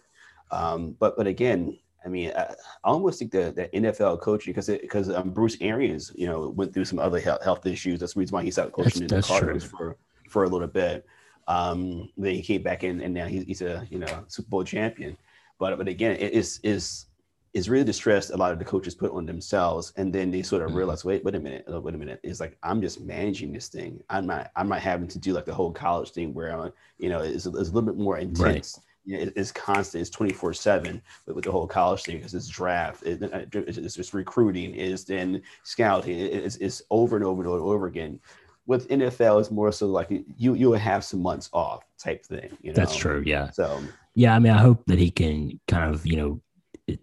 Um, 0.51 0.97
but 0.99 1.17
but 1.17 1.27
again, 1.27 1.79
I 2.05 2.09
mean, 2.09 2.33
I, 2.37 2.43
I 2.43 2.55
almost 2.85 3.19
think 3.19 3.33
that 3.33 3.55
the 3.55 3.69
NFL 3.69 4.21
coaching 4.21 4.53
because 4.53 4.69
because 4.69 5.11
um, 5.11 5.31
Bruce 5.31 5.57
Arians, 5.61 6.13
you 6.15 6.27
know, 6.27 6.49
went 6.49 6.75
through 6.75 6.85
some 6.87 6.99
other 6.99 7.21
health, 7.21 7.43
health 7.45 7.67
issues. 7.67 8.01
That's 8.01 8.15
the 8.15 8.21
reason 8.21 8.35
why 8.35 8.45
he 8.45 8.51
started 8.51 8.73
coaching 8.73 9.07
that's, 9.07 9.13
in 9.13 9.21
the 9.21 9.41
Cardinals 9.41 9.65
for 9.65 9.97
for 10.29 10.45
a 10.45 10.49
little 10.49 10.69
bit. 10.69 11.07
Um, 11.49 12.09
then 12.17 12.35
he 12.35 12.43
came 12.43 12.63
back 12.63 12.85
in, 12.85 13.01
and 13.01 13.13
now 13.13 13.27
he's, 13.27 13.45
he's 13.45 13.63
a 13.63 13.87
you 13.91 13.99
know 13.99 14.25
Super 14.29 14.49
Bowl 14.49 14.65
champion. 14.65 15.17
But 15.59 15.77
but 15.79 15.89
again, 15.89 16.17
it 16.17 16.33
is 16.33 16.61
is 16.63 17.07
is 17.55 17.69
really 17.69 17.85
the 17.85 17.93
stress 17.93 18.31
a 18.31 18.37
lot 18.37 18.53
of 18.53 18.59
the 18.59 18.65
coaches 18.65 18.95
put 18.95 19.13
on 19.13 19.27
themselves 19.27 19.93
and 19.97 20.13
then 20.13 20.31
they 20.31 20.43
sort 20.43 20.63
of 20.63 20.69
mm-hmm. 20.69 20.79
realize 20.79 21.05
wait 21.05 21.25
wait 21.25 21.35
a 21.35 21.41
minute 21.41 21.65
uh, 21.73 21.81
wait 21.81 21.95
a 21.95 21.99
minute 21.99 22.21
it's 22.23 22.41
like 22.41 22.57
i'm 22.63 22.81
just 22.81 23.01
managing 23.01 23.53
this 23.53 23.69
thing 23.69 24.03
i'm 24.11 24.27
not 24.27 24.51
i'm 24.57 24.69
not 24.69 24.81
having 24.81 25.09
to 25.09 25.19
do 25.19 25.33
like 25.33 25.45
the 25.45 25.55
whole 25.55 25.73
college 25.73 26.11
thing 26.11 26.33
where 26.35 26.59
uh, 26.59 26.71
you 26.99 27.09
know 27.09 27.21
it's, 27.21 27.47
it's 27.47 27.47
a 27.47 27.61
little 27.61 27.83
bit 27.83 27.97
more 27.97 28.19
intense 28.19 28.79
right. 28.79 28.87
you 29.05 29.17
know, 29.17 29.23
it, 29.23 29.33
it's 29.37 29.53
constant 29.53 30.01
it's 30.01 30.11
24 30.11 30.55
7 30.55 31.03
but 31.27 31.35
with 31.35 31.45
the 31.45 31.53
whole 31.53 31.67
college 31.67 32.03
thing 32.03 32.17
because 32.17 32.35
it's 32.35 32.49
draft 32.49 33.03
it, 33.05 33.23
it's 33.53 33.95
just 33.95 34.15
recruiting 34.15 34.75
is 34.75 35.05
then 35.05 35.43
scouting 35.63 36.19
it's, 36.19 36.57
it's 36.57 36.83
over 36.91 37.17
and 37.17 37.25
over 37.25 37.43
and 37.43 37.51
over 37.51 37.87
again 37.87 38.19
with 38.67 38.89
NFL, 38.89 39.41
it's 39.41 39.51
more 39.51 39.73
so 39.73 39.89
like 39.89 40.09
you 40.11 40.55
you 40.55 40.71
will 40.71 40.79
have 40.79 41.05
some 41.05 41.21
months 41.21 41.51
off 41.53 41.83
type 41.99 42.25
thing. 42.25 42.49
You 42.63 42.71
know? 42.71 42.77
That's 42.77 42.95
true. 42.95 43.23
Yeah. 43.27 43.51
So 43.51 43.83
yeah, 44.15 44.37
I 44.37 44.39
mean, 44.39 44.53
I 44.53 44.59
hope 44.59 44.85
that 44.87 44.99
he 44.99 45.11
can 45.11 45.59
kind 45.67 45.93
of 45.93 46.07
you 46.07 46.17
know 46.17 46.41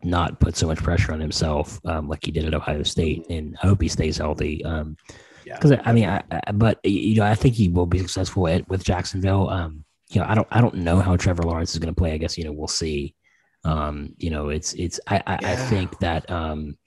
not 0.03 0.39
put 0.39 0.55
so 0.55 0.67
much 0.67 0.79
pressure 0.79 1.11
on 1.11 1.19
himself 1.19 1.79
um, 1.85 2.07
like 2.07 2.25
he 2.25 2.31
did 2.31 2.45
at 2.45 2.53
Ohio 2.53 2.83
State. 2.83 3.25
And 3.29 3.57
I 3.61 3.67
hope 3.67 3.81
he 3.81 3.87
stays 3.87 4.17
healthy. 4.17 4.63
Um, 4.65 4.97
because 5.43 5.73
I 5.83 5.93
mean, 5.93 6.07
I, 6.07 6.23
I, 6.31 6.51
but 6.51 6.79
you 6.83 7.15
know, 7.15 7.23
I 7.23 7.35
think 7.35 7.55
he 7.55 7.69
will 7.69 7.85
be 7.87 7.99
successful 7.99 8.47
at, 8.47 8.67
with 8.69 8.83
Jacksonville. 8.83 9.49
Um, 9.49 9.83
you 10.09 10.21
know, 10.21 10.27
I 10.27 10.35
don't, 10.35 10.47
I 10.51 10.61
don't 10.61 10.75
know 10.75 10.99
how 10.99 11.17
Trevor 11.17 11.43
Lawrence 11.43 11.73
is 11.73 11.79
going 11.79 11.93
to 11.93 11.99
play. 11.99 12.13
I 12.13 12.17
guess 12.17 12.37
you 12.37 12.43
know 12.43 12.51
we'll 12.51 12.67
see. 12.67 13.15
Um, 13.63 14.13
you 14.17 14.29
know, 14.29 14.49
it's, 14.49 14.73
it's. 14.73 14.99
I, 15.07 15.23
I, 15.25 15.39
yeah. 15.41 15.51
I 15.51 15.55
think 15.55 15.99
that, 15.99 16.29
um, 16.29 16.77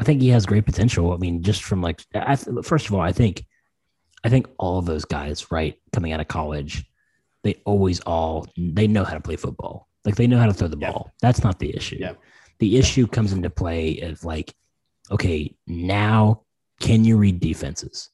I 0.00 0.04
think 0.04 0.22
he 0.22 0.28
has 0.28 0.46
great 0.46 0.64
potential. 0.64 1.12
I 1.12 1.16
mean, 1.16 1.42
just 1.42 1.64
from 1.64 1.82
like, 1.82 2.04
I, 2.14 2.36
first 2.62 2.86
of 2.86 2.94
all, 2.94 3.00
I 3.00 3.10
think, 3.10 3.44
I 4.22 4.28
think 4.28 4.46
all 4.58 4.78
of 4.78 4.86
those 4.86 5.04
guys, 5.04 5.50
right, 5.50 5.74
coming 5.92 6.12
out 6.12 6.20
of 6.20 6.28
college, 6.28 6.84
they 7.42 7.56
always 7.64 8.00
all 8.00 8.46
they 8.56 8.86
know 8.86 9.04
how 9.04 9.14
to 9.14 9.20
play 9.20 9.36
football. 9.36 9.87
Like 10.08 10.16
they 10.16 10.26
know 10.26 10.38
how 10.38 10.46
to 10.46 10.54
throw 10.54 10.68
the 10.68 10.76
ball. 10.78 11.12
That's 11.20 11.44
not 11.44 11.58
the 11.58 11.76
issue. 11.76 11.98
Yeah. 12.00 12.14
The 12.60 12.78
issue 12.78 13.06
comes 13.06 13.34
into 13.34 13.50
play 13.50 13.98
of 14.00 14.24
like, 14.24 14.54
okay, 15.10 15.54
now 15.66 16.44
can 16.80 17.04
you 17.04 17.18
read 17.18 17.40
defenses? 17.40 18.08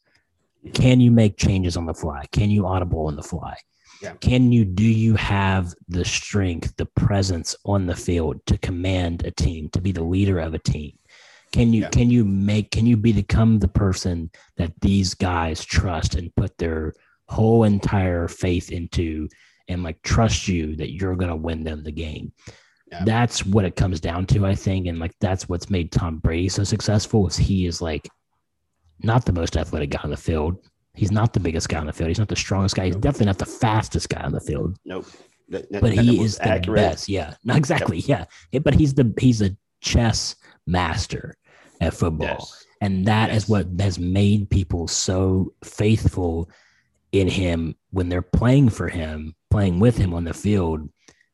Can 0.73 0.99
you 0.99 1.13
make 1.13 1.37
changes 1.37 1.77
on 1.77 1.87
the 1.87 1.95
fly? 1.95 2.25
Can 2.33 2.51
you 2.51 2.67
audible 2.67 3.07
on 3.07 3.15
the 3.15 3.23
fly? 3.23 3.57
Yeah. 4.03 4.15
Can 4.15 4.51
you 4.51 4.65
do 4.65 4.83
you 4.83 5.15
have 5.15 5.73
the 5.87 6.05
strength, 6.05 6.75
the 6.79 6.87
presence 6.97 7.55
on 7.65 7.87
the 7.87 7.95
field 7.95 8.45
to 8.47 8.59
command 8.59 9.25
a 9.25 9.31
team, 9.31 9.69
to 9.69 9.81
be 9.81 9.93
the 9.93 10.03
leader 10.03 10.41
of 10.41 10.53
a 10.53 10.59
team? 10.59 10.99
Can 11.53 11.73
you 11.73 11.83
yeah. 11.83 11.91
can 11.91 12.11
you 12.11 12.25
make 12.25 12.73
can 12.73 12.87
you 12.87 12.97
become 12.97 13.61
the 13.61 13.69
person 13.69 14.33
that 14.57 14.73
these 14.81 15.15
guys 15.15 15.65
trust 15.65 16.17
and 16.17 16.35
put 16.35 16.59
their 16.59 16.93
whole 17.29 17.63
entire 17.63 18.27
faith 18.27 18.73
into 18.73 19.29
and 19.69 19.83
like 19.83 20.01
trust 20.03 20.49
you 20.49 20.77
that 20.77 20.93
you're 20.93 21.17
going 21.17 21.31
to 21.31 21.37
win 21.37 21.65
them 21.65 21.83
the 21.83 21.93
game. 21.93 22.33
Yeah. 22.91 23.05
That's 23.05 23.45
what 23.45 23.65
it 23.65 23.77
comes 23.77 24.01
down 24.01 24.27
to, 24.27 24.47
I 24.47 24.55
think. 24.55 24.87
And 24.87 24.99
like 24.99 25.13
that's 25.21 25.49
what's 25.49 25.71
made 25.71 25.91
Tom 25.91 26.19
Brady 26.19 26.49
so 26.49 26.65
successful 26.65 27.27
is 27.27 27.37
he 27.37 27.67
is 27.67 27.81
like 27.81 28.09
not 29.01 29.25
the 29.25 29.33
most 29.33 29.57
athletic 29.57 29.91
guy 29.91 30.01
on 30.05 30.11
the 30.11 30.17
field. 30.17 30.59
He's 30.95 31.11
not 31.11 31.33
the 31.33 31.41
biggest 31.41 31.69
guy 31.69 31.79
on 31.79 31.87
the 31.87 31.93
field. 31.93 32.09
He's 32.09 32.19
not 32.19 32.29
the 32.29 32.37
strongest 32.37 32.77
guy. 32.77 32.87
He's 32.87 32.97
definitely 32.97 33.27
not 33.27 33.39
the 33.39 33.47
fastest 33.47 34.09
guy 34.09 34.23
on 34.23 34.33
the 34.33 34.41
field. 34.41 34.79
Nope. 34.85 35.07
That, 35.49 35.71
that, 35.73 35.83
but 35.83 35.93
he 35.93 36.23
is 36.23 36.37
the 36.37 36.49
accurate. 36.49 36.77
best. 36.77 37.09
Yeah. 37.09 37.35
Not 37.45 37.57
exactly. 37.57 37.99
Yep. 37.99 38.31
Yeah. 38.53 38.61
But 38.61 38.75
he's 38.75 38.95
the 38.95 39.13
he's 39.19 39.43
a 39.43 39.57
chess 39.81 40.37
master 40.67 41.35
at 41.81 41.95
football. 41.95 42.39
Yes. 42.39 42.65
And 42.81 43.07
that 43.07 43.31
yes. 43.31 43.45
is 43.45 43.49
what 43.49 43.67
has 43.81 43.99
made 43.99 44.51
people 44.51 44.89
so 44.89 45.53
faithful 45.65 46.49
in 47.13 47.29
him 47.29 47.77
when 47.91 48.09
they're 48.09 48.23
playing 48.23 48.69
for 48.69 48.89
him 48.89 49.35
playing 49.55 49.79
with 49.79 49.97
him 49.97 50.13
on 50.13 50.25
the 50.25 50.35
field, 50.35 50.89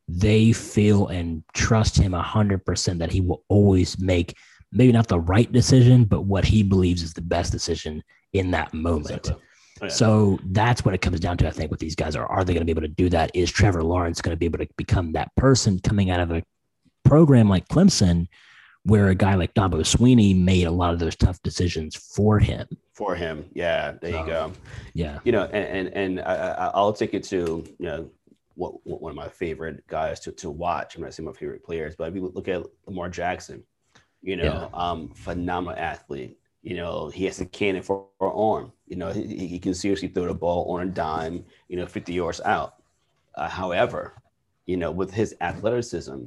they 0.07 0.53
feel 0.53 1.07
and 1.09 1.43
trust 1.55 1.97
him 1.97 2.13
100% 2.13 2.99
that 2.99 3.11
he 3.11 3.23
will 3.23 3.43
always 3.49 3.99
make 3.99 4.37
maybe 4.73 4.93
not 4.93 5.09
the 5.09 5.19
right 5.19 5.51
decision, 5.51 6.05
but 6.05 6.27
what 6.27 6.45
he 6.45 6.63
believes 6.63 7.03
is 7.03 7.15
the 7.15 7.23
best 7.23 7.51
decision 7.51 8.03
in 8.35 8.51
that 8.51 8.75
moment. 8.75 9.29
Exactly. 9.29 9.43
Oh, 9.81 9.85
yeah. 9.87 9.89
So 9.89 10.39
that's 10.51 10.85
what 10.85 10.93
it 10.93 11.01
comes 11.01 11.19
down 11.19 11.39
to, 11.39 11.49
I 11.49 11.51
think, 11.51 11.71
with 11.71 11.81
these 11.81 11.95
guys 11.95 12.15
are 12.15 12.27
are 12.27 12.45
they 12.45 12.53
going 12.53 12.61
to 12.61 12.67
be 12.67 12.73
able 12.73 12.83
to 12.83 12.89
do 12.89 13.09
that? 13.09 13.31
Is 13.35 13.51
Trevor 13.51 13.83
Lawrence 13.83 14.21
going 14.21 14.35
to 14.35 14.39
be 14.39 14.45
able 14.45 14.59
to 14.59 14.69
become 14.77 15.13
that 15.13 15.35
person 15.37 15.81
coming 15.81 16.11
out 16.11 16.21
of 16.21 16.31
a 16.31 16.43
program 17.05 17.49
like 17.49 17.69
Clemson, 17.69 18.29
where 18.83 19.09
a 19.09 19.15
guy 19.15 19.35
like 19.35 19.55
Dabo 19.55 19.81
Swinney 19.81 20.39
made 20.39 20.67
a 20.67 20.71
lot 20.71 20.93
of 20.93 20.99
those 20.99 21.17
tough 21.17 21.41
decisions 21.43 21.97
for 21.97 22.39
him? 22.39 22.67
For 23.01 23.15
him. 23.15 23.49
Yeah, 23.55 23.93
there 23.93 24.11
you 24.11 24.27
go. 24.27 24.53
Yeah, 24.93 25.21
you 25.25 25.33
know, 25.33 25.45
and 25.45 25.89
and, 25.89 26.19
and 26.19 26.21
I, 26.21 26.71
will 26.75 26.93
take 26.93 27.15
it 27.15 27.25
to 27.25 27.65
you 27.79 27.87
know 27.87 28.11
what, 28.57 28.75
what, 28.87 29.01
one 29.01 29.11
of 29.11 29.17
my 29.17 29.29
favorite 29.29 29.87
guys 29.87 30.21
to, 30.21 30.33
to 30.33 30.51
watch. 30.51 30.95
I'm 30.95 31.03
not 31.03 31.15
saying 31.15 31.27
my 31.27 31.33
favorite 31.33 31.65
players, 31.65 31.97
but 31.97 32.09
if 32.09 32.15
you 32.15 32.31
look 32.35 32.47
at 32.47 32.63
Lamar 32.87 33.09
Jackson, 33.09 33.63
you 34.21 34.37
know, 34.37 34.45
yeah. 34.45 34.69
um, 34.75 35.09
phenomenal 35.15 35.79
athlete. 35.79 36.37
You 36.63 36.77
know, 36.77 37.09
he 37.09 37.25
has 37.25 37.41
a 37.41 37.47
cannon 37.47 37.83
for 37.83 38.09
an 38.21 38.33
arm. 38.35 38.73
You 38.87 38.97
know, 38.97 39.11
he, 39.11 39.47
he 39.47 39.59
can 39.59 39.73
seriously 39.73 40.09
throw 40.09 40.27
the 40.27 40.35
ball 40.35 40.71
on 40.75 40.87
a 40.87 40.91
dime. 40.91 41.43
You 41.69 41.79
know, 41.79 41.87
50 41.87 42.13
yards 42.13 42.43
out. 42.43 42.75
Uh, 43.35 43.49
however, 43.49 44.21
you 44.67 44.77
know, 44.77 44.91
with 44.91 45.11
his 45.11 45.35
athleticism, 45.41 46.19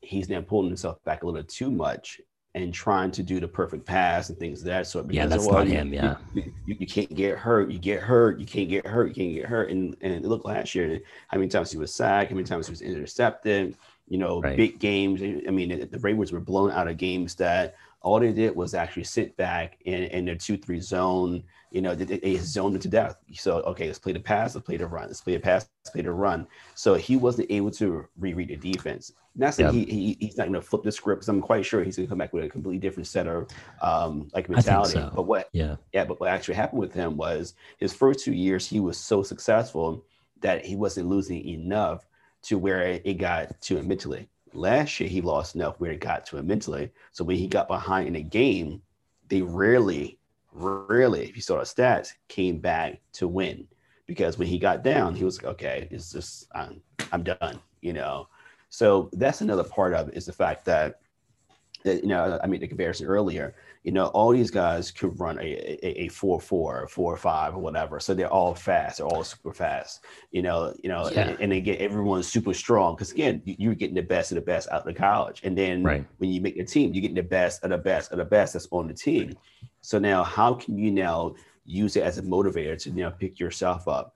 he's 0.00 0.28
now 0.28 0.40
pulling 0.40 0.66
himself 0.66 1.02
back 1.04 1.22
a 1.22 1.26
little 1.26 1.44
too 1.44 1.70
much 1.70 2.20
and 2.54 2.72
trying 2.72 3.10
to 3.10 3.22
do 3.22 3.40
the 3.40 3.48
perfect 3.48 3.84
pass 3.84 4.28
and 4.28 4.38
things 4.38 4.60
of 4.60 4.66
that 4.66 4.86
sort. 4.86 5.08
Because, 5.08 5.16
yeah, 5.16 5.26
that's 5.26 5.46
well, 5.46 5.58
not 5.58 5.66
you, 5.66 5.74
him. 5.74 5.92
Yeah, 5.92 6.16
you, 6.34 6.52
you, 6.66 6.76
you, 6.80 6.86
can't 6.86 7.14
get 7.14 7.36
hurt. 7.36 7.70
You 7.70 7.78
get 7.78 8.00
hurt. 8.00 8.38
You 8.38 8.46
can't 8.46 8.68
get 8.68 8.86
hurt. 8.86 9.08
You 9.08 9.14
can't 9.14 9.34
get 9.34 9.46
hurt. 9.46 9.70
And 9.70 9.96
and 10.00 10.24
look 10.24 10.44
last 10.44 10.74
year, 10.74 11.00
how 11.28 11.38
many 11.38 11.48
times 11.48 11.72
he 11.72 11.78
was 11.78 11.92
sacked, 11.92 12.30
how 12.30 12.36
many 12.36 12.46
times 12.46 12.66
he 12.66 12.72
was 12.72 12.82
intercepted. 12.82 13.76
You 14.06 14.18
know, 14.18 14.40
right. 14.40 14.56
big 14.56 14.78
games. 14.78 15.22
I 15.22 15.50
mean, 15.50 15.70
the, 15.70 15.86
the 15.86 15.98
Ravens 15.98 16.30
were 16.30 16.40
blown 16.40 16.70
out 16.70 16.88
of 16.88 16.96
games 16.96 17.34
that 17.36 17.74
all 18.02 18.20
they 18.20 18.32
did 18.32 18.54
was 18.54 18.74
actually 18.74 19.04
sit 19.04 19.36
back 19.36 19.78
in, 19.86 20.04
in 20.04 20.24
their 20.24 20.36
two 20.36 20.56
three 20.56 20.80
zone. 20.80 21.42
You 21.74 21.82
know, 21.82 21.94
they, 21.94 22.18
they 22.18 22.36
zoned 22.36 22.76
it 22.76 22.82
to 22.82 22.88
death. 22.88 23.16
So 23.32 23.56
okay, 23.62 23.86
let's 23.86 23.98
play 23.98 24.12
the 24.12 24.20
pass. 24.20 24.54
Let's 24.54 24.64
play 24.64 24.76
the 24.76 24.86
run. 24.86 25.08
Let's 25.08 25.20
play 25.20 25.34
the 25.34 25.40
pass. 25.40 25.68
Let's 25.82 25.90
play 25.90 26.02
the 26.02 26.12
run. 26.12 26.46
So 26.74 26.94
he 26.94 27.16
wasn't 27.16 27.50
able 27.50 27.72
to 27.72 28.06
reread 28.16 28.48
the 28.48 28.56
defense. 28.56 29.12
Not 29.36 29.54
saying 29.54 29.74
yep. 29.74 29.88
he, 29.88 29.92
he, 29.92 30.16
he's 30.20 30.36
not 30.38 30.44
going 30.44 30.54
to 30.54 30.62
flip 30.62 30.84
the 30.84 30.92
script 30.92 31.20
because 31.20 31.28
I'm 31.28 31.40
quite 31.40 31.66
sure 31.66 31.82
he's 31.82 31.96
going 31.96 32.06
to 32.06 32.10
come 32.10 32.18
back 32.18 32.32
with 32.32 32.44
a 32.44 32.48
completely 32.48 32.78
different 32.78 33.08
set 33.08 33.26
of 33.26 33.48
um, 33.82 34.30
like 34.32 34.48
mentality. 34.48 34.92
So. 34.92 35.10
But 35.14 35.22
what 35.24 35.48
yeah 35.52 35.76
yeah 35.92 36.04
but 36.04 36.20
what 36.20 36.30
actually 36.30 36.54
happened 36.54 36.80
with 36.80 36.94
him 36.94 37.16
was 37.16 37.54
his 37.78 37.92
first 37.92 38.20
two 38.24 38.32
years 38.32 38.66
he 38.66 38.78
was 38.78 38.96
so 38.96 39.22
successful 39.22 40.04
that 40.40 40.64
he 40.64 40.76
wasn't 40.76 41.08
losing 41.08 41.44
enough 41.48 42.06
to 42.42 42.58
where 42.58 42.82
it 42.82 43.18
got 43.18 43.60
to 43.62 43.78
him 43.78 43.88
mentally. 43.88 44.28
Last 44.52 45.00
year 45.00 45.08
he 45.08 45.20
lost 45.20 45.56
enough 45.56 45.80
where 45.80 45.90
it 45.90 46.00
got 46.00 46.24
to 46.26 46.36
him 46.36 46.46
mentally. 46.46 46.92
So 47.10 47.24
when 47.24 47.36
he 47.36 47.48
got 47.48 47.66
behind 47.66 48.06
in 48.06 48.16
a 48.16 48.22
game, 48.22 48.82
they 49.28 49.42
rarely, 49.42 50.18
rarely, 50.54 51.24
if 51.28 51.36
you 51.36 51.42
saw 51.42 51.58
the 51.58 51.64
stats, 51.64 52.12
came 52.28 52.58
back 52.58 53.00
to 53.14 53.28
win. 53.28 53.66
Because 54.06 54.38
when 54.38 54.48
he 54.48 54.58
got 54.58 54.82
down, 54.84 55.14
he 55.14 55.24
was 55.24 55.42
like, 55.42 55.52
okay, 55.54 55.88
it's 55.90 56.12
just 56.12 56.46
I'm, 56.54 56.80
I'm 57.12 57.22
done, 57.22 57.58
you 57.80 57.92
know. 57.92 58.28
So 58.68 59.08
that's 59.12 59.40
another 59.40 59.64
part 59.64 59.94
of 59.94 60.08
it 60.08 60.14
is 60.14 60.26
the 60.26 60.32
fact 60.32 60.64
that, 60.66 61.00
that 61.84 62.02
you 62.02 62.08
know, 62.08 62.38
I 62.42 62.46
made 62.46 62.60
the 62.60 62.68
comparison 62.68 63.06
earlier. 63.06 63.54
You 63.82 63.92
know, 63.92 64.06
all 64.06 64.30
these 64.32 64.50
guys 64.50 64.90
could 64.90 65.18
run 65.20 65.38
a, 65.38 65.42
a, 65.42 66.04
a 66.04 66.08
four 66.08 66.40
four, 66.40 66.82
or 66.82 66.88
four 66.88 67.16
five, 67.16 67.54
or 67.54 67.60
whatever. 67.60 68.00
So 68.00 68.14
they're 68.14 68.32
all 68.32 68.54
fast. 68.54 68.98
They're 68.98 69.06
all 69.06 69.24
super 69.24 69.52
fast. 69.52 70.04
You 70.32 70.42
know, 70.42 70.74
you 70.82 70.88
know, 70.88 71.08
yeah. 71.10 71.28
and, 71.28 71.40
and, 71.40 71.52
they 71.52 71.60
get 71.60 71.80
everyone 71.80 72.22
super 72.22 72.54
strong 72.54 72.94
because 72.94 73.12
again, 73.12 73.42
you, 73.44 73.70
are 73.70 73.74
getting 73.74 73.94
the 73.94 74.02
best 74.02 74.32
of 74.32 74.36
the 74.36 74.40
best 74.40 74.68
out 74.70 74.80
of 74.80 74.86
the 74.86 74.94
college, 74.94 75.42
and 75.44 75.56
then 75.56 75.82
right. 75.82 76.04
when 76.18 76.30
you 76.30 76.40
make 76.40 76.56
the 76.56 76.64
team, 76.64 76.92
you're 76.94 77.02
getting 77.02 77.14
the 77.14 77.22
best 77.22 77.62
of 77.62 77.70
the 77.70 77.78
best 77.78 78.10
of 78.12 78.18
the 78.18 78.24
best 78.24 78.54
that's 78.54 78.68
on 78.70 78.88
the 78.88 78.94
team. 78.94 79.34
So 79.84 79.98
now, 79.98 80.22
how 80.24 80.54
can 80.54 80.78
you 80.78 80.90
now 80.90 81.34
use 81.64 81.96
it 81.96 82.02
as 82.02 82.18
a 82.18 82.22
motivator 82.22 82.80
to 82.82 82.90
you 82.90 82.96
now 82.96 83.10
pick 83.10 83.38
yourself 83.38 83.86
up? 83.88 84.14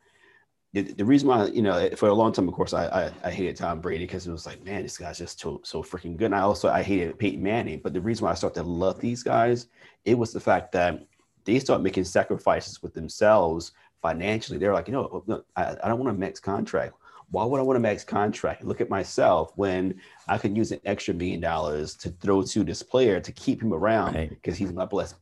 the, 0.74 0.82
the 0.82 1.04
reason 1.04 1.28
why 1.28 1.46
you 1.46 1.62
know 1.62 1.88
for 1.96 2.08
a 2.08 2.14
long 2.14 2.32
time, 2.32 2.48
of 2.48 2.54
course, 2.54 2.74
I 2.74 2.86
I, 2.86 3.12
I 3.24 3.30
hated 3.30 3.56
Tom 3.56 3.80
Brady 3.80 4.04
because 4.04 4.26
it 4.26 4.32
was 4.32 4.46
like, 4.46 4.62
man, 4.64 4.82
this 4.82 4.98
guy's 4.98 5.18
just 5.18 5.40
so 5.40 5.60
so 5.64 5.82
freaking 5.82 6.16
good. 6.16 6.26
And 6.26 6.34
I 6.34 6.40
also 6.40 6.68
I 6.68 6.82
hated 6.82 7.18
Peyton 7.18 7.42
Manning, 7.42 7.80
but 7.82 7.94
the 7.94 8.00
reason 8.00 8.24
why 8.24 8.32
I 8.32 8.34
started 8.34 8.60
to 8.62 8.68
love 8.68 9.00
these 9.00 9.22
guys, 9.22 9.68
it 10.04 10.16
was 10.16 10.32
the 10.32 10.40
fact 10.40 10.72
that 10.72 11.06
they 11.44 11.58
start 11.58 11.80
making 11.80 12.04
sacrifices 12.04 12.82
with 12.82 12.92
themselves 12.92 13.72
financially. 14.02 14.58
They're 14.58 14.74
like, 14.74 14.88
you 14.88 14.92
know, 14.92 15.24
no, 15.26 15.42
I, 15.56 15.74
I 15.82 15.88
don't 15.88 15.98
want 15.98 16.14
a 16.14 16.18
max 16.18 16.38
contract. 16.38 16.94
Why 17.30 17.44
would 17.44 17.60
I 17.60 17.62
want 17.62 17.76
a 17.76 17.80
max 17.80 18.04
contract? 18.04 18.64
Look 18.64 18.80
at 18.80 18.88
myself 18.88 19.52
when 19.56 20.00
I 20.28 20.38
could 20.38 20.56
use 20.56 20.72
an 20.72 20.80
extra 20.86 21.12
million 21.12 21.40
dollars 21.40 21.94
to 21.96 22.10
throw 22.10 22.42
to 22.42 22.64
this 22.64 22.82
player 22.82 23.20
to 23.20 23.32
keep 23.32 23.62
him 23.62 23.74
around 23.74 24.14
because 24.30 24.54
right. 24.54 24.58
he's 24.58 24.72
my 24.72 24.86
best, 24.86 25.16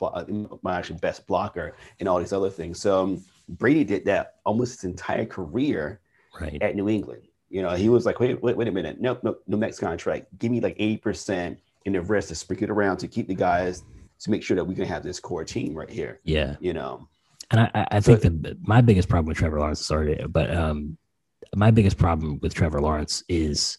my 0.62 0.78
actually 0.78 0.98
best 0.98 1.26
blocker 1.26 1.74
and 1.98 2.08
all 2.08 2.18
these 2.18 2.32
other 2.32 2.50
things. 2.50 2.80
So 2.80 3.02
um, 3.02 3.24
Brady 3.48 3.82
did 3.84 4.04
that 4.04 4.36
almost 4.44 4.76
his 4.76 4.84
entire 4.84 5.26
career 5.26 6.00
right. 6.40 6.62
at 6.62 6.76
New 6.76 6.88
England. 6.88 7.22
You 7.48 7.62
know, 7.62 7.70
he 7.70 7.88
was 7.88 8.06
like, 8.06 8.20
wait, 8.20 8.40
wait, 8.42 8.56
wait 8.56 8.68
a 8.68 8.72
minute, 8.72 9.00
no, 9.00 9.18
no, 9.22 9.36
no 9.46 9.56
max 9.56 9.78
contract. 9.78 10.26
Give 10.38 10.50
me 10.50 10.60
like 10.60 10.76
eighty 10.78 10.96
percent 10.96 11.58
in 11.84 11.92
the 11.92 12.00
rest 12.00 12.28
to 12.28 12.34
sprinkle 12.34 12.64
it 12.64 12.70
around 12.70 12.98
to 12.98 13.08
keep 13.08 13.28
the 13.28 13.34
guys 13.34 13.84
to 14.20 14.30
make 14.30 14.42
sure 14.42 14.56
that 14.56 14.64
we 14.64 14.74
can 14.74 14.84
have 14.84 15.02
this 15.02 15.20
core 15.20 15.44
team 15.44 15.74
right 15.74 15.90
here. 15.90 16.20
Yeah, 16.24 16.56
you 16.60 16.72
know. 16.72 17.08
And 17.52 17.60
I, 17.60 17.86
I 17.92 18.00
think 18.00 18.22
that 18.22 18.56
my 18.66 18.80
biggest 18.80 19.08
problem 19.08 19.28
with 19.28 19.38
Trevor 19.38 19.60
Lawrence, 19.60 19.84
sorry, 19.84 20.24
but 20.28 20.52
um, 20.54 20.98
my 21.56 21.70
biggest 21.70 21.96
problem 21.96 22.38
with 22.42 22.54
Trevor 22.54 22.80
Lawrence 22.80 23.24
is 23.28 23.78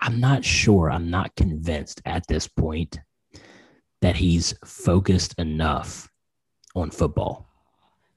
I'm 0.00 0.18
not 0.18 0.44
sure, 0.44 0.90
I'm 0.90 1.08
not 1.08 1.34
convinced 1.36 2.02
at 2.04 2.26
this 2.26 2.48
point 2.48 2.98
that 4.00 4.16
he's 4.16 4.54
focused 4.64 5.38
enough 5.38 6.08
on 6.74 6.90
football. 6.90 7.46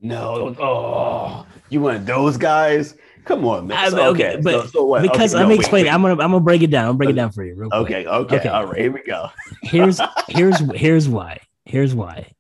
No, 0.02 0.56
oh, 0.60 1.46
you 1.70 1.82
want 1.82 2.06
those 2.06 2.36
guys? 2.36 2.96
Come 3.26 3.46
on, 3.46 3.68
man. 3.68 3.92
So, 3.92 4.08
okay, 4.08 4.40
but 4.42 4.64
so, 4.64 4.68
so 4.68 5.02
because 5.02 5.34
okay, 5.34 5.38
let 5.38 5.44
no, 5.44 5.50
me 5.50 5.56
explain. 5.56 5.84
Wait, 5.84 5.90
wait. 5.90 5.94
I'm 5.94 6.02
gonna 6.02 6.14
I'm 6.14 6.32
gonna 6.32 6.42
break 6.42 6.62
it 6.62 6.72
down. 6.72 6.90
I'm 6.90 6.98
break 6.98 7.12
it 7.12 7.14
down 7.14 7.32
for 7.32 7.44
you. 7.44 7.70
okay, 7.72 8.06
okay, 8.06 8.36
okay, 8.38 8.50
all 8.50 8.66
right. 8.66 8.82
Here 8.82 8.92
we 8.92 9.04
go. 9.04 9.30
here's 9.62 10.02
here's 10.28 10.60
here's 10.74 11.08
why. 11.08 11.40
Here's 11.64 11.96
why, 11.96 12.34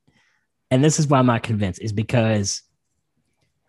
and 0.72 0.84
this 0.84 1.00
is 1.00 1.08
why 1.08 1.20
I'm 1.20 1.26
not 1.26 1.44
convinced. 1.44 1.82
Is 1.82 1.94
because 1.94 2.64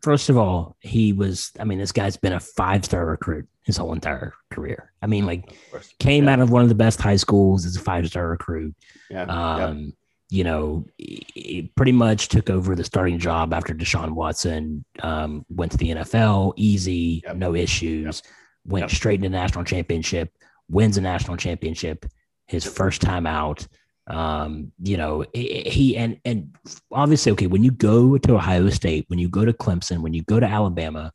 first 0.05 0.29
of 0.29 0.37
all, 0.37 0.77
he 0.81 1.13
was. 1.13 1.51
I 1.59 1.65
mean, 1.65 1.79
this 1.79 1.93
guy's 1.93 2.17
been 2.17 2.35
a 2.35 2.41
five 2.41 2.85
star 2.85 3.07
recruit 3.07 3.49
his 3.65 3.79
whole 3.79 3.93
entire 3.93 4.35
career. 4.51 4.93
I 5.03 5.07
mean, 5.07 5.27
like 5.27 5.53
came 5.99 6.25
yeah. 6.25 6.35
out 6.35 6.41
of 6.41 6.51
one 6.51 6.63
of 6.63 6.69
the 6.69 6.75
best 6.75 7.01
high 7.01 7.17
schools 7.17 7.65
as 7.65 7.77
a 7.77 7.81
five 7.81 8.07
star 8.07 8.29
recruit. 8.29 8.75
Yeah. 9.11 9.25
Um, 9.25 9.79
yeah 9.79 9.91
you 10.31 10.43
know, 10.43 10.85
he 10.99 11.71
pretty 11.77 11.93
much 11.93 12.29
took 12.29 12.51
over 12.51 12.75
the 12.75 12.83
starting 12.83 13.21
job 13.21 13.53
after 13.53 13.73
Deshaun 13.73 14.13
Watson 14.13 14.85
um, 15.01 15.45
went 15.49 15.71
to 15.73 15.79
the 15.79 15.91
NFL, 15.91 16.55
easy, 16.57 17.23
yep. 17.25 17.37
no 17.37 17.55
issues, 17.55 18.23
yep. 18.25 18.33
went 18.65 18.83
yep. 18.85 18.91
straight 18.91 19.21
into 19.21 19.29
the 19.29 19.37
national 19.37 19.65
championship, 19.65 20.33
wins 20.69 20.97
a 20.97 21.01
national 21.01 21.37
championship, 21.37 22.07
his 22.47 22.65
first 22.65 23.01
time 23.01 23.27
out. 23.29 23.67
Um, 24.07 24.73
you 24.83 24.97
know, 24.97 25.25
he 25.33 25.97
and 25.97 26.19
and 26.25 26.55
obviously, 26.91 27.33
okay, 27.33 27.47
when 27.47 27.65
you 27.65 27.71
go 27.71 28.19
to 28.19 28.35
Ohio 28.35 28.69
State, 28.69 29.07
when 29.09 29.19
you 29.19 29.29
go 29.29 29.45
to 29.45 29.53
Clemson, 29.53 30.01
when 30.01 30.13
you 30.13 30.23
go 30.23 30.39
to 30.39 30.47
Alabama, 30.47 31.13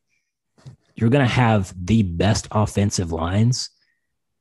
you're 0.96 1.10
going 1.10 1.26
to 1.26 1.32
have 1.32 1.74
the 1.80 2.04
best 2.04 2.48
offensive 2.52 3.12
lines 3.12 3.70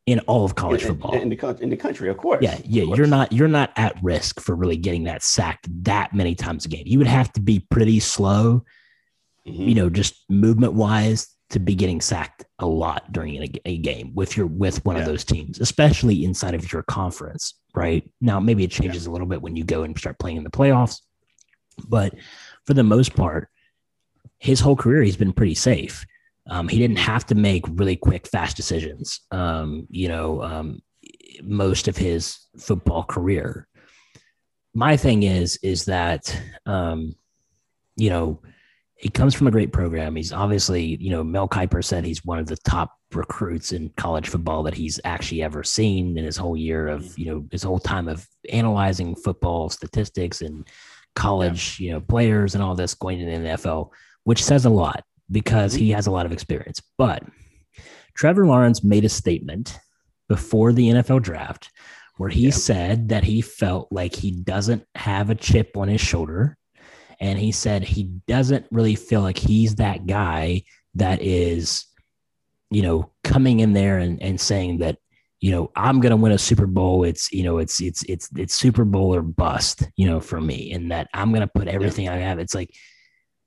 in 0.06 0.20
all 0.20 0.46
of 0.46 0.54
college 0.54 0.82
in, 0.82 0.88
football 0.88 1.12
in, 1.12 1.28
the 1.28 1.58
in 1.60 1.68
the 1.68 1.76
country, 1.76 2.08
of 2.08 2.16
course. 2.16 2.42
Yeah, 2.42 2.58
yeah, 2.64 2.84
course. 2.84 2.96
you're 2.96 3.06
not 3.06 3.32
you're 3.32 3.48
not 3.48 3.72
at 3.76 4.02
risk 4.02 4.40
for 4.40 4.54
really 4.54 4.78
getting 4.78 5.04
that 5.04 5.22
sacked 5.22 5.68
that 5.84 6.14
many 6.14 6.34
times 6.34 6.64
a 6.64 6.68
game. 6.68 6.84
You 6.86 6.96
would 6.98 7.06
have 7.06 7.30
to 7.34 7.40
be 7.40 7.60
pretty 7.70 8.00
slow, 8.00 8.64
mm-hmm. 9.46 9.62
you 9.62 9.74
know, 9.74 9.90
just 9.90 10.24
movement 10.30 10.72
wise 10.72 11.28
to 11.50 11.58
be 11.58 11.74
getting 11.74 12.00
sacked 12.00 12.46
a 12.58 12.66
lot 12.66 13.12
during 13.12 13.42
a, 13.42 13.50
a 13.66 13.76
game 13.78 14.14
with 14.14 14.34
your 14.34 14.46
with 14.46 14.82
one 14.86 14.96
yeah. 14.96 15.02
of 15.02 15.08
those 15.08 15.24
teams, 15.24 15.60
especially 15.60 16.24
inside 16.24 16.54
of 16.54 16.72
your 16.72 16.82
conference. 16.84 17.54
Right 17.78 18.10
now, 18.20 18.40
maybe 18.40 18.64
it 18.64 18.72
changes 18.72 19.04
yeah. 19.04 19.10
a 19.10 19.12
little 19.12 19.28
bit 19.28 19.40
when 19.40 19.54
you 19.54 19.62
go 19.62 19.84
and 19.84 19.96
start 19.96 20.18
playing 20.18 20.36
in 20.36 20.42
the 20.42 20.50
playoffs, 20.50 21.00
but 21.86 22.12
for 22.66 22.74
the 22.74 22.82
most 22.82 23.14
part, 23.14 23.48
his 24.38 24.58
whole 24.58 24.74
career 24.74 25.02
he's 25.02 25.16
been 25.16 25.32
pretty 25.32 25.54
safe. 25.54 26.04
Um, 26.50 26.66
he 26.66 26.78
didn't 26.78 26.98
have 26.98 27.24
to 27.26 27.36
make 27.36 27.64
really 27.68 27.94
quick, 27.94 28.26
fast 28.26 28.56
decisions. 28.56 29.20
Um, 29.30 29.86
you 29.90 30.08
know, 30.08 30.42
um, 30.42 30.82
most 31.42 31.86
of 31.86 31.96
his 31.96 32.38
football 32.58 33.04
career. 33.04 33.68
My 34.74 34.96
thing 34.96 35.22
is, 35.22 35.58
is 35.62 35.84
that, 35.84 36.36
um, 36.66 37.14
you 37.96 38.10
know, 38.10 38.40
he 38.98 39.08
comes 39.08 39.34
from 39.34 39.46
a 39.46 39.52
great 39.52 39.72
program. 39.72 40.16
He's 40.16 40.32
obviously, 40.32 40.96
you 41.00 41.10
know, 41.10 41.22
Mel 41.22 41.48
Kiper 41.48 41.84
said 41.84 42.04
he's 42.04 42.24
one 42.24 42.40
of 42.40 42.46
the 42.46 42.56
top 42.56 42.92
recruits 43.12 43.72
in 43.72 43.90
college 43.96 44.28
football 44.28 44.64
that 44.64 44.74
he's 44.74 45.00
actually 45.04 45.42
ever 45.42 45.62
seen 45.62 46.18
in 46.18 46.24
his 46.24 46.36
whole 46.36 46.56
year 46.56 46.88
of, 46.88 47.02
mm-hmm. 47.02 47.20
you 47.20 47.26
know, 47.26 47.46
his 47.52 47.62
whole 47.62 47.78
time 47.78 48.08
of 48.08 48.26
analyzing 48.50 49.14
football 49.14 49.70
statistics 49.70 50.40
and 50.40 50.66
college, 51.14 51.78
yeah. 51.78 51.86
you 51.86 51.92
know, 51.92 52.00
players 52.00 52.54
and 52.54 52.62
all 52.62 52.74
this 52.74 52.94
going 52.94 53.20
to 53.20 53.24
the 53.24 53.30
NFL, 53.30 53.90
which 54.24 54.42
says 54.42 54.64
a 54.64 54.70
lot 54.70 55.04
because 55.30 55.72
he 55.72 55.88
mm-hmm. 55.88 55.94
has 55.94 56.08
a 56.08 56.10
lot 56.10 56.26
of 56.26 56.32
experience. 56.32 56.82
But 56.96 57.22
Trevor 58.16 58.46
Lawrence 58.46 58.82
made 58.82 59.04
a 59.04 59.08
statement 59.08 59.78
before 60.28 60.72
the 60.72 60.88
NFL 60.88 61.22
draft 61.22 61.70
where 62.16 62.30
he 62.30 62.50
said 62.50 63.10
that 63.10 63.22
he 63.22 63.40
felt 63.40 63.92
like 63.92 64.14
he 64.14 64.32
doesn't 64.32 64.84
have 64.96 65.30
a 65.30 65.36
chip 65.36 65.76
on 65.76 65.86
his 65.86 66.00
shoulder. 66.00 66.56
And 67.20 67.38
he 67.38 67.52
said 67.52 67.82
he 67.82 68.04
doesn't 68.26 68.66
really 68.70 68.94
feel 68.94 69.22
like 69.22 69.38
he's 69.38 69.76
that 69.76 70.06
guy 70.06 70.62
that 70.94 71.20
is, 71.22 71.86
you 72.70 72.82
know, 72.82 73.10
coming 73.24 73.60
in 73.60 73.72
there 73.72 73.98
and, 73.98 74.22
and 74.22 74.40
saying 74.40 74.78
that, 74.78 74.98
you 75.40 75.50
know, 75.50 75.70
I'm 75.76 76.00
gonna 76.00 76.16
win 76.16 76.32
a 76.32 76.38
Super 76.38 76.66
Bowl. 76.66 77.04
It's, 77.04 77.32
you 77.32 77.44
know, 77.44 77.58
it's 77.58 77.80
it's 77.80 78.02
it's 78.04 78.28
it's 78.36 78.54
Super 78.54 78.84
Bowl 78.84 79.14
or 79.14 79.22
bust, 79.22 79.88
you 79.96 80.06
know, 80.06 80.20
for 80.20 80.40
me. 80.40 80.72
And 80.72 80.90
that 80.90 81.08
I'm 81.14 81.32
gonna 81.32 81.48
put 81.48 81.68
everything 81.68 82.06
yeah. 82.06 82.14
I 82.14 82.16
have. 82.16 82.38
It's 82.38 82.54
like 82.54 82.70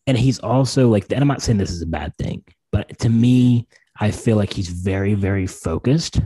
and 0.07 0.17
he's 0.17 0.39
also 0.39 0.89
like, 0.89 1.11
and 1.11 1.21
I'm 1.21 1.27
not 1.27 1.41
saying 1.41 1.57
this 1.57 1.71
is 1.71 1.81
a 1.81 1.87
bad 1.87 2.15
thing, 2.17 2.43
but 2.71 2.97
to 2.99 3.09
me, 3.09 3.67
I 3.99 4.11
feel 4.11 4.35
like 4.35 4.51
he's 4.51 4.69
very, 4.69 5.13
very 5.13 5.45
focused 5.45 6.19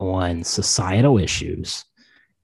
on 0.00 0.44
societal 0.44 1.18
issues 1.18 1.84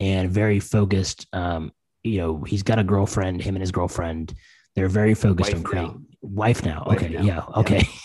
and 0.00 0.30
very 0.30 0.60
focused. 0.60 1.26
Um, 1.32 1.72
you 2.04 2.18
know, 2.18 2.42
he's 2.42 2.62
got 2.62 2.78
a 2.78 2.84
girlfriend, 2.84 3.42
him 3.42 3.56
and 3.56 3.62
his 3.62 3.72
girlfriend, 3.72 4.34
they're 4.76 4.88
very 4.88 5.14
focused 5.14 5.50
wife 5.50 5.56
on 5.56 5.62
creating 5.64 6.06
now. 6.10 6.28
wife 6.28 6.64
now. 6.64 6.84
Wife 6.86 7.02
okay. 7.02 7.14
Now. 7.14 7.22
Yeah. 7.22 7.44
Okay. 7.56 7.78
Yeah. 7.80 7.88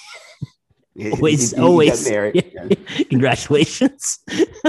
always, 1.13 1.51
he, 1.51 1.61
always. 1.61 2.09
Congratulations. 3.09 4.19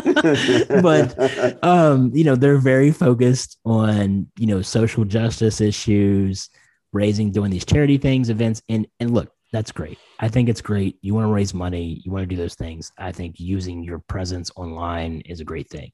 but, 0.05 1.64
um, 1.64 2.12
you 2.14 2.22
know, 2.24 2.37
they're 2.37 2.59
very 2.59 2.93
focused 2.93 3.59
on, 3.64 4.28
you 4.39 4.47
know, 4.47 4.62
social 4.62 5.05
justice 5.05 5.61
issues, 5.61 6.49
raising, 6.93 7.33
doing 7.33 7.51
these 7.51 7.64
charity 7.64 7.99
things, 7.99 8.31
events. 8.31 8.62
And 8.68 8.87
and 9.01 9.12
look, 9.12 9.33
that's 9.53 9.72
great. 9.72 9.99
I 10.20 10.28
think 10.28 10.49
it's 10.49 10.61
great. 10.61 10.99
You 11.03 11.14
want 11.14 11.26
to 11.26 11.33
raise 11.33 11.53
money, 11.53 12.01
you 12.05 12.12
want 12.12 12.22
to 12.22 12.26
do 12.26 12.41
those 12.41 12.55
things. 12.55 12.93
I 12.99 13.11
think 13.11 13.41
using 13.41 13.83
your 13.83 13.99
presence 13.99 14.51
online 14.57 15.22
is 15.22 15.41
a 15.41 15.45
great 15.45 15.68
thing. 15.68 15.91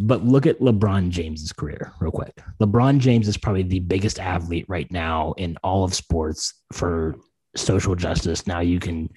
But 0.00 0.24
look 0.24 0.46
at 0.46 0.60
LeBron 0.60 1.10
James's 1.10 1.52
career 1.52 1.92
real 2.00 2.12
quick. 2.12 2.40
LeBron 2.60 2.98
James 2.98 3.26
is 3.26 3.36
probably 3.36 3.64
the 3.64 3.80
biggest 3.80 4.20
athlete 4.20 4.66
right 4.68 4.90
now 4.92 5.34
in 5.36 5.56
all 5.64 5.82
of 5.82 5.94
sports 5.94 6.54
for 6.72 7.16
social 7.56 7.94
justice. 7.96 8.46
Now 8.46 8.60
you 8.60 8.78
can 8.78 9.10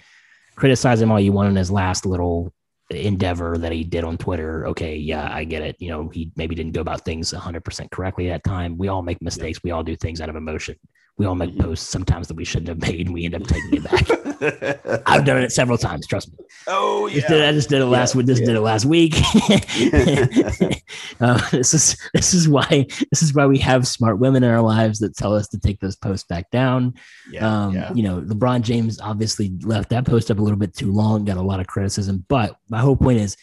criticize 0.55 1.01
him 1.01 1.11
all 1.11 1.19
you 1.19 1.32
want 1.32 1.49
in 1.49 1.55
his 1.55 1.69
last 1.69 2.05
little 2.05 2.51
endeavor 2.89 3.57
that 3.57 3.71
he 3.71 3.84
did 3.84 4.03
on 4.03 4.17
Twitter. 4.17 4.67
Okay, 4.67 4.95
yeah, 4.95 5.29
I 5.32 5.43
get 5.43 5.61
it. 5.61 5.75
You 5.79 5.89
know, 5.89 6.09
he 6.09 6.32
maybe 6.36 6.55
didn't 6.55 6.73
go 6.73 6.82
about 6.82 7.05
things 7.05 7.32
100% 7.32 7.91
correctly 7.91 8.29
at 8.29 8.43
that 8.43 8.49
time. 8.49 8.77
We 8.77 8.88
all 8.88 9.01
make 9.01 9.21
mistakes. 9.21 9.59
We 9.63 9.71
all 9.71 9.84
do 9.84 9.95
things 9.95 10.19
out 10.19 10.29
of 10.29 10.36
emotion. 10.36 10.75
We 11.22 11.28
all 11.28 11.36
make 11.36 11.55
posts 11.59 11.88
sometimes 11.88 12.28
that 12.30 12.34
we 12.34 12.43
shouldn't 12.43 12.69
have 12.69 12.82
made, 12.82 13.05
and 13.05 13.13
we 13.13 13.26
end 13.26 13.36
up 13.36 13.43
taking 13.43 13.76
it 13.76 13.84
back. 13.84 15.03
I've 15.05 15.24
done 15.24 15.43
it 15.43 15.51
several 15.51 15.78
times. 15.78 16.07
Trust 16.07 16.32
me. 16.32 16.39
Oh 16.65 17.05
yeah, 17.05 17.13
just 17.13 17.28
did, 17.28 17.43
I 17.43 17.51
just 17.51 17.69
did 17.69 17.80
it 17.80 17.86
last. 17.86 18.15
Yeah, 18.15 18.24
just 18.24 18.41
yeah. 18.41 18.47
did 18.47 18.55
it 18.55 18.61
last 18.61 18.86
week. 18.86 19.13
uh, 21.22 21.49
this 21.51 21.76
is 21.76 21.95
this 22.15 22.34
is 22.34 22.49
why 22.49 22.88
this 23.11 23.22
is 23.22 23.36
why 23.36 23.45
we 23.45 23.59
have 23.59 23.88
smart 23.88 24.17
women 24.17 24.43
in 24.43 24.49
our 24.49 24.63
lives 24.63 24.97
that 24.97 25.15
tell 25.15 25.36
us 25.36 25.47
to 25.49 25.59
take 25.59 25.80
those 25.80 25.95
posts 25.95 26.26
back 26.26 26.49
down. 26.49 26.95
Yeah, 27.30 27.65
um, 27.65 27.76
yeah. 27.76 27.93
You 27.93 28.01
know, 28.01 28.22
LeBron 28.22 28.63
James 28.63 28.99
obviously 28.99 29.51
left 29.61 29.91
that 29.91 30.05
post 30.05 30.32
up 30.32 30.39
a 30.39 30.41
little 30.41 30.57
bit 30.57 30.74
too 30.74 30.91
long, 30.91 31.24
got 31.24 31.38
a 31.38 31.43
lot 31.43 31.59
of 31.59 31.67
criticism. 31.67 32.26
But 32.30 32.57
my 32.67 32.80
whole 32.80 32.97
point 32.97 33.19
is, 33.19 33.38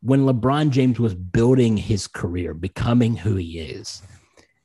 when 0.00 0.26
LeBron 0.26 0.70
James 0.70 1.00
was 1.00 1.16
building 1.16 1.76
his 1.76 2.06
career, 2.06 2.54
becoming 2.54 3.16
who 3.16 3.34
he 3.34 3.58
is 3.58 4.00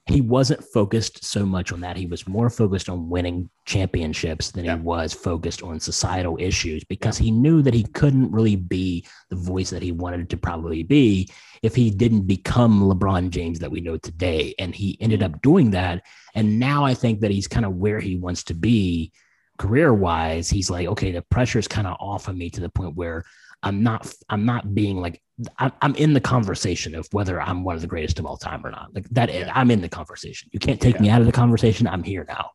he 0.08 0.22
wasn't 0.22 0.64
focused 0.64 1.26
so 1.26 1.46
much 1.46 1.72
on 1.72 1.82
that. 1.82 1.98
He 1.98 2.06
was 2.06 2.28
more 2.28 2.50
focused 2.52 2.90
on 2.90 3.10
winning 3.10 3.50
championships 3.66 4.52
than 4.52 4.66
yeah. 4.66 4.76
he 4.76 4.82
was 4.82 5.14
focused 5.14 5.64
on 5.64 5.80
societal 5.80 6.38
issues 6.40 6.84
because 6.84 7.20
yeah. 7.20 7.26
he 7.26 7.32
knew 7.32 7.64
that 7.64 7.74
he 7.74 7.84
couldn't 7.84 8.32
really 8.32 8.56
be 8.56 9.08
the 9.32 9.36
voice 9.36 9.72
that 9.72 9.82
he 9.82 9.92
wanted 9.92 10.30
to 10.30 10.38
probably 10.38 10.84
be 10.84 11.28
if 11.64 11.74
he 11.74 11.90
didn't 11.90 12.28
become 12.28 12.84
LeBron 12.84 13.32
James 13.32 13.58
that 13.60 13.72
we 13.72 13.82
know 13.82 13.98
today. 13.98 14.54
And 14.60 14.76
he 14.76 14.96
ended 15.02 15.24
up 15.24 15.42
doing 15.42 15.72
that. 15.72 16.04
And 16.36 16.60
now 16.60 16.86
I 16.86 16.94
think 16.94 17.22
that 17.22 17.32
he's 17.32 17.48
kind 17.48 17.66
of 17.66 17.76
where 17.76 18.00
he 18.00 18.16
wants 18.16 18.44
to 18.44 18.54
be 18.54 19.12
career 19.58 19.94
wise, 19.94 20.50
he's 20.50 20.70
like, 20.70 20.88
okay, 20.88 21.12
the 21.12 21.22
pressure 21.22 21.60
is 21.60 21.68
kind 21.68 21.88
of 21.88 21.98
off 22.00 22.28
of 22.28 22.36
me 22.36 22.50
to 22.52 22.62
the 22.62 22.70
point 22.70 22.96
where 22.96 23.24
I'm 23.64 23.84
not, 23.84 24.12
I'm 24.30 24.46
not 24.46 24.74
being 24.76 24.98
like, 24.98 25.22
I'm 25.60 25.96
in 25.96 26.14
the 26.14 26.22
conversation 26.22 26.96
of 26.96 27.08
whether 27.12 27.42
I'm 27.42 27.64
one 27.64 27.76
of 27.76 27.82
the 27.82 27.88
greatest 27.88 28.20
of 28.20 28.26
all 28.26 28.38
time 28.38 28.66
or 28.66 28.72
not. 28.72 28.94
Like 28.96 29.10
that, 29.10 29.34
yeah. 29.34 29.52
I'm 29.54 29.70
in 29.70 29.82
the 29.82 29.90
conversation. 29.90 30.50
You 30.54 30.60
can't 30.60 30.80
take 30.80 30.96
yeah. 30.96 31.02
me 31.02 31.10
out 31.10 31.20
of 31.20 31.28
the 31.28 31.34
conversation. 31.34 31.88
I'm 31.88 32.04
here 32.04 32.26
now. 32.28 32.52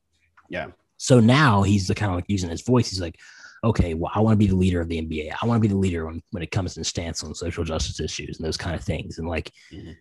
Yeah. 0.49 0.69
So 0.97 1.21
now 1.21 1.63
he's 1.63 1.89
the 1.89 1.95
kind 1.95 2.11
of 2.11 2.17
like 2.17 2.25
using 2.29 2.49
his 2.49 2.63
voice. 2.63 2.89
He's 2.89 3.01
like, 3.01 3.19
okay, 3.63 3.93
well, 3.95 4.11
I 4.15 4.21
want 4.21 4.35
to 4.35 4.39
be 4.39 4.47
the 4.47 4.57
leader 4.57 4.81
of 4.81 4.89
the 4.89 5.01
NBA. 5.01 5.35
I 5.41 5.47
want 5.47 5.59
to 5.59 5.69
be 5.69 5.73
the 5.73 5.79
leader 5.79 6.07
when, 6.07 6.23
when 6.31 6.43
it 6.43 6.51
comes 6.51 6.75
to 6.75 6.85
stance 6.85 7.23
on 7.23 7.35
social 7.35 7.65
justice 7.65 8.01
issues 8.01 8.39
and 8.39 8.47
those 8.47 8.57
kind 8.57 8.75
of 8.75 8.83
things. 8.83 9.19
And 9.19 9.29
like, 9.29 9.53
mm-hmm. 9.71 9.93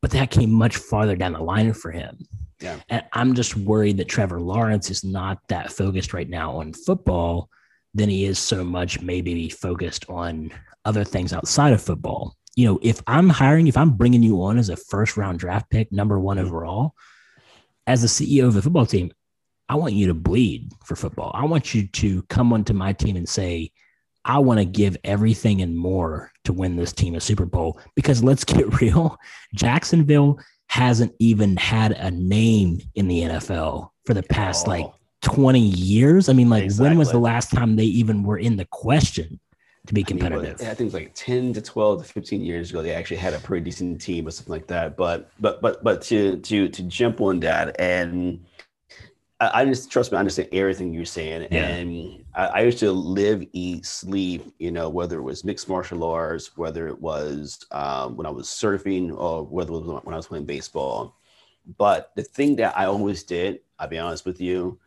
but 0.00 0.10
that 0.12 0.30
came 0.30 0.50
much 0.50 0.76
farther 0.76 1.16
down 1.16 1.34
the 1.34 1.42
line 1.42 1.74
for 1.74 1.90
him. 1.90 2.26
Yeah. 2.60 2.78
And 2.88 3.04
I'm 3.12 3.34
just 3.34 3.56
worried 3.56 3.98
that 3.98 4.08
Trevor 4.08 4.40
Lawrence 4.40 4.90
is 4.90 5.04
not 5.04 5.38
that 5.48 5.72
focused 5.72 6.14
right 6.14 6.28
now 6.28 6.56
on 6.56 6.72
football 6.72 7.50
than 7.94 8.08
he 8.08 8.24
is 8.24 8.38
so 8.38 8.64
much 8.64 9.00
maybe 9.00 9.48
focused 9.48 10.08
on 10.08 10.50
other 10.84 11.04
things 11.04 11.32
outside 11.32 11.72
of 11.72 11.82
football. 11.82 12.36
You 12.54 12.66
know, 12.66 12.78
if 12.82 13.02
I'm 13.06 13.28
hiring, 13.28 13.66
if 13.66 13.76
I'm 13.76 13.96
bringing 13.96 14.22
you 14.22 14.42
on 14.42 14.58
as 14.58 14.68
a 14.68 14.76
first 14.76 15.16
round 15.16 15.38
draft 15.38 15.70
pick, 15.70 15.92
number 15.92 16.18
one 16.18 16.36
mm-hmm. 16.36 16.46
overall, 16.46 16.94
as 17.86 18.02
the 18.02 18.08
CEO 18.08 18.46
of 18.46 18.54
the 18.54 18.62
football 18.62 18.86
team, 18.86 19.12
I 19.68 19.76
want 19.76 19.94
you 19.94 20.08
to 20.08 20.14
bleed 20.14 20.72
for 20.84 20.96
football. 20.96 21.30
I 21.34 21.44
want 21.46 21.74
you 21.74 21.86
to 21.86 22.22
come 22.24 22.52
onto 22.52 22.72
my 22.72 22.92
team 22.92 23.16
and 23.16 23.28
say, 23.28 23.72
I 24.24 24.38
want 24.38 24.60
to 24.60 24.64
give 24.64 24.96
everything 25.02 25.62
and 25.62 25.76
more 25.76 26.30
to 26.44 26.52
win 26.52 26.76
this 26.76 26.92
team 26.92 27.14
a 27.14 27.20
Super 27.20 27.46
Bowl. 27.46 27.80
Because 27.96 28.22
let's 28.22 28.44
get 28.44 28.80
real, 28.80 29.18
Jacksonville 29.54 30.38
hasn't 30.68 31.12
even 31.18 31.56
had 31.56 31.92
a 31.92 32.10
name 32.10 32.80
in 32.94 33.08
the 33.08 33.20
NFL 33.20 33.90
for 34.06 34.14
the 34.14 34.22
past 34.22 34.66
oh. 34.66 34.70
like 34.70 34.86
20 35.22 35.60
years. 35.60 36.28
I 36.28 36.32
mean, 36.32 36.50
like, 36.50 36.64
exactly. 36.64 36.90
when 36.90 36.98
was 36.98 37.10
the 37.10 37.18
last 37.18 37.50
time 37.50 37.76
they 37.76 37.84
even 37.84 38.22
were 38.22 38.38
in 38.38 38.56
the 38.56 38.66
question 38.66 39.40
to 39.86 39.94
be 39.94 40.04
competitive? 40.04 40.56
I, 40.60 40.62
mean, 40.62 40.70
I 40.70 40.74
think 40.74 40.80
it 40.80 40.84
was 40.84 40.94
like 40.94 41.14
10 41.14 41.54
to 41.54 41.62
12 41.62 42.06
to 42.06 42.12
15 42.12 42.42
years 42.42 42.70
ago, 42.70 42.82
they 42.82 42.94
actually 42.94 43.16
had 43.16 43.34
a 43.34 43.38
pretty 43.38 43.64
decent 43.64 44.00
team 44.00 44.26
or 44.26 44.30
something 44.30 44.52
like 44.52 44.66
that. 44.68 44.96
But, 44.96 45.30
but, 45.40 45.62
but, 45.62 45.82
but 45.82 46.02
to, 46.02 46.36
to, 46.36 46.68
to 46.68 46.82
jump 46.82 47.20
on 47.20 47.40
that 47.40 47.80
and, 47.80 48.44
I, 49.52 49.64
just 49.64 49.90
trust 49.90 50.12
me, 50.12 50.16
I 50.16 50.20
understand 50.20 50.50
everything 50.52 50.94
you're 50.94 51.04
saying. 51.04 51.48
Yeah. 51.50 51.66
And 51.66 52.24
I, 52.34 52.46
I, 52.46 52.60
used 52.60 52.78
to 52.78 52.92
live, 52.92 53.44
eat, 53.52 53.84
sleep, 53.84 54.54
you 54.58 54.70
know, 54.70 54.88
whether 54.88 55.18
it 55.18 55.22
was 55.22 55.42
mixed 55.44 55.68
martial 55.68 56.04
arts, 56.04 56.56
whether 56.56 56.86
it 56.86 57.00
was 57.00 57.58
um, 57.72 58.16
when 58.16 58.26
I 58.26 58.30
was 58.30 58.46
surfing 58.46 59.12
or 59.16 59.44
whether 59.44 59.72
it 59.72 59.80
was 59.80 60.02
when 60.04 60.14
I 60.14 60.16
was 60.16 60.28
playing 60.28 60.44
baseball. 60.44 61.16
But 61.76 62.12
the 62.14 62.22
thing 62.22 62.56
that 62.56 62.76
I 62.76 62.86
always 62.86 63.22
did, 63.24 63.60
I'll 63.78 63.88
be 63.88 63.98
honest 63.98 64.24
with 64.24 64.40
you, 64.40 64.78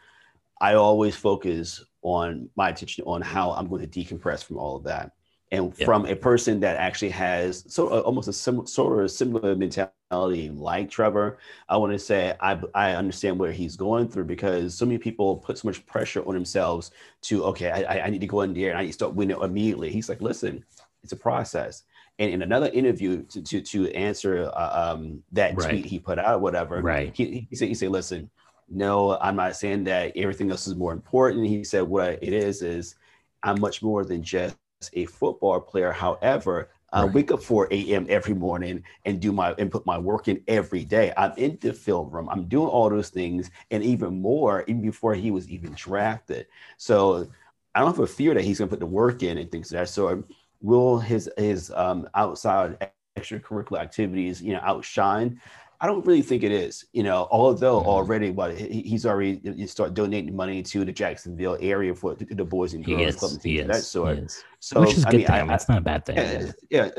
I 0.61 0.75
always 0.75 1.15
focus 1.15 1.83
on 2.01 2.49
my 2.55 2.69
attention 2.69 3.03
on 3.05 3.21
how 3.21 3.51
I'm 3.51 3.67
going 3.67 3.87
to 3.87 3.99
decompress 3.99 4.43
from 4.43 4.57
all 4.57 4.77
of 4.77 4.83
that 4.83 5.11
and 5.51 5.73
yeah. 5.77 5.85
from 5.85 6.05
a 6.05 6.15
person 6.15 6.59
that 6.59 6.77
actually 6.77 7.09
has 7.09 7.63
so 7.67 7.87
uh, 7.87 7.99
almost 8.01 8.27
a 8.27 8.33
sim- 8.33 8.67
sort 8.67 9.03
of 9.03 9.11
similar 9.11 9.55
mentality 9.55 10.49
like 10.49 10.89
Trevor, 10.89 11.37
I 11.69 11.77
want 11.77 11.93
to 11.93 11.99
say 11.99 12.35
I 12.39 12.59
I 12.73 12.91
understand 12.93 13.39
where 13.39 13.51
he's 13.51 13.75
going 13.75 14.07
through 14.07 14.25
because 14.25 14.75
so 14.75 14.85
many 14.85 14.97
people 14.97 15.37
put 15.37 15.57
so 15.57 15.67
much 15.67 15.85
pressure 15.85 16.25
on 16.27 16.33
themselves 16.33 16.91
to 17.23 17.43
okay 17.45 17.71
I 17.71 18.05
I 18.05 18.09
need 18.09 18.21
to 18.21 18.27
go 18.27 18.41
in 18.41 18.53
there 18.53 18.71
and 18.71 18.79
I 18.79 18.81
need 18.81 18.89
to 18.89 18.93
start 18.93 19.13
winning 19.13 19.39
immediately. 19.41 19.91
He's 19.91 20.09
like, 20.09 20.21
listen, 20.21 20.63
it's 21.03 21.13
a 21.13 21.17
process. 21.17 21.83
And 22.17 22.31
in 22.31 22.41
another 22.41 22.69
interview 22.69 23.23
to 23.23 23.41
to, 23.41 23.61
to 23.61 23.91
answer 23.93 24.49
uh, 24.53 24.93
um, 24.93 25.23
that 25.33 25.55
right. 25.57 25.69
tweet 25.69 25.85
he 25.85 25.99
put 25.99 26.17
out, 26.17 26.41
whatever, 26.41 26.81
right? 26.81 27.15
He, 27.15 27.47
he 27.49 27.55
said 27.55 27.67
he 27.67 27.75
said, 27.75 27.89
listen, 27.89 28.29
no, 28.69 29.17
I'm 29.19 29.35
not 29.35 29.55
saying 29.55 29.83
that 29.85 30.13
everything 30.15 30.51
else 30.51 30.67
is 30.67 30.75
more 30.75 30.93
important. 30.93 31.45
He 31.47 31.63
said 31.63 31.83
what 31.83 32.19
it 32.21 32.33
is 32.33 32.61
is 32.61 32.95
I'm 33.43 33.59
much 33.59 33.81
more 33.83 34.03
than 34.03 34.23
just 34.23 34.57
a 34.93 35.05
football 35.05 35.59
player. 35.59 35.91
However, 35.91 36.69
I 36.91 37.03
wake 37.05 37.31
up 37.31 37.43
4 37.43 37.67
a.m. 37.71 38.05
every 38.09 38.33
morning 38.33 38.83
and 39.03 39.19
do 39.19 39.31
my 39.31 39.51
and 39.57 39.69
put 39.69 39.85
my 39.85 39.97
work 39.97 40.27
in 40.29 40.41
every 40.47 40.85
day. 40.85 41.11
I'm 41.17 41.33
in 41.37 41.57
the 41.61 41.73
film 41.73 42.09
room. 42.09 42.29
I'm 42.29 42.45
doing 42.47 42.69
all 42.69 42.89
those 42.89 43.09
things 43.09 43.51
and 43.71 43.83
even 43.83 44.21
more, 44.21 44.63
even 44.67 44.81
before 44.81 45.13
he 45.13 45.29
was 45.31 45.49
even 45.49 45.73
drafted. 45.73 46.47
So 46.77 47.27
I 47.73 47.79
don't 47.81 47.89
have 47.89 47.99
a 47.99 48.07
fear 48.07 48.33
that 48.33 48.43
he's 48.45 48.59
gonna 48.59 48.69
put 48.69 48.79
the 48.79 48.85
work 48.85 49.23
in 49.23 49.37
and 49.37 49.51
things 49.51 49.71
like 49.71 49.81
that. 49.81 49.89
So 49.89 50.23
will 50.61 50.99
his 50.99 51.29
his 51.37 51.71
um, 51.75 52.07
outside 52.15 52.77
extracurricular 53.17 53.79
activities, 53.79 54.41
you 54.41 54.53
know, 54.53 54.61
outshine? 54.63 55.41
I 55.81 55.87
don't 55.87 56.05
really 56.05 56.21
think 56.21 56.43
it 56.43 56.51
is. 56.51 56.85
You 56.93 57.03
know, 57.03 57.27
although 57.31 57.79
already 57.79 58.31
what 58.31 58.57
he's 58.57 59.05
already 59.05 59.41
you 59.43 59.67
start 59.67 59.93
donating 59.93 60.35
money 60.35 60.63
to 60.63 60.85
the 60.85 60.91
Jacksonville 60.91 61.57
area 61.59 61.93
for 61.93 62.15
the, 62.15 62.45
Boys 62.45 62.73
and 62.73 62.85
Girls 62.85 63.15
Club 63.15 63.31
and 63.31 63.41
things 63.41 63.61
of 63.61 63.67
that 63.67 63.83
sort. 63.83 64.43
So 64.59 64.81
which 64.81 64.97
is 64.97 65.05
I 65.05 65.11
good 65.11 65.17
mean, 65.17 65.27
thing. 65.27 65.35
I, 65.35 65.47
That's 65.47 65.69
not 65.69 65.79
a 65.79 65.81
bad 65.81 66.05
thing. 66.05 66.17
Yeah, 66.17 66.51
yeah. 66.69 66.89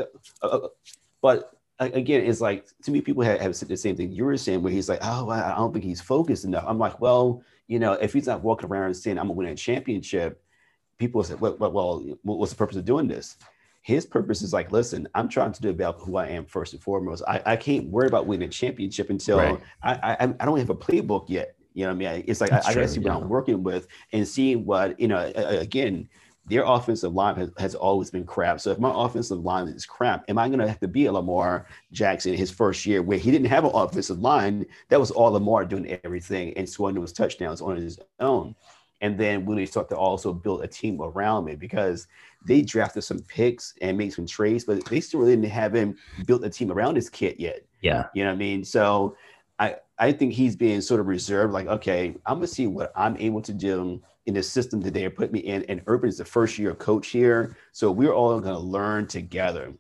Uh, 0.43 0.47
uh, 0.47 0.69
but 1.21 1.53
again, 1.79 2.25
it's 2.25 2.41
like 2.41 2.67
to 2.83 2.91
me, 2.91 3.01
people 3.01 3.23
have, 3.23 3.41
have 3.41 3.57
said 3.57 3.69
the 3.69 3.77
same 3.77 3.97
thing 3.97 4.13
you 4.13 4.25
were 4.25 4.37
saying, 4.37 4.63
where 4.63 4.73
he's 4.73 4.89
like, 4.89 5.01
"Oh, 5.03 5.29
I 5.31 5.55
don't 5.57 5.73
think 5.73 5.85
he's 5.85 6.01
focused 6.01 6.45
enough." 6.45 6.65
I'm 6.67 6.79
like, 6.79 7.01
well, 7.01 7.43
you 7.67 7.79
know, 7.79 7.93
if 7.95 8.13
he's 8.13 8.27
not 8.27 8.43
walking 8.43 8.69
around 8.69 8.95
saying, 8.95 9.19
"I'm 9.19 9.27
gonna 9.27 9.35
win 9.35 9.49
a 9.49 9.57
championship," 9.57 10.43
people 10.99 11.23
say, 11.23 11.35
"Well, 11.35 11.57
well, 11.59 12.05
what's 12.23 12.53
the 12.53 12.57
purpose 12.57 12.77
of 12.77 12.85
doing 12.85 13.09
this?" 13.09 13.37
His 13.87 14.05
purpose 14.05 14.43
is 14.43 14.53
like, 14.53 14.73
listen, 14.73 15.07
I'm 15.15 15.29
trying 15.29 15.53
to 15.53 15.63
develop 15.63 16.01
who 16.01 16.17
I 16.17 16.27
am 16.27 16.45
first 16.45 16.73
and 16.73 16.83
foremost. 16.83 17.23
I, 17.29 17.41
I 17.47 17.55
can't 17.55 17.87
worry 17.87 18.09
about 18.09 18.27
winning 18.27 18.49
a 18.49 18.51
championship 18.51 19.11
until 19.11 19.39
right. 19.39 19.61
I, 19.81 19.93
I 19.93 20.35
I 20.41 20.45
don't 20.45 20.59
have 20.59 20.71
a 20.71 20.75
playbook 20.75 21.27
yet. 21.29 21.55
You 21.73 21.85
know 21.85 21.95
what 21.95 22.07
I 22.09 22.17
mean? 22.17 22.25
It's 22.27 22.41
like 22.41 22.51
I, 22.51 22.63
I, 22.67 22.75
gotta 22.75 22.89
see 22.89 22.99
what 22.99 23.07
yeah. 23.07 23.17
I'm 23.17 23.29
working 23.29 23.63
with 23.63 23.87
and 24.13 24.27
see 24.27 24.57
what 24.57 24.99
you 24.99 25.07
know. 25.07 25.31
Again, 25.37 26.09
their 26.47 26.65
offensive 26.65 27.15
line 27.15 27.37
has, 27.37 27.51
has 27.59 27.77
always 27.77 28.11
been 28.11 28.27
crap. 28.27 28.61
So 28.61 28.73
if 28.73 28.81
my 28.81 28.91
offensive 28.93 29.45
line 29.45 29.69
is 29.69 29.87
crap, 29.87 30.25
am 30.29 30.37
I 30.37 30.49
going 30.49 30.59
to 30.59 30.67
have 30.67 30.81
to 30.81 30.89
be 30.89 31.07
a 31.07 31.13
Lamar 31.13 31.69
Jackson 31.93 32.35
his 32.35 32.51
first 32.51 32.87
year 32.87 33.03
where 33.03 33.19
he 33.19 33.31
didn't 33.31 33.47
have 33.47 33.65
an 33.65 33.71
offensive 33.73 34.19
line? 34.19 34.67
That 34.89 34.99
was 34.99 35.13
all 35.13 35.31
Lamar 35.31 35.65
doing 35.65 35.97
everything 36.03 36.57
and 36.57 36.69
scoring 36.69 36.97
those 36.97 37.13
touchdowns 37.13 37.61
on 37.61 37.77
his 37.77 38.01
own. 38.19 38.57
And 39.01 39.19
then 39.19 39.45
when 39.45 39.57
they 39.57 39.67
start 39.67 39.89
to 39.91 39.97
also 39.97 40.33
build 40.33 40.63
a 40.63 40.67
team 40.67 41.01
around 41.01 41.45
me 41.45 41.55
because 41.55 42.07
they 42.47 42.63
drafted 42.63 43.05
some 43.05 43.21
picks 43.21 43.75
and 43.81 43.99
made 43.99 44.13
some 44.13 44.27
trades, 44.27 44.65
but 44.65 44.85
they 44.87 45.01
still 45.01 45.21
really 45.21 45.37
didn't 45.37 45.51
have 45.51 45.75
him 45.75 45.97
built 46.27 46.45
a 46.45 46.51
team 46.51 46.71
around 46.73 46.97
his 46.97 47.11
kit 47.11 47.39
yet. 47.39 47.65
Yeah. 47.83 48.07
You 48.15 48.25
know 48.25 48.31
what 48.31 48.37
I 48.37 48.39
mean? 48.39 48.65
So 48.65 49.17
I, 49.59 49.77
I 49.99 50.13
think 50.13 50.33
he's 50.33 50.57
being 50.57 50.81
sort 50.81 51.01
of 51.01 51.07
reserved, 51.07 51.53
like, 51.53 51.67
okay, 51.67 52.15
I'm 52.27 52.37
gonna 52.37 52.47
see 52.47 52.67
what 52.67 52.93
I'm 52.97 53.17
able 53.19 53.43
to 53.43 53.53
do 53.53 54.03
in 54.27 54.35
the 54.35 54.43
system 54.43 54.81
that 54.83 54.95
they 54.95 55.09
put 55.09 55.33
me 55.33 55.41
in. 55.41 55.63
And 55.65 55.83
Urban 55.87 56.09
is 56.09 56.19
the 56.19 56.25
first 56.25 56.59
year 56.59 56.75
coach 56.75 57.09
here. 57.09 57.57
So 57.73 57.91
we're 57.91 58.13
all 58.13 58.39
gonna 58.41 58.59
learn 58.59 59.07
together. 59.07 59.73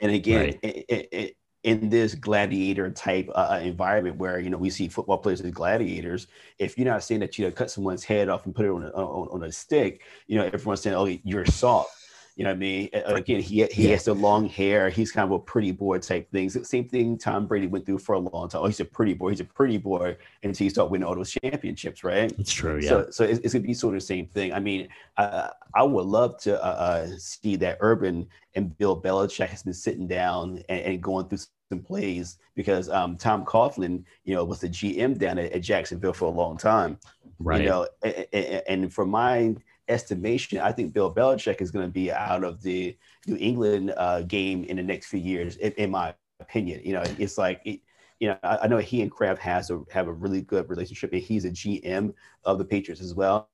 And 0.00 0.12
again, 0.12 0.40
right. 0.40 0.58
it, 0.62 0.84
it, 0.88 1.08
it, 1.12 1.36
in 1.68 1.90
this 1.90 2.14
gladiator 2.14 2.90
type 2.90 3.28
uh, 3.34 3.48
uh, 3.52 3.60
environment 3.62 4.16
where 4.16 4.40
you 4.40 4.48
know 4.48 4.56
we 4.56 4.70
see 4.70 4.88
football 4.88 5.18
players 5.18 5.42
as 5.42 5.50
gladiators 5.50 6.26
if 6.58 6.78
you're 6.78 6.86
not 6.86 7.04
saying 7.04 7.20
that 7.20 7.38
you 7.38 7.44
know 7.44 7.50
cut 7.50 7.70
someone's 7.70 8.02
head 8.02 8.30
off 8.30 8.46
and 8.46 8.54
put 8.54 8.64
it 8.64 8.70
on 8.70 8.84
a, 8.84 8.88
on, 8.88 9.28
on 9.30 9.42
a 9.42 9.52
stick 9.52 10.00
you 10.28 10.38
know 10.38 10.44
everyone's 10.46 10.80
saying 10.80 10.96
oh 10.96 11.04
you're 11.24 11.44
soft 11.44 11.98
you 12.38 12.44
know 12.44 12.50
what 12.50 12.56
I 12.56 12.58
mean? 12.58 12.88
Again, 12.92 13.40
he 13.40 13.64
he 13.64 13.86
has 13.90 14.04
the 14.04 14.14
long 14.14 14.48
hair. 14.48 14.90
He's 14.90 15.10
kind 15.10 15.24
of 15.24 15.32
a 15.32 15.40
pretty 15.40 15.72
boy 15.72 15.98
type 15.98 16.30
thing. 16.30 16.48
Same 16.48 16.88
thing 16.88 17.18
Tom 17.18 17.48
Brady 17.48 17.66
went 17.66 17.84
through 17.84 17.98
for 17.98 18.14
a 18.14 18.20
long 18.20 18.48
time. 18.48 18.62
Oh, 18.62 18.66
he's 18.66 18.78
a 18.78 18.84
pretty 18.84 19.12
boy. 19.12 19.30
He's 19.30 19.40
a 19.40 19.44
pretty 19.44 19.76
boy 19.76 20.16
until 20.44 20.64
he 20.64 20.70
start 20.70 20.88
winning 20.88 21.04
all 21.04 21.16
those 21.16 21.32
championships, 21.32 22.04
right? 22.04 22.32
It's 22.38 22.52
true. 22.52 22.78
Yeah. 22.80 22.90
So, 22.90 23.06
so 23.10 23.24
it's, 23.24 23.40
it's, 23.40 23.54
gonna 23.54 23.66
be 23.66 23.74
sort 23.74 23.96
of 23.96 24.02
the 24.02 24.06
same 24.06 24.26
thing. 24.26 24.52
I 24.52 24.60
mean, 24.60 24.88
uh, 25.16 25.48
I 25.74 25.82
would 25.82 26.06
love 26.06 26.38
to 26.42 26.64
uh, 26.64 26.68
uh, 26.68 27.08
see 27.18 27.56
that 27.56 27.78
Urban 27.80 28.28
and 28.54 28.78
Bill 28.78 29.02
Belichick 29.02 29.48
has 29.48 29.64
been 29.64 29.74
sitting 29.74 30.06
down 30.06 30.62
and, 30.68 30.80
and 30.80 31.02
going 31.02 31.28
through 31.28 31.38
some 31.68 31.80
plays 31.80 32.38
because 32.54 32.88
um, 32.88 33.16
Tom 33.16 33.44
Coughlin, 33.44 34.04
you 34.24 34.34
know, 34.34 34.44
was 34.44 34.60
the 34.60 34.68
GM 34.68 35.18
down 35.18 35.38
at, 35.38 35.52
at, 35.52 35.62
Jacksonville 35.62 36.12
for 36.12 36.26
a 36.26 36.30
long 36.30 36.56
time. 36.56 36.98
Right. 37.38 37.62
You 37.62 37.68
know, 37.68 37.88
and, 38.02 38.26
and, 38.32 38.62
and 38.68 38.92
for 38.92 39.06
my 39.06 39.54
estimation, 39.88 40.58
I 40.58 40.72
think 40.72 40.92
Bill 40.92 41.14
Belichick 41.14 41.60
is 41.60 41.70
going 41.70 41.86
to 41.86 41.92
be 41.92 42.10
out 42.10 42.44
of 42.44 42.62
the 42.62 42.96
New 43.26 43.36
England 43.36 43.92
uh, 43.96 44.22
game 44.22 44.64
in 44.64 44.76
the 44.76 44.82
next 44.82 45.06
few 45.06 45.20
years, 45.20 45.56
in, 45.56 45.72
in 45.72 45.90
my 45.90 46.14
opinion. 46.40 46.80
You 46.84 46.94
know, 46.94 47.04
it's 47.18 47.38
like, 47.38 47.60
it, 47.64 47.80
you 48.18 48.28
know, 48.28 48.38
I, 48.42 48.58
I, 48.62 48.66
know 48.66 48.78
he 48.78 49.02
and 49.02 49.10
Kraft 49.10 49.40
has 49.42 49.70
a, 49.70 49.82
have 49.92 50.08
a 50.08 50.12
really 50.12 50.42
good 50.42 50.68
relationship, 50.68 51.12
and 51.12 51.22
he's 51.22 51.44
a 51.44 51.50
GM 51.50 52.12
of 52.44 52.58
the 52.58 52.64
Patriots 52.64 53.00
as 53.00 53.14
well. 53.14 53.48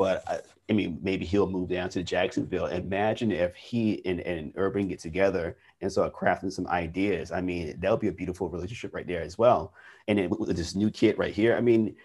But 0.00 0.26
I, 0.26 0.38
I 0.70 0.72
mean, 0.72 0.98
maybe 1.02 1.26
he'll 1.26 1.46
move 1.46 1.68
down 1.68 1.90
to 1.90 2.02
Jacksonville. 2.02 2.64
Imagine 2.64 3.30
if 3.30 3.54
he 3.54 4.00
and, 4.06 4.20
and 4.20 4.50
Urban 4.56 4.88
get 4.88 4.98
together 4.98 5.58
and 5.82 5.92
start 5.92 6.14
crafting 6.14 6.50
some 6.50 6.66
ideas. 6.68 7.30
I 7.30 7.42
mean, 7.42 7.78
that 7.78 7.90
would 7.90 8.00
be 8.00 8.08
a 8.08 8.12
beautiful 8.12 8.48
relationship 8.48 8.94
right 8.94 9.06
there 9.06 9.20
as 9.20 9.36
well. 9.36 9.74
And 10.08 10.18
then 10.18 10.30
with 10.30 10.56
this 10.56 10.74
new 10.74 10.90
kid 10.90 11.18
right 11.18 11.34
here, 11.34 11.54
I 11.54 11.60
mean, 11.60 11.96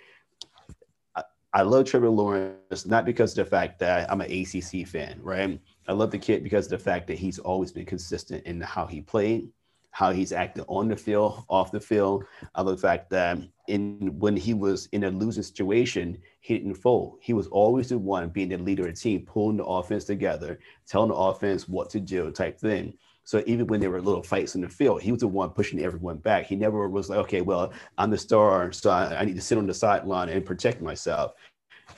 I 1.53 1.61
love 1.61 1.85
Trevor 1.85 2.09
Lawrence 2.09 2.85
not 2.85 3.05
because 3.05 3.31
of 3.37 3.45
the 3.45 3.49
fact 3.49 3.79
that 3.79 4.11
I'm 4.11 4.19
an 4.19 4.29
ACC 4.29 4.85
fan, 4.85 5.17
right? 5.21 5.57
I 5.87 5.93
love 5.93 6.11
the 6.11 6.17
kid 6.17 6.43
because 6.43 6.65
of 6.65 6.71
the 6.71 6.79
fact 6.79 7.07
that 7.07 7.17
he's 7.17 7.39
always 7.39 7.71
been 7.71 7.85
consistent 7.85 8.45
in 8.45 8.59
how 8.59 8.87
he 8.87 8.99
played, 8.99 9.47
how 9.91 10.11
he's 10.11 10.33
acted 10.33 10.65
on 10.67 10.89
the 10.89 10.97
field, 10.97 11.45
off 11.47 11.71
the 11.71 11.79
field. 11.79 12.25
I 12.55 12.61
love 12.61 12.75
the 12.75 12.85
fact 12.85 13.09
that 13.11 13.37
in 13.67 14.17
when 14.19 14.35
he 14.35 14.53
was 14.53 14.87
in 14.91 15.03
a 15.05 15.09
losing 15.09 15.43
situation, 15.43 16.17
he 16.41 16.57
didn't 16.57 16.75
fold. 16.75 17.17
He 17.21 17.33
was 17.33 17.47
always 17.47 17.89
the 17.89 17.97
one 17.97 18.29
being 18.29 18.49
the 18.49 18.57
leader 18.57 18.87
of 18.87 18.95
the 18.95 18.99
team, 18.99 19.25
pulling 19.25 19.57
the 19.57 19.65
offense 19.65 20.05
together, 20.05 20.59
telling 20.87 21.09
the 21.09 21.15
offense 21.15 21.67
what 21.67 21.89
to 21.91 21.99
do, 21.99 22.31
type 22.31 22.59
thing. 22.59 22.97
So 23.23 23.43
even 23.47 23.65
when 23.67 23.79
there 23.79 23.89
were 23.89 24.01
little 24.01 24.21
fights 24.21 24.53
in 24.53 24.61
the 24.61 24.69
field, 24.69 25.01
he 25.01 25.11
was 25.11 25.21
the 25.21 25.27
one 25.27 25.49
pushing 25.49 25.81
everyone 25.81 26.17
back. 26.17 26.45
He 26.45 26.55
never 26.55 26.87
was 26.87 27.09
like, 27.09 27.19
okay, 27.19 27.41
well, 27.41 27.73
I'm 27.97 28.11
the 28.11 28.17
star, 28.19 28.71
so 28.71 28.91
I, 28.91 29.19
I 29.19 29.25
need 29.25 29.35
to 29.35 29.41
sit 29.41 29.57
on 29.57 29.65
the 29.65 29.73
sideline 29.73 30.29
and 30.29 30.45
protect 30.45 30.79
myself. 30.81 31.33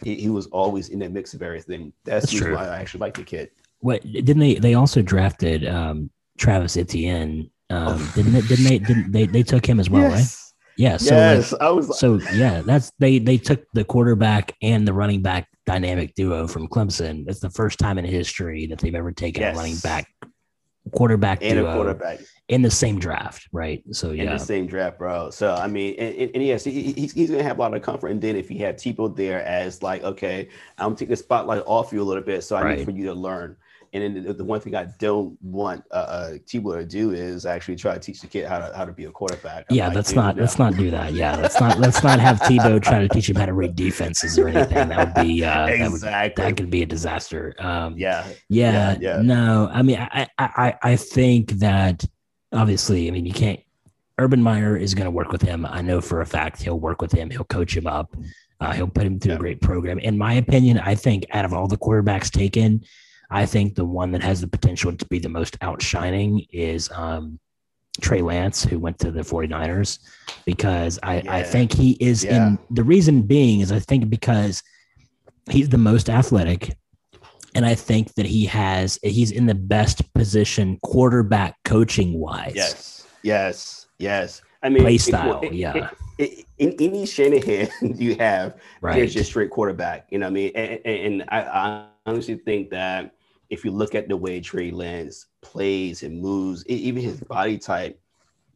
He, 0.04 0.16
he, 0.16 0.30
was 0.30 0.48
always 0.48 0.90
in 0.90 1.00
that 1.00 1.12
mix 1.12 1.34
of 1.34 1.42
everything. 1.42 1.92
That's, 2.06 2.32
That's 2.32 2.46
why 2.46 2.68
I 2.68 2.80
actually 2.80 3.02
like 3.02 3.16
the 3.16 3.24
kid. 3.24 3.52
What 3.80 4.04
didn't 4.04 4.40
they? 4.40 4.56
They 4.56 4.74
also 4.74 5.02
drafted 5.02 5.66
um, 5.68 6.10
Travis 6.38 6.78
Etienne. 6.78 7.52
Um, 7.70 7.88
oh. 8.00 8.12
didn't 8.16 8.34
they? 8.34 8.42
Didn't 8.42 8.66
they? 8.66 8.80
Didn't 8.80 9.12
they? 9.12 9.26
They 9.28 9.44
took 9.44 9.66
him 9.66 9.80
as 9.80 9.90
well, 9.90 10.10
yes. 10.10 10.14
right? 10.14 10.47
Yeah. 10.78 10.98
So 10.98 11.16
yes, 11.16 11.52
like, 11.52 11.62
I 11.62 11.70
was. 11.72 12.00
So 12.00 12.20
yeah, 12.34 12.62
that's 12.62 12.92
they. 13.00 13.20
They 13.20 13.38
took 13.38 13.66
the 13.74 13.84
quarterback 13.84 14.56
and 14.62 14.88
the 14.88 14.94
running 14.94 15.22
back 15.22 15.50
dynamic 15.66 16.16
duo 16.16 16.48
from 16.48 16.68
Clemson. 16.68 17.28
It's 17.28 17.40
the 17.40 17.50
first 17.50 17.80
time 17.80 17.98
in 17.98 18.06
history 18.06 18.68
that 18.68 18.80
they've 18.80 18.96
ever 18.96 19.12
taken 19.12 19.42
yes. 19.42 19.56
a 19.56 19.58
running 19.58 19.78
back 19.78 20.08
quarterback 20.92 21.40
and 21.42 21.56
duo 21.56 21.70
a 21.70 21.76
quarterback 21.76 22.20
in 22.48 22.62
the 22.62 22.72
same 22.72 23.00
draft, 23.00 23.48
right? 23.52 23.84
So 23.92 24.12
yeah, 24.12 24.24
in 24.24 24.30
the 24.30 24.38
same 24.38 24.68
draft, 24.68 24.98
bro. 24.98 25.30
So 25.30 25.54
I 25.54 25.68
mean, 25.68 25.96
and, 26.00 26.32
and 26.34 26.44
yes, 26.44 26.64
he, 26.64 26.94
he's, 26.94 27.14
he's 27.14 27.30
gonna 27.30 27.44
have 27.44 27.58
a 27.58 27.62
lot 27.62 27.74
of 27.74 27.82
comfort. 27.82 28.08
And 28.08 28.22
then 28.22 28.36
if 28.36 28.48
he 28.48 28.58
had 28.58 28.78
Tebow 28.78 29.14
there 29.16 29.44
as 29.44 29.84
like, 29.84 30.04
okay, 30.04 30.50
I'm 30.78 30.96
taking 30.96 31.10
the 31.10 31.18
spotlight 31.18 31.64
off 31.66 31.92
you 31.92 32.02
a 32.02 32.04
little 32.04 32.24
bit, 32.24 32.44
so 32.44 32.56
I 32.56 32.64
right. 32.64 32.78
need 32.78 32.86
for 32.86 32.92
you 32.92 33.06
to 33.06 33.14
learn. 33.14 33.58
And 33.94 34.16
then 34.16 34.38
the, 34.38 34.44
one 34.44 34.60
thing 34.60 34.76
I 34.76 34.86
don't 35.00 35.38
want 35.42 35.84
uh, 35.92 35.96
uh, 35.96 36.32
Tebow 36.46 36.78
to 36.78 36.86
do 36.86 37.12
is 37.12 37.46
actually 37.46 37.76
try 37.76 37.94
to 37.94 38.00
teach 38.00 38.22
the 38.22 38.28
kid 38.28 38.46
how 38.46 38.60
to 38.60 38.76
how 38.76 38.86
to 38.86 38.92
be 38.92 39.06
a 39.06 39.12
quarterback. 39.12 39.66
I'm 39.70 39.76
yeah, 39.76 39.88
like, 39.88 39.96
let's 39.96 40.14
not 40.14 40.38
let's 40.38 40.60
not 40.60 40.76
do 40.76 40.92
that. 40.92 41.14
Yeah, 41.14 41.36
let's 41.36 41.60
not 41.60 41.80
let's 41.80 42.04
not 42.04 42.20
have 42.20 42.40
Tebow 42.42 42.82
try 42.82 43.00
to 43.00 43.10
teach 43.10 43.30
him 43.30 43.36
how 43.36 43.46
to 43.46 43.54
read 43.54 43.76
defenses 43.76 44.38
or 44.38 44.48
anything. 44.48 44.90
That 44.90 45.16
would 45.16 45.26
be 45.26 45.44
uh, 45.44 45.68
exactly 45.68 46.00
that, 46.00 46.24
would, 46.24 46.36
that 46.36 46.58
could 46.58 46.70
be 46.70 46.84
a 46.84 46.86
disaster. 46.86 47.56
Um, 47.60 47.96
yeah. 47.98 48.28
yeah, 48.50 48.98
yeah, 49.00 49.22
No, 49.22 49.70
I 49.72 49.82
mean, 49.82 49.98
I 50.00 50.28
I 50.38 50.76
I 50.82 50.96
think 50.96 51.52
that 51.54 52.06
obviously, 52.52 53.08
I 53.08 53.12
mean, 53.12 53.26
you 53.26 53.34
can't. 53.34 53.60
Urban 54.20 54.42
Meyer 54.42 54.76
is 54.76 54.96
going 54.96 55.06
to 55.06 55.12
work 55.12 55.32
with 55.32 55.44
him. 55.44 55.66
I 55.66 55.82
know 55.82 56.02
for 56.02 56.22
a 56.22 56.26
fact 56.26 56.62
he'll 56.62 56.80
work 56.80 57.02
with 57.02 57.12
him. 57.12 57.30
He'll 57.30 57.44
coach 57.44 57.78
him 57.78 57.86
up. 57.86 58.16
Uh, 58.60 58.74
he'll 58.74 58.88
put 58.88 59.06
him 59.06 59.20
through 59.20 59.34
yeah. 59.34 59.38
a 59.38 59.40
great 59.40 59.62
program. 59.62 60.00
In 60.00 60.18
my 60.18 60.34
opinion, 60.34 60.80
I 60.80 60.96
think 60.96 61.26
out 61.32 61.46
of 61.46 61.54
all 61.54 61.68
the 61.68 61.78
quarterbacks 61.78 62.32
taken, 62.32 62.84
I 63.30 63.46
think 63.46 63.76
the 63.76 63.86
one 63.86 64.12
that 64.12 64.24
has 64.24 64.42
the 64.42 64.48
potential 64.48 64.96
to 64.96 65.06
be 65.06 65.20
the 65.20 65.30
most 65.30 65.58
outshining 65.62 66.46
is 66.52 66.90
um, 66.92 67.40
Trey 68.02 68.22
Lance, 68.22 68.64
who 68.64 68.80
went 68.80 69.00
to 69.00 69.12
the 69.12 69.22
49ers, 69.22 70.00
because 70.46 71.00
I, 71.04 71.22
yeah. 71.22 71.34
I 71.34 71.44
think 71.44 71.74
he 71.74 71.98
is 72.00 72.24
yeah. 72.24 72.48
in 72.48 72.60
the 72.70 72.84
reason 72.84 73.24
being 73.24 73.60
is 73.60 73.72
I 73.72 73.80
think 73.80 74.10
because 74.10 74.64
he's 75.50 75.70
the 75.70 75.78
most 75.78 76.10
athletic. 76.10 76.76
And 77.56 77.66
I 77.66 77.76
think 77.76 78.14
that 78.16 78.26
he 78.26 78.46
has, 78.46 79.00
he's 79.02 79.32
in 79.32 79.48
the 79.48 79.56
best 79.56 80.14
position 80.14 80.78
quarterback 80.84 81.56
coaching 81.66 82.20
wise. 82.20 82.54
Yes. 82.56 83.08
Yes. 83.24 83.88
Yes. 83.98 84.42
I 84.62 84.70
mean, 84.70 84.84
play 84.84 84.98
style. 84.98 85.40
It, 85.42 85.48
it, 85.48 85.54
yeah. 85.54 85.90
It, 86.18 86.46
in 86.58 86.76
any 86.80 87.06
Shanahan 87.06 87.70
you 87.82 88.16
have, 88.16 88.60
right. 88.82 88.96
there's 88.96 89.14
just 89.14 89.30
straight 89.30 89.50
quarterback. 89.50 90.08
You 90.12 90.20
know 90.20 90.28
what 90.28 90.32
I 90.32 90.34
mean? 90.34 90.52
And, 90.56 90.86
and 90.86 91.24
I, 91.30 91.42
I 91.42 91.88
honestly 92.06 92.36
think 92.36 92.70
that 92.72 93.16
if 93.50 93.64
you 93.64 93.72
look 93.72 93.96
at 93.96 94.08
the 94.08 94.18
way 94.18 94.40
Trey 94.40 94.72
Lance 94.72 95.28
plays 95.42 96.04
and 96.04 96.22
moves, 96.22 96.66
even 96.68 97.02
his 97.02 97.20
body 97.22 97.58
type, 97.58 98.00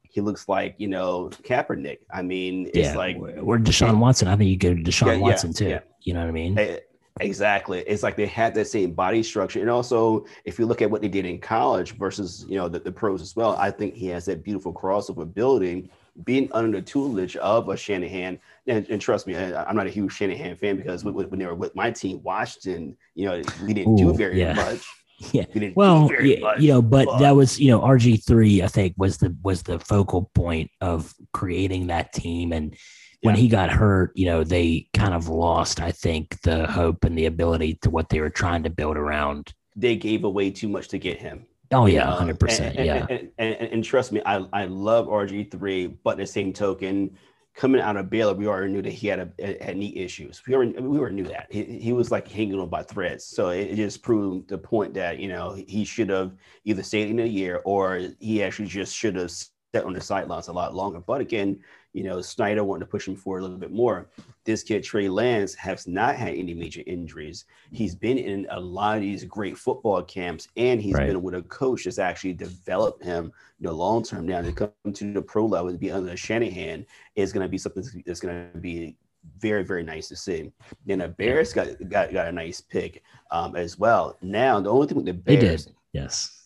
he 0.04 0.22
looks 0.22 0.50
like 0.50 0.76
you 0.78 0.88
know 0.88 1.30
Kaepernick. 1.44 2.00
I 2.14 2.22
mean, 2.22 2.68
it's 2.68 2.78
yeah, 2.78 2.98
like 2.98 3.18
or 3.18 3.58
Deshaun 3.58 4.00
Watson. 4.00 4.28
I 4.28 4.36
think 4.36 4.50
you 4.50 4.58
go 4.58 4.74
to 4.74 4.82
Deshaun 4.82 5.18
yeah, 5.18 5.18
Watson 5.18 5.54
too. 5.54 5.70
Yeah. 5.70 5.80
You 6.02 6.14
know 6.14 6.22
what 6.22 6.30
I 6.30 6.32
mean? 6.32 6.58
Eh, 6.58 6.78
exactly. 7.20 7.80
It's 7.82 8.04
like 8.04 8.16
they 8.16 8.26
had 8.26 8.54
that 8.56 8.66
same 8.66 8.92
body 8.92 9.24
structure. 9.24 9.62
And 9.62 9.70
also, 9.70 10.26
if 10.46 10.60
you 10.60 10.66
look 10.66 10.82
at 10.82 10.90
what 10.90 11.02
they 11.02 11.08
did 11.08 11.26
in 11.26 11.40
college 11.40 11.96
versus, 11.96 12.46
you 12.50 12.58
know, 12.58 12.68
the, 12.68 12.80
the 12.80 12.92
pros 12.92 13.22
as 13.22 13.36
well, 13.36 13.56
I 13.58 13.72
think 13.72 13.94
he 13.94 14.08
has 14.08 14.26
that 14.26 14.44
beautiful 14.44 14.74
crossover 14.74 15.22
ability 15.22 15.90
being 16.26 16.50
under 16.52 16.80
the 16.80 16.86
tutelage 16.86 17.36
of 17.38 17.70
a 17.70 17.78
Shanahan, 17.78 18.40
and, 18.68 18.88
and 18.90 19.02
trust 19.02 19.28
me, 19.28 19.36
I, 19.36 19.70
am 19.70 19.76
not 19.76 19.88
a 19.88 19.90
huge 19.90 20.14
Shanahan 20.14 20.56
fan 20.56 20.78
because 20.78 21.04
when, 21.04 21.14
when, 21.14 21.40
they 21.40 21.46
were 21.46 21.56
with 21.56 21.76
my 21.76 21.92
team, 21.92 22.22
Washington, 22.24 22.96
you 23.16 23.26
know, 23.26 23.42
we 23.66 23.74
didn't 23.74 24.00
Ooh, 24.00 24.12
do 24.12 24.14
very 24.14 24.40
yeah. 24.40 24.54
much. 24.54 24.86
Yeah. 25.34 25.46
We 25.54 25.72
well, 25.76 26.10
yeah, 26.20 26.40
much, 26.40 26.62
you 26.62 26.70
know, 26.70 26.82
but, 26.82 27.06
but, 27.06 27.20
that 27.20 27.36
was, 27.36 27.60
you 27.60 27.70
know, 27.70 27.80
RG 27.82 28.26
three, 28.26 28.64
I 28.64 28.68
think, 28.68 28.96
was 28.98 29.20
the 29.20 29.38
was 29.44 29.62
the 29.62 29.78
focal 29.78 30.32
point 30.34 30.72
of 30.82 31.14
creating 31.32 31.86
that 31.88 32.12
team. 32.12 32.52
And 32.52 32.76
when 33.22 33.36
yeah. 33.36 33.42
he 33.42 33.48
got 33.48 33.70
hurt, 33.70 34.14
you 34.16 34.26
know, 34.26 34.44
they 34.44 34.88
kind 34.96 35.14
of 35.14 35.30
lost, 35.30 35.80
I 35.80 35.92
think, 35.92 36.42
the 36.42 36.66
hope 36.66 37.04
and 37.04 37.16
the 37.16 37.28
ability 37.28 37.76
to 37.84 37.92
what 37.92 38.10
they 38.10 38.20
were 38.20 38.32
trying 38.32 38.64
to 38.64 38.72
build 38.72 38.98
around. 38.98 39.54
They 39.76 39.96
gave 39.96 40.24
away 40.24 40.50
too 40.50 40.68
much 40.68 40.88
to 40.88 40.98
get 40.98 41.20
him. 41.20 41.46
Oh 41.72 41.86
yeah, 41.86 42.12
hundred 42.12 42.40
percent. 42.40 42.76
Yeah, 42.76 43.06
and, 43.10 43.30
and, 43.38 43.56
and, 43.56 43.74
and, 43.74 43.84
trust 43.84 44.12
me, 44.12 44.22
I 44.26 44.46
I 44.52 44.66
love 44.66 45.08
RG 45.08 45.52
three, 45.52 45.88
but 45.88 46.18
the 46.18 46.26
same 46.26 46.52
token, 46.52 47.18
coming 47.56 47.82
out 47.82 47.98
of 47.98 48.10
Baylor, 48.10 48.34
we 48.34 48.48
already 48.48 48.72
knew 48.72 48.82
that 48.82 48.92
he 48.92 49.08
had 49.08 49.34
a, 49.40 49.64
had 49.64 49.78
knee 49.78 49.94
issues. 49.96 50.42
We 50.48 50.56
already 50.56 50.72
we 50.80 50.98
already 50.98 51.16
knew 51.16 51.28
that 51.28 51.48
he, 51.50 51.64
he 51.64 51.94
was 51.94 52.12
like 52.12 52.28
hanging 52.28 52.60
on 52.60 52.70
by 52.70 52.84
threads. 52.84 53.26
So 53.26 53.50
it, 53.50 53.72
it 53.72 53.76
just 53.76 54.02
proved 54.04 54.50
the 54.50 54.58
point 54.58 54.94
that 54.96 55.20
you 55.20 55.28
know 55.28 55.62
he 55.68 55.84
should 55.84 56.10
have 56.10 56.34
either 56.66 56.84
stayed 56.84 57.10
in 57.10 57.20
a 57.20 57.26
year 57.26 57.62
or 57.66 58.02
he 58.20 58.44
actually 58.44 58.68
just 58.68 58.96
should 58.96 59.16
have 59.16 59.32
sat 59.32 59.86
on 59.86 59.94
the 59.94 60.02
sidelines 60.02 60.48
a 60.48 60.54
lot 60.54 60.76
longer. 60.76 61.00
But 61.00 61.22
again, 61.22 61.60
you 61.94 62.04
know, 62.04 62.22
Snyder 62.22 62.64
wanted 62.64 62.82
to 62.82 62.86
push 62.86 63.08
him 63.08 63.16
forward 63.16 63.40
a 63.40 63.44
little 63.44 63.58
bit 63.58 63.72
more. 63.72 64.08
This 64.46 64.64
kid, 64.64 64.84
Trey 64.84 65.10
Lance, 65.10 65.54
has 65.56 65.88
not 65.88 66.16
had 66.16 66.36
any 66.36 66.54
major 66.54 66.82
injuries. 66.88 67.46
He's 67.72 67.96
been 67.96 68.18
in 68.18 68.48
a 68.50 68.60
lot 68.60 68.98
of 68.98 69.02
these 69.02 69.24
great 69.26 69.58
football 69.58 70.02
camps, 70.02 70.48
and 70.56 70.82
he's 70.82 70.94
right. 70.94 71.08
been 71.08 71.22
with 71.22 71.36
a 71.36 71.42
coach 71.44 71.84
that's 71.84 72.00
actually 72.00 72.34
developed 72.34 73.04
him, 73.04 73.32
you 73.60 73.68
know, 73.68 73.74
long 73.74 74.04
term. 74.04 74.26
Now 74.26 74.42
to 74.42 74.52
come 74.52 74.94
to 74.94 75.14
the 75.14 75.22
pro 75.22 75.46
level 75.46 75.70
and 75.70 75.80
be 75.80 75.92
under 75.92 76.16
Shanahan 76.16 76.86
is 77.16 77.34
going 77.34 77.46
to 77.46 77.50
be 77.50 77.58
something 77.58 77.84
that's 78.06 78.20
going 78.20 78.52
to 78.52 78.60
be 78.60 78.96
very 79.38 79.64
very 79.64 79.84
nice 79.84 80.08
to 80.08 80.16
see. 80.16 80.52
Then 80.86 81.00
the 81.00 81.10
Bears 81.10 81.54
got 81.54 81.68
got, 81.90 82.12
got 82.12 82.28
a 82.28 82.32
nice 82.32 82.62
pick 82.62 83.04
um, 83.30 83.56
as 83.56 83.78
well. 83.78 84.18
Now 84.22 84.60
the 84.60 84.72
only 84.72 84.88
thing 84.88 84.98
with 84.98 85.06
the 85.06 85.14
Bears, 85.14 85.68
yes 85.94 86.41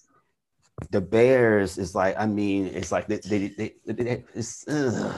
the 0.92 1.02
Bears 1.02 1.78
is 1.78 1.96
like, 1.96 2.16
I 2.18 2.26
mean, 2.26 2.68
it's 2.68 2.92
like 2.92 3.08
they, 3.08 3.18
they, 3.18 3.48
they, 3.48 3.74
they 3.86 4.24
it's, 4.34 4.66
I'm 4.68 5.14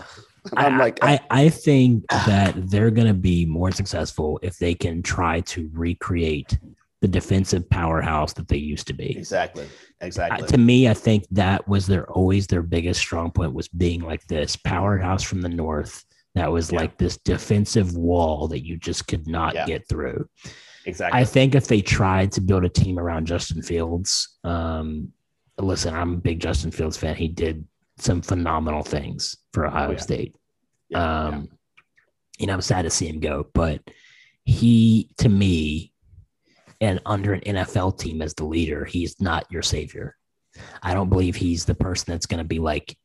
I, 0.56 0.78
like, 0.78 1.00
I, 1.02 1.20
I 1.30 1.50
think 1.50 2.06
that 2.10 2.54
they're 2.70 2.92
going 2.92 3.08
to 3.08 3.14
be 3.14 3.46
more 3.46 3.72
successful 3.72 4.40
if 4.42 4.58
they 4.58 4.74
can 4.74 5.02
try 5.02 5.42
to 5.42 5.70
recreate 5.74 6.58
the 7.02 7.08
defensive 7.08 7.70
powerhouse 7.70 8.34
that 8.34 8.48
they 8.48 8.58
used 8.58 8.88
to 8.88 8.94
be. 8.94 9.16
Exactly. 9.18 9.68
Exactly. 10.02 10.44
Uh, 10.44 10.48
to 10.48 10.58
me, 10.58 10.88
I 10.90 10.94
think 10.94 11.26
that 11.32 11.68
was 11.68 11.88
their 11.88 12.10
always 12.12 12.48
their 12.48 12.64
biggest 12.64 13.00
strong 13.00 13.32
point 13.32 13.54
was 13.54 13.68
being 13.68 14.02
like 14.02 14.26
this 14.28 14.56
powerhouse 14.56 15.24
from 15.24 15.42
the 15.42 15.50
north 15.50 16.06
that 16.36 16.52
was 16.52 16.72
yeah. 16.72 16.80
like 16.80 16.98
this 16.98 17.18
defensive 17.18 17.96
wall 17.96 18.48
that 18.48 18.66
you 18.66 18.78
just 18.78 19.08
could 19.08 19.28
not 19.28 19.56
yeah. 19.56 19.66
get 19.66 19.88
through. 19.90 20.28
Exactly. 20.86 21.20
I 21.20 21.26
think 21.26 21.56
if 21.56 21.68
they 21.68 21.82
tried 21.82 22.32
to 22.34 22.42
build 22.42 22.64
a 22.64 22.70
team 22.70 22.98
around 22.98 23.26
Justin 23.26 23.62
Fields, 23.62 24.38
um, 24.44 25.12
listen, 25.58 25.94
I'm 25.94 26.14
a 26.14 26.18
big 26.18 26.40
Justin 26.40 26.72
Fields 26.72 26.98
fan. 26.98 27.16
He 27.16 27.28
did 27.28 27.66
some 27.98 28.22
phenomenal 28.22 28.84
things 28.84 29.38
for 29.54 29.66
Ohio 29.66 29.90
oh, 29.90 29.92
yeah. 29.92 29.98
State. 29.98 30.36
Yeah, 30.90 31.26
um, 31.26 31.34
yeah. 31.34 31.42
You 32.40 32.48
know, 32.48 32.54
I'm 32.54 32.62
sad 32.62 32.84
to 32.84 32.90
see 32.90 33.08
him 33.08 33.20
go, 33.20 33.48
but 33.54 33.82
he, 34.46 35.10
to 35.18 35.30
me, 35.30 35.94
and 36.80 37.02
under 37.06 37.34
an 37.34 37.42
NFL 37.42 37.98
team 37.98 38.22
as 38.22 38.36
the 38.36 38.46
leader, 38.46 38.86
he's 38.86 39.20
not 39.20 39.52
your 39.52 39.64
savior. 39.64 40.16
I 40.84 40.94
don't 40.94 41.10
believe 41.10 41.36
he's 41.36 41.66
the 41.66 41.76
person 41.76 42.12
that's 42.12 42.28
going 42.28 42.40
to 42.40 42.48
be 42.48 42.60
like, 42.60 42.96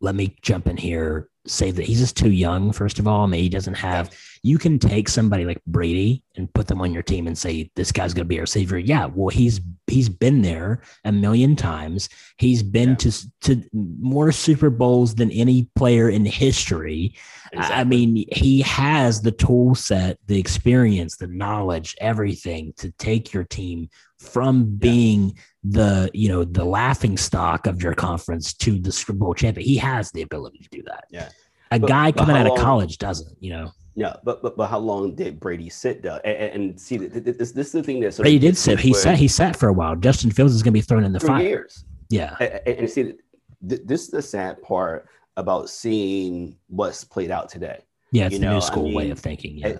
let 0.00 0.14
me 0.14 0.36
jump 0.42 0.66
in 0.66 0.76
here, 0.76 1.28
save 1.46 1.76
that. 1.76 1.84
He's 1.84 2.00
just 2.00 2.16
too 2.16 2.30
young, 2.30 2.72
first 2.72 2.98
of 2.98 3.06
all. 3.06 3.24
I 3.24 3.26
mean, 3.26 3.42
he 3.42 3.48
doesn't 3.48 3.74
have 3.74 4.16
you 4.44 4.58
can 4.58 4.78
take 4.78 5.08
somebody 5.08 5.44
like 5.44 5.62
Brady 5.66 6.24
and 6.36 6.52
put 6.52 6.66
them 6.66 6.80
on 6.80 6.92
your 6.92 7.02
team 7.02 7.28
and 7.28 7.38
say 7.38 7.70
this 7.76 7.92
guy's 7.92 8.12
going 8.12 8.24
to 8.24 8.28
be 8.28 8.40
our 8.40 8.46
savior. 8.46 8.78
Yeah, 8.78 9.06
well 9.06 9.28
he's 9.28 9.60
he's 9.86 10.08
been 10.08 10.42
there 10.42 10.82
a 11.04 11.12
million 11.12 11.54
times. 11.54 12.08
He's 12.38 12.62
been 12.62 12.90
yeah. 12.90 12.96
to 12.96 13.30
to 13.42 13.62
more 13.72 14.32
Super 14.32 14.68
Bowls 14.68 15.14
than 15.14 15.30
any 15.30 15.68
player 15.76 16.08
in 16.08 16.24
history. 16.24 17.14
Exactly. 17.52 17.76
I 17.76 17.84
mean, 17.84 18.24
he 18.32 18.62
has 18.62 19.22
the 19.22 19.30
tool 19.30 19.74
set, 19.76 20.18
the 20.26 20.40
experience, 20.40 21.18
the 21.18 21.28
knowledge, 21.28 21.94
everything 22.00 22.72
to 22.78 22.90
take 22.92 23.32
your 23.32 23.44
team 23.44 23.90
from 24.18 24.76
being 24.76 25.26
yeah. 25.26 25.32
the 25.64 26.10
you 26.14 26.28
know 26.28 26.44
the 26.44 26.64
laughing 26.64 27.16
stock 27.16 27.68
of 27.68 27.80
your 27.80 27.94
conference 27.94 28.52
to 28.54 28.76
the 28.78 28.90
Super 28.90 29.12
Bowl 29.12 29.34
champion. 29.34 29.64
He 29.64 29.76
has 29.76 30.10
the 30.10 30.22
ability 30.22 30.58
to 30.58 30.68
do 30.68 30.82
that. 30.86 31.04
Yeah. 31.10 31.28
A 31.70 31.78
but, 31.78 31.88
guy 31.88 32.12
coming 32.12 32.36
out 32.36 32.46
of 32.46 32.58
college 32.58 32.98
doesn't, 32.98 33.36
you 33.40 33.50
know. 33.50 33.70
Yeah, 33.94 34.16
but 34.24 34.42
but 34.42 34.56
but 34.56 34.68
how 34.68 34.78
long 34.78 35.14
did 35.14 35.38
Brady 35.38 35.68
sit 35.68 36.02
though? 36.02 36.16
And, 36.24 36.62
and 36.62 36.80
see, 36.80 36.96
this 36.96 37.52
this 37.52 37.66
is 37.66 37.72
the 37.72 37.82
thing 37.82 38.00
that 38.00 38.18
he 38.26 38.38
did 38.38 38.56
sit. 38.56 38.80
He 38.80 38.94
sat. 38.94 39.18
He 39.18 39.28
sat 39.28 39.56
for 39.56 39.68
a 39.68 39.72
while. 39.72 39.96
Justin 39.96 40.30
Fields 40.30 40.54
is 40.54 40.62
going 40.62 40.72
to 40.72 40.78
be 40.78 40.80
thrown 40.80 41.04
in 41.04 41.12
the 41.12 41.20
fire. 41.20 41.42
Years. 41.42 41.84
Yeah, 42.08 42.36
and, 42.40 42.78
and 42.78 42.90
see, 42.90 43.14
this 43.60 44.02
is 44.02 44.08
the 44.08 44.22
sad 44.22 44.62
part 44.62 45.06
about 45.36 45.68
seeing 45.70 46.56
what's 46.68 47.04
played 47.04 47.30
out 47.30 47.48
today. 47.48 47.80
Yeah, 48.12 48.26
it's 48.26 48.34
You 48.34 48.38
the 48.38 48.44
know, 48.46 48.50
new 48.52 48.56
I 48.58 48.60
school 48.60 48.92
way 48.92 49.10
of 49.10 49.18
thinking. 49.18 49.58
Yeah. 49.58 49.76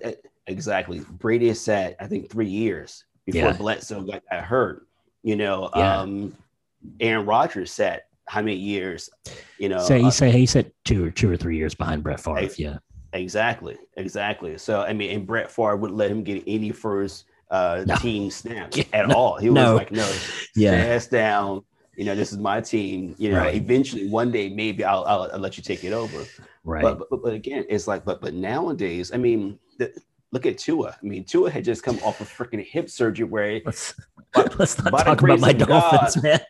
Exactly. 0.47 1.01
Brady 1.19 1.49
has 1.49 1.61
sat, 1.61 1.95
I 2.01 2.07
think, 2.07 2.31
three 2.31 2.49
years 2.49 3.05
before 3.27 3.51
Yeah. 3.51 3.53
Bledsoe 3.57 4.03
got, 4.03 4.23
got 4.31 4.43
hurt. 4.45 4.87
You 5.23 5.37
know, 5.37 5.71
Yeah. 5.77 6.01
um, 6.01 6.37
Aaron 7.01 7.27
Rodgers 7.27 7.71
sat 7.71 8.07
how 8.27 8.41
many 8.41 8.57
years? 8.57 9.09
You 9.59 9.69
know, 9.69 9.79
so 9.79 9.97
he 9.99 10.07
uh, 10.07 10.11
said 10.11 10.35
he 10.35 10.47
said 10.47 10.73
two 10.85 11.05
or 11.07 11.11
two 11.11 11.31
or 11.31 11.37
three 11.37 11.57
years 11.57 11.75
behind 11.75 12.03
Brett 12.03 12.19
Favre. 12.21 12.41
Hey, 12.41 12.51
Yeah. 12.57 12.79
Exactly, 13.13 13.77
exactly. 13.97 14.59
So 14.59 14.81
I 14.83 14.93
mean, 14.93 15.11
and 15.17 15.27
Brett 15.27 15.51
Favre 15.51 15.77
wouldn't 15.77 15.99
let 15.99 16.11
him 16.11 16.23
get 16.23 16.43
any 16.47 16.71
first 16.71 17.25
uh, 17.51 17.85
No. 17.87 17.97
team 17.97 18.31
snaps 18.31 18.77
Yeah, 18.79 18.85
at 18.93 19.09
no, 19.09 19.15
all. 19.15 19.37
He 19.39 19.51
was 19.51 19.57
no. 19.57 19.75
like, 19.77 19.93
no, 19.93 20.11
Yeah. 20.57 20.73
ass 20.73 21.07
down. 21.07 21.63
You 21.97 22.07
know, 22.07 22.15
this 22.15 22.33
is 22.33 22.39
my 22.39 22.61
team. 22.63 23.15
You 23.19 23.33
know, 23.33 23.39
Right. 23.39 23.55
eventually 23.55 24.09
one 24.09 24.33
day 24.33 24.49
maybe 24.49 24.83
I'll, 24.85 25.05
I'll, 25.05 25.31
I'll 25.33 25.39
let 25.39 25.59
you 25.59 25.63
take 25.63 25.85
it 25.85 25.93
over. 25.93 26.25
Right. 26.65 26.83
But, 26.83 27.11
but 27.11 27.23
but 27.23 27.35
again, 27.35 27.67
it's 27.69 27.87
like 27.87 28.05
but 28.05 28.21
but 28.23 28.33
nowadays, 28.35 29.13
I 29.13 29.19
mean, 29.19 29.59
the, 29.79 29.93
look 30.33 30.47
at 30.47 30.59
Tua. 30.59 30.97
I 31.01 31.07
mean, 31.07 31.25
Tua 31.25 31.51
had 31.51 31.65
just 31.65 31.83
come 31.83 31.99
off 32.05 32.21
of 32.21 32.29
freaking 32.29 32.65
hip 32.65 32.89
surgery 32.91 33.25
where 33.27 33.61
let's 33.65 33.95
But- 34.33 34.59
let's 34.59 34.79
not 34.83 34.91
the 34.93 35.05
talk 35.05 35.23
about 35.23 35.41
my 35.41 35.53
Dolphins, 35.53 36.23
man. 36.23 36.41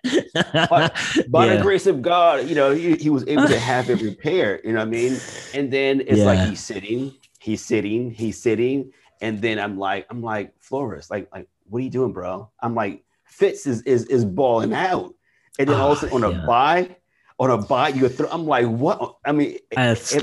But- 0.53 0.95
by 1.29 1.47
Yeah. 1.47 1.57
the 1.57 1.63
grace 1.63 1.87
of 1.87 2.01
God, 2.01 2.49
you 2.49 2.55
know, 2.55 2.71
he, 2.73 2.95
he 2.97 3.11
was 3.11 3.27
able 3.27 3.49
to 3.49 3.59
have 3.59 3.91
it 3.91 4.01
repaired. 4.11 4.61
You 4.65 4.73
know 4.73 4.79
what 4.79 4.89
I 4.89 4.91
mean? 4.91 5.19
And 5.55 5.73
then 5.73 6.01
it's 6.07 6.21
like 6.23 6.49
he's 6.49 6.65
sitting, 6.65 7.13
he's 7.41 7.65
sitting, 7.65 8.11
he's 8.13 8.41
sitting, 8.41 8.93
and 9.21 9.41
then 9.43 9.59
I'm 9.59 9.79
like, 9.79 10.07
I'm 10.11 10.23
like, 10.23 10.53
Flores, 10.61 11.11
like, 11.11 11.29
like, 11.33 11.49
what 11.69 11.79
are 11.79 11.83
you 11.83 11.91
doing, 11.91 12.13
bro? 12.13 12.51
I'm 12.61 12.75
like, 12.75 13.05
Fitz 13.25 13.67
is 13.67 13.83
is 13.83 14.05
is 14.07 14.25
balling 14.25 14.75
out, 14.75 15.15
and 15.59 15.69
then 15.69 15.81
all 15.81 15.93
of 15.93 16.03
a 16.03 16.07
Ah, 16.07 16.11
sudden 16.11 16.25
on 16.25 16.35
a 16.35 16.47
bye, 16.47 16.97
on 17.39 17.51
a 17.51 17.57
bye, 17.59 17.89
you 17.89 18.09
throw. 18.09 18.29
I'm 18.31 18.47
like, 18.47 18.67
what? 18.67 19.17
I 19.25 19.33
mean, 19.33 19.59
That's, 19.75 20.15
if 20.15 20.23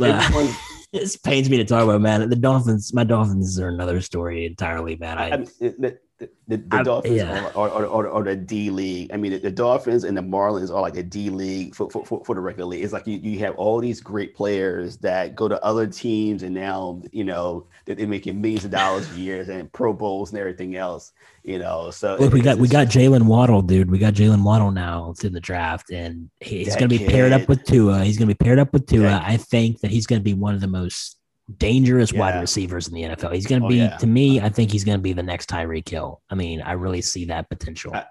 this 0.91 1.15
pains 1.17 1.49
me 1.49 1.57
to 1.57 1.65
talk 1.65 1.83
about, 1.83 2.01
man. 2.01 2.29
The 2.29 2.35
Dolphins, 2.35 2.93
my 2.93 3.03
Dolphins 3.03 3.59
are 3.59 3.69
another 3.69 4.01
story 4.01 4.45
entirely, 4.45 4.95
man. 4.95 5.17
I, 5.17 5.45
I 5.65 5.93
the, 6.19 6.29
the, 6.47 6.57
the, 6.57 6.57
the 6.57 6.75
I- 6.77 6.83
Dolphins 6.83 7.15
yeah. 7.15 7.49
are, 7.55 7.69
are, 7.69 7.87
are, 7.87 8.09
are 8.09 8.23
the 8.23 8.35
D 8.35 8.69
league. 8.69 9.11
I 9.13 9.17
mean, 9.17 9.31
the, 9.31 9.39
the 9.39 9.51
Dolphins 9.51 10.03
and 10.03 10.17
the 10.17 10.21
Marlins 10.21 10.69
are 10.69 10.81
like 10.81 10.93
the 10.93 11.03
D 11.03 11.29
league 11.29 11.73
for, 11.75 11.89
for, 11.89 12.05
for, 12.05 12.23
for 12.25 12.35
the 12.35 12.41
regular 12.41 12.69
league. 12.69 12.83
It's 12.83 12.93
like 12.93 13.07
you, 13.07 13.17
you 13.17 13.39
have 13.39 13.55
all 13.55 13.79
these 13.79 14.01
great 14.01 14.35
players 14.35 14.97
that 14.97 15.35
go 15.35 15.47
to 15.47 15.63
other 15.63 15.87
teams 15.87 16.43
and 16.43 16.53
now, 16.53 17.01
you 17.11 17.23
know, 17.23 17.67
that 17.85 17.97
they're 17.97 18.07
making 18.07 18.39
millions 18.41 18.65
of 18.65 18.71
dollars 18.71 19.11
a 19.13 19.15
year 19.15 19.41
and 19.49 19.71
Pro 19.71 19.93
Bowls 19.93 20.31
and 20.31 20.39
everything 20.39 20.75
else, 20.75 21.13
you 21.43 21.57
know. 21.59 21.89
So 21.91 22.17
Look, 22.19 22.33
we 22.33 22.41
got 22.41 22.57
we 22.57 22.67
got 22.67 22.87
Jaylen 22.87 23.23
Waddle, 23.23 23.61
dude. 23.61 23.89
We 23.89 23.97
got 23.97 24.13
Jaylen 24.13 24.43
Waddle 24.43 24.71
now. 24.71 25.11
It's 25.11 25.23
in 25.23 25.33
the 25.33 25.39
draft, 25.39 25.91
and 25.91 26.29
he- 26.41 26.63
he's 26.65 26.75
going 26.75 26.89
to 26.89 26.97
be 26.97 27.05
paired 27.05 27.31
up 27.31 27.47
with 27.47 27.63
Tua. 27.63 28.03
He's 28.03 28.17
going 28.17 28.27
to 28.27 28.35
be 28.35 28.43
paired 28.43 28.59
up 28.59 28.73
with 28.73 28.85
Tua. 28.87 29.21
I 29.23 29.37
think 29.37 29.79
that 29.79 29.91
he's 29.91 30.05
going 30.05 30.19
to 30.19 30.23
be 30.23 30.33
one 30.33 30.53
of 30.53 30.61
the 30.61 30.67
most 30.67 31.18
dangerous 31.57 32.13
wide 32.13 32.39
receivers 32.39 32.87
in 32.87 32.93
the 32.93 33.03
NFL. 33.03 33.33
He's 33.33 33.47
going 33.47 33.61
to 33.61 33.65
Oh, 33.65 33.69
be, 33.69 33.77
yeah. 33.77 33.97
to 33.97 34.07
me, 34.07 34.39
I 34.39 34.49
think 34.49 34.71
he's 34.71 34.83
going 34.83 34.97
to 34.97 35.01
be 35.01 35.13
the 35.13 35.23
next 35.23 35.49
Tyreek 35.49 35.87
Hill. 35.89 36.21
I 36.29 36.35
mean, 36.35 36.61
I 36.61 36.73
really 36.73 37.01
see 37.01 37.25
that 37.25 37.49
potential. 37.49 37.93
I- 37.95 38.05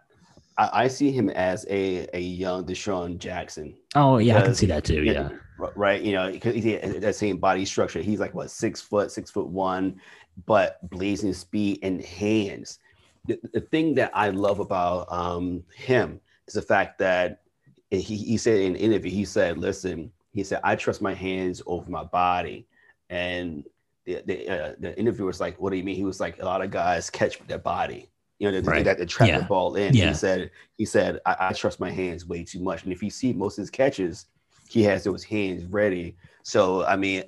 I, 0.61 0.89
see 0.89 1.13
him 1.13 1.31
as 1.31 1.65
a, 1.71 2.09
a 2.15 2.19
young 2.21 2.65
DeSean 2.65 3.19
Jackson. 3.19 3.77
oh 3.95 4.19
yeah, 4.19 4.39
I 4.39 4.43
can 4.43 4.57
see 4.57 4.67
that 4.67 4.83
too. 4.85 5.05
Yeah, 5.05 5.29
right. 5.77 6.03
You 6.03 6.11
know, 6.15 6.33
because 6.33 6.53
he 6.57 6.73
had 6.73 7.01
that 7.01 7.15
same 7.15 7.37
body 7.37 7.65
structure. 7.65 8.01
He's 8.01 8.19
like 8.19 8.35
what 8.35 8.51
six 8.51 8.81
foot, 8.81 9.13
six 9.13 9.31
foot 9.31 9.47
one, 9.47 10.01
but 10.47 10.79
blazing 10.91 11.33
speed 11.33 11.79
and 11.85 12.03
hands. 12.05 12.81
The, 13.27 13.39
the 13.53 13.61
thing 13.61 13.95
that 13.95 14.11
I 14.15 14.31
love 14.31 14.59
about 14.59 15.07
um, 15.13 15.63
him 15.77 16.21
is 16.49 16.55
the 16.55 16.63
fact 16.63 16.99
that 16.99 17.43
he, 17.91 18.01
he 18.17 18.37
said 18.37 18.59
in 18.59 18.75
an 18.75 18.81
interview, 18.81 19.13
he 19.13 19.25
said, 19.25 19.59
"Listen, 19.59 20.11
he 20.33 20.43
said 20.43 20.59
I 20.65 20.75
trust 20.75 21.01
my 21.01 21.15
hands 21.15 21.63
over 21.67 21.89
my 21.89 22.03
body," 22.03 22.67
and 23.11 23.65
the 24.05 24.23
the, 24.27 24.49
uh, 24.49 24.73
the 24.79 24.99
interviewer 24.99 25.27
was 25.27 25.41
like, 25.41 25.61
"What 25.61 25.71
do 25.71 25.77
you 25.77 25.85
mean?" 25.85 25.97
He 25.97 26.05
was 26.05 26.21
like, 26.21 26.41
"A 26.41 26.45
lot 26.45 26.63
of 26.63 26.71
guys 26.71 27.11
catch 27.11 27.39
with 27.39 27.49
their 27.49 27.59
body." 27.59 28.09
You 28.39 28.51
know, 28.53 28.61
they, 28.61 28.69
Right. 28.71 28.85
that 28.85 28.99
they 28.99 29.05
trap 29.05 29.29
Yeah. 29.29 29.39
the 29.41 29.45
ball 29.47 29.75
in. 29.75 29.95
Yeah. 29.95 30.09
He 30.11 30.15
said, 30.15 30.53
he 30.77 30.85
said, 30.85 31.19
I, 31.27 31.49
I 31.49 31.53
trust 31.53 31.81
my 31.81 31.91
hands 31.91 32.25
way 32.25 32.45
too 32.45 32.61
much. 32.61 32.85
And 32.85 32.93
if 32.93 33.03
you 33.03 33.11
see 33.11 33.33
most 33.33 33.59
of 33.59 33.63
his 33.63 33.71
catches, 33.71 34.27
he 34.69 34.85
has 34.85 35.03
those 35.03 35.25
hands 35.25 35.65
ready. 35.65 36.15
So 36.45 36.85
I 36.85 36.95
mean, 36.95 37.25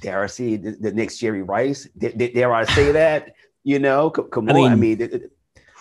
dare 0.00 0.22
I 0.22 0.26
see 0.26 0.56
the, 0.56 0.72
the 0.72 0.92
next 0.92 1.16
Jerry 1.18 1.42
Rice? 1.42 1.88
Dare, 1.96 2.12
dare 2.12 2.52
I 2.52 2.64
say 2.64 2.92
that? 2.92 3.34
You 3.62 3.78
know, 3.78 4.10
come, 4.10 4.28
come 4.28 4.48
I 4.50 4.52
on. 4.52 4.72
I 4.72 4.74
mean, 4.74 4.98
mean, 4.98 5.00
it, 5.00 5.14
it, 5.14 5.32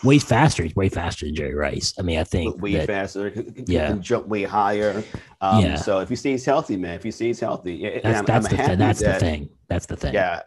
way 0.04 0.20
faster. 0.20 0.64
He's 0.64 0.76
way 0.76 0.90
faster 0.90 1.26
than 1.26 1.36
Jerry 1.36 1.56
Rice. 1.56 1.94
I 1.98 2.02
mean, 2.02 2.20
I 2.20 2.24
think 2.24 2.62
way 2.62 2.74
that, 2.74 2.88
faster, 2.88 3.32
yeah. 3.68 3.88
can 3.88 4.02
jump 4.02 4.28
way 4.28 4.44
higher. 4.44 5.04
Um, 5.42 5.64
Yeah. 5.64 5.76
So 5.76 6.00
if 6.00 6.10
he 6.10 6.16
stays 6.16 6.46
healthy, 6.46 6.78
man, 6.78 6.96
if 6.96 7.04
he 7.04 7.12
stays 7.12 7.40
healthy, 7.40 7.76
yeah, 7.76 7.90
and 7.90 8.04
that's 8.04 8.16
I'm- 8.18 8.26
that's 8.26 8.46
I'm 8.46 8.52
the 8.52 8.58
happy 8.58 8.68
th- 8.70 8.80
that's 8.80 9.00
the 9.00 9.14
thing. 9.14 9.50
That's 9.68 9.86
the 9.86 9.96
thing. 9.96 10.14
Yeah. 10.14 10.42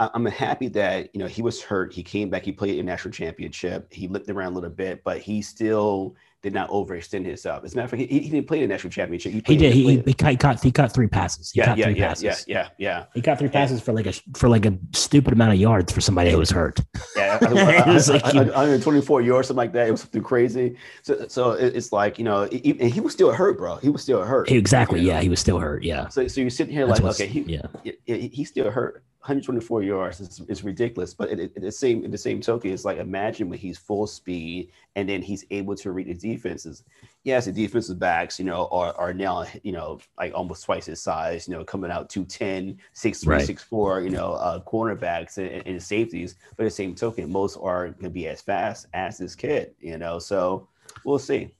I'm 0.00 0.26
happy 0.26 0.68
that 0.68 1.10
you 1.12 1.18
know 1.18 1.26
he 1.26 1.42
was 1.42 1.60
hurt. 1.60 1.92
He 1.92 2.04
came 2.04 2.30
back. 2.30 2.44
He 2.44 2.52
played 2.52 2.78
a 2.78 2.82
national 2.84 3.10
championship. 3.12 3.92
He 3.92 4.06
limped 4.06 4.30
around 4.30 4.52
a 4.52 4.54
little 4.54 4.70
bit, 4.70 5.02
but 5.02 5.18
he 5.18 5.42
still 5.42 6.14
did 6.42 6.54
not 6.54 6.70
overextend 6.70 7.26
himself. 7.26 7.64
As 7.64 7.72
a 7.72 7.76
matter 7.76 7.84
of 7.86 7.90
fact, 7.90 8.02
he, 8.02 8.20
he 8.20 8.30
didn't 8.30 8.46
play 8.46 8.60
the 8.60 8.66
national 8.66 8.90
championship. 8.90 9.32
He 9.32 9.40
played- 9.40 9.58
did. 9.58 9.72
He, 9.72 9.96
he, 9.96 10.02
he 10.06 10.14
caught 10.14 10.62
he 10.62 10.70
caught 10.70 10.92
three 10.92 11.08
passes. 11.08 11.50
He 11.50 11.60
yeah, 11.60 11.66
caught 11.66 11.78
yeah, 11.78 11.84
three 11.86 11.94
yeah, 11.94 12.08
passes. 12.08 12.22
yeah, 12.22 12.34
yeah, 12.46 12.68
yeah, 12.78 13.04
He 13.14 13.22
caught 13.22 13.38
three 13.38 13.48
passes 13.48 13.80
for 13.80 13.92
like 13.92 14.06
a 14.06 14.12
for 14.36 14.48
like 14.48 14.64
a 14.64 14.78
stupid 14.92 15.32
amount 15.32 15.52
of 15.54 15.58
yards 15.58 15.92
for 15.92 16.00
somebody 16.00 16.30
who 16.30 16.38
was 16.38 16.50
hurt. 16.50 16.80
yeah. 17.16 17.38
Was 17.88 18.08
like 18.10 18.22
124 18.22 19.22
yards, 19.22 19.48
something 19.48 19.58
like 19.58 19.72
that. 19.72 19.88
It 19.88 19.90
was 19.90 20.02
something 20.02 20.22
crazy. 20.22 20.76
So, 21.02 21.26
so 21.28 21.52
it's 21.52 21.92
like 21.92 22.18
you 22.18 22.24
know, 22.24 22.44
he, 22.44 22.76
and 22.78 22.90
he 22.90 23.00
was 23.00 23.12
still 23.12 23.32
hurt, 23.32 23.58
bro. 23.58 23.76
He 23.76 23.88
was 23.88 24.02
still 24.02 24.22
hurt. 24.22 24.50
Exactly. 24.50 25.00
you 25.00 25.08
know? 25.08 25.14
Yeah, 25.14 25.20
he 25.20 25.28
was 25.28 25.40
still 25.40 25.58
hurt. 25.58 25.82
Yeah. 25.82 26.08
So, 26.08 26.28
so 26.28 26.40
you're 26.40 26.50
sitting 26.50 26.72
here 26.72 26.86
That's 26.86 27.00
like, 27.00 27.14
okay, 27.14 27.26
he, 27.26 27.40
yeah, 27.42 27.62
he's 28.04 28.48
still 28.48 28.70
hurt. 28.70 29.02
124 29.20 29.82
yards 29.82 30.20
is, 30.20 30.40
is 30.48 30.62
ridiculous. 30.62 31.12
But 31.12 31.30
in, 31.30 31.40
in 31.40 31.62
the 31.62 31.72
same 31.72 32.04
in 32.04 32.10
the 32.10 32.18
same 32.18 32.40
token, 32.40 32.72
it's 32.72 32.84
like 32.84 32.98
imagine 32.98 33.48
when 33.48 33.58
he's 33.58 33.76
full 33.76 34.06
speed 34.06 34.70
and 34.94 35.08
then 35.08 35.22
he's 35.22 35.44
able 35.50 35.74
to 35.76 35.90
read 35.90 36.06
the 36.06 36.14
defenses. 36.14 36.84
Yes, 37.24 37.46
the 37.46 37.52
defensive 37.52 37.98
backs, 37.98 38.38
you 38.38 38.44
know, 38.44 38.68
are, 38.70 38.94
are 38.94 39.12
now, 39.12 39.44
you 39.64 39.72
know, 39.72 39.98
like 40.16 40.32
almost 40.34 40.64
twice 40.64 40.86
his 40.86 41.02
size, 41.02 41.48
you 41.48 41.54
know, 41.54 41.64
coming 41.64 41.90
out 41.90 42.08
210, 42.08 42.78
6'3, 42.94 43.26
Right. 43.26 43.48
6'4, 43.48 44.04
you 44.04 44.10
know, 44.10 44.32
uh, 44.34 44.62
cornerbacks 44.62 45.36
and, 45.36 45.66
and 45.66 45.82
safeties. 45.82 46.36
But 46.56 46.64
at 46.64 46.66
the 46.66 46.70
same 46.70 46.94
token, 46.94 47.30
most 47.30 47.56
are 47.56 47.88
going 47.88 48.04
to 48.04 48.10
be 48.10 48.28
as 48.28 48.40
fast 48.40 48.86
as 48.94 49.18
this 49.18 49.34
kid, 49.34 49.74
you 49.80 49.98
know. 49.98 50.18
So 50.20 50.68
we'll 51.04 51.18
see. 51.18 51.50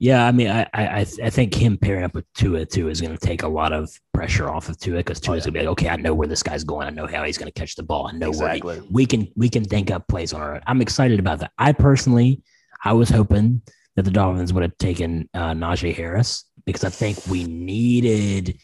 Yeah, 0.00 0.24
I 0.26 0.30
mean, 0.32 0.48
I 0.48 0.62
I 0.72 1.00
I 1.00 1.30
think 1.30 1.52
him 1.54 1.76
pairing 1.76 2.04
up 2.04 2.14
with 2.14 2.24
Tua 2.34 2.64
too 2.66 2.88
is 2.88 3.00
going 3.00 3.16
to 3.16 3.26
take 3.26 3.42
a 3.42 3.48
lot 3.48 3.72
of 3.72 3.90
pressure 4.14 4.48
off 4.48 4.68
of 4.68 4.78
Tua 4.78 4.98
because 4.98 5.18
Tua's 5.18 5.44
yeah. 5.44 5.50
going 5.50 5.54
to 5.54 5.60
be 5.60 5.66
like, 5.66 5.68
okay, 5.72 5.88
I 5.88 5.96
know 5.96 6.14
where 6.14 6.28
this 6.28 6.42
guy's 6.42 6.62
going. 6.62 6.86
I 6.86 6.90
know 6.90 7.06
how 7.08 7.24
he's 7.24 7.36
going 7.36 7.50
to 7.50 7.58
catch 7.60 7.74
the 7.74 7.82
ball. 7.82 8.06
I 8.06 8.12
know 8.12 8.28
Exactly. 8.28 8.60
where 8.60 8.74
he, 8.82 8.88
we 8.92 9.06
can 9.06 9.28
we 9.34 9.48
can 9.48 9.64
think 9.64 9.90
up 9.90 10.06
plays 10.06 10.32
on 10.32 10.40
our 10.40 10.54
own. 10.54 10.60
I'm 10.68 10.80
excited 10.80 11.18
about 11.18 11.40
that. 11.40 11.50
I 11.58 11.72
personally, 11.72 12.42
I 12.84 12.92
was 12.92 13.10
hoping 13.10 13.60
that 13.96 14.04
the 14.04 14.12
Dolphins 14.12 14.52
would 14.52 14.62
have 14.62 14.78
taken 14.78 15.28
uh, 15.34 15.50
Najee 15.52 15.94
Harris 15.96 16.44
because 16.64 16.84
I 16.84 16.90
think 16.90 17.18
we 17.26 17.42
needed 17.44 18.56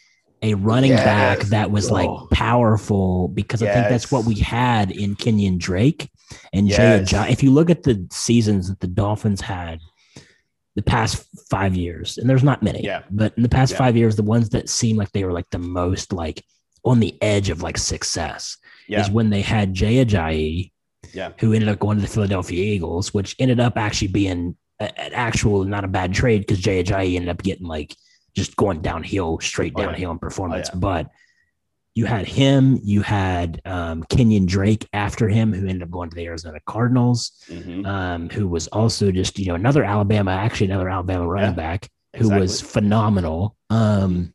a 0.43 0.55
running 0.55 0.93
back 0.95 1.39
that 1.47 1.71
was 1.71 1.91
like 1.91 2.09
Oh. 2.09 2.29
powerful 2.31 3.29
because 3.29 3.63
I 3.63 3.73
think 3.73 3.89
that's 3.89 4.13
what 4.13 4.25
we 4.25 4.35
had 4.37 4.91
in 4.93 5.15
Kenyon 5.17 5.59
Drake 5.59 6.11
and 6.53 6.69
Jay 6.69 6.99
Yes. 7.01 7.13
Ajayi. 7.13 7.31
If 7.31 7.43
you 7.43 7.51
look 7.51 7.71
at 7.71 7.83
the 7.83 8.07
seasons 8.13 8.69
that 8.69 8.79
the 8.81 8.87
Dolphins 8.87 9.41
had 9.41 9.81
the 10.77 10.83
past 10.83 11.25
five 11.51 11.77
years, 11.77 12.19
and 12.19 12.29
there's 12.29 12.43
not 12.43 12.63
many, 12.63 12.83
Yeah. 12.83 13.03
but 13.11 13.33
in 13.37 13.43
the 13.43 13.49
past 13.49 13.73
Yeah. 13.73 13.79
five 13.79 13.97
years, 13.97 14.17
the 14.17 14.23
ones 14.25 14.49
that 14.51 14.69
seem 14.69 14.97
like 14.97 15.13
they 15.13 15.25
were 15.25 15.33
like 15.33 15.49
the 15.51 15.59
most 15.59 16.13
like 16.13 16.45
on 16.85 17.01
the 17.01 17.15
edge 17.23 17.49
of 17.49 17.63
like 17.63 17.79
success 17.79 18.57
Yeah. 18.89 19.01
is 19.01 19.11
when 19.11 19.31
they 19.31 19.41
had 19.41 19.73
Jay 19.73 20.05
Ajayi, 20.05 20.73
Yeah. 21.13 21.31
who 21.39 21.53
ended 21.53 21.69
up 21.69 21.79
going 21.79 21.97
to 21.99 22.03
the 22.03 22.09
Philadelphia 22.09 22.63
Eagles, 22.75 23.15
which 23.15 23.37
ended 23.39 23.61
up 23.61 23.77
actually 23.79 24.09
being 24.09 24.57
an 24.81 24.91
actual 25.13 25.65
not 25.65 25.85
a 25.85 25.89
bad 25.89 26.13
trade 26.13 26.41
because 26.41 26.59
Jay 26.59 26.83
Ajayi 26.83 27.15
ended 27.15 27.29
up 27.31 27.43
getting 27.43 27.67
like 27.67 27.95
just 28.35 28.57
going 28.57 28.81
downhill, 28.83 29.39
straight 29.41 29.73
Oh, 29.77 29.81
yeah. 29.81 29.87
downhill 29.87 30.11
in 30.11 30.19
performance. 30.19 30.69
Oh, 30.71 30.75
yeah. 30.75 30.81
But 30.81 31.07
you 31.95 32.07
had 32.07 32.27
him, 32.27 32.79
you 32.83 33.03
had 33.03 33.61
um, 33.65 34.03
Kenyon 34.05 34.47
Drake 34.47 34.89
after 34.93 35.29
him, 35.29 35.53
who 35.53 35.67
ended 35.69 35.83
up 35.85 35.91
going 35.91 36.11
to 36.11 36.17
the 36.17 36.25
Arizona 36.27 36.59
Cardinals 36.67 37.33
Mhm. 37.49 37.87
um, 37.87 38.29
who 38.31 38.49
was 38.49 38.67
also 38.69 39.11
just 39.13 39.39
you 39.39 39.47
know 39.47 39.55
another 39.55 39.85
Alabama, 39.85 40.33
actually 40.33 40.67
another 40.71 40.89
Alabama 40.89 41.27
running 41.27 41.51
Yeah, 41.51 41.57
back 41.57 41.89
who 42.17 42.31
was 42.31 42.61
phenomenal. 42.61 43.57
Um, 43.71 44.33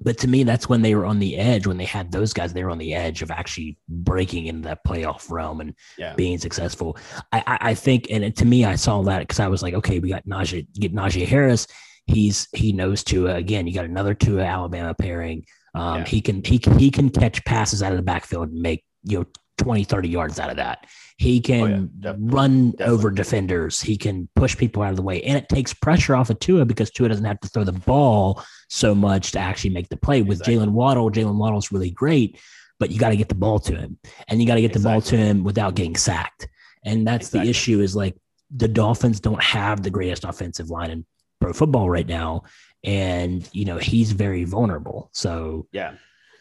but 0.00 0.16
to 0.18 0.28
me, 0.28 0.44
that's 0.44 0.68
when 0.68 0.82
they 0.82 0.94
were 0.94 1.04
on 1.04 1.18
the 1.18 1.36
edge. 1.36 1.66
When 1.66 1.76
they 1.76 1.84
had 1.84 2.12
those 2.12 2.32
guys, 2.32 2.52
they 2.52 2.62
were 2.62 2.70
on 2.70 2.78
the 2.78 2.94
edge 2.94 3.20
of 3.22 3.32
actually 3.32 3.76
breaking 3.88 4.46
into 4.46 4.68
that 4.68 4.84
playoff 4.86 5.28
realm 5.30 5.60
and 5.60 5.74
Yeah. 5.96 6.14
being 6.14 6.38
successful. 6.38 6.96
I, 7.32 7.42
I, 7.46 7.58
I 7.70 7.74
think, 7.74 8.06
and 8.10 8.34
to 8.36 8.44
me, 8.44 8.64
I 8.64 8.76
saw 8.76 9.02
that 9.02 9.18
because 9.20 9.40
I 9.40 9.48
was 9.48 9.60
like, 9.62 9.74
okay, 9.74 9.98
we 9.98 10.08
got 10.10 10.24
Najee, 10.26 10.68
get 10.74 10.94
Najee 10.94 11.26
Harris. 11.26 11.66
He's 12.06 12.46
he 12.54 12.72
knows 12.72 13.02
Tua 13.02 13.34
again. 13.34 13.66
You 13.66 13.74
got 13.74 13.84
another 13.86 14.14
Tua 14.14 14.44
Alabama 14.44 14.94
pairing. 14.94 15.44
Um, 15.74 15.98
Yeah. 15.98 16.04
He 16.06 16.20
can 16.20 16.42
he 16.44 16.58
can 16.58 16.78
he 16.78 16.90
can 16.90 17.10
catch 17.10 17.44
passes 17.44 17.82
out 17.82 17.92
of 17.92 17.98
the 17.98 18.02
backfield 18.02 18.50
and 18.50 18.60
make 18.60 18.84
you 19.04 19.18
know 19.18 19.26
20, 19.58 19.84
30 19.84 20.08
yards 20.08 20.38
out 20.38 20.50
of 20.50 20.56
that. 20.56 20.86
He 21.16 21.40
can 21.40 21.62
Oh, 21.62 21.66
yeah, 21.66 21.82
definitely, 21.98 22.30
run 22.34 22.70
definitely. 22.70 22.94
over 22.94 23.10
defenders. 23.10 23.80
He 23.80 23.96
can 23.96 24.28
push 24.36 24.56
people 24.56 24.82
out 24.84 24.90
of 24.90 24.96
the 24.96 25.02
way. 25.02 25.20
And 25.24 25.36
it 25.36 25.48
takes 25.48 25.74
pressure 25.74 26.14
off 26.14 26.30
of 26.30 26.38
Tua 26.38 26.64
because 26.64 26.90
Tua 26.92 27.08
doesn't 27.08 27.24
have 27.24 27.40
to 27.40 27.48
throw 27.48 27.64
the 27.64 27.72
ball 27.72 28.40
so 28.68 28.94
much 28.94 29.32
to 29.32 29.40
actually 29.40 29.70
make 29.70 29.88
the 29.88 29.96
play. 29.96 30.22
With 30.22 30.38
Exactly. 30.40 30.54
Jaylen 30.56 30.70
Waddle, 30.70 31.10
Jaylen 31.10 31.34
Waddle's 31.38 31.72
really 31.72 31.90
great, 31.90 32.38
but 32.78 32.92
you 32.92 33.00
got 33.00 33.08
to 33.08 33.16
get 33.16 33.28
the 33.28 33.34
ball 33.34 33.58
to 33.60 33.74
him. 33.74 33.98
And 34.28 34.40
you 34.40 34.46
got 34.46 34.54
to 34.54 34.60
get 34.60 34.72
the 34.72 34.78
ball 34.78 35.00
to 35.02 35.16
him 35.16 35.42
without 35.42 35.74
getting 35.74 35.96
sacked. 35.96 36.46
And 36.84 37.04
that's 37.04 37.30
the 37.30 37.42
issue 37.42 37.80
is 37.80 37.96
like 37.96 38.14
the 38.54 38.68
Dolphins 38.68 39.18
don't 39.18 39.42
have 39.42 39.82
the 39.82 39.90
greatest 39.90 40.22
offensive 40.24 40.70
line 40.70 40.90
in 40.92 41.04
pro 41.40 41.52
football 41.52 41.90
right 41.90 42.06
now. 42.06 42.42
And, 42.84 43.48
you 43.52 43.64
know, 43.64 43.78
he's 43.78 44.12
very 44.12 44.44
vulnerable. 44.44 45.10
So 45.12 45.66
Yeah, 45.72 45.94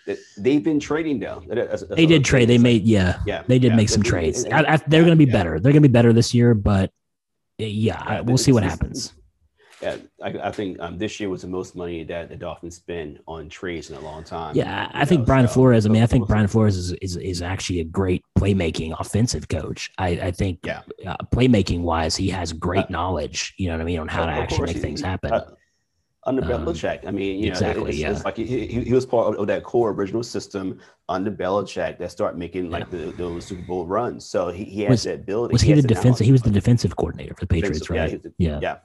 They- 0.05 0.18
they've 0.38 0.64
been 0.64 0.80
trading 0.80 1.19
though. 1.19 1.41
That's- 1.47 1.81
that's 1.81 1.95
they 1.95 2.05
did 2.05 2.23
trade. 2.23 2.47
They 2.47 2.57
made, 2.57 2.84
yeah, 2.84 3.19
yeah, 3.26 3.43
they 3.47 3.59
did 3.59 3.72
yeah, 3.72 3.76
make 3.76 3.89
some 3.89 4.03
trades. 4.03 4.43
and- 4.43 4.53
I, 4.53 4.73
I, 4.73 4.77
they're 4.88 5.01
yeah, 5.01 5.07
going 5.07 5.18
to 5.19 5.26
be 5.26 5.30
yeah. 5.30 5.38
better. 5.38 5.59
They're 5.59 5.73
going 5.73 5.84
to 5.84 5.89
be 5.89 5.91
better 5.91 6.14
this 6.14 6.34
year, 6.34 6.53
but 6.53 6.91
yeah, 7.57 8.01
I, 8.05 8.22
we'll 8.22 8.38
see 8.38 8.51
what 8.51 8.64
happens. 8.64 9.14
Yeah, 9.81 9.97
I, 10.23 10.30
I 10.30 10.51
think 10.51 10.80
um, 10.80 10.97
this 10.97 11.19
year 11.19 11.30
was 11.30 11.43
the 11.43 11.47
most 11.47 11.76
money 11.76 12.03
that 12.05 12.30
the 12.30 12.35
Dolphins 12.35 12.76
spent 12.77 13.19
on 13.27 13.47
trades 13.47 13.91
in 13.91 13.95
a 13.95 13.99
long 13.99 14.23
time. 14.23 14.55
Yeah, 14.55 14.89
I 14.91 15.05
think 15.05 15.19
know, 15.22 15.26
Brian 15.26 15.47
so- 15.47 15.53
Flores. 15.55 15.85
I 15.85 15.89
mean, 15.89 16.01
I 16.01 16.07
think. 16.07 16.27
Brian 16.27 16.47
Flores 16.47 16.76
is, 16.77 16.93
is 16.93 17.15
is 17.18 17.41
actually 17.43 17.81
a 17.81 17.84
great 17.84 18.23
playmaking 18.39 18.99
offensive 18.99 19.47
coach. 19.49 19.91
I, 19.99 20.07
I 20.09 20.31
think, 20.31 20.59
Yeah. 20.65 20.81
uh, 21.05 21.18
playmaking 21.31 21.81
wise, 21.81 22.15
he 22.15 22.30
has 22.30 22.53
great 22.53 22.85
Uh, 22.85 22.91
knowledge. 22.91 23.53
You 23.57 23.68
know 23.68 23.73
what 23.76 23.81
I 23.81 23.85
mean 23.85 23.99
on 23.99 24.07
how 24.07 24.26
to 24.26 24.31
actually 24.31 24.68
make 24.68 24.76
he- 24.77 24.81
things 24.81 25.01
happen. 25.01 25.31
uh, 25.34 25.45
under 26.27 26.43
Um, 26.53 26.65
Belichick, 26.65 27.07
I 27.07 27.11
mean, 27.11 27.39
you 27.39 27.45
know, 27.47 27.53
exactly, 27.53 27.89
it's, 27.91 27.99
yeah. 27.99 28.11
it's 28.11 28.25
like 28.25 28.35
he, 28.37 28.45
he, 28.45 28.83
he 28.83 28.93
was 28.93 29.05
part 29.05 29.33
of, 29.33 29.39
of 29.39 29.47
that 29.47 29.63
core 29.63 29.91
original 29.91 30.21
system 30.21 30.79
under 31.07 31.31
Belichick 31.31 31.97
that 31.99 32.11
started 32.11 32.37
making 32.37 32.69
like 32.69 32.91
the, 32.91 33.13
those 33.17 33.45
Super 33.45 33.61
Bowl 33.63 33.87
runs. 33.87 34.25
So 34.25 34.49
he, 34.49 34.65
he 34.65 34.81
has 34.83 35.03
that 35.03 35.15
ability. 35.15 35.53
was 35.53 35.61
he 35.61 35.71
the 35.71 35.77
has 35.77 35.85
defensive? 35.85 36.25
He 36.25 36.33
was 36.33 36.41
the 36.41 36.51
defensive 36.51 36.95
coordinator 36.97 37.33
for 37.33 37.39
the 37.41 37.47
Patriots, 37.47 37.89
yeah, 37.89 38.01
right? 38.01 38.11
he 38.11 38.17
the- 38.17 38.33
Yeah, 38.37 38.59
yeah, 38.61 38.77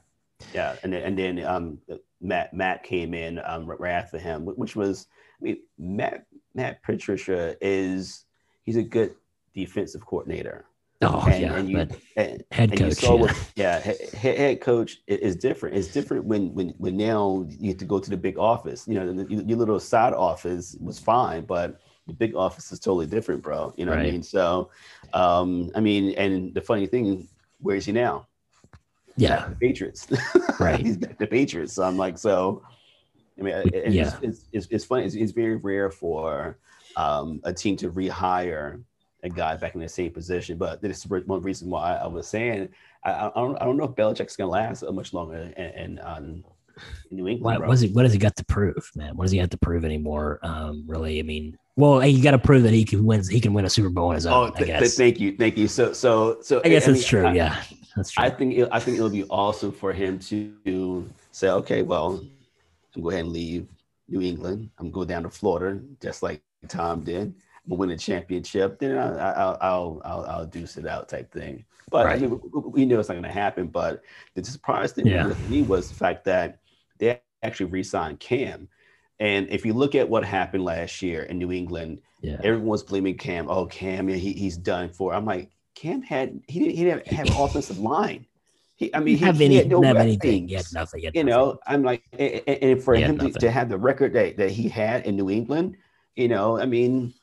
yeah, 0.53 0.75
and 0.83 0.93
then 0.93 1.03
and 1.03 1.17
then 1.19 1.45
um, 1.45 1.79
Matt 2.21 2.53
Matt 2.53 2.83
came 2.83 3.13
in 3.13 3.39
um, 3.45 3.65
right 3.65 3.91
after 3.91 4.17
him, 4.17 4.45
which 4.45 4.75
was 4.75 5.07
I 5.41 5.43
mean 5.43 5.57
Matt 5.77 6.25
Matt 6.55 6.81
Patricia 6.81 7.57
is 7.59 8.23
he's 8.63 8.77
a 8.77 8.83
good 8.83 9.15
defensive 9.53 10.05
coordinator. 10.05 10.65
Oh 11.01 11.25
and, 11.27 11.41
yeah, 11.41 11.55
and 11.55 11.69
you, 11.69 11.77
but 11.77 11.99
and, 12.15 12.43
head 12.51 12.77
coach. 12.77 13.03
yeah. 13.03 13.11
what, 13.11 13.51
yeah, 13.55 13.81
he- 13.81 14.17
he- 14.17 14.35
head 14.37 14.61
coach 14.61 14.99
is 15.07 15.35
different. 15.35 15.75
It's 15.75 15.89
different 15.89 16.25
when 16.25 16.53
when 16.53 16.69
when 16.77 16.95
now 16.95 17.45
you 17.49 17.69
have 17.69 17.77
to 17.79 17.85
go 17.85 17.99
to 17.99 18.09
the 18.09 18.17
big 18.17 18.37
office. 18.37 18.87
You 18.87 18.95
know, 18.95 19.11
the- 19.11 19.43
your 19.43 19.57
little 19.57 19.79
side 19.79 20.13
office 20.13 20.77
was 20.79 20.99
fine, 20.99 21.45
but 21.45 21.79
the 22.07 22.13
big 22.13 22.35
office 22.35 22.71
is 22.71 22.79
totally 22.79 23.05
different, 23.07 23.41
bro. 23.41 23.73
You 23.75 23.85
know 23.85 23.91
what 23.91 23.99
I 23.99 24.11
mean? 24.11 24.23
So, 24.23 24.69
um, 25.13 25.71
I 25.75 25.79
mean, 25.79 26.13
and 26.15 26.53
the 26.53 26.61
funny 26.61 26.87
thing, 26.87 27.27
where 27.59 27.75
is 27.75 27.85
he 27.85 27.91
now? 27.91 28.27
yeah, 29.15 29.47
the 29.49 29.55
Patriots. 29.55 30.07
Right. 30.59 30.79
He's 30.79 30.97
back 30.97 31.17
to 31.17 31.27
Patriots. 31.27 31.73
So 31.73 31.83
I'm 31.83 31.97
like, 31.97 32.17
so 32.17 32.63
I 33.39 33.41
mean, 33.41 33.53
and 33.73 33.93
yeah. 33.93 34.07
it's, 34.07 34.15
it's, 34.21 34.45
it's, 34.51 34.67
it's 34.69 34.85
funny. 34.85 35.05
It's, 35.05 35.15
it's 35.15 35.31
very 35.31 35.55
rare 35.55 35.89
for 35.89 36.57
um, 36.95 37.41
a 37.43 37.51
team 37.51 37.75
to 37.77 37.89
rehire 37.89 38.83
a 39.23 39.29
guy 39.29 39.55
back 39.55 39.73
in 39.75 39.81
the 39.81 39.89
same 39.89 40.11
position. 40.11 40.57
But 40.57 40.81
this 40.81 40.99
is 40.99 41.07
one 41.09 41.41
reason 41.41 41.69
why 41.69 41.95
I 41.95 42.07
was 42.07 42.27
saying 42.27 42.69
I, 43.03 43.11
I 43.27 43.31
don't 43.35 43.55
I 43.61 43.65
don't 43.65 43.77
know 43.77 43.85
if 43.85 43.91
Belichick's 43.91 44.35
gonna 44.35 44.51
last 44.51 44.83
much 44.91 45.13
longer 45.13 45.35
in, 45.35 45.63
in, 45.63 45.99
um, 46.03 46.43
in 47.09 47.17
New 47.17 47.27
England. 47.27 47.65
What, 47.65 47.79
he, 47.79 47.87
what 47.89 48.05
has 48.05 48.13
he 48.13 48.19
got 48.19 48.35
to 48.35 48.45
prove, 48.45 48.91
man? 48.95 49.15
What 49.15 49.25
does 49.25 49.31
he 49.31 49.37
have 49.39 49.49
to 49.51 49.57
prove 49.57 49.85
anymore? 49.85 50.39
Um, 50.43 50.83
really, 50.87 51.19
I 51.19 51.23
mean, 51.23 51.57
well, 51.75 51.99
hey, 51.99 52.09
you 52.09 52.21
got 52.21 52.31
to 52.31 52.37
prove 52.39 52.63
that 52.63 52.73
he 52.73 52.83
can 52.85 53.05
win. 53.05 53.23
He 53.29 53.39
can 53.39 53.53
win 53.53 53.65
a 53.65 53.69
Super 53.69 53.89
Bowl 53.89 54.09
on 54.09 54.15
his 54.15 54.25
Oh, 54.25 54.43
own. 54.45 54.51
I 54.55 54.63
th- 54.63 54.79
th- 54.79 54.91
thank 54.91 55.19
you, 55.19 55.35
thank 55.37 55.57
you. 55.57 55.67
So, 55.67 55.93
so, 55.93 56.37
so 56.41 56.61
I 56.63 56.69
guess 56.69 56.85
mean, 56.87 56.95
that's 56.95 57.07
true. 57.07 57.25
I- 57.25 57.33
yeah, 57.33 57.63
that's 57.95 58.11
true. 58.11 58.23
I 58.23 58.29
think 58.29 58.55
it, 58.55 58.69
I 58.71 58.79
think 58.79 58.97
it'll 58.97 59.09
be 59.09 59.23
awesome 59.25 59.71
for 59.71 59.93
him 59.93 60.19
to 60.19 61.09
say, 61.31 61.49
okay, 61.49 61.81
well, 61.81 62.21
I'm 62.95 63.01
go 63.01 63.09
ahead 63.09 63.23
and 63.25 63.33
leave 63.33 63.67
New 64.07 64.21
England. 64.21 64.69
I'm 64.77 64.91
gonna 64.91 65.05
go 65.05 65.05
down 65.05 65.23
to 65.23 65.29
Florida, 65.29 65.79
just 66.01 66.21
like 66.23 66.41
Tom 66.67 67.03
did. 67.03 67.33
Win 67.67 67.91
a 67.91 67.97
championship. 67.97 68.79
Then 68.79 68.97
I, 68.97 69.17
I, 69.17 69.31
I'll, 69.31 69.57
I'll 69.61 70.01
I'll 70.05 70.25
I'll 70.25 70.45
deuce 70.45 70.77
it 70.77 70.85
out 70.87 71.09
type 71.09 71.31
thing. 71.31 71.65
But 71.89 72.07
I 72.07 72.17
mean, 72.17 72.39
we, 72.53 72.85
know 72.85 72.99
it's 72.99 73.09
not 73.09 73.15
gonna 73.15 73.31
happen. 73.31 73.67
But 73.67 74.03
the 74.35 74.43
surprise 74.43 74.91
thing 74.93 75.07
Yeah. 75.07 75.33
me 75.47 75.61
was 75.61 75.89
the 75.89 75.95
fact 75.95 76.25
that 76.25 76.59
they 76.97 77.21
actually 77.41 77.67
re-signed 77.67 78.19
Cam. 78.19 78.67
And 79.19 79.47
if 79.49 79.65
you 79.65 79.73
look 79.73 79.95
at 79.95 80.09
what 80.09 80.25
happened 80.25 80.63
last 80.65 81.01
year 81.01 81.23
in 81.23 81.37
New 81.37 81.51
England, 81.51 82.01
yeah, 82.21 82.37
everyone's 82.43 82.83
blaming 82.83 83.17
Cam. 83.17 83.47
Oh, 83.49 83.65
Cam, 83.65 84.09
yeah, 84.09 84.15
he, 84.15 84.33
he's 84.33 84.57
done 84.57 84.89
for. 84.89 85.13
I'm 85.13 85.25
like, 85.25 85.51
Cam 85.75 86.01
had 86.01 86.41
he 86.47 86.59
didn't 86.59 86.75
he 86.75 86.83
didn't 86.83 87.07
have 87.07 87.27
an 87.27 87.33
offensive 87.33 87.77
line. 87.79 88.25
He, 88.75 88.93
I 88.93 88.99
mean, 88.99 89.17
he, 89.17 89.25
have 89.25 89.37
he 89.37 89.45
any, 89.45 89.55
had 89.57 89.69
no 89.69 89.81
have 89.83 89.97
anything? 89.99 90.47
He 90.47 90.55
had 90.55 90.65
nothing. 90.73 90.99
He 91.01 91.05
had 91.05 91.15
You 91.15 91.23
nothing. 91.23 91.33
know, 91.33 91.59
I'm 91.67 91.83
like, 91.83 92.03
and, 92.11 92.41
and- 92.47 92.63
and 92.63 92.83
for 92.83 92.95
He 92.95 93.03
him 93.03 93.17
to, 93.19 93.31
to 93.31 93.51
have 93.51 93.69
the 93.69 93.77
record 93.77 94.13
that, 94.13 94.37
that 94.37 94.51
he 94.51 94.67
had 94.67 95.05
in 95.05 95.15
New 95.15 95.29
England, 95.29 95.77
you 96.15 96.27
know, 96.27 96.57
I 96.59 96.65
mean, 96.65 97.13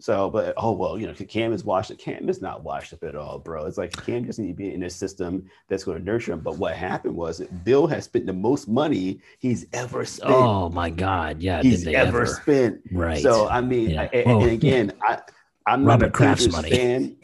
so, 0.00 0.30
but 0.30 0.54
oh 0.56 0.72
well, 0.72 0.98
you 0.98 1.06
know, 1.06 1.12
Cam 1.14 1.52
is 1.52 1.64
washed. 1.64 1.96
Cam 1.98 2.28
is 2.28 2.40
not 2.42 2.64
washed 2.64 2.92
up 2.92 3.04
at 3.04 3.14
all, 3.14 3.38
bro. 3.38 3.66
It's 3.66 3.78
like 3.78 3.92
Cam 4.04 4.24
just 4.24 4.38
need 4.38 4.48
to 4.48 4.54
be 4.54 4.72
in 4.74 4.82
a 4.82 4.90
system 4.90 5.44
that's 5.68 5.84
going 5.84 5.98
to 5.98 6.04
nurture 6.04 6.32
him. 6.32 6.40
But 6.40 6.56
what 6.58 6.74
happened 6.74 7.14
was 7.14 7.40
Bill 7.64 7.86
has 7.86 8.04
spent 8.04 8.26
the 8.26 8.32
most 8.32 8.66
money 8.68 9.20
he's 9.38 9.66
ever 9.72 10.04
spent. 10.04 10.32
Oh 10.34 10.68
my 10.70 10.90
God! 10.90 11.42
Yeah, 11.42 11.62
he's 11.62 11.86
ever, 11.86 12.22
ever? 12.22 12.26
spent. 12.26 12.80
Right. 12.90 13.22
So 13.22 13.48
I 13.48 13.60
mean, 13.60 13.90
Yeah. 13.90 14.02
I- 14.02 14.06
and, 14.16 14.26
Well, 14.26 14.42
and 14.42 14.50
again, 14.52 14.92
I 15.02 15.18
I'm 15.66 15.84
Robert 15.84 16.06
not 16.06 16.08
a 16.08 16.12
Kraft's 16.12 16.46
Patriots 16.46 16.70
money. 16.70 16.76
fan. 16.76 17.16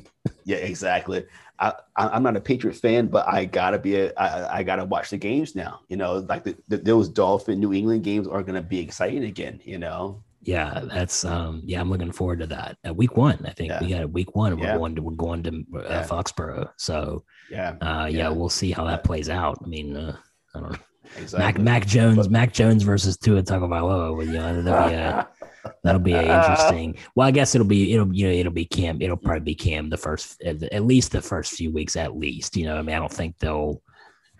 Yeah, 0.44 0.56
exactly. 0.58 1.24
I, 1.58 1.72
I 1.96 2.08
I'm 2.08 2.22
not 2.22 2.36
a 2.36 2.40
Patriot 2.40 2.76
fan, 2.76 3.06
but 3.06 3.26
I 3.26 3.46
gotta 3.46 3.78
be 3.78 3.96
a 3.96 4.12
I, 4.14 4.58
I 4.58 4.62
gotta 4.62 4.84
watch 4.84 5.08
the 5.10 5.16
games 5.16 5.54
now. 5.54 5.80
You 5.88 5.96
know, 5.96 6.18
like 6.18 6.44
the, 6.44 6.54
the, 6.68 6.76
those 6.76 7.08
Dolphin 7.08 7.58
New 7.60 7.72
England 7.72 8.04
games 8.04 8.28
are 8.28 8.42
gonna 8.42 8.60
be 8.62 8.78
exciting 8.78 9.24
again. 9.24 9.60
You 9.64 9.78
know. 9.78 10.22
Yeah, 10.46 10.80
that's 10.84 11.24
um. 11.24 11.62
Yeah, 11.64 11.80
I'm 11.80 11.90
looking 11.90 12.12
forward 12.12 12.38
to 12.40 12.46
that. 12.48 12.78
At 12.84 12.94
week 12.96 13.16
one, 13.16 13.44
I 13.46 13.50
think 13.50 13.72
we 13.80 13.88
got 13.88 14.02
a 14.04 14.08
week 14.08 14.34
one. 14.36 14.56
We're 14.58 14.66
Yeah. 14.66 14.78
going 14.78 14.94
to 14.96 15.02
we're 15.02 15.12
going 15.14 15.42
to 15.44 15.50
uh, 15.74 15.82
Yeah. 15.82 16.06
Foxborough. 16.06 16.70
So 16.76 17.24
Yeah. 17.50 17.70
uh, 17.80 18.06
yeah, 18.10 18.18
Yeah. 18.18 18.28
we'll 18.30 18.48
see 18.48 18.70
how 18.70 18.84
that 18.84 19.02
plays 19.04 19.28
out. 19.28 19.58
I 19.64 19.66
mean, 19.68 19.96
uh, 19.96 20.16
I 20.54 20.60
don't 20.60 20.72
know. 20.72 20.78
Exactly. 21.18 21.62
Mac 21.62 21.82
Mac 21.82 21.86
Jones, 21.86 22.16
But- 22.16 22.30
Mac 22.30 22.52
Jones 22.52 22.82
versus 22.82 23.16
Tua 23.16 23.42
Tagovailoa. 23.42 24.26
You 24.26 24.32
know, 24.32 24.62
that'll 24.62 24.88
be 24.88 24.94
a, 24.94 25.28
that'll 25.84 26.00
be 26.00 26.12
a 26.12 26.22
interesting. 26.22 26.96
Well, 27.14 27.26
I 27.28 27.30
guess 27.30 27.54
it'll 27.54 27.66
be 27.66 27.92
it'll 27.92 28.12
you 28.14 28.26
know 28.26 28.32
it'll 28.32 28.52
be 28.52 28.64
Cam. 28.64 29.00
It'll 29.02 29.16
probably 29.16 29.40
be 29.40 29.54
Cam 29.54 29.88
the 29.90 29.96
first 29.96 30.40
at 30.42 30.84
least 30.84 31.12
the 31.12 31.20
first 31.22 31.54
few 31.54 31.70
weeks 31.72 31.96
at 31.96 32.16
least. 32.16 32.56
You 32.56 32.66
know, 32.66 32.76
I 32.76 32.82
mean, 32.82 32.94
I 32.94 32.98
don't 32.98 33.12
think 33.12 33.38
they'll 33.38 33.82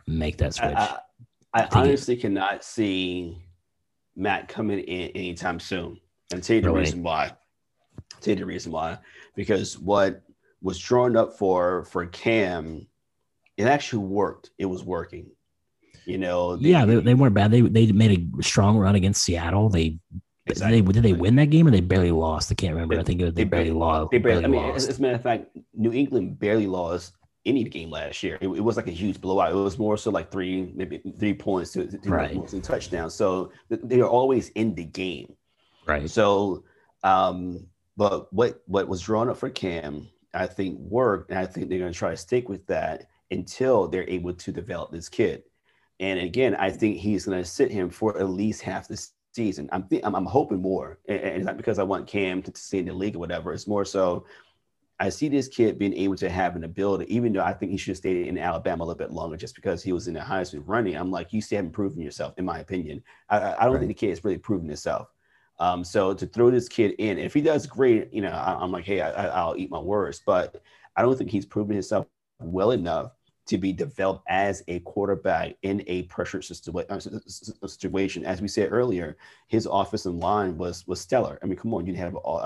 make 0.07 0.39
that 0.39 0.55
switch. 0.55 0.74
I, 0.77 0.99
I, 1.55 1.59
I 1.59 1.61
think 1.62 1.73
it- 1.73 1.89
honestly 1.89 2.16
cannot 2.16 2.65
see 2.65 3.43
Matt 4.17 4.49
coming 4.49 4.79
in 4.81 5.11
anytime 5.11 5.61
soon. 5.61 6.01
And 6.33 6.43
tell 6.43 6.57
you 6.57 6.63
the 6.63 6.73
reason 6.73 7.03
why. 7.03 7.33
tell 8.21 8.33
you 8.33 8.41
the 8.41 8.47
reason 8.47 8.73
why. 8.73 8.99
Because 9.37 9.79
what 9.79 10.23
was 10.63 10.79
drawn 10.79 11.17
up 11.17 11.39
for 11.39 11.85
for 11.85 12.07
Cam, 12.07 12.87
it 13.57 13.65
actually 13.65 14.05
worked. 14.07 14.51
It 14.59 14.67
was 14.67 14.83
working. 14.83 15.31
You 16.07 16.19
know. 16.19 16.57
the- 16.57 16.69
yeah, 16.69 16.85
they, 16.85 16.97
they 17.01 17.15
weren't 17.15 17.35
bad. 17.35 17.51
They 17.51 17.61
they 17.61 17.93
made 17.93 18.33
a 18.39 18.43
strong 18.43 18.77
run 18.79 18.95
against 18.95 19.23
Seattle. 19.23 19.69
They 19.69 19.99
Exactly. 20.49 20.81
they 20.81 20.93
did 20.93 21.03
they 21.03 21.13
win 21.13 21.35
that 21.37 21.47
game 21.51 21.67
or 21.67 21.73
they 21.73 21.81
barely 21.81 22.13
lost? 22.13 22.53
I 22.53 22.55
can't 22.55 22.73
remember. 22.73 22.95
They- 22.95 23.01
I 23.01 23.05
think 23.05 23.21
it 23.21 23.25
was, 23.25 23.35
they, 23.35 23.43
they 23.43 23.49
barely 23.51 23.65
barely- 23.71 23.81
lost. 23.81 24.11
They 24.13 24.19
barely, 24.19 24.45
I 24.45 24.49
mean, 24.49 24.63
lost. 24.63 24.77
as, 24.77 24.89
as 24.89 24.99
a 24.99 25.03
matter 25.03 25.15
of 25.17 25.23
fact, 25.23 25.47
New 25.75 25.93
England 25.93 26.39
barely 26.39 26.67
lost 26.69 27.15
any 27.47 27.64
game 27.64 27.90
last 27.90 28.23
year. 28.23 28.36
It, 28.40 28.48
it 28.48 28.60
was 28.60 28.77
like 28.77 28.89
a 28.89 28.93
huge 28.93 29.20
blowout. 29.20 29.52
It 29.52 29.55
was 29.55 29.78
more 29.78 29.97
so 29.97 30.10
like 30.10 30.31
three, 30.31 30.73
maybe 30.74 31.01
three 31.18 31.35
points 31.35 31.73
to, 31.73 31.86
to, 31.86 31.98
to 31.98 32.10
Right. 32.10 32.35
mostly 32.35 32.60
touchdowns. 32.60 33.14
So 33.14 33.52
they 33.70 34.01
are 34.01 34.09
always 34.09 34.48
in 34.51 34.74
the 34.74 34.85
game. 34.85 35.35
right. 35.86 36.10
So, 36.10 36.64
um, 37.02 37.66
but 37.97 38.32
what 38.32 38.62
what 38.66 38.89
was 38.89 39.01
drawn 39.01 39.31
up 39.31 39.39
for 39.39 39.48
Cam, 39.48 40.09
I 40.35 40.47
think 40.47 40.78
worked, 40.81 41.31
and 41.31 41.39
I 41.39 41.47
think 41.47 41.68
they're 41.70 41.78
going 41.78 41.93
to 41.93 41.98
try 41.98 42.10
to 42.10 42.16
stick 42.16 42.48
with 42.48 42.66
that 42.66 43.06
until 43.31 43.89
they're 43.89 44.09
able 44.09 44.35
to 44.35 44.52
develop 44.52 44.90
this 44.93 45.09
kid. 45.09 45.44
And 45.98 46.20
again, 46.20 46.55
I 46.56 46.70
think 46.70 46.98
he's 46.98 47.24
going 47.24 47.43
to 47.43 47.48
sit 47.48 47.70
him 47.70 47.89
for 47.89 48.18
at 48.18 48.28
least 48.28 48.60
half 48.60 48.86
the 48.86 49.02
season. 49.32 49.68
I'm 49.73 49.85
think, 49.85 50.05
I'm, 50.05 50.14
I'm 50.14 50.27
hoping 50.27 50.60
more, 50.60 50.98
and, 51.09 51.20
and 51.20 51.36
it's 51.36 51.47
not 51.47 51.56
because 51.56 51.78
I 51.78 51.85
want 51.85 52.06
Cam 52.06 52.43
to 52.43 52.52
stay 52.55 52.78
in 52.81 52.86
the 52.86 52.93
league 52.93 53.16
or 53.16 53.18
whatever. 53.20 53.52
It's 53.52 53.66
more 53.66 53.85
so. 53.85 54.27
I 54.98 55.10
see 55.10 55.28
this 55.28 55.48
kid 55.48 55.78
being 55.78 55.93
able 55.94 56.16
to 56.16 56.31
have 56.31 56.56
an 56.56 56.64
ability, 56.64 57.14
even 57.14 57.32
though 57.32 57.43
I 57.43 57.52
think 57.52 57.70
he 57.70 57.77
should 57.77 57.90
have 57.93 57.97
stayed 57.98 58.27
in 58.28 58.39
Alabama 58.39 58.82
a 58.82 58.86
little 58.86 58.98
bit 58.98 59.10
longer 59.12 59.36
just 59.36 59.55
because 59.55 59.82
he 59.82 59.93
was 59.93 60.09
in 60.09 60.14
the 60.14 60.23
highest 60.23 60.55
Heisman 60.55 60.62
running. 60.66 60.97
I'm 60.97 61.10
like, 61.10 61.32
you 61.35 61.43
still 61.43 61.56
haven't 61.56 61.73
proven 61.73 62.01
yourself, 62.01 62.32
in 62.39 62.47
my 62.47 62.60
opinion. 62.60 63.02
I, 63.28 63.55
I 63.55 63.64
don't 63.64 63.73
Right. 63.74 63.81
think 63.81 63.89
the 63.90 63.94
kid 63.94 64.10
has 64.10 64.24
really 64.24 64.39
proven 64.39 64.66
himself. 64.68 65.09
Um, 65.59 65.85
so 65.85 66.14
to 66.14 66.27
throw 66.27 66.51
this 66.51 66.68
kid 66.68 66.93
in, 66.98 67.18
if 67.18 67.35
he 67.35 67.40
does 67.43 67.66
great, 67.66 68.12
you 68.12 68.23
know, 68.23 68.31
I, 68.31 68.55
I'm 68.59 68.73
like, 68.73 68.85
hey, 68.85 69.01
I, 69.02 69.10
I- 69.10 69.40
I'll 69.40 69.56
eat 69.56 69.70
my 69.70 69.78
words. 69.78 70.23
But 70.24 70.62
I 70.97 71.02
don't 71.02 71.16
think 71.16 71.31
he's 71.31 71.47
proven 71.47 71.74
himself 71.74 72.06
well 72.40 72.70
enough 72.70 73.12
to 73.48 73.59
be 73.59 73.73
developed 73.73 74.24
as 74.28 74.62
a 74.66 74.81
quarterback 74.81 75.56
in 75.62 75.82
a 75.86 76.02
pressure 76.05 76.40
uh, 76.90 76.98
situation. 77.66 78.24
As 78.24 78.40
we 78.43 78.48
said 78.48 78.73
earlier, 78.73 79.16
his 79.47 79.68
offensive 79.70 80.14
line 80.14 80.56
was 80.59 80.86
was 80.86 81.01
stellar. 81.01 81.39
I 81.43 81.47
mean, 81.47 81.56
come 81.56 81.73
on, 81.74 81.86
you'd 81.86 81.97
have 81.97 82.14
all- 82.16 82.40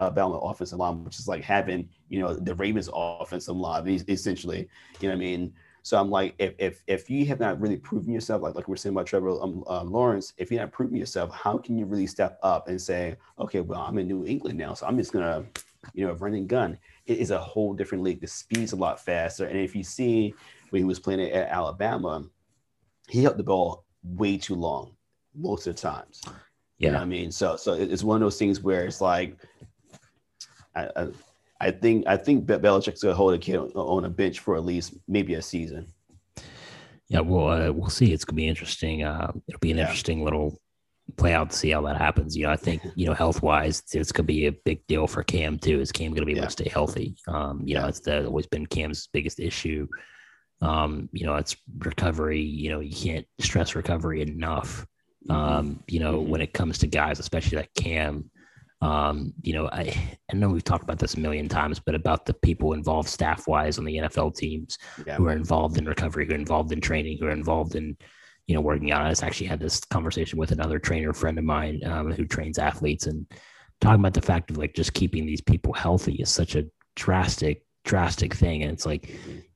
uh, 0.00 0.04
uh, 0.04 0.06
Alabama 0.06 0.38
offensive 0.38 0.78
line, 0.78 1.04
which 1.04 1.18
is 1.18 1.28
like 1.28 1.42
having 1.42 1.88
you 2.08 2.20
know 2.20 2.34
the 2.34 2.54
Ravens 2.54 2.88
offensive 2.92 3.56
line, 3.56 3.86
essentially. 4.08 4.68
You 5.00 5.08
know 5.08 5.14
what 5.14 5.18
I 5.18 5.20
mean? 5.20 5.52
So 5.82 5.98
I'm 5.98 6.10
like, 6.10 6.34
if 6.38 6.54
if 6.58 6.82
if 6.86 7.08
you 7.08 7.24
have 7.26 7.40
not 7.40 7.60
really 7.60 7.76
proven 7.76 8.12
yourself, 8.12 8.42
like 8.42 8.54
like 8.54 8.68
we're 8.68 8.76
saying 8.76 8.94
about 8.94 9.06
Trevor 9.06 9.40
um, 9.40 9.64
uh, 9.66 9.82
Lawrence, 9.84 10.34
if 10.36 10.50
you're 10.50 10.60
not 10.60 10.72
proving 10.72 10.98
yourself, 10.98 11.34
how 11.34 11.58
can 11.58 11.78
you 11.78 11.86
really 11.86 12.06
step 12.06 12.38
up 12.42 12.68
and 12.68 12.80
say, 12.80 13.16
okay, 13.38 13.60
well, 13.60 13.80
I'm 13.80 13.98
in 13.98 14.06
New 14.06 14.26
England 14.26 14.58
now, 14.58 14.74
so 14.74 14.86
I'm 14.86 14.98
just 14.98 15.12
gonna, 15.12 15.44
you 15.94 16.06
know, 16.06 16.12
run 16.14 16.34
and 16.34 16.48
gun. 16.48 16.78
It 17.06 17.18
is 17.18 17.30
a 17.30 17.38
whole 17.38 17.72
different 17.74 18.04
league. 18.04 18.20
The 18.20 18.26
speed's 18.26 18.72
a 18.72 18.76
lot 18.76 19.02
faster, 19.02 19.46
and 19.46 19.58
if 19.58 19.74
you 19.74 19.82
see 19.82 20.34
when 20.70 20.82
he 20.82 20.84
was 20.84 20.98
playing 20.98 21.20
at 21.20 21.48
Alabama, 21.48 22.24
he 23.08 23.22
held 23.22 23.38
the 23.38 23.44
ball 23.44 23.84
way 24.02 24.36
too 24.36 24.54
long 24.54 24.94
most 25.34 25.66
of 25.66 25.76
the 25.76 25.80
times. 25.80 26.20
Yeah, 26.78 26.88
you 26.88 26.92
know 26.92 27.00
I 27.00 27.04
mean, 27.06 27.32
so 27.32 27.56
so 27.56 27.72
it's 27.72 28.04
one 28.04 28.16
of 28.16 28.20
those 28.20 28.38
things 28.38 28.60
where 28.60 28.84
it's 28.84 29.00
like, 29.00 29.36
I, 30.78 31.02
I, 31.02 31.08
I 31.60 31.70
think 31.70 32.06
I 32.06 32.16
think 32.16 32.46
Belichick's 32.46 33.02
gonna 33.02 33.14
hold 33.14 33.34
a 33.34 33.38
kid 33.38 33.56
on 33.56 34.04
a 34.04 34.10
bench 34.10 34.38
for 34.38 34.56
at 34.56 34.64
least 34.64 34.94
maybe 35.08 35.34
a 35.34 35.42
season. 35.42 35.86
Yeah, 37.08 37.20
well, 37.20 37.48
uh, 37.48 37.72
we'll 37.72 37.90
see. 37.90 38.12
It's 38.12 38.24
gonna 38.24 38.36
be 38.36 38.48
interesting. 38.48 39.02
Uh, 39.02 39.32
it'll 39.48 39.58
be 39.58 39.70
an 39.70 39.78
yeah. 39.78 39.84
interesting 39.84 40.24
little 40.24 40.60
play 41.16 41.32
out 41.32 41.50
to 41.50 41.56
see 41.56 41.70
how 41.70 41.80
that 41.82 41.96
happens. 41.96 42.36
You 42.36 42.46
know, 42.46 42.52
I 42.52 42.56
think 42.56 42.82
you 42.94 43.06
know 43.06 43.14
health 43.14 43.42
wise, 43.42 43.82
it's 43.92 44.12
gonna 44.12 44.26
be 44.26 44.46
a 44.46 44.52
big 44.52 44.86
deal 44.86 45.06
for 45.06 45.22
Cam 45.24 45.58
too. 45.58 45.80
Is 45.80 45.90
Cam 45.90 46.12
gonna 46.12 46.26
be 46.26 46.32
able 46.32 46.44
to 46.44 46.50
stay 46.50 46.68
healthy? 46.68 47.16
Um, 47.26 47.62
you 47.64 47.74
yeah. 47.74 47.82
know, 47.82 47.88
it's 47.88 48.00
the, 48.00 48.26
always 48.26 48.46
been 48.46 48.66
Cam's 48.66 49.08
biggest 49.12 49.40
issue. 49.40 49.88
Um, 50.60 51.08
you 51.12 51.26
know, 51.26 51.36
it's 51.36 51.56
recovery. 51.78 52.40
You 52.40 52.70
know, 52.70 52.80
you 52.80 52.94
can't 52.94 53.26
stress 53.40 53.74
recovery 53.74 54.22
enough. 54.22 54.86
Mm-hmm. 55.28 55.32
Um, 55.32 55.84
you 55.88 56.00
know, 56.00 56.20
mm-hmm. 56.20 56.30
when 56.30 56.40
it 56.40 56.52
comes 56.52 56.78
to 56.78 56.86
guys, 56.86 57.18
especially 57.18 57.56
like 57.56 57.70
Cam, 57.74 58.30
um, 58.80 59.32
you 59.42 59.54
know, 59.54 59.68
I, 59.72 59.94
I 60.32 60.36
know 60.36 60.48
we've 60.50 60.62
talked 60.62 60.84
about 60.84 60.98
this 60.98 61.14
a 61.14 61.20
million 61.20 61.48
times, 61.48 61.80
but 61.80 61.94
about 61.94 62.26
the 62.26 62.34
people 62.34 62.74
involved 62.74 63.08
staff 63.08 63.48
wise 63.48 63.78
on 63.78 63.84
the 63.84 63.96
NFL 63.96 64.36
teams 64.36 64.78
yeah. 65.04 65.16
who 65.16 65.26
are 65.26 65.32
involved 65.32 65.78
in 65.78 65.86
recovery, 65.86 66.26
who 66.26 66.32
are 66.32 66.36
involved 66.36 66.70
in 66.70 66.80
training, 66.80 67.18
who 67.18 67.26
are 67.26 67.32
involved 67.32 67.74
in, 67.74 67.96
you 68.46 68.54
know, 68.54 68.60
working 68.60 68.92
out. 68.92 69.02
I 69.02 69.10
just 69.10 69.24
actually 69.24 69.48
had 69.48 69.58
this 69.58 69.80
conversation 69.80 70.38
with 70.38 70.52
another 70.52 70.78
trainer 70.78 71.12
friend 71.12 71.38
of 71.38 71.44
mine 71.44 71.80
um, 71.84 72.12
who 72.12 72.24
trains 72.24 72.58
athletes 72.58 73.06
and 73.06 73.26
talking 73.80 74.00
about 74.00 74.14
the 74.14 74.22
fact 74.22 74.50
of 74.50 74.58
like 74.58 74.74
just 74.74 74.94
keeping 74.94 75.26
these 75.26 75.40
people 75.40 75.72
healthy 75.72 76.14
is 76.14 76.30
such 76.30 76.54
a 76.54 76.66
drastic, 76.94 77.64
drastic 77.84 78.32
thing. 78.32 78.62
And 78.62 78.70
it's 78.70 78.86
like 78.86 79.12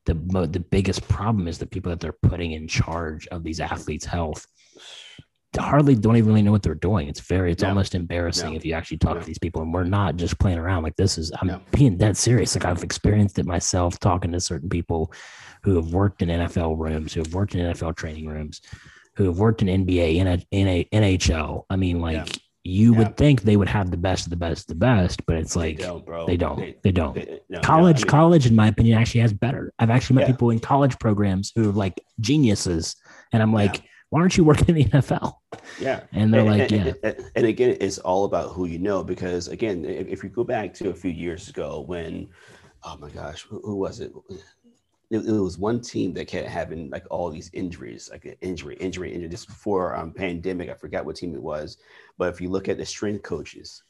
the, 0.06 0.14
the 0.50 0.64
biggest 0.68 1.06
problem 1.08 1.46
is 1.46 1.58
the 1.58 1.66
people 1.66 1.90
that 1.90 2.00
they're 2.00 2.12
putting 2.12 2.52
in 2.52 2.66
charge 2.66 3.28
of 3.28 3.44
these 3.44 3.60
athletes' 3.60 4.04
health 4.04 4.46
hardly 5.58 5.94
don't 5.94 6.16
even 6.16 6.28
really 6.28 6.42
know 6.42 6.50
what 6.50 6.62
they're 6.62 6.74
doing. 6.74 7.08
It's 7.08 7.20
very, 7.20 7.52
it's 7.52 7.62
almost 7.62 7.94
embarrassing 7.94 8.54
if 8.54 8.64
you 8.64 8.72
actually 8.72 8.98
talk 8.98 9.20
to 9.20 9.26
these 9.26 9.38
people. 9.38 9.60
And 9.60 9.72
we're 9.72 9.84
not 9.84 10.16
just 10.16 10.38
playing 10.38 10.58
around. 10.58 10.82
Like 10.82 10.96
this 10.96 11.18
is, 11.18 11.30
I'm 11.40 11.60
being 11.72 11.98
dead 11.98 12.16
serious. 12.16 12.54
Like 12.54 12.64
I've 12.64 12.82
experienced 12.82 13.38
it 13.38 13.46
myself, 13.46 13.98
talking 13.98 14.32
to 14.32 14.40
certain 14.40 14.70
people 14.70 15.12
who 15.62 15.76
have 15.76 15.92
worked 15.92 16.22
in 16.22 16.28
NFL 16.28 16.78
rooms, 16.78 17.12
who 17.12 17.20
have 17.20 17.34
worked 17.34 17.54
in 17.54 17.72
NFL 17.72 17.96
training 17.96 18.28
rooms, 18.28 18.62
who 19.16 19.24
have 19.24 19.38
worked 19.38 19.60
in 19.60 19.86
NBA, 19.86 20.16
in 20.16 20.26
a, 20.26 20.46
in 20.50 20.68
a 20.68 20.84
NHL. 20.84 21.64
I 21.68 21.76
mean, 21.76 22.00
like 22.00 22.16
yeah. 22.16 22.32
you 22.64 22.92
yeah. 22.92 22.98
would 23.00 23.16
think 23.18 23.42
they 23.42 23.58
would 23.58 23.68
have 23.68 23.90
the 23.90 23.98
best 23.98 24.24
of 24.26 24.30
the 24.30 24.36
best, 24.36 24.62
of 24.62 24.66
the 24.68 24.86
best, 24.86 25.26
but 25.26 25.36
it's 25.36 25.54
like 25.54 25.76
they 25.76 25.84
don't. 25.84 26.06
Bro. 26.06 26.26
They 26.26 26.38
don't. 26.38 26.56
They, 26.56 26.76
they 26.82 26.92
don't. 26.92 27.14
They, 27.14 27.40
no, 27.50 27.60
college, 27.60 27.96
no, 27.96 28.00
I 28.00 28.04
mean, 28.04 28.08
college, 28.08 28.46
in 28.46 28.56
my 28.56 28.68
opinion, 28.68 28.98
actually 28.98 29.20
has 29.20 29.34
better. 29.34 29.70
I've 29.78 29.90
actually 29.90 30.16
met 30.16 30.22
yeah. 30.22 30.32
people 30.32 30.48
in 30.48 30.60
college 30.60 30.98
programs 30.98 31.52
who 31.54 31.68
are 31.68 31.72
like 31.72 32.02
geniuses, 32.20 32.96
and 33.32 33.42
I'm 33.42 33.52
like 33.52 33.82
why 34.12 34.20
aren't 34.20 34.36
you 34.36 34.44
working 34.44 34.68
in 34.68 34.74
the 34.74 34.84
NFL? 34.84 35.36
Yeah. 35.80 36.02
And 36.12 36.34
they're 36.34 36.44
like, 36.44 36.70
and, 36.70 36.84
yeah. 36.86 36.92
And, 37.02 37.30
and, 37.34 37.46
again, 37.46 37.78
it's 37.80 37.96
all 37.96 38.26
about 38.26 38.52
who 38.52 38.66
you 38.66 38.78
know, 38.78 39.02
because 39.02 39.48
again, 39.48 39.86
if, 39.86 40.06
if, 40.06 40.22
you 40.22 40.28
go 40.28 40.44
back 40.44 40.74
to 40.74 40.90
a 40.90 40.94
few 40.94 41.10
years 41.10 41.48
ago 41.48 41.80
when, 41.86 42.28
oh 42.84 42.98
my 42.98 43.08
gosh, 43.08 43.40
who, 43.40 43.62
who 43.64 43.76
was 43.76 44.00
it? 44.00 44.12
it? 45.10 45.24
it? 45.24 45.32
was 45.32 45.56
one 45.56 45.80
team 45.80 46.12
that 46.12 46.26
kept 46.26 46.46
having 46.46 46.90
like 46.90 47.06
all 47.10 47.30
these 47.30 47.48
injuries, 47.54 48.10
like 48.12 48.36
injury, 48.42 48.76
injury, 48.80 49.14
injury. 49.14 49.30
Just 49.30 49.48
before 49.48 49.96
um, 49.96 50.12
pandemic, 50.12 50.68
I 50.68 50.74
forgot 50.74 51.06
what 51.06 51.16
team 51.16 51.34
it 51.34 51.42
was. 51.42 51.78
But 52.18 52.34
if 52.34 52.38
you 52.38 52.50
look 52.50 52.68
at 52.68 52.76
the 52.76 52.84
strength 52.84 53.22
coaches, 53.22 53.82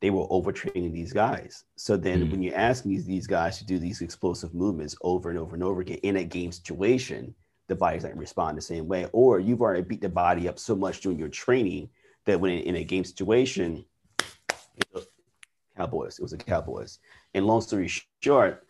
they 0.00 0.08
were 0.08 0.26
overtraining 0.28 0.94
these 0.94 1.12
guys. 1.12 1.64
So 1.76 1.98
then 1.98 2.22
mm 2.22 2.30
when 2.30 2.42
you 2.42 2.52
ask 2.52 2.82
these, 2.82 3.04
these 3.04 3.26
guys 3.26 3.58
to 3.58 3.66
do 3.66 3.78
these 3.78 4.00
explosive 4.00 4.54
movements 4.54 4.96
over 5.02 5.28
and 5.28 5.38
over 5.38 5.54
and 5.54 5.62
over 5.62 5.82
again 5.82 5.98
in 5.98 6.16
a 6.16 6.24
game 6.24 6.50
situation, 6.50 7.34
the 7.70 7.76
body's 7.76 8.02
not 8.02 8.16
respond 8.16 8.58
the 8.58 8.62
same 8.62 8.88
way. 8.88 9.08
Or 9.12 9.38
you've 9.38 9.62
already 9.62 9.82
beat 9.82 10.00
the 10.00 10.08
body 10.08 10.48
up 10.48 10.58
so 10.58 10.74
much 10.74 11.00
during 11.00 11.18
your 11.20 11.28
training 11.28 11.88
that 12.26 12.40
when 12.40 12.52
in 12.52 12.74
a 12.74 12.84
game 12.84 13.04
situation, 13.04 13.84
Cowboys, 15.76 16.18
it 16.18 16.22
was 16.22 16.32
the 16.32 16.36
Cowboys. 16.36 16.98
And 17.32 17.46
long 17.46 17.60
story 17.60 17.88
short, 18.20 18.66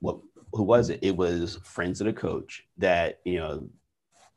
what 0.00 0.18
who 0.52 0.62
was 0.62 0.88
it? 0.88 1.00
It 1.02 1.16
was 1.16 1.58
friends 1.64 2.00
of 2.00 2.06
the 2.06 2.12
coach 2.12 2.64
that 2.78 3.18
you 3.24 3.38
know 3.38 3.68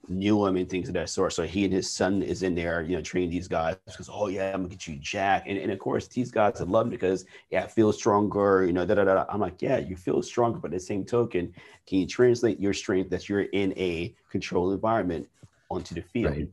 knew 0.09 0.45
him 0.45 0.55
and 0.55 0.69
things 0.69 0.87
of 0.87 0.93
that 0.93 1.09
sort. 1.09 1.33
So 1.33 1.43
he 1.43 1.65
and 1.65 1.73
his 1.73 1.91
son 1.91 2.21
is 2.21 2.43
in 2.43 2.55
there, 2.55 2.81
you 2.81 2.95
know, 2.95 3.01
training 3.01 3.29
these 3.29 3.47
guys 3.47 3.75
because, 3.85 4.09
oh 4.11 4.27
yeah, 4.27 4.53
I'm 4.53 4.61
gonna 4.61 4.69
get 4.69 4.87
you 4.87 4.95
Jack. 4.95 5.43
And, 5.47 5.57
and 5.57 5.71
of 5.71 5.79
course, 5.79 6.07
these 6.07 6.31
guys 6.31 6.59
loved 6.61 6.87
him 6.87 6.91
because 6.91 7.25
yeah, 7.49 7.63
I 7.63 7.67
feel 7.67 7.91
stronger, 7.91 8.65
you 8.65 8.73
know, 8.73 8.85
da, 8.85 8.95
da, 8.95 9.03
da. 9.03 9.25
I'm 9.29 9.39
like, 9.39 9.61
yeah, 9.61 9.77
you 9.77 9.95
feel 9.95 10.21
stronger, 10.21 10.59
but 10.59 10.71
at 10.71 10.79
the 10.79 10.79
same 10.79 11.03
token, 11.03 11.53
can 11.85 11.99
you 11.99 12.07
translate 12.07 12.59
your 12.59 12.73
strength 12.73 13.09
that 13.09 13.27
you're 13.27 13.43
in 13.43 13.73
a 13.77 14.15
controlled 14.29 14.73
environment 14.73 15.27
onto 15.69 15.95
the 15.95 16.01
field? 16.01 16.31
Right. 16.31 16.49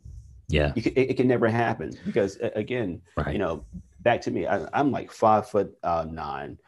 Yeah. 0.48 0.72
Can, 0.72 0.92
it, 0.96 1.10
it, 1.10 1.16
can 1.16 1.28
never 1.28 1.48
happen 1.48 1.92
because 2.04 2.38
again, 2.54 3.00
right. 3.16 3.32
you 3.32 3.38
know, 3.38 3.64
back 4.00 4.20
to 4.22 4.30
me, 4.30 4.46
I, 4.46 4.68
am 4.78 4.90
like 4.90 5.10
five 5.10 5.48
foot 5.48 5.76
uh, 5.82 6.06
nine. 6.10 6.58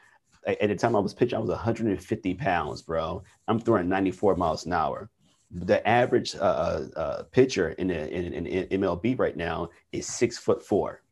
At 0.47 0.69
the 0.69 0.77
time 0.77 0.95
I 0.95 1.01
was 1.01 1.13
pitching, 1.13 1.37
I 1.37 1.41
was 1.41 1.51
150 1.51 2.35
pounds, 2.35 2.81
bro. 2.81 3.25
I'm 3.49 3.59
throwing 3.59 3.89
94 3.89 4.37
miles 4.37 4.65
an 4.65 4.73
hour 4.73 5.11
the 5.51 5.87
average 5.87 6.35
uh, 6.35 6.39
uh, 6.39 6.87
uh, 6.97 7.23
pitcher 7.25 7.71
in, 7.71 7.89
the, 7.89 8.11
in, 8.13 8.47
in, 8.47 8.81
MLB 8.81 9.19
right 9.19 9.37
now 9.37 9.71
is 9.93 10.07
six 10.07 10.39
foot 10.39 10.63
four, 10.63 11.03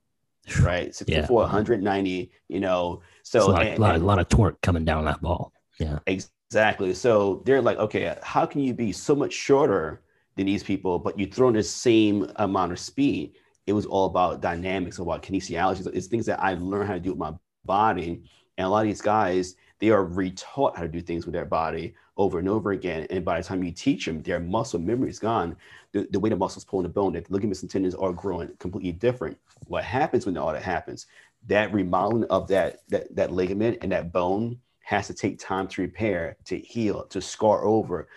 right? 0.60 0.94
Six 0.94 1.10
yeah. 1.10 1.20
foot 1.20 1.28
four, 1.28 1.40
190. 1.42 2.30
You 2.48 2.60
know, 2.60 3.02
so 3.22 3.50
a 3.50 3.50
lot, 3.50 3.66
and, 3.66 3.78
lot, 3.78 3.94
and, 3.94 4.02
a 4.02 4.06
lot 4.06 4.18
of 4.18 4.28
torque 4.28 4.60
coming 4.60 4.84
down 4.84 5.04
that 5.04 5.20
ball. 5.20 5.52
Yeah, 5.78 5.98
exactly. 6.06 6.94
So 6.94 7.42
they're 7.44 7.62
like, 7.62 7.78
okay, 7.78 8.16
how 8.22 8.46
can 8.46 8.60
you 8.60 8.74
be 8.74 8.92
so 8.92 9.14
much 9.14 9.32
shorter 9.32 10.02
than 10.36 10.46
these 10.46 10.62
people, 10.62 10.98
but 10.98 11.18
you 11.18 11.26
throw 11.26 11.48
in 11.48 11.54
the 11.54 11.62
same 11.62 12.30
amount 12.36 12.72
of 12.72 12.78
speed? 12.78 13.34
It 13.66 13.72
was 13.72 13.86
all 13.86 14.06
about 14.06 14.42
dynamics, 14.42 14.98
about 14.98 15.22
kinesiology. 15.22 15.86
It's 15.94 16.06
things 16.06 16.26
that 16.26 16.40
I 16.42 16.54
learned 16.54 16.88
how 16.88 16.94
to 16.94 17.00
do 17.00 17.10
with 17.10 17.18
my 17.18 17.32
body. 17.64 18.22
And 18.58 18.66
a 18.66 18.68
lot 18.68 18.80
of 18.80 18.86
these 18.86 19.00
guys, 19.00 19.56
they 19.80 19.90
are 19.90 20.04
retaught 20.04 20.76
how 20.76 20.82
to 20.82 20.88
do 20.88 21.00
things 21.00 21.26
with 21.26 21.32
their 21.32 21.44
body 21.44 21.94
over 22.16 22.38
and 22.38 22.48
over 22.48 22.72
again. 22.72 23.06
And 23.10 23.24
by 23.24 23.40
the 23.40 23.46
time 23.46 23.62
you 23.62 23.72
teach 23.72 24.06
them, 24.06 24.22
their 24.22 24.40
muscle 24.40 24.80
memory 24.80 25.10
is 25.10 25.18
gone. 25.18 25.56
The, 25.92 26.06
the 26.10 26.20
way 26.20 26.30
the 26.30 26.36
muscles 26.36 26.64
pull 26.64 26.80
in 26.80 26.84
the 26.84 26.88
bone, 26.88 27.12
the 27.12 27.24
ligaments 27.28 27.62
and 27.62 27.70
tendons 27.70 27.94
are 27.94 28.12
growing 28.12 28.50
completely 28.58 28.92
different. 28.92 29.38
What 29.66 29.84
happens 29.84 30.26
when 30.26 30.36
all 30.36 30.52
that 30.52 30.62
happens? 30.62 31.06
That 31.46 31.72
remodeling 31.72 32.24
of 32.24 32.48
that, 32.48 32.88
that, 32.88 33.14
that 33.16 33.32
ligament 33.32 33.78
and 33.82 33.92
that 33.92 34.12
bone 34.12 34.58
has 34.84 35.06
to 35.08 35.14
take 35.14 35.38
time 35.38 35.66
to 35.68 35.82
repair, 35.82 36.36
to 36.44 36.58
heal, 36.58 37.04
to 37.06 37.20
scar 37.20 37.64
over. 37.64 38.08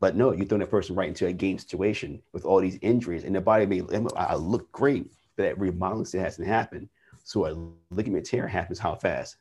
But 0.00 0.16
no, 0.16 0.32
you 0.32 0.44
throw 0.44 0.58
that 0.58 0.70
person 0.70 0.94
right 0.94 1.08
into 1.08 1.26
a 1.26 1.32
game 1.32 1.58
situation 1.58 2.20
with 2.32 2.44
all 2.44 2.60
these 2.60 2.78
injuries, 2.82 3.24
and 3.24 3.34
the 3.34 3.40
body 3.40 3.64
may 3.64 3.82
I 4.16 4.34
look 4.34 4.70
great, 4.72 5.10
but 5.36 5.44
that 5.44 5.58
remodeling 5.58 6.04
still 6.04 6.20
hasn't 6.20 6.46
happened. 6.46 6.88
So 7.24 7.46
a 7.46 7.94
ligament 7.94 8.26
tear 8.26 8.46
happens 8.46 8.78
how 8.78 8.96
fast? 8.96 9.36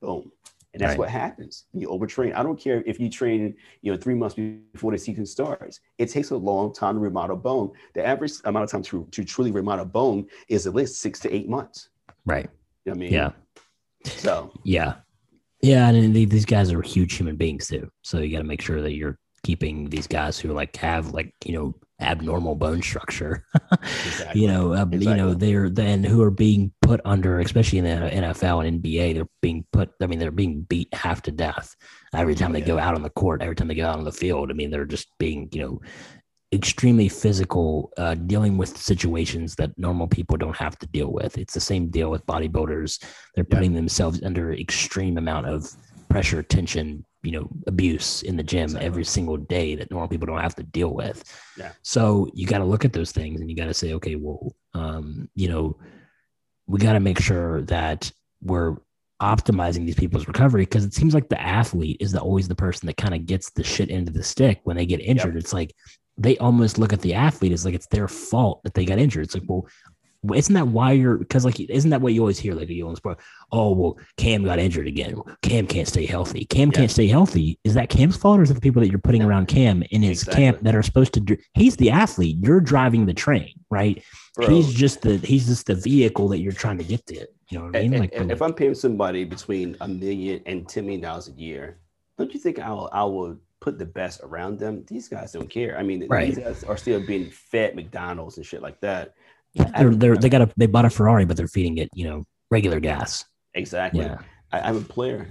Boom. 0.00 0.30
And 0.74 0.82
that's 0.82 0.90
right. 0.90 0.98
what 0.98 1.08
happens. 1.08 1.64
You 1.72 1.88
overtrain. 1.88 2.34
I 2.34 2.42
don't 2.42 2.60
care 2.60 2.82
if 2.86 3.00
you 3.00 3.08
train, 3.08 3.54
you 3.80 3.90
know, 3.90 3.98
three 3.98 4.14
months 4.14 4.36
before 4.36 4.92
the 4.92 4.98
season 4.98 5.24
starts. 5.24 5.80
It 5.96 6.10
takes 6.10 6.30
a 6.30 6.36
long 6.36 6.74
time 6.74 6.94
to 6.94 7.00
remodel 7.00 7.36
bone. 7.36 7.72
The 7.94 8.06
average 8.06 8.32
amount 8.44 8.64
of 8.64 8.70
time 8.70 8.82
to, 8.84 9.08
to 9.10 9.24
truly 9.24 9.50
remodel 9.50 9.86
bone 9.86 10.26
is 10.48 10.66
at 10.66 10.74
least 10.74 11.00
six 11.00 11.20
to 11.20 11.34
eight 11.34 11.48
months. 11.48 11.88
Right. 12.26 12.48
You 12.84 12.92
know 12.92 12.96
I 12.96 12.98
mean? 12.98 13.12
Yeah. 13.12 13.30
So 14.04 14.52
yeah. 14.62 14.96
Yeah. 15.62 15.88
And 15.88 16.14
these 16.14 16.44
guys 16.44 16.70
are 16.70 16.82
huge 16.82 17.14
human 17.14 17.36
beings 17.36 17.66
too. 17.66 17.90
So 18.02 18.18
you 18.18 18.30
got 18.30 18.38
to 18.38 18.44
make 18.44 18.60
sure 18.60 18.82
that 18.82 18.92
you're 18.92 19.18
keeping 19.42 19.88
these 19.88 20.06
guys 20.06 20.38
who 20.38 20.52
like 20.52 20.76
have 20.76 21.14
like, 21.14 21.32
you 21.44 21.54
know, 21.54 21.74
abnormal 22.00 22.54
bone 22.54 22.82
structure. 22.82 23.44
exactly. 23.82 24.40
You 24.40 24.48
know, 24.48 24.74
uh, 24.74 24.82
exactly. 24.82 25.06
you 25.06 25.14
know 25.14 25.34
they're 25.34 25.70
then 25.70 26.04
who 26.04 26.22
are 26.22 26.30
being 26.30 26.72
put 26.82 27.00
under, 27.04 27.40
especially 27.40 27.78
in 27.78 27.84
the 27.84 28.10
NFL 28.10 28.66
and 28.66 28.82
NBA, 28.82 29.14
they're 29.14 29.28
being 29.42 29.64
put. 29.72 29.90
I 30.00 30.06
mean, 30.06 30.18
they're 30.18 30.30
being 30.30 30.62
beat 30.62 30.88
half 30.94 31.22
to 31.22 31.32
death 31.32 31.74
every 32.14 32.34
time 32.34 32.52
they 32.52 32.60
go 32.60 32.78
out 32.78 32.94
on 32.94 33.02
the 33.02 33.10
court. 33.10 33.42
Every 33.42 33.56
time 33.56 33.68
they 33.68 33.74
go 33.74 33.86
out 33.86 33.98
on 33.98 34.04
the 34.04 34.12
field. 34.12 34.50
I 34.50 34.54
mean, 34.54 34.70
they're 34.70 34.84
just 34.84 35.08
being 35.18 35.48
you 35.52 35.62
know 35.62 35.80
extremely 36.52 37.08
physical, 37.08 37.92
uh, 37.98 38.14
dealing 38.14 38.56
with 38.56 38.76
situations 38.76 39.54
that 39.56 39.76
normal 39.76 40.06
people 40.06 40.36
don't 40.36 40.56
have 40.56 40.78
to 40.78 40.86
deal 40.86 41.12
with. 41.12 41.36
It's 41.36 41.52
the 41.52 41.60
same 41.60 41.88
deal 41.88 42.10
with 42.10 42.24
bodybuilders. 42.26 43.04
They're 43.34 43.44
putting 43.44 43.72
yeah. 43.72 43.80
themselves 43.80 44.22
under 44.22 44.52
extreme 44.54 45.18
amount 45.18 45.46
of 45.46 45.70
pressure, 46.08 46.42
tension, 46.42 47.04
you 47.22 47.32
know 47.32 47.48
abuse 47.66 48.22
in 48.22 48.36
the 48.36 48.42
gym 48.42 48.64
exactly. 48.64 48.86
every 48.86 49.04
single 49.04 49.36
day 49.36 49.74
that 49.74 49.90
normal 49.90 50.08
people 50.08 50.26
don't 50.26 50.40
have 50.40 50.54
to 50.54 50.62
deal 50.62 50.94
with 50.94 51.24
yeah 51.56 51.72
so 51.82 52.28
you 52.32 52.46
got 52.46 52.58
to 52.58 52.64
look 52.64 52.84
at 52.84 52.92
those 52.92 53.10
things 53.10 53.40
and 53.40 53.50
you 53.50 53.56
got 53.56 53.66
to 53.66 53.74
say 53.74 53.92
okay 53.92 54.14
well 54.14 54.54
um 54.74 55.28
you 55.34 55.48
know 55.48 55.76
we 56.66 56.78
got 56.78 56.92
to 56.92 57.00
make 57.00 57.20
sure 57.20 57.62
that 57.62 58.10
we're 58.42 58.76
optimizing 59.20 59.84
these 59.84 59.96
people's 59.96 60.28
recovery 60.28 60.62
because 60.62 60.84
it 60.84 60.94
seems 60.94 61.14
like 61.14 61.28
the 61.28 61.40
athlete 61.40 61.96
is 61.98 62.12
the, 62.12 62.20
always 62.20 62.46
the 62.46 62.54
person 62.54 62.86
that 62.86 62.96
kind 62.96 63.14
of 63.14 63.26
gets 63.26 63.50
the 63.50 63.64
shit 63.64 63.90
into 63.90 64.12
the 64.12 64.22
stick 64.22 64.60
when 64.62 64.76
they 64.76 64.86
get 64.86 65.00
injured. 65.00 65.34
Yep. 65.34 65.42
It's 65.42 65.52
like 65.52 65.74
they 66.16 66.36
almost 66.38 66.78
look 66.78 66.92
at 66.92 67.00
the 67.00 67.14
athlete 67.14 67.52
as 67.52 67.64
like 67.64 67.74
it's 67.74 67.88
their 67.88 68.06
fault 68.06 68.62
that 68.62 68.74
they 68.74 68.84
got 68.84 68.98
injured. 68.98 69.24
It's 69.24 69.34
like, 69.34 69.44
well, 69.46 69.66
isn't 70.34 70.54
that 70.54 70.68
why 70.68 70.92
you're 70.92 71.16
because 71.16 71.44
like 71.44 71.58
isn't 71.60 71.90
that 71.90 72.00
what 72.00 72.12
you 72.12 72.20
always 72.20 72.38
hear 72.38 72.54
like 72.54 72.68
you 72.68 72.94
sport? 72.96 73.18
Oh 73.52 73.72
well, 73.72 73.98
Cam 74.16 74.44
got 74.44 74.58
injured 74.58 74.86
again. 74.86 75.20
Cam 75.42 75.66
can't 75.66 75.88
stay 75.88 76.06
healthy. 76.06 76.44
Cam 76.44 76.70
yeah. 76.70 76.78
can't 76.78 76.90
stay 76.90 77.08
healthy. 77.08 77.58
Is 77.64 77.74
that 77.74 77.88
Cam's 77.88 78.16
fault, 78.16 78.40
or 78.40 78.42
is 78.42 78.50
it 78.50 78.54
the 78.54 78.60
people 78.60 78.80
that 78.82 78.88
you're 78.88 78.98
putting 78.98 79.22
around 79.22 79.46
Cam 79.46 79.82
in 79.90 80.02
his 80.02 80.22
exactly. 80.22 80.44
camp 80.44 80.60
that 80.62 80.74
are 80.74 80.82
supposed 80.82 81.14
to? 81.14 81.20
do 81.20 81.36
He's 81.54 81.76
the 81.76 81.90
athlete. 81.90 82.36
You're 82.40 82.60
driving 82.60 83.06
the 83.06 83.14
train, 83.14 83.52
right? 83.70 84.02
Bro. 84.34 84.48
He's 84.48 84.72
just 84.72 85.02
the 85.02 85.18
he's 85.18 85.46
just 85.46 85.66
the 85.66 85.74
vehicle 85.74 86.28
that 86.28 86.38
you're 86.38 86.52
trying 86.52 86.78
to 86.78 86.84
get 86.84 87.06
to. 87.06 87.26
You 87.50 87.58
know 87.58 87.64
what 87.66 87.76
I 87.76 87.88
mean? 87.88 88.00
Like, 88.00 88.12
if 88.12 88.42
I'm 88.42 88.54
paying 88.54 88.74
somebody 88.74 89.24
between 89.24 89.76
a 89.80 89.88
million 89.88 90.42
and 90.46 90.68
ten 90.68 90.84
million 90.84 91.00
dollars 91.00 91.28
a 91.28 91.32
year, 91.32 91.78
don't 92.18 92.32
you 92.32 92.40
think 92.40 92.58
I 92.58 92.70
will 92.70 92.90
I 92.92 93.04
will 93.04 93.38
put 93.60 93.78
the 93.78 93.86
best 93.86 94.20
around 94.22 94.58
them? 94.58 94.84
These 94.86 95.08
guys 95.08 95.32
don't 95.32 95.50
care. 95.50 95.78
I 95.78 95.82
mean, 95.82 96.06
right. 96.08 96.26
these 96.26 96.44
guys 96.44 96.64
are 96.64 96.76
still 96.76 97.04
being 97.04 97.30
fed 97.30 97.74
McDonald's 97.74 98.36
and 98.36 98.46
shit 98.46 98.62
like 98.62 98.80
that 98.80 99.14
they're, 99.54 99.94
they're 99.94 100.16
they 100.16 100.28
got 100.28 100.42
a 100.42 100.50
they 100.56 100.66
bought 100.66 100.84
a 100.84 100.90
Ferrari, 100.90 101.24
but 101.24 101.36
they're 101.36 101.48
feeding 101.48 101.78
it, 101.78 101.88
you 101.94 102.04
know, 102.08 102.24
regular 102.50 102.80
gas. 102.80 103.24
Exactly. 103.54 104.04
Yeah. 104.04 104.18
I, 104.52 104.60
I'm 104.60 104.76
a 104.76 104.80
player. 104.80 105.28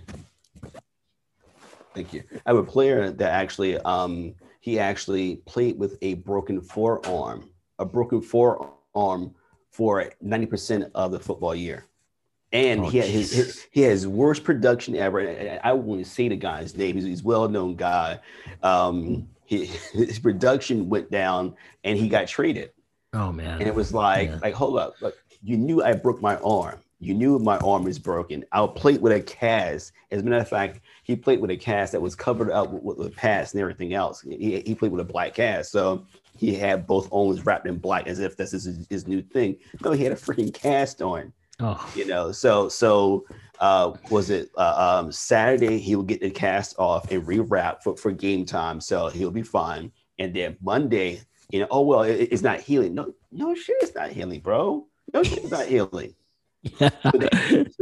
Thank 1.93 2.13
you. 2.13 2.23
I 2.45 2.49
have 2.49 2.57
a 2.57 2.63
player 2.63 3.09
that 3.09 3.31
actually 3.31 3.77
um 3.79 4.35
he 4.59 4.79
actually 4.79 5.37
played 5.45 5.79
with 5.79 5.97
a 6.01 6.15
broken 6.15 6.61
forearm, 6.61 7.49
a 7.79 7.85
broken 7.85 8.21
forearm 8.21 9.33
for 9.71 10.11
90% 10.23 10.91
of 10.93 11.11
the 11.11 11.19
football 11.19 11.55
year. 11.55 11.85
And 12.51 12.81
oh, 12.81 12.89
he 12.89 12.97
had 12.97 13.07
his, 13.07 13.31
his, 13.31 13.67
he 13.71 13.81
has 13.83 14.07
worst 14.07 14.43
production 14.43 14.95
ever. 14.95 15.21
I, 15.21 15.59
I 15.63 15.73
won't 15.73 16.07
say 16.07 16.27
the 16.27 16.35
guy's 16.35 16.75
name. 16.75 16.95
He's, 16.95 17.05
he's 17.05 17.21
a 17.21 17.23
well-known 17.23 17.75
guy. 17.75 18.19
Um, 18.63 19.29
he, 19.45 19.65
his 19.93 20.19
production 20.19 20.89
went 20.89 21.11
down, 21.11 21.55
and 21.83 21.97
he 21.97 22.09
got 22.09 22.27
traded. 22.27 22.71
Oh 23.17 23.31
man. 23.31 23.59
And 23.59 23.67
it 23.67 23.73
was 23.73 23.93
like, 23.93 24.29
yeah. 24.29 24.39
like, 24.41 24.53
hold 24.53 24.77
up. 24.77 24.93
Like, 25.01 25.15
you 25.43 25.57
knew 25.57 25.83
I 25.83 25.93
broke 25.93 26.21
my 26.21 26.37
arm. 26.37 26.79
You 26.99 27.13
knew 27.13 27.37
my 27.39 27.57
arm 27.57 27.87
is 27.87 27.99
broken. 27.99 28.43
I'll 28.51 28.67
play 28.67 28.97
with 28.97 29.13
a 29.13 29.21
cast. 29.21 29.91
As 30.11 30.21
a 30.21 30.23
matter 30.23 30.41
of 30.41 30.49
fact, 30.49 30.81
he 31.03 31.15
played 31.15 31.41
with 31.41 31.51
a 31.51 31.57
cast 31.57 31.91
that 31.91 32.01
was 32.01 32.15
covered 32.15 32.51
up 32.51 32.71
with, 32.71 32.97
with 32.97 33.15
pads 33.15 33.53
and 33.53 33.61
everything 33.61 33.93
else. 33.93 34.21
He, 34.21 34.61
he 34.65 34.75
played 34.75 34.91
with 34.91 35.01
a 35.01 35.11
black 35.11 35.35
cast. 35.35 35.71
So 35.71 36.05
he 36.35 36.53
had 36.53 36.87
both 36.87 37.11
arms 37.11 37.45
wrapped 37.45 37.67
in 37.67 37.77
black 37.77 38.07
as 38.07 38.19
if 38.19 38.37
this 38.37 38.53
is 38.53 38.65
his, 38.65 38.87
his 38.89 39.07
new 39.07 39.21
thing. 39.21 39.57
No, 39.83 39.91
he 39.91 40.03
had 40.03 40.13
a 40.13 40.15
freaking 40.15 40.53
cast 40.53 41.01
on. 41.01 41.33
Oh. 41.59 41.91
You 41.95 42.05
know, 42.05 42.31
so 42.31 42.69
so 42.69 43.25
uh 43.59 43.93
was 44.11 44.29
it 44.29 44.51
uh, 44.57 44.99
um 44.99 45.11
Saturday 45.11 45.79
he 45.79 45.95
will 45.95 46.03
get 46.03 46.21
the 46.21 46.29
cast 46.29 46.77
off 46.77 47.09
and 47.09 47.25
rewrap 47.25 47.81
for, 47.81 47.97
for 47.97 48.11
game 48.11 48.45
time. 48.45 48.79
So 48.79 49.07
he'll 49.07 49.31
be 49.31 49.41
fine. 49.41 49.91
And 50.19 50.35
then 50.35 50.57
Monday 50.61 51.21
you 51.49 51.59
know, 51.59 51.67
oh 51.71 51.81
well, 51.81 52.01
it, 52.03 52.29
it's 52.31 52.41
not 52.41 52.59
healing. 52.59 52.93
No, 52.95 53.13
no 53.31 53.55
shit, 53.55 53.77
it's 53.81 53.95
not 53.95 54.09
healing, 54.09 54.39
bro. 54.39 54.85
No 55.13 55.23
shit, 55.23 55.39
it's 55.39 55.51
not 55.51 55.65
healing. 55.67 56.13
Yeah. 56.79 56.89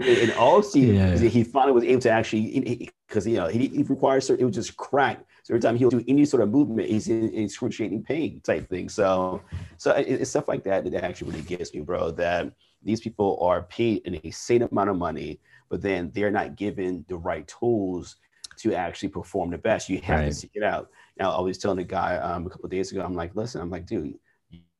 in 0.04 0.32
all 0.34 0.62
season, 0.62 0.96
yeah. 0.96 1.18
he 1.18 1.44
finally 1.44 1.72
was 1.72 1.84
able 1.84 2.02
to 2.02 2.10
actually 2.12 2.92
because 3.08 3.26
you 3.26 3.38
know 3.38 3.48
he, 3.48 3.68
he 3.70 3.84
requires 3.84 4.28
certain, 4.28 4.44
it 4.44 4.46
was 4.46 4.56
just 4.56 4.78
crack. 4.78 5.26
So 5.44 5.54
every 5.54 5.62
time 5.62 5.76
he'll 5.76 5.90
do 5.90 6.04
any 6.08 6.26
sort 6.26 6.44
of 6.44 6.50
movement, 6.50 6.90
he's 6.90 7.08
in, 7.08 7.30
in 7.30 7.46
excruciating 7.46 8.04
pain 8.04 8.42
type 8.42 8.70
thing. 8.70 8.90
So, 8.90 9.42
so 9.78 9.92
it, 9.92 10.08
it's 10.08 10.30
stuff 10.30 10.48
like 10.48 10.64
that 10.66 10.84
that 10.84 11.04
actually 11.04 11.32
really 11.32 11.44
gets 11.44 11.74
me, 11.74 11.82
bro. 11.82 12.12
That 12.12 12.52
these 12.84 13.00
people 13.00 13.40
are 13.42 13.64
paid 13.64 14.06
an 14.06 14.16
insane 14.24 14.62
amount 14.62 14.90
of 14.90 14.98
money, 14.98 15.40
but 15.70 15.82
then 15.82 16.12
they're 16.14 16.32
not 16.32 16.56
given 16.56 17.06
the 17.08 17.18
right 17.18 17.48
tools 17.48 18.18
to 18.58 18.74
actually 18.74 19.10
perform 19.10 19.52
the 19.52 19.58
best. 19.58 19.90
You 19.90 20.00
have 20.02 20.20
right. 20.20 20.26
to 20.26 20.34
seek 20.34 20.52
it 20.54 20.64
out. 20.64 20.90
Now, 21.18 21.32
I 21.32 21.42
was 21.42 21.58
telling 21.58 21.80
a 21.80 21.84
guy 21.84 22.18
um, 22.18 22.46
a 22.46 22.50
couple 22.50 22.68
days 22.70 22.92
ago, 22.92 23.02
I'm 23.02 23.16
like, 23.16 23.36
listen, 23.36 23.62
I'm 23.62 23.70
like, 23.70 23.86
dude, 23.86 24.20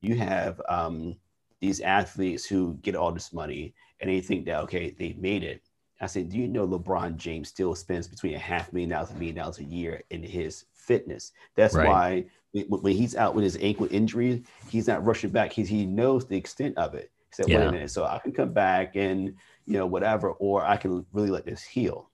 you 0.00 0.16
have 0.16 0.60
um, 0.68 1.16
these 1.60 1.80
athletes 1.80 2.44
who 2.44 2.74
get 2.82 2.94
all 2.94 3.12
this 3.12 3.32
money 3.32 3.74
and 4.00 4.10
they 4.10 4.20
think 4.20 4.44
that, 4.46 4.60
okay, 4.64 4.94
they 4.98 5.14
made 5.18 5.42
it. 5.42 5.62
I 6.00 6.06
said, 6.06 6.28
do 6.28 6.36
you 6.36 6.46
know 6.46 6.68
LeBron 6.68 7.16
James 7.16 7.48
still 7.48 7.74
spends 7.74 8.06
between 8.06 8.34
a 8.34 8.38
half 8.38 8.70
million 8.72 8.90
dollars 8.90 9.08
and 9.08 9.16
a 9.16 9.20
million 9.20 9.36
dollars 9.36 9.58
a 9.58 9.64
year 9.64 10.02
in 10.10 10.22
his 10.22 10.66
fitness? 10.74 11.32
That's 11.54 11.74
right. 11.74 11.88
why 11.88 12.24
when 12.68 12.94
he's 12.94 13.16
out 13.16 13.34
with 13.34 13.44
his 13.44 13.56
ankle 13.60 13.88
injury, 13.90 14.44
he's 14.68 14.86
not 14.86 15.04
rushing 15.04 15.30
back. 15.30 15.52
He's, 15.52 15.68
he 15.68 15.86
knows 15.86 16.26
the 16.26 16.36
extent 16.36 16.76
of 16.76 16.94
it. 16.94 17.10
He 17.30 17.34
said, 17.34 17.48
yeah. 17.48 17.60
wait 17.60 17.66
a 17.68 17.72
minute, 17.72 17.90
so 17.90 18.04
I 18.04 18.18
can 18.18 18.32
come 18.32 18.52
back 18.52 18.94
and, 18.96 19.34
you 19.64 19.72
know, 19.72 19.86
whatever, 19.86 20.32
or 20.32 20.64
I 20.64 20.76
can 20.76 21.04
really 21.12 21.30
let 21.30 21.46
this 21.46 21.62
heal. 21.62 22.10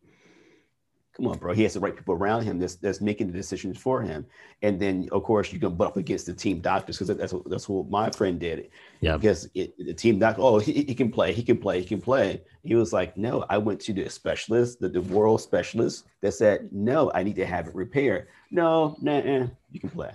Come 1.14 1.26
on, 1.26 1.36
bro. 1.36 1.52
He 1.52 1.62
has 1.64 1.74
the 1.74 1.80
right 1.80 1.94
people 1.94 2.14
around 2.14 2.44
him 2.44 2.58
that's, 2.58 2.76
that's 2.76 3.02
making 3.02 3.26
the 3.26 3.34
decisions 3.34 3.76
for 3.76 4.00
him. 4.00 4.24
And 4.62 4.80
then, 4.80 5.10
of 5.12 5.24
course, 5.24 5.52
you 5.52 5.58
can 5.58 5.74
butt 5.74 5.88
up 5.88 5.96
against 5.98 6.24
the 6.24 6.32
team 6.32 6.60
doctors 6.60 6.98
because 6.98 7.14
that's 7.14 7.34
what, 7.34 7.50
that's 7.50 7.68
what 7.68 7.90
my 7.90 8.10
friend 8.10 8.40
did. 8.40 8.70
Yeah. 9.00 9.18
Because 9.18 9.48
it, 9.54 9.76
the 9.76 9.92
team 9.92 10.18
doctor, 10.18 10.40
oh, 10.40 10.58
he, 10.58 10.72
he 10.72 10.94
can 10.94 11.12
play, 11.12 11.34
he 11.34 11.42
can 11.42 11.58
play, 11.58 11.80
he 11.80 11.86
can 11.86 12.00
play. 12.00 12.40
He 12.64 12.74
was 12.74 12.94
like, 12.94 13.14
no, 13.18 13.44
I 13.50 13.58
went 13.58 13.78
to 13.82 13.92
the 13.92 14.08
specialist, 14.08 14.80
the, 14.80 14.88
the 14.88 15.02
world 15.02 15.42
specialist 15.42 16.06
that 16.22 16.32
said, 16.32 16.70
no, 16.72 17.12
I 17.14 17.22
need 17.22 17.36
to 17.36 17.46
have 17.46 17.68
it 17.68 17.74
repaired. 17.74 18.28
No, 18.50 18.96
nah, 19.02 19.20
nah 19.20 19.48
you 19.70 19.80
can 19.80 19.90
play. 19.90 20.12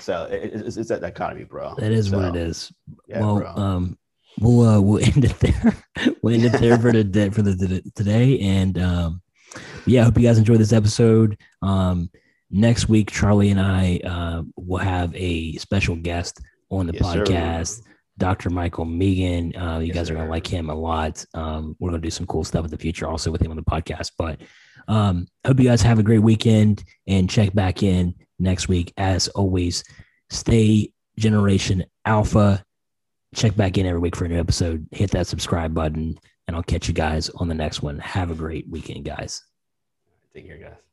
So 0.00 0.24
it, 0.30 0.52
it's, 0.54 0.76
it's 0.78 0.88
that 0.88 1.02
dichotomy, 1.02 1.44
bro. 1.44 1.74
That 1.76 1.92
is 1.92 2.08
so, 2.08 2.18
what 2.18 2.36
it 2.36 2.36
is. 2.36 2.72
Yeah, 3.06 3.20
well, 3.20 3.38
bro. 3.40 3.48
um, 3.48 3.98
we'll 4.40 4.66
uh, 4.66 4.80
we'll 4.80 5.04
end 5.04 5.24
it 5.24 5.38
there. 5.40 5.76
we'll 6.22 6.34
end 6.34 6.44
it 6.44 6.60
there 6.60 6.78
for 6.78 6.92
the 6.92 7.30
for 7.34 7.42
the 7.42 7.82
today. 7.94 8.38
And 8.40 8.78
um, 8.78 9.22
yeah, 9.86 10.02
I 10.02 10.04
hope 10.04 10.18
you 10.18 10.26
guys 10.26 10.38
enjoyed 10.38 10.58
this 10.58 10.72
episode. 10.72 11.38
Um, 11.62 12.10
next 12.50 12.88
week, 12.88 13.10
Charlie 13.10 13.50
and 13.50 13.60
I 13.60 14.00
uh, 14.04 14.42
will 14.56 14.78
have 14.78 15.14
a 15.14 15.52
special 15.54 15.96
guest 15.96 16.40
on 16.70 16.86
the 16.86 16.94
yes, 16.94 17.02
podcast. 17.02 17.76
Sir. 17.82 17.90
Dr. 18.18 18.50
Michael 18.50 18.86
Megan. 18.86 19.54
Uh, 19.56 19.78
you 19.78 19.88
yes, 19.88 19.96
guys 19.96 20.10
are 20.10 20.14
going 20.14 20.26
to 20.26 20.30
like 20.30 20.46
him 20.46 20.70
a 20.70 20.74
lot. 20.74 21.24
Um, 21.34 21.76
we're 21.78 21.90
going 21.90 22.00
to 22.00 22.06
do 22.06 22.10
some 22.10 22.26
cool 22.26 22.44
stuff 22.44 22.64
in 22.64 22.70
the 22.70 22.78
future 22.78 23.06
also 23.06 23.30
with 23.30 23.42
him 23.42 23.50
on 23.50 23.56
the 23.56 23.62
podcast. 23.62 24.12
But 24.16 24.40
um, 24.88 25.26
hope 25.46 25.60
you 25.60 25.68
guys 25.68 25.82
have 25.82 25.98
a 25.98 26.02
great 26.02 26.22
weekend 26.22 26.84
and 27.06 27.28
check 27.28 27.52
back 27.52 27.82
in 27.82 28.14
next 28.38 28.68
week. 28.68 28.92
As 28.96 29.28
always, 29.28 29.84
stay 30.30 30.92
Generation 31.18 31.84
Alpha. 32.04 32.64
Check 33.34 33.54
back 33.54 33.76
in 33.76 33.86
every 33.86 34.00
week 34.00 34.16
for 34.16 34.24
a 34.24 34.28
new 34.28 34.40
episode. 34.40 34.86
Hit 34.92 35.10
that 35.10 35.26
subscribe 35.26 35.74
button, 35.74 36.18
and 36.46 36.56
I'll 36.56 36.62
catch 36.62 36.88
you 36.88 36.94
guys 36.94 37.28
on 37.30 37.48
the 37.48 37.54
next 37.54 37.82
one. 37.82 37.98
Have 37.98 38.30
a 38.30 38.34
great 38.34 38.66
weekend, 38.68 39.04
guys. 39.04 39.42
Take 40.36 40.48
care, 40.48 40.58
guys. 40.58 40.85